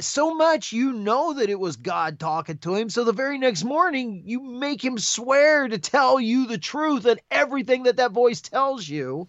so 0.00 0.34
much 0.34 0.72
you 0.72 0.92
know 0.92 1.34
that 1.34 1.50
it 1.50 1.58
was 1.58 1.76
God 1.76 2.18
talking 2.18 2.58
to 2.58 2.74
him. 2.74 2.90
So 2.90 3.04
the 3.04 3.12
very 3.12 3.38
next 3.38 3.64
morning, 3.64 4.22
you 4.24 4.40
make 4.40 4.82
him 4.82 4.98
swear 4.98 5.68
to 5.68 5.78
tell 5.78 6.18
you 6.18 6.46
the 6.46 6.58
truth 6.58 7.04
and 7.04 7.20
everything 7.30 7.84
that 7.84 7.96
that 7.98 8.12
voice 8.12 8.40
tells 8.40 8.88
you. 8.88 9.28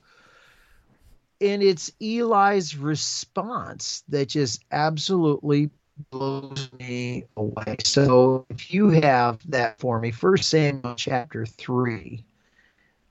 And 1.39 1.63
it's 1.63 1.91
Eli's 1.99 2.77
response 2.77 4.03
that 4.09 4.29
just 4.29 4.63
absolutely 4.71 5.71
blows 6.11 6.69
me 6.79 7.25
away. 7.35 7.77
So 7.83 8.45
if 8.49 8.73
you 8.73 8.89
have 8.89 9.39
that 9.49 9.79
for 9.79 9.99
me, 9.99 10.11
First 10.11 10.49
Samuel 10.49 10.95
chapter 10.95 11.45
3. 11.45 12.23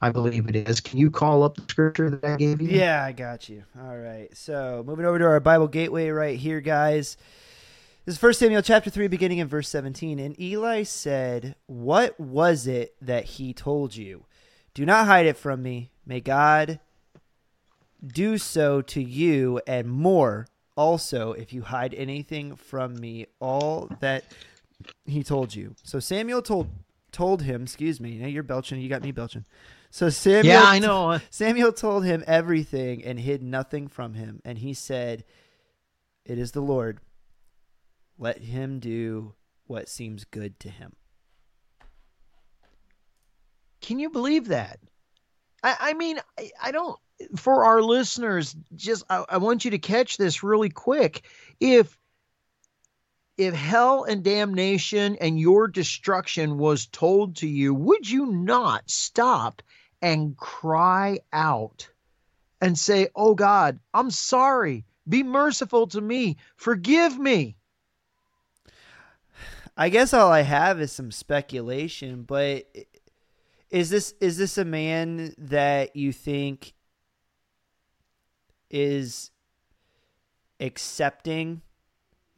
I 0.00 0.10
believe 0.10 0.48
it 0.48 0.56
is. 0.56 0.80
Can 0.80 0.98
you 0.98 1.10
call 1.10 1.42
up 1.42 1.56
the 1.56 1.62
scripture 1.68 2.10
that 2.10 2.24
I 2.24 2.36
gave 2.36 2.60
you? 2.62 2.68
Yeah, 2.68 3.04
I 3.04 3.12
got 3.12 3.48
you. 3.48 3.64
All 3.78 3.96
right. 3.96 4.34
So 4.34 4.82
moving 4.86 5.04
over 5.04 5.18
to 5.18 5.26
our 5.26 5.40
Bible 5.40 5.68
gateway 5.68 6.08
right 6.08 6.38
here, 6.38 6.60
guys. 6.60 7.16
This 8.06 8.16
is 8.16 8.22
1 8.22 8.32
Samuel 8.34 8.62
chapter 8.62 8.88
3, 8.88 9.08
beginning 9.08 9.38
in 9.38 9.46
verse 9.46 9.68
17. 9.68 10.18
And 10.18 10.40
Eli 10.40 10.84
said, 10.84 11.54
What 11.66 12.18
was 12.18 12.66
it 12.66 12.94
that 13.02 13.24
he 13.24 13.52
told 13.52 13.94
you? 13.94 14.24
Do 14.72 14.86
not 14.86 15.06
hide 15.06 15.26
it 15.26 15.36
from 15.36 15.62
me. 15.62 15.90
May 16.06 16.20
God 16.20 16.80
do 18.06 18.38
so 18.38 18.80
to 18.80 19.02
you 19.02 19.60
and 19.66 19.86
more 19.86 20.46
also 20.76 21.32
if 21.32 21.52
you 21.52 21.60
hide 21.60 21.92
anything 21.92 22.56
from 22.56 22.98
me, 22.98 23.26
all 23.38 23.90
that 24.00 24.24
he 25.04 25.22
told 25.22 25.54
you. 25.54 25.74
So 25.82 26.00
Samuel 26.00 26.40
told 26.40 26.70
told 27.12 27.42
him, 27.42 27.64
excuse 27.64 28.00
me, 28.00 28.16
now 28.16 28.28
you're 28.28 28.42
belching, 28.42 28.80
you 28.80 28.88
got 28.88 29.02
me 29.02 29.12
belching. 29.12 29.44
So 29.90 30.08
Samuel 30.08 30.54
Yeah, 30.54 30.62
I 30.64 30.78
know. 30.78 31.20
Samuel 31.30 31.72
told 31.72 32.04
him 32.04 32.22
everything 32.26 33.04
and 33.04 33.18
hid 33.18 33.42
nothing 33.42 33.88
from 33.88 34.14
him, 34.14 34.40
and 34.44 34.56
he 34.58 34.72
said, 34.74 35.24
It 36.24 36.38
is 36.38 36.52
the 36.52 36.62
Lord 36.62 37.00
let 38.20 38.38
him 38.38 38.78
do 38.78 39.34
what 39.66 39.88
seems 39.88 40.24
good 40.24 40.60
to 40.60 40.68
him. 40.68 40.92
Can 43.80 43.98
you 43.98 44.10
believe 44.10 44.48
that? 44.48 44.78
I, 45.62 45.76
I 45.80 45.94
mean, 45.94 46.18
I, 46.38 46.50
I, 46.62 46.70
don't. 46.70 46.98
For 47.36 47.64
our 47.64 47.82
listeners, 47.82 48.54
just 48.76 49.04
I, 49.08 49.24
I 49.28 49.36
want 49.38 49.64
you 49.64 49.72
to 49.72 49.78
catch 49.78 50.16
this 50.16 50.42
really 50.42 50.68
quick. 50.68 51.22
If 51.58 51.98
if 53.38 53.54
hell 53.54 54.04
and 54.04 54.22
damnation 54.22 55.16
and 55.16 55.40
your 55.40 55.66
destruction 55.66 56.58
was 56.58 56.86
told 56.86 57.36
to 57.36 57.48
you, 57.48 57.72
would 57.72 58.08
you 58.08 58.26
not 58.26 58.90
stop 58.90 59.62
and 60.02 60.36
cry 60.36 61.20
out 61.32 61.88
and 62.60 62.78
say, 62.78 63.08
Oh 63.14 63.34
God, 63.34 63.80
I'm 63.94 64.10
sorry. 64.10 64.84
Be 65.08 65.22
merciful 65.22 65.86
to 65.88 66.00
me. 66.00 66.36
Forgive 66.56 67.18
me. 67.18 67.56
I 69.76 69.88
guess 69.88 70.12
all 70.12 70.30
I 70.30 70.42
have 70.42 70.80
is 70.80 70.92
some 70.92 71.10
speculation, 71.10 72.22
but 72.22 72.66
is 73.70 73.88
this 73.88 74.14
is 74.20 74.36
this 74.36 74.58
a 74.58 74.64
man 74.64 75.34
that 75.38 75.96
you 75.96 76.12
think 76.12 76.74
is 78.68 79.30
accepting? 80.60 81.62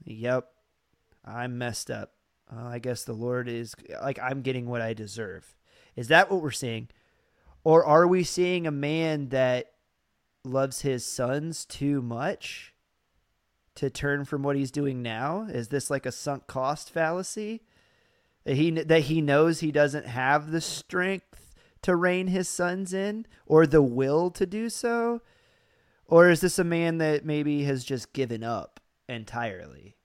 Yep, 0.05 0.49
I'm 1.25 1.59
messed 1.59 1.91
up. 1.91 2.13
Uh, 2.51 2.67
I 2.67 2.79
guess 2.79 3.05
the 3.05 3.13
Lord 3.13 3.49
is 3.49 3.75
like 4.03 4.19
I'm 4.21 4.43
getting 4.43 4.67
what 4.67 4.81
I 4.81 4.93
deserve. 4.93 5.57
Is 5.97 6.09
that 6.09 6.31
what 6.31 6.43
we're 6.43 6.51
seeing? 6.51 6.89
Or 7.65 7.85
are 7.85 8.07
we 8.07 8.25
seeing 8.25 8.67
a 8.67 8.73
man 8.73 9.29
that 9.29 9.73
loves 10.45 10.83
his 10.83 11.05
sons 11.05 11.65
too 11.65 12.03
much 12.03 12.75
to 13.77 13.89
turn 13.89 14.25
from 14.25 14.43
what 14.43 14.57
he's 14.57 14.71
doing 14.71 15.03
now? 15.03 15.47
Is 15.49 15.69
this 15.69 15.91
like 15.91 16.07
a 16.07 16.13
sunk 16.13 16.47
cost 16.47 16.91
fallacy? 16.91 17.63
That 18.45 18.57
he 18.57 18.71
that 18.73 19.03
he 19.03 19.21
knows 19.21 19.61
he 19.61 19.71
doesn't 19.71 20.07
have 20.07 20.51
the 20.51 20.61
strength 20.61 21.55
to 21.83 21.95
rein 21.95 22.29
his 22.29 22.49
sons 22.49 22.93
in 22.93 23.27
or 23.47 23.67
the 23.67 23.83
will 23.83 24.31
to 24.33 24.47
do 24.47 24.69
so? 24.69 25.23
Or 26.07 26.29
is 26.29 26.41
this 26.41 26.59
a 26.59 26.65
man 26.65 26.99
that 26.99 27.25
maybe 27.25 27.63
has 27.65 27.85
just 27.85 28.13
given 28.13 28.43
up 28.43 28.81
entirely? 29.09 29.97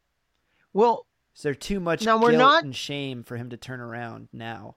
Well, 0.71 1.07
is 1.35 1.41
there 1.41 1.55
too 1.55 1.79
much 1.79 2.05
now 2.05 2.21
we're 2.21 2.31
not, 2.31 2.63
and 2.63 2.75
shame 2.75 3.23
for 3.23 3.37
him 3.37 3.49
to 3.49 3.57
turn 3.57 3.79
around 3.79 4.29
now? 4.31 4.75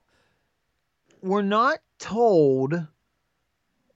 We're 1.23 1.43
not 1.43 1.79
told 1.99 2.87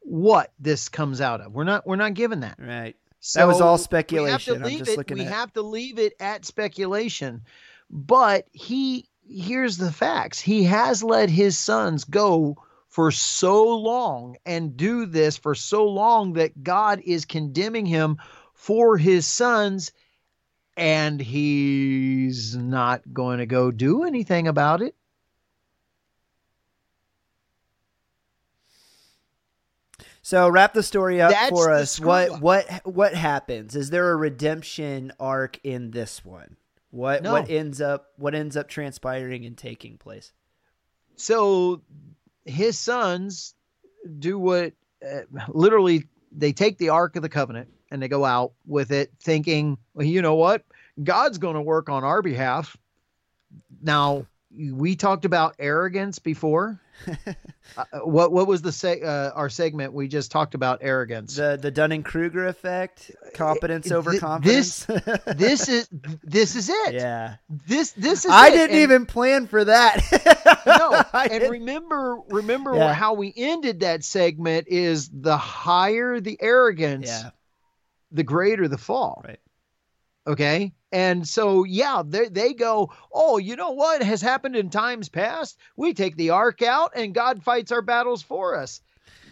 what 0.00 0.52
this 0.58 0.88
comes 0.88 1.20
out 1.20 1.40
of. 1.40 1.52
We're 1.52 1.64
not 1.64 1.86
we're 1.86 1.96
not 1.96 2.14
given 2.14 2.40
that. 2.40 2.56
Right. 2.58 2.96
So 3.20 3.40
that 3.40 3.46
was 3.46 3.60
all 3.60 3.78
speculation. 3.78 4.62
We, 4.62 4.68
have 4.68 4.78
to, 4.78 4.84
leave, 4.84 4.98
it, 4.98 5.10
we 5.10 5.24
have 5.24 5.52
to 5.54 5.62
leave 5.62 5.98
it 5.98 6.12
at 6.20 6.44
speculation. 6.44 7.42
But 7.90 8.46
he 8.52 9.08
here's 9.26 9.78
the 9.78 9.92
facts. 9.92 10.40
He 10.40 10.64
has 10.64 11.02
let 11.02 11.30
his 11.30 11.58
sons 11.58 12.04
go 12.04 12.62
for 12.88 13.10
so 13.10 13.76
long 13.76 14.36
and 14.44 14.76
do 14.76 15.06
this 15.06 15.36
for 15.36 15.54
so 15.54 15.86
long 15.86 16.34
that 16.34 16.62
God 16.62 17.00
is 17.04 17.24
condemning 17.24 17.86
him 17.86 18.18
for 18.52 18.96
his 18.96 19.26
sons 19.26 19.90
and 20.76 21.20
he's 21.20 22.56
not 22.56 23.02
going 23.12 23.38
to 23.38 23.46
go 23.46 23.70
do 23.70 24.04
anything 24.04 24.48
about 24.48 24.82
it. 24.82 24.94
So 30.24 30.48
wrap 30.48 30.72
the 30.72 30.82
story 30.82 31.20
up 31.20 31.30
That's 31.30 31.50
for 31.50 31.70
us. 31.70 32.00
What 32.00 32.40
what 32.40 32.66
what 32.84 33.12
happens? 33.12 33.76
Is 33.76 33.90
there 33.90 34.10
a 34.10 34.16
redemption 34.16 35.12
arc 35.20 35.60
in 35.62 35.90
this 35.90 36.24
one? 36.24 36.56
What 36.90 37.22
no. 37.22 37.32
what 37.32 37.50
ends 37.50 37.82
up 37.82 38.06
what 38.16 38.34
ends 38.34 38.56
up 38.56 38.66
transpiring 38.66 39.44
and 39.44 39.54
taking 39.54 39.98
place? 39.98 40.32
So 41.16 41.82
his 42.46 42.78
sons 42.78 43.54
do 44.18 44.38
what 44.38 44.72
uh, 45.06 45.20
literally 45.48 46.04
they 46.32 46.54
take 46.54 46.78
the 46.78 46.88
Ark 46.88 47.16
of 47.16 47.22
the 47.22 47.28
Covenant 47.28 47.68
and 47.90 48.02
they 48.02 48.08
go 48.08 48.24
out 48.24 48.52
with 48.66 48.92
it 48.92 49.12
thinking, 49.22 49.76
well, 49.92 50.06
you 50.06 50.22
know 50.22 50.36
what? 50.36 50.64
God's 51.02 51.36
going 51.36 51.56
to 51.56 51.60
work 51.60 51.90
on 51.90 52.02
our 52.02 52.22
behalf. 52.22 52.78
Now, 53.82 54.26
we 54.50 54.96
talked 54.96 55.26
about 55.26 55.56
arrogance 55.58 56.18
before. 56.18 56.80
uh, 57.76 57.84
what 58.04 58.32
what 58.32 58.46
was 58.46 58.62
the 58.62 58.72
se- 58.72 59.02
uh, 59.02 59.30
our 59.32 59.48
segment? 59.48 59.92
We 59.92 60.08
just 60.08 60.30
talked 60.30 60.54
about 60.54 60.80
arrogance. 60.82 61.36
The 61.36 61.58
the 61.60 61.70
Dunning 61.70 62.02
Kruger 62.02 62.46
effect, 62.46 63.10
competence 63.34 63.90
over 63.90 64.12
Th- 64.12 64.20
confidence. 64.20 64.84
This 64.84 65.20
this 65.26 65.68
is 65.68 65.88
this 66.22 66.56
is 66.56 66.68
it. 66.68 66.94
Yeah. 67.04 67.36
This 67.48 67.92
this 67.92 68.24
is. 68.24 68.30
I 68.30 68.48
it. 68.48 68.50
didn't 68.52 68.76
and, 68.76 68.82
even 68.82 69.06
plan 69.06 69.46
for 69.46 69.64
that. 69.64 70.00
no, 70.66 71.02
and 71.12 71.30
didn't. 71.30 71.50
remember 71.50 72.18
remember 72.28 72.76
yeah. 72.76 72.94
how 72.94 73.14
we 73.14 73.32
ended 73.36 73.80
that 73.80 74.04
segment 74.04 74.68
is 74.68 75.08
the 75.08 75.36
higher 75.36 76.20
the 76.20 76.38
arrogance, 76.40 77.08
yeah. 77.08 77.30
the 78.12 78.22
greater 78.22 78.68
the 78.68 78.78
fall. 78.78 79.22
Right. 79.24 79.40
Okay. 80.26 80.72
And 80.92 81.26
so, 81.26 81.64
yeah, 81.64 82.02
they, 82.06 82.28
they 82.28 82.54
go, 82.54 82.92
oh, 83.12 83.38
you 83.38 83.56
know 83.56 83.72
what 83.72 84.02
has 84.02 84.22
happened 84.22 84.56
in 84.56 84.70
times 84.70 85.08
past? 85.08 85.58
We 85.76 85.92
take 85.92 86.16
the 86.16 86.30
ark 86.30 86.62
out 86.62 86.92
and 86.94 87.14
God 87.14 87.42
fights 87.42 87.72
our 87.72 87.82
battles 87.82 88.22
for 88.22 88.56
us. 88.56 88.80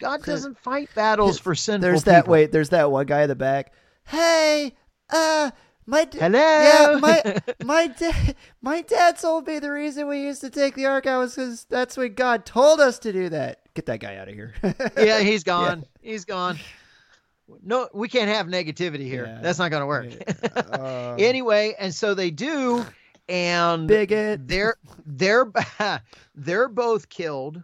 God 0.01 0.25
doesn't 0.25 0.59
fight 0.59 0.91
battles 0.95 1.39
for 1.39 1.55
sinful 1.55 1.83
There's 1.83 2.01
people. 2.01 2.13
that, 2.13 2.27
wait, 2.29 2.51
there's 2.51 2.71
that 2.71 2.91
one 2.91 3.07
guy 3.07 3.23
in 3.23 3.29
the 3.29 3.37
back. 3.37 3.73
Hey, 4.05 4.75
uh, 5.11 5.53
my 5.87 6.05
d- 6.05 6.19
hello. 6.19 6.39
Yeah, 6.39 6.99
my 7.01 7.43
my 7.65 7.87
dad 7.87 8.35
my 8.61 8.83
dad 8.83 9.19
told 9.19 9.47
me 9.47 9.61
the 9.61 9.71
reason 9.71 10.09
we 10.09 10.23
used 10.23 10.41
to 10.41 10.51
take 10.51 10.75
the 10.75 10.87
ark 10.87 11.07
out 11.07 11.21
was 11.21 11.37
because 11.37 11.65
that's 11.67 11.97
when 11.97 12.15
God 12.15 12.45
told 12.45 12.81
us 12.81 12.99
to 13.01 13.13
do 13.13 13.29
that. 13.29 13.61
Get 13.75 13.87
that 13.87 14.01
guy 14.01 14.17
out 14.17 14.29
of 14.29 14.35
here. 14.35 14.55
yeah, 14.97 15.21
he's 15.21 15.45
gone. 15.45 15.81
Yeah. 16.03 16.11
He's 16.11 16.25
gone 16.25 16.59
no, 17.63 17.89
we 17.93 18.09
can't 18.09 18.29
have 18.29 18.47
negativity 18.47 19.07
here. 19.07 19.27
Yeah. 19.27 19.41
That's 19.43 19.59
not 19.59 19.71
going 19.71 19.83
to 19.83 19.87
work. 19.87 20.13
Uh, 20.73 21.15
anyway, 21.19 21.75
and 21.79 21.95
so 21.95 22.15
they 22.15 22.31
do, 22.31 22.85
and 23.29 23.89
bigot. 23.89 24.47
They're 24.47 24.77
they're 25.07 25.51
they're 26.35 26.69
both 26.69 27.09
killed 27.09 27.63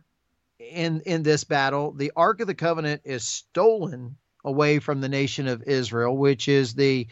in 0.59 1.01
in 1.03 1.23
this 1.23 1.45
battle. 1.45 1.93
The 1.93 2.13
Ark 2.17 2.41
of 2.41 2.47
the 2.47 2.55
Covenant 2.55 3.03
is 3.05 3.25
stolen 3.25 4.17
away 4.45 4.79
from 4.79 5.01
the 5.01 5.09
nation 5.09 5.47
of 5.47 5.63
Israel, 5.65 6.17
which 6.17 6.49
is 6.49 6.75
the 6.75 7.07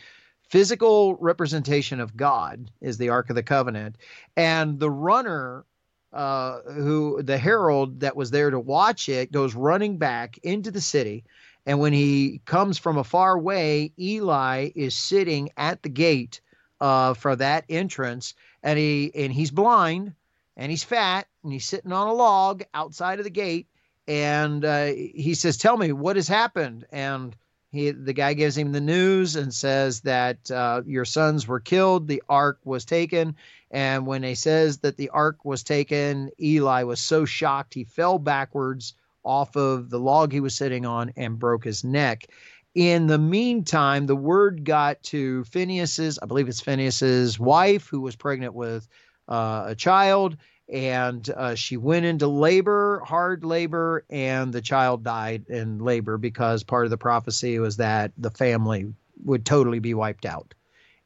physical 0.48 1.16
representation 1.16 2.00
of 2.00 2.16
God, 2.16 2.70
is 2.80 2.98
the 2.98 3.08
Ark 3.08 3.30
of 3.30 3.36
the 3.36 3.42
Covenant, 3.42 3.96
and 4.36 4.78
the 4.78 4.90
runner 4.90 5.64
uh, 6.12 6.60
who 6.62 7.22
the 7.22 7.36
herald 7.36 8.00
that 8.00 8.16
was 8.16 8.30
there 8.30 8.50
to 8.50 8.58
watch 8.58 9.08
it 9.08 9.32
goes 9.32 9.54
running 9.54 9.98
back 9.98 10.38
into 10.38 10.70
the 10.70 10.80
city 10.80 11.24
and 11.66 11.80
when 11.80 11.92
he 11.92 12.40
comes 12.44 12.78
from 12.78 12.96
a 12.96 13.04
far 13.04 13.36
way, 13.38 13.92
Eli 13.98 14.70
is 14.76 14.94
sitting 14.94 15.50
at 15.56 15.82
the 15.82 15.88
gate 15.88 16.40
uh, 16.80 17.14
for 17.14 17.34
that 17.36 17.64
entrance, 17.68 18.34
and 18.62 18.78
he 18.78 19.10
and 19.14 19.32
he's 19.32 19.50
blind, 19.50 20.14
and 20.56 20.70
he's 20.70 20.84
fat, 20.84 21.26
and 21.42 21.52
he's 21.52 21.64
sitting 21.64 21.92
on 21.92 22.06
a 22.06 22.14
log 22.14 22.62
outside 22.72 23.18
of 23.18 23.24
the 23.24 23.30
gate, 23.30 23.66
and 24.06 24.64
uh, 24.64 24.86
he 24.86 25.34
says, 25.34 25.56
"Tell 25.56 25.76
me 25.76 25.90
what 25.90 26.16
has 26.16 26.28
happened." 26.28 26.86
And 26.92 27.34
he, 27.72 27.90
the 27.90 28.12
guy 28.12 28.34
gives 28.34 28.56
him 28.56 28.70
the 28.70 28.80
news 28.80 29.34
and 29.34 29.52
says 29.52 30.02
that 30.02 30.48
uh, 30.50 30.82
your 30.86 31.04
sons 31.04 31.48
were 31.48 31.60
killed, 31.60 32.06
the 32.06 32.22
ark 32.28 32.60
was 32.64 32.84
taken, 32.84 33.34
and 33.72 34.06
when 34.06 34.22
he 34.22 34.36
says 34.36 34.78
that 34.78 34.96
the 34.96 35.08
ark 35.08 35.44
was 35.44 35.64
taken, 35.64 36.30
Eli 36.40 36.84
was 36.84 37.00
so 37.00 37.24
shocked 37.24 37.74
he 37.74 37.82
fell 37.82 38.20
backwards 38.20 38.94
off 39.26 39.56
of 39.56 39.90
the 39.90 39.98
log 39.98 40.32
he 40.32 40.40
was 40.40 40.54
sitting 40.54 40.86
on 40.86 41.12
and 41.16 41.38
broke 41.38 41.64
his 41.64 41.84
neck. 41.84 42.28
In 42.74 43.06
the 43.06 43.18
meantime, 43.18 44.06
the 44.06 44.16
word 44.16 44.64
got 44.64 45.02
to 45.04 45.44
Phineas's, 45.44 46.18
I 46.22 46.26
believe 46.26 46.48
it's 46.48 46.60
Phineas's 46.60 47.38
wife, 47.38 47.88
who 47.88 48.00
was 48.00 48.16
pregnant 48.16 48.54
with 48.54 48.86
uh, 49.28 49.64
a 49.68 49.74
child, 49.74 50.36
and 50.72 51.28
uh, 51.30 51.54
she 51.54 51.76
went 51.76 52.06
into 52.06 52.26
labor, 52.26 53.02
hard 53.04 53.44
labor, 53.44 54.04
and 54.10 54.52
the 54.52 54.60
child 54.60 55.04
died 55.04 55.46
in 55.48 55.78
labor 55.78 56.18
because 56.18 56.62
part 56.62 56.84
of 56.84 56.90
the 56.90 56.98
prophecy 56.98 57.58
was 57.58 57.76
that 57.78 58.12
the 58.18 58.30
family 58.30 58.92
would 59.24 59.46
totally 59.46 59.78
be 59.78 59.94
wiped 59.94 60.26
out. 60.26 60.54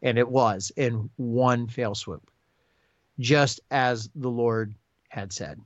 And 0.02 0.18
it 0.18 0.28
was 0.28 0.72
in 0.76 1.10
one 1.16 1.68
fell 1.68 1.94
swoop, 1.94 2.30
just 3.18 3.60
as 3.70 4.08
the 4.14 4.30
Lord 4.30 4.74
had 5.08 5.32
said. 5.32 5.60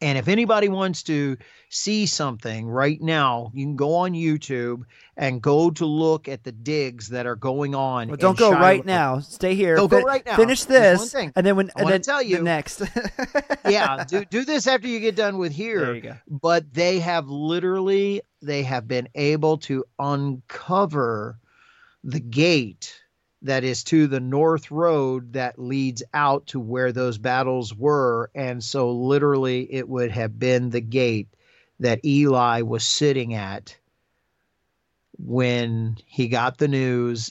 And 0.00 0.18
if 0.18 0.28
anybody 0.28 0.68
wants 0.68 1.04
to 1.04 1.38
see 1.70 2.04
something 2.06 2.68
right 2.68 3.00
now, 3.00 3.50
you 3.54 3.64
can 3.64 3.76
go 3.76 3.94
on 3.94 4.12
YouTube 4.12 4.82
and 5.16 5.40
go 5.40 5.70
to 5.70 5.86
look 5.86 6.28
at 6.28 6.44
the 6.44 6.52
digs 6.52 7.08
that 7.08 7.26
are 7.26 7.36
going 7.36 7.74
on. 7.74 8.08
Well, 8.08 8.16
don't 8.18 8.38
go 8.38 8.50
Shiloh. 8.50 8.60
right 8.60 8.84
now. 8.84 9.20
Stay 9.20 9.54
here. 9.54 9.76
Don't 9.76 9.88
Fin- 9.88 10.00
go 10.00 10.06
right 10.06 10.26
now. 10.26 10.36
Finish 10.36 10.64
this, 10.64 11.14
and 11.14 11.32
then 11.34 11.56
when 11.56 11.70
I 11.74 11.80
and 11.80 11.90
then 11.90 12.02
tell 12.02 12.22
you 12.22 12.38
the 12.38 12.42
next. 12.42 12.82
yeah, 13.68 14.04
do 14.04 14.24
do 14.26 14.44
this 14.44 14.66
after 14.66 14.86
you 14.86 15.00
get 15.00 15.16
done 15.16 15.38
with 15.38 15.52
here. 15.52 15.80
There 15.80 15.94
you 15.94 16.00
go. 16.02 16.16
But 16.28 16.74
they 16.74 16.98
have 16.98 17.28
literally 17.28 18.20
they 18.42 18.64
have 18.64 18.86
been 18.86 19.08
able 19.14 19.58
to 19.58 19.84
uncover 19.98 21.38
the 22.04 22.20
gate 22.20 23.00
that 23.46 23.64
is 23.64 23.84
to 23.84 24.06
the 24.06 24.20
north 24.20 24.70
road 24.70 25.32
that 25.32 25.58
leads 25.58 26.02
out 26.14 26.46
to 26.48 26.60
where 26.60 26.92
those 26.92 27.18
battles 27.18 27.74
were. 27.74 28.30
And 28.34 28.62
so, 28.62 28.92
literally, 28.92 29.72
it 29.72 29.88
would 29.88 30.10
have 30.10 30.38
been 30.38 30.70
the 30.70 30.80
gate 30.80 31.28
that 31.80 32.04
Eli 32.04 32.62
was 32.62 32.84
sitting 32.84 33.34
at 33.34 33.76
when 35.18 35.96
he 36.06 36.28
got 36.28 36.58
the 36.58 36.68
news. 36.68 37.30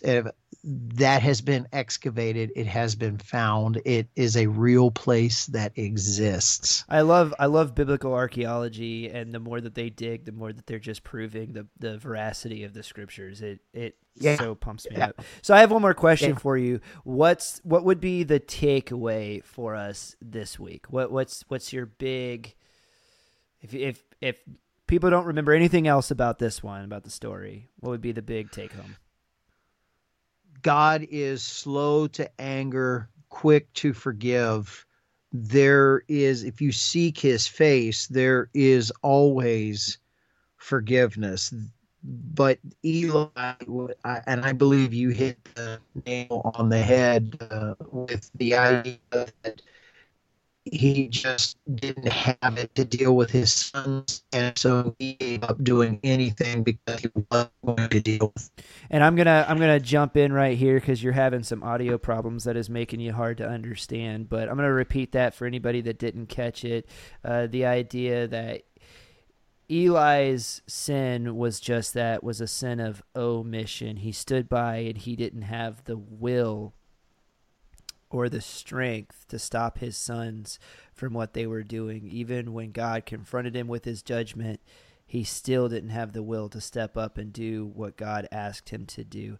That 0.67 1.21
has 1.21 1.41
been 1.41 1.67
excavated. 1.71 2.51
It 2.55 2.65
has 2.65 2.95
been 2.95 3.19
found. 3.19 3.79
It 3.85 4.07
is 4.15 4.35
a 4.35 4.47
real 4.47 4.89
place 4.89 5.45
that 5.47 5.77
exists. 5.77 6.83
I 6.89 7.01
love 7.01 7.35
I 7.37 7.45
love 7.45 7.75
biblical 7.75 8.15
archaeology, 8.15 9.07
and 9.07 9.31
the 9.31 9.39
more 9.39 9.61
that 9.61 9.75
they 9.75 9.91
dig, 9.91 10.25
the 10.25 10.31
more 10.31 10.51
that 10.51 10.65
they're 10.65 10.79
just 10.79 11.03
proving 11.03 11.53
the 11.53 11.67
the 11.77 11.99
veracity 11.99 12.63
of 12.63 12.73
the 12.73 12.81
scriptures. 12.81 13.43
It 13.43 13.59
it 13.73 13.97
yeah. 14.15 14.37
so 14.37 14.55
pumps 14.55 14.87
me 14.89 14.95
yeah. 14.97 15.09
up. 15.09 15.21
So 15.43 15.53
I 15.53 15.59
have 15.59 15.71
one 15.71 15.83
more 15.83 15.93
question 15.93 16.31
yeah. 16.31 16.39
for 16.39 16.57
you. 16.57 16.79
What's 17.03 17.61
what 17.63 17.83
would 17.83 17.99
be 17.99 18.23
the 18.23 18.39
takeaway 18.39 19.43
for 19.43 19.75
us 19.75 20.15
this 20.19 20.59
week? 20.59 20.87
What 20.89 21.11
what's 21.11 21.45
what's 21.47 21.73
your 21.73 21.85
big 21.85 22.55
if 23.61 23.73
if 23.73 24.03
if 24.21 24.37
people 24.87 25.09
don't 25.09 25.25
remember 25.25 25.53
anything 25.53 25.87
else 25.87 26.11
about 26.11 26.39
this 26.39 26.63
one 26.63 26.83
about 26.83 27.03
the 27.03 27.09
story, 27.09 27.69
what 27.79 27.89
would 27.89 28.01
be 28.01 28.11
the 28.11 28.21
big 28.21 28.51
take 28.51 28.73
home? 28.73 28.95
God 30.61 31.05
is 31.09 31.43
slow 31.43 32.07
to 32.07 32.29
anger, 32.41 33.09
quick 33.29 33.71
to 33.73 33.93
forgive. 33.93 34.85
There 35.31 36.03
is 36.07 36.43
if 36.43 36.61
you 36.61 36.71
seek 36.71 37.19
his 37.19 37.47
face, 37.47 38.07
there 38.07 38.49
is 38.53 38.91
always 39.01 39.97
forgiveness 40.57 41.53
but 42.05 42.59
Eli, 42.83 43.53
and 44.27 44.45
I 44.45 44.53
believe 44.53 44.93
you 44.93 45.09
hit 45.09 45.43
the 45.55 45.79
nail 46.05 46.51
on 46.55 46.69
the 46.69 46.81
head 46.81 47.37
uh, 47.49 47.75
with 47.91 48.29
the 48.35 48.55
idea 48.55 48.97
that 49.09 49.61
he 50.65 51.07
just 51.07 51.57
didn't 51.75 52.07
have 52.07 52.57
it 52.57 52.73
to 52.75 52.85
deal 52.85 53.15
with 53.15 53.29
his 53.29 53.51
sons, 53.53 54.23
and 54.33 54.57
so 54.57 54.95
he 54.99 55.13
gave 55.13 55.43
up 55.43 55.63
doing 55.63 55.99
anything 56.03 56.63
because 56.63 57.01
he 57.01 57.09
wasn't 57.31 57.51
going 57.65 57.89
to 57.89 57.99
deal 58.01 58.31
with. 58.35 58.51
And 58.89 59.03
I'm 59.03 59.15
gonna 59.15 59.45
I'm 59.47 59.59
gonna 59.59 59.79
jump 59.79 60.17
in 60.17 60.33
right 60.33 60.57
here 60.57 60.79
because 60.79 61.03
you're 61.03 61.13
having 61.13 61.43
some 61.43 61.63
audio 61.63 61.97
problems 61.97 62.45
that 62.45 62.57
is 62.57 62.69
making 62.69 62.99
you 62.99 63.13
hard 63.13 63.37
to 63.37 63.47
understand. 63.47 64.29
But 64.29 64.49
I'm 64.49 64.55
gonna 64.55 64.73
repeat 64.73 65.11
that 65.11 65.35
for 65.35 65.45
anybody 65.45 65.81
that 65.81 65.99
didn't 65.99 66.27
catch 66.27 66.65
it. 66.65 66.89
Uh, 67.23 67.47
the 67.47 67.65
idea 67.65 68.27
that 68.27 68.63
Eli's 69.69 70.61
sin 70.67 71.37
was 71.37 71.59
just 71.59 71.93
that 71.93 72.23
was 72.23 72.41
a 72.41 72.47
sin 72.47 72.79
of 72.79 73.03
omission. 73.15 73.97
He 73.97 74.11
stood 74.11 74.47
by 74.47 74.77
and 74.77 74.97
he 74.97 75.15
didn't 75.15 75.43
have 75.43 75.83
the 75.85 75.97
will 75.97 76.73
or 78.15 78.29
the 78.29 78.39
strength 78.39 79.27
to 79.27 79.37
stop 79.37 79.79
his 79.79 79.97
sons 79.97 80.57
from 80.93 81.13
what 81.13 81.33
they 81.33 81.45
were 81.45 81.63
doing. 81.63 82.07
Even 82.07 82.53
when 82.53 82.71
God 82.71 83.05
confronted 83.05 83.57
him 83.57 83.67
with 83.67 83.83
his 83.83 84.01
judgment, 84.01 84.61
he 85.05 85.25
still 85.25 85.67
didn't 85.67 85.89
have 85.89 86.13
the 86.13 86.23
will 86.23 86.47
to 86.47 86.61
step 86.61 86.95
up 86.95 87.17
and 87.17 87.33
do 87.33 87.65
what 87.65 87.97
God 87.97 88.25
asked 88.31 88.69
him 88.69 88.85
to 88.85 89.03
do. 89.03 89.37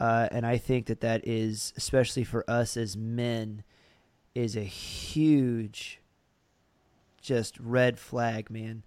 Uh, 0.00 0.28
and 0.30 0.46
I 0.46 0.56
think 0.56 0.86
that 0.86 1.02
that 1.02 1.28
is, 1.28 1.74
especially 1.76 2.24
for 2.24 2.48
us 2.48 2.78
as 2.78 2.96
men, 2.96 3.62
is 4.34 4.56
a 4.56 4.62
huge, 4.62 6.00
just 7.20 7.60
red 7.60 7.98
flag, 7.98 8.50
man 8.50 8.84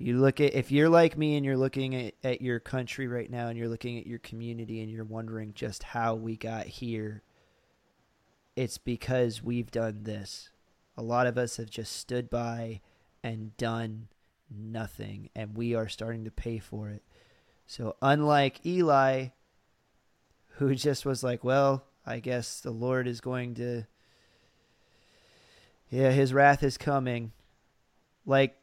you 0.00 0.18
look 0.18 0.40
at 0.40 0.54
if 0.54 0.72
you're 0.72 0.88
like 0.88 1.18
me 1.18 1.36
and 1.36 1.44
you're 1.44 1.58
looking 1.58 1.94
at, 1.94 2.14
at 2.24 2.40
your 2.40 2.58
country 2.58 3.06
right 3.06 3.30
now 3.30 3.48
and 3.48 3.58
you're 3.58 3.68
looking 3.68 3.98
at 3.98 4.06
your 4.06 4.18
community 4.20 4.80
and 4.80 4.90
you're 4.90 5.04
wondering 5.04 5.52
just 5.52 5.82
how 5.82 6.14
we 6.14 6.38
got 6.38 6.64
here, 6.64 7.22
it's 8.60 8.76
because 8.76 9.42
we've 9.42 9.70
done 9.70 10.02
this. 10.02 10.50
A 10.94 11.02
lot 11.02 11.26
of 11.26 11.38
us 11.38 11.56
have 11.56 11.70
just 11.70 11.96
stood 11.96 12.28
by 12.28 12.82
and 13.24 13.56
done 13.56 14.08
nothing, 14.54 15.30
and 15.34 15.56
we 15.56 15.74
are 15.74 15.88
starting 15.88 16.26
to 16.26 16.30
pay 16.30 16.58
for 16.58 16.90
it. 16.90 17.02
So, 17.66 17.96
unlike 18.02 18.66
Eli, 18.66 19.28
who 20.58 20.74
just 20.74 21.06
was 21.06 21.24
like, 21.24 21.42
well, 21.42 21.84
I 22.04 22.20
guess 22.20 22.60
the 22.60 22.70
Lord 22.70 23.08
is 23.08 23.22
going 23.22 23.54
to, 23.54 23.84
yeah, 25.88 26.10
his 26.10 26.34
wrath 26.34 26.62
is 26.62 26.76
coming. 26.76 27.32
Like, 28.26 28.58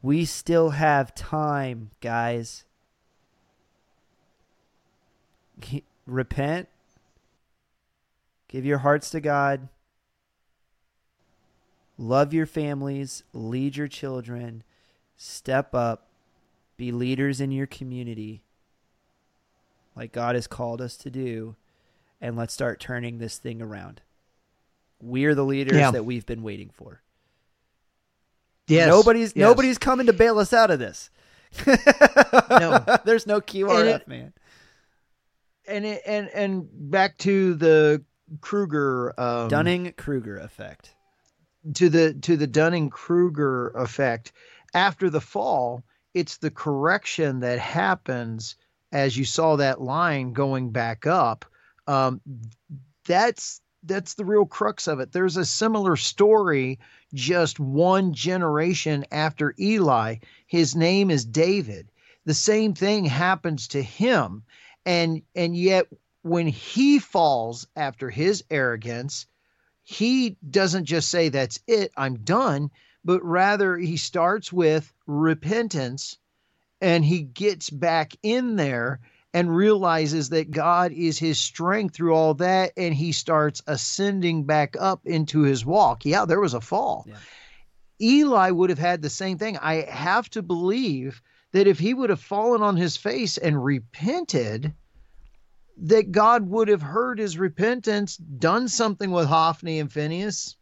we 0.00 0.26
still 0.26 0.70
have 0.70 1.12
time, 1.12 1.90
guys. 2.00 2.64
Repent. 6.06 6.68
Give 8.48 8.64
your 8.64 8.78
hearts 8.78 9.10
to 9.10 9.20
God. 9.20 9.68
Love 11.98 12.32
your 12.32 12.46
families. 12.46 13.22
Lead 13.32 13.76
your 13.76 13.88
children. 13.88 14.62
Step 15.16 15.74
up. 15.74 16.08
Be 16.76 16.92
leaders 16.92 17.40
in 17.40 17.50
your 17.50 17.66
community 17.66 18.42
like 19.98 20.12
God 20.12 20.36
has 20.36 20.46
called 20.46 20.80
us 20.80 20.96
to 20.98 21.10
do. 21.10 21.56
And 22.20 22.36
let's 22.36 22.54
start 22.54 22.80
turning 22.80 23.18
this 23.18 23.38
thing 23.38 23.60
around. 23.60 24.00
We're 25.00 25.34
the 25.34 25.44
leaders 25.44 25.76
yeah. 25.76 25.90
that 25.90 26.04
we've 26.04 26.26
been 26.26 26.42
waiting 26.42 26.70
for. 26.70 27.02
Yes. 28.68 28.88
Nobody's 28.88 29.32
yes. 29.34 29.42
nobody's 29.42 29.78
coming 29.78 30.06
to 30.06 30.12
bail 30.12 30.38
us 30.38 30.52
out 30.52 30.70
of 30.70 30.78
this. 30.78 31.10
no. 31.66 32.84
There's 33.04 33.26
no 33.26 33.40
QRF, 33.40 34.00
it, 34.00 34.08
man. 34.08 34.32
And 35.66 35.84
it, 35.84 36.02
and 36.06 36.28
and 36.28 36.68
back 36.72 37.18
to 37.18 37.54
the 37.54 38.04
Kruger 38.40 39.14
um, 39.18 39.48
Dunning 39.48 39.92
Kruger 39.96 40.38
effect. 40.38 40.94
To 41.74 41.88
the 41.88 42.14
to 42.14 42.36
the 42.36 42.46
Dunning 42.46 42.90
Kruger 42.90 43.68
effect. 43.70 44.32
After 44.74 45.10
the 45.10 45.20
fall, 45.20 45.82
it's 46.14 46.36
the 46.38 46.50
correction 46.50 47.40
that 47.40 47.58
happens 47.58 48.56
as 48.92 49.16
you 49.16 49.24
saw 49.24 49.56
that 49.56 49.80
line 49.80 50.32
going 50.32 50.70
back 50.70 51.06
up. 51.06 51.44
Um, 51.86 52.20
that's 53.06 53.60
that's 53.84 54.14
the 54.14 54.24
real 54.24 54.44
crux 54.44 54.86
of 54.86 55.00
it. 55.00 55.12
There's 55.12 55.36
a 55.36 55.44
similar 55.44 55.96
story 55.96 56.78
just 57.14 57.58
one 57.58 58.12
generation 58.12 59.04
after 59.10 59.54
Eli. 59.58 60.16
His 60.46 60.76
name 60.76 61.10
is 61.10 61.24
David. 61.24 61.90
The 62.24 62.34
same 62.34 62.74
thing 62.74 63.04
happens 63.04 63.68
to 63.68 63.82
him. 63.82 64.42
And 64.84 65.22
and 65.34 65.56
yet 65.56 65.86
when 66.28 66.46
he 66.46 66.98
falls 66.98 67.66
after 67.76 68.10
his 68.10 68.44
arrogance, 68.50 69.26
he 69.82 70.36
doesn't 70.48 70.84
just 70.84 71.08
say 71.10 71.28
that's 71.28 71.60
it, 71.66 71.92
I'm 71.96 72.18
done, 72.18 72.70
but 73.04 73.24
rather 73.24 73.76
he 73.76 73.96
starts 73.96 74.52
with 74.52 74.92
repentance 75.06 76.18
and 76.80 77.04
he 77.04 77.22
gets 77.22 77.70
back 77.70 78.12
in 78.22 78.56
there 78.56 79.00
and 79.34 79.54
realizes 79.54 80.30
that 80.30 80.50
God 80.50 80.92
is 80.92 81.18
his 81.18 81.38
strength 81.38 81.94
through 81.94 82.14
all 82.14 82.34
that, 82.34 82.72
and 82.76 82.94
he 82.94 83.12
starts 83.12 83.62
ascending 83.66 84.44
back 84.44 84.74
up 84.78 85.02
into 85.04 85.42
his 85.42 85.66
walk. 85.66 86.06
Yeah, 86.06 86.24
there 86.24 86.40
was 86.40 86.54
a 86.54 86.60
fall. 86.60 87.04
Yeah. 87.06 87.16
Eli 88.00 88.50
would 88.50 88.70
have 88.70 88.78
had 88.78 89.02
the 89.02 89.10
same 89.10 89.38
thing. 89.38 89.58
I 89.58 89.82
have 89.82 90.30
to 90.30 90.42
believe 90.42 91.20
that 91.52 91.66
if 91.66 91.78
he 91.78 91.94
would 91.94 92.10
have 92.10 92.20
fallen 92.20 92.62
on 92.62 92.76
his 92.76 92.96
face 92.96 93.36
and 93.38 93.62
repented, 93.62 94.72
that 95.82 96.10
God 96.12 96.48
would 96.48 96.68
have 96.68 96.82
heard 96.82 97.18
his 97.18 97.38
repentance, 97.38 98.16
done 98.16 98.68
something 98.68 99.10
with 99.10 99.26
Hophni 99.26 99.78
and 99.78 99.92
Phineas, 99.92 100.56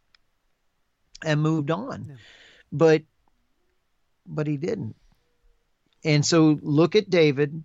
and 1.24 1.40
moved 1.40 1.70
on. 1.70 2.18
But 2.72 3.02
but 4.26 4.46
he 4.46 4.56
didn't. 4.56 4.96
And 6.04 6.24
so 6.24 6.58
look 6.62 6.96
at 6.96 7.10
David 7.10 7.62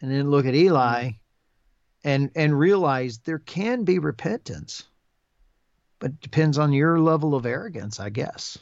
and 0.00 0.10
then 0.10 0.30
look 0.30 0.46
at 0.46 0.54
Eli 0.54 1.04
mm-hmm. 1.04 2.08
and 2.08 2.30
and 2.34 2.58
realize 2.58 3.18
there 3.18 3.38
can 3.38 3.84
be 3.84 3.98
repentance. 3.98 4.84
But 5.98 6.12
it 6.12 6.20
depends 6.20 6.58
on 6.58 6.72
your 6.72 7.00
level 7.00 7.34
of 7.34 7.46
arrogance, 7.46 7.98
I 7.98 8.10
guess. 8.10 8.58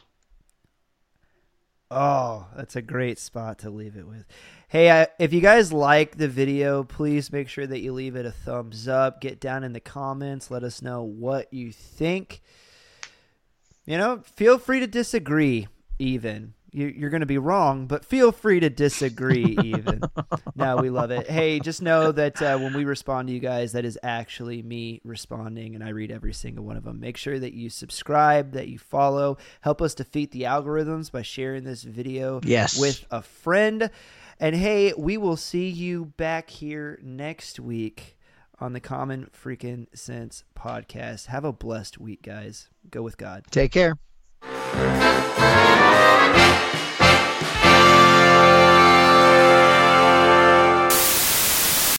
Oh, 1.91 2.47
that's 2.57 2.77
a 2.77 2.83
great 2.83 3.19
spot 3.19 3.59
to 3.61 3.71
leave 3.71 3.97
it 3.97 4.07
with. 4.07 4.25
Hey, 4.73 4.91
I, 4.91 5.09
if 5.19 5.35
you 5.35 5.43
guys 5.43 5.71
like 5.71 6.17
the 6.17 6.29
video, 6.29 6.83
please 6.83 7.31
make 7.31 7.51
sure 7.51 7.67
that 7.67 7.81
you 7.81 7.93
leave 7.93 8.17
it 8.17 8.25
a 8.25 8.31
thumbs 8.31 8.89
up. 8.89 9.21
Get 9.21 9.39
down 9.39 9.65
in 9.65 9.75
the 9.75 9.81
comments. 9.81 10.51
Let 10.51 10.65
us 10.65 10.81
know 10.81 11.03
what 11.03 11.53
you 11.53 11.73
think. 11.73 12.41
You 13.85 13.99
know, 13.99 14.23
feel 14.25 14.57
free 14.57 14.81
to 14.81 14.87
disagree, 14.87 15.69
even 15.99 16.55
you're 16.75 17.11
going 17.11 17.21
to 17.21 17.27
be 17.27 17.37
wrong, 17.37 17.87
but 17.87 18.05
feel 18.05 18.33
free 18.33 18.59
to 18.61 18.71
disagree. 18.71 19.59
Even 19.63 20.01
no, 20.55 20.79
we 20.79 20.89
love 20.89 21.11
it. 21.11 21.29
Hey, 21.29 21.61
just 21.61 21.83
know 21.83 22.11
that 22.13 22.41
uh, 22.41 22.57
when 22.57 22.73
we 22.73 22.85
respond 22.85 23.29
to 23.29 23.35
you 23.35 23.41
guys, 23.41 23.73
that 23.73 23.85
is 23.85 23.99
actually 24.03 24.63
me 24.63 25.01
responding, 25.05 25.75
and 25.75 25.85
I 25.85 25.91
read 25.91 26.11
every 26.11 26.33
single 26.33 26.65
one 26.65 26.79
of 26.79 26.85
them. 26.85 26.99
Make 26.99 27.19
sure 27.19 27.39
that 27.39 27.53
you 27.53 27.69
subscribe, 27.69 28.53
that 28.53 28.69
you 28.69 28.79
follow, 28.79 29.37
help 29.61 29.83
us 29.83 29.95
defeat 29.95 30.31
the 30.31 30.43
algorithms 30.43 31.13
by 31.13 31.21
sharing 31.21 31.65
this 31.65 31.83
video 31.83 32.41
yes. 32.43 32.79
with 32.79 33.05
a 33.11 33.21
friend. 33.21 33.91
And 34.43 34.57
hey, 34.57 34.93
we 34.99 35.17
will 35.19 35.37
see 35.37 35.69
you 35.69 36.07
back 36.17 36.51
here 36.51 36.99
next 37.01 37.61
week 37.61 38.19
on 38.59 38.73
the 38.73 38.81
Common 38.81 39.31
Freaking 39.33 39.87
Sense 39.97 40.43
podcast. 40.57 41.27
Have 41.27 41.45
a 41.45 41.53
blessed 41.53 41.99
week, 41.99 42.23
guys. 42.23 42.69
Go 42.91 43.03
with 43.03 43.17
God. 43.17 43.45
Take 43.53 43.71
care. 43.71 43.95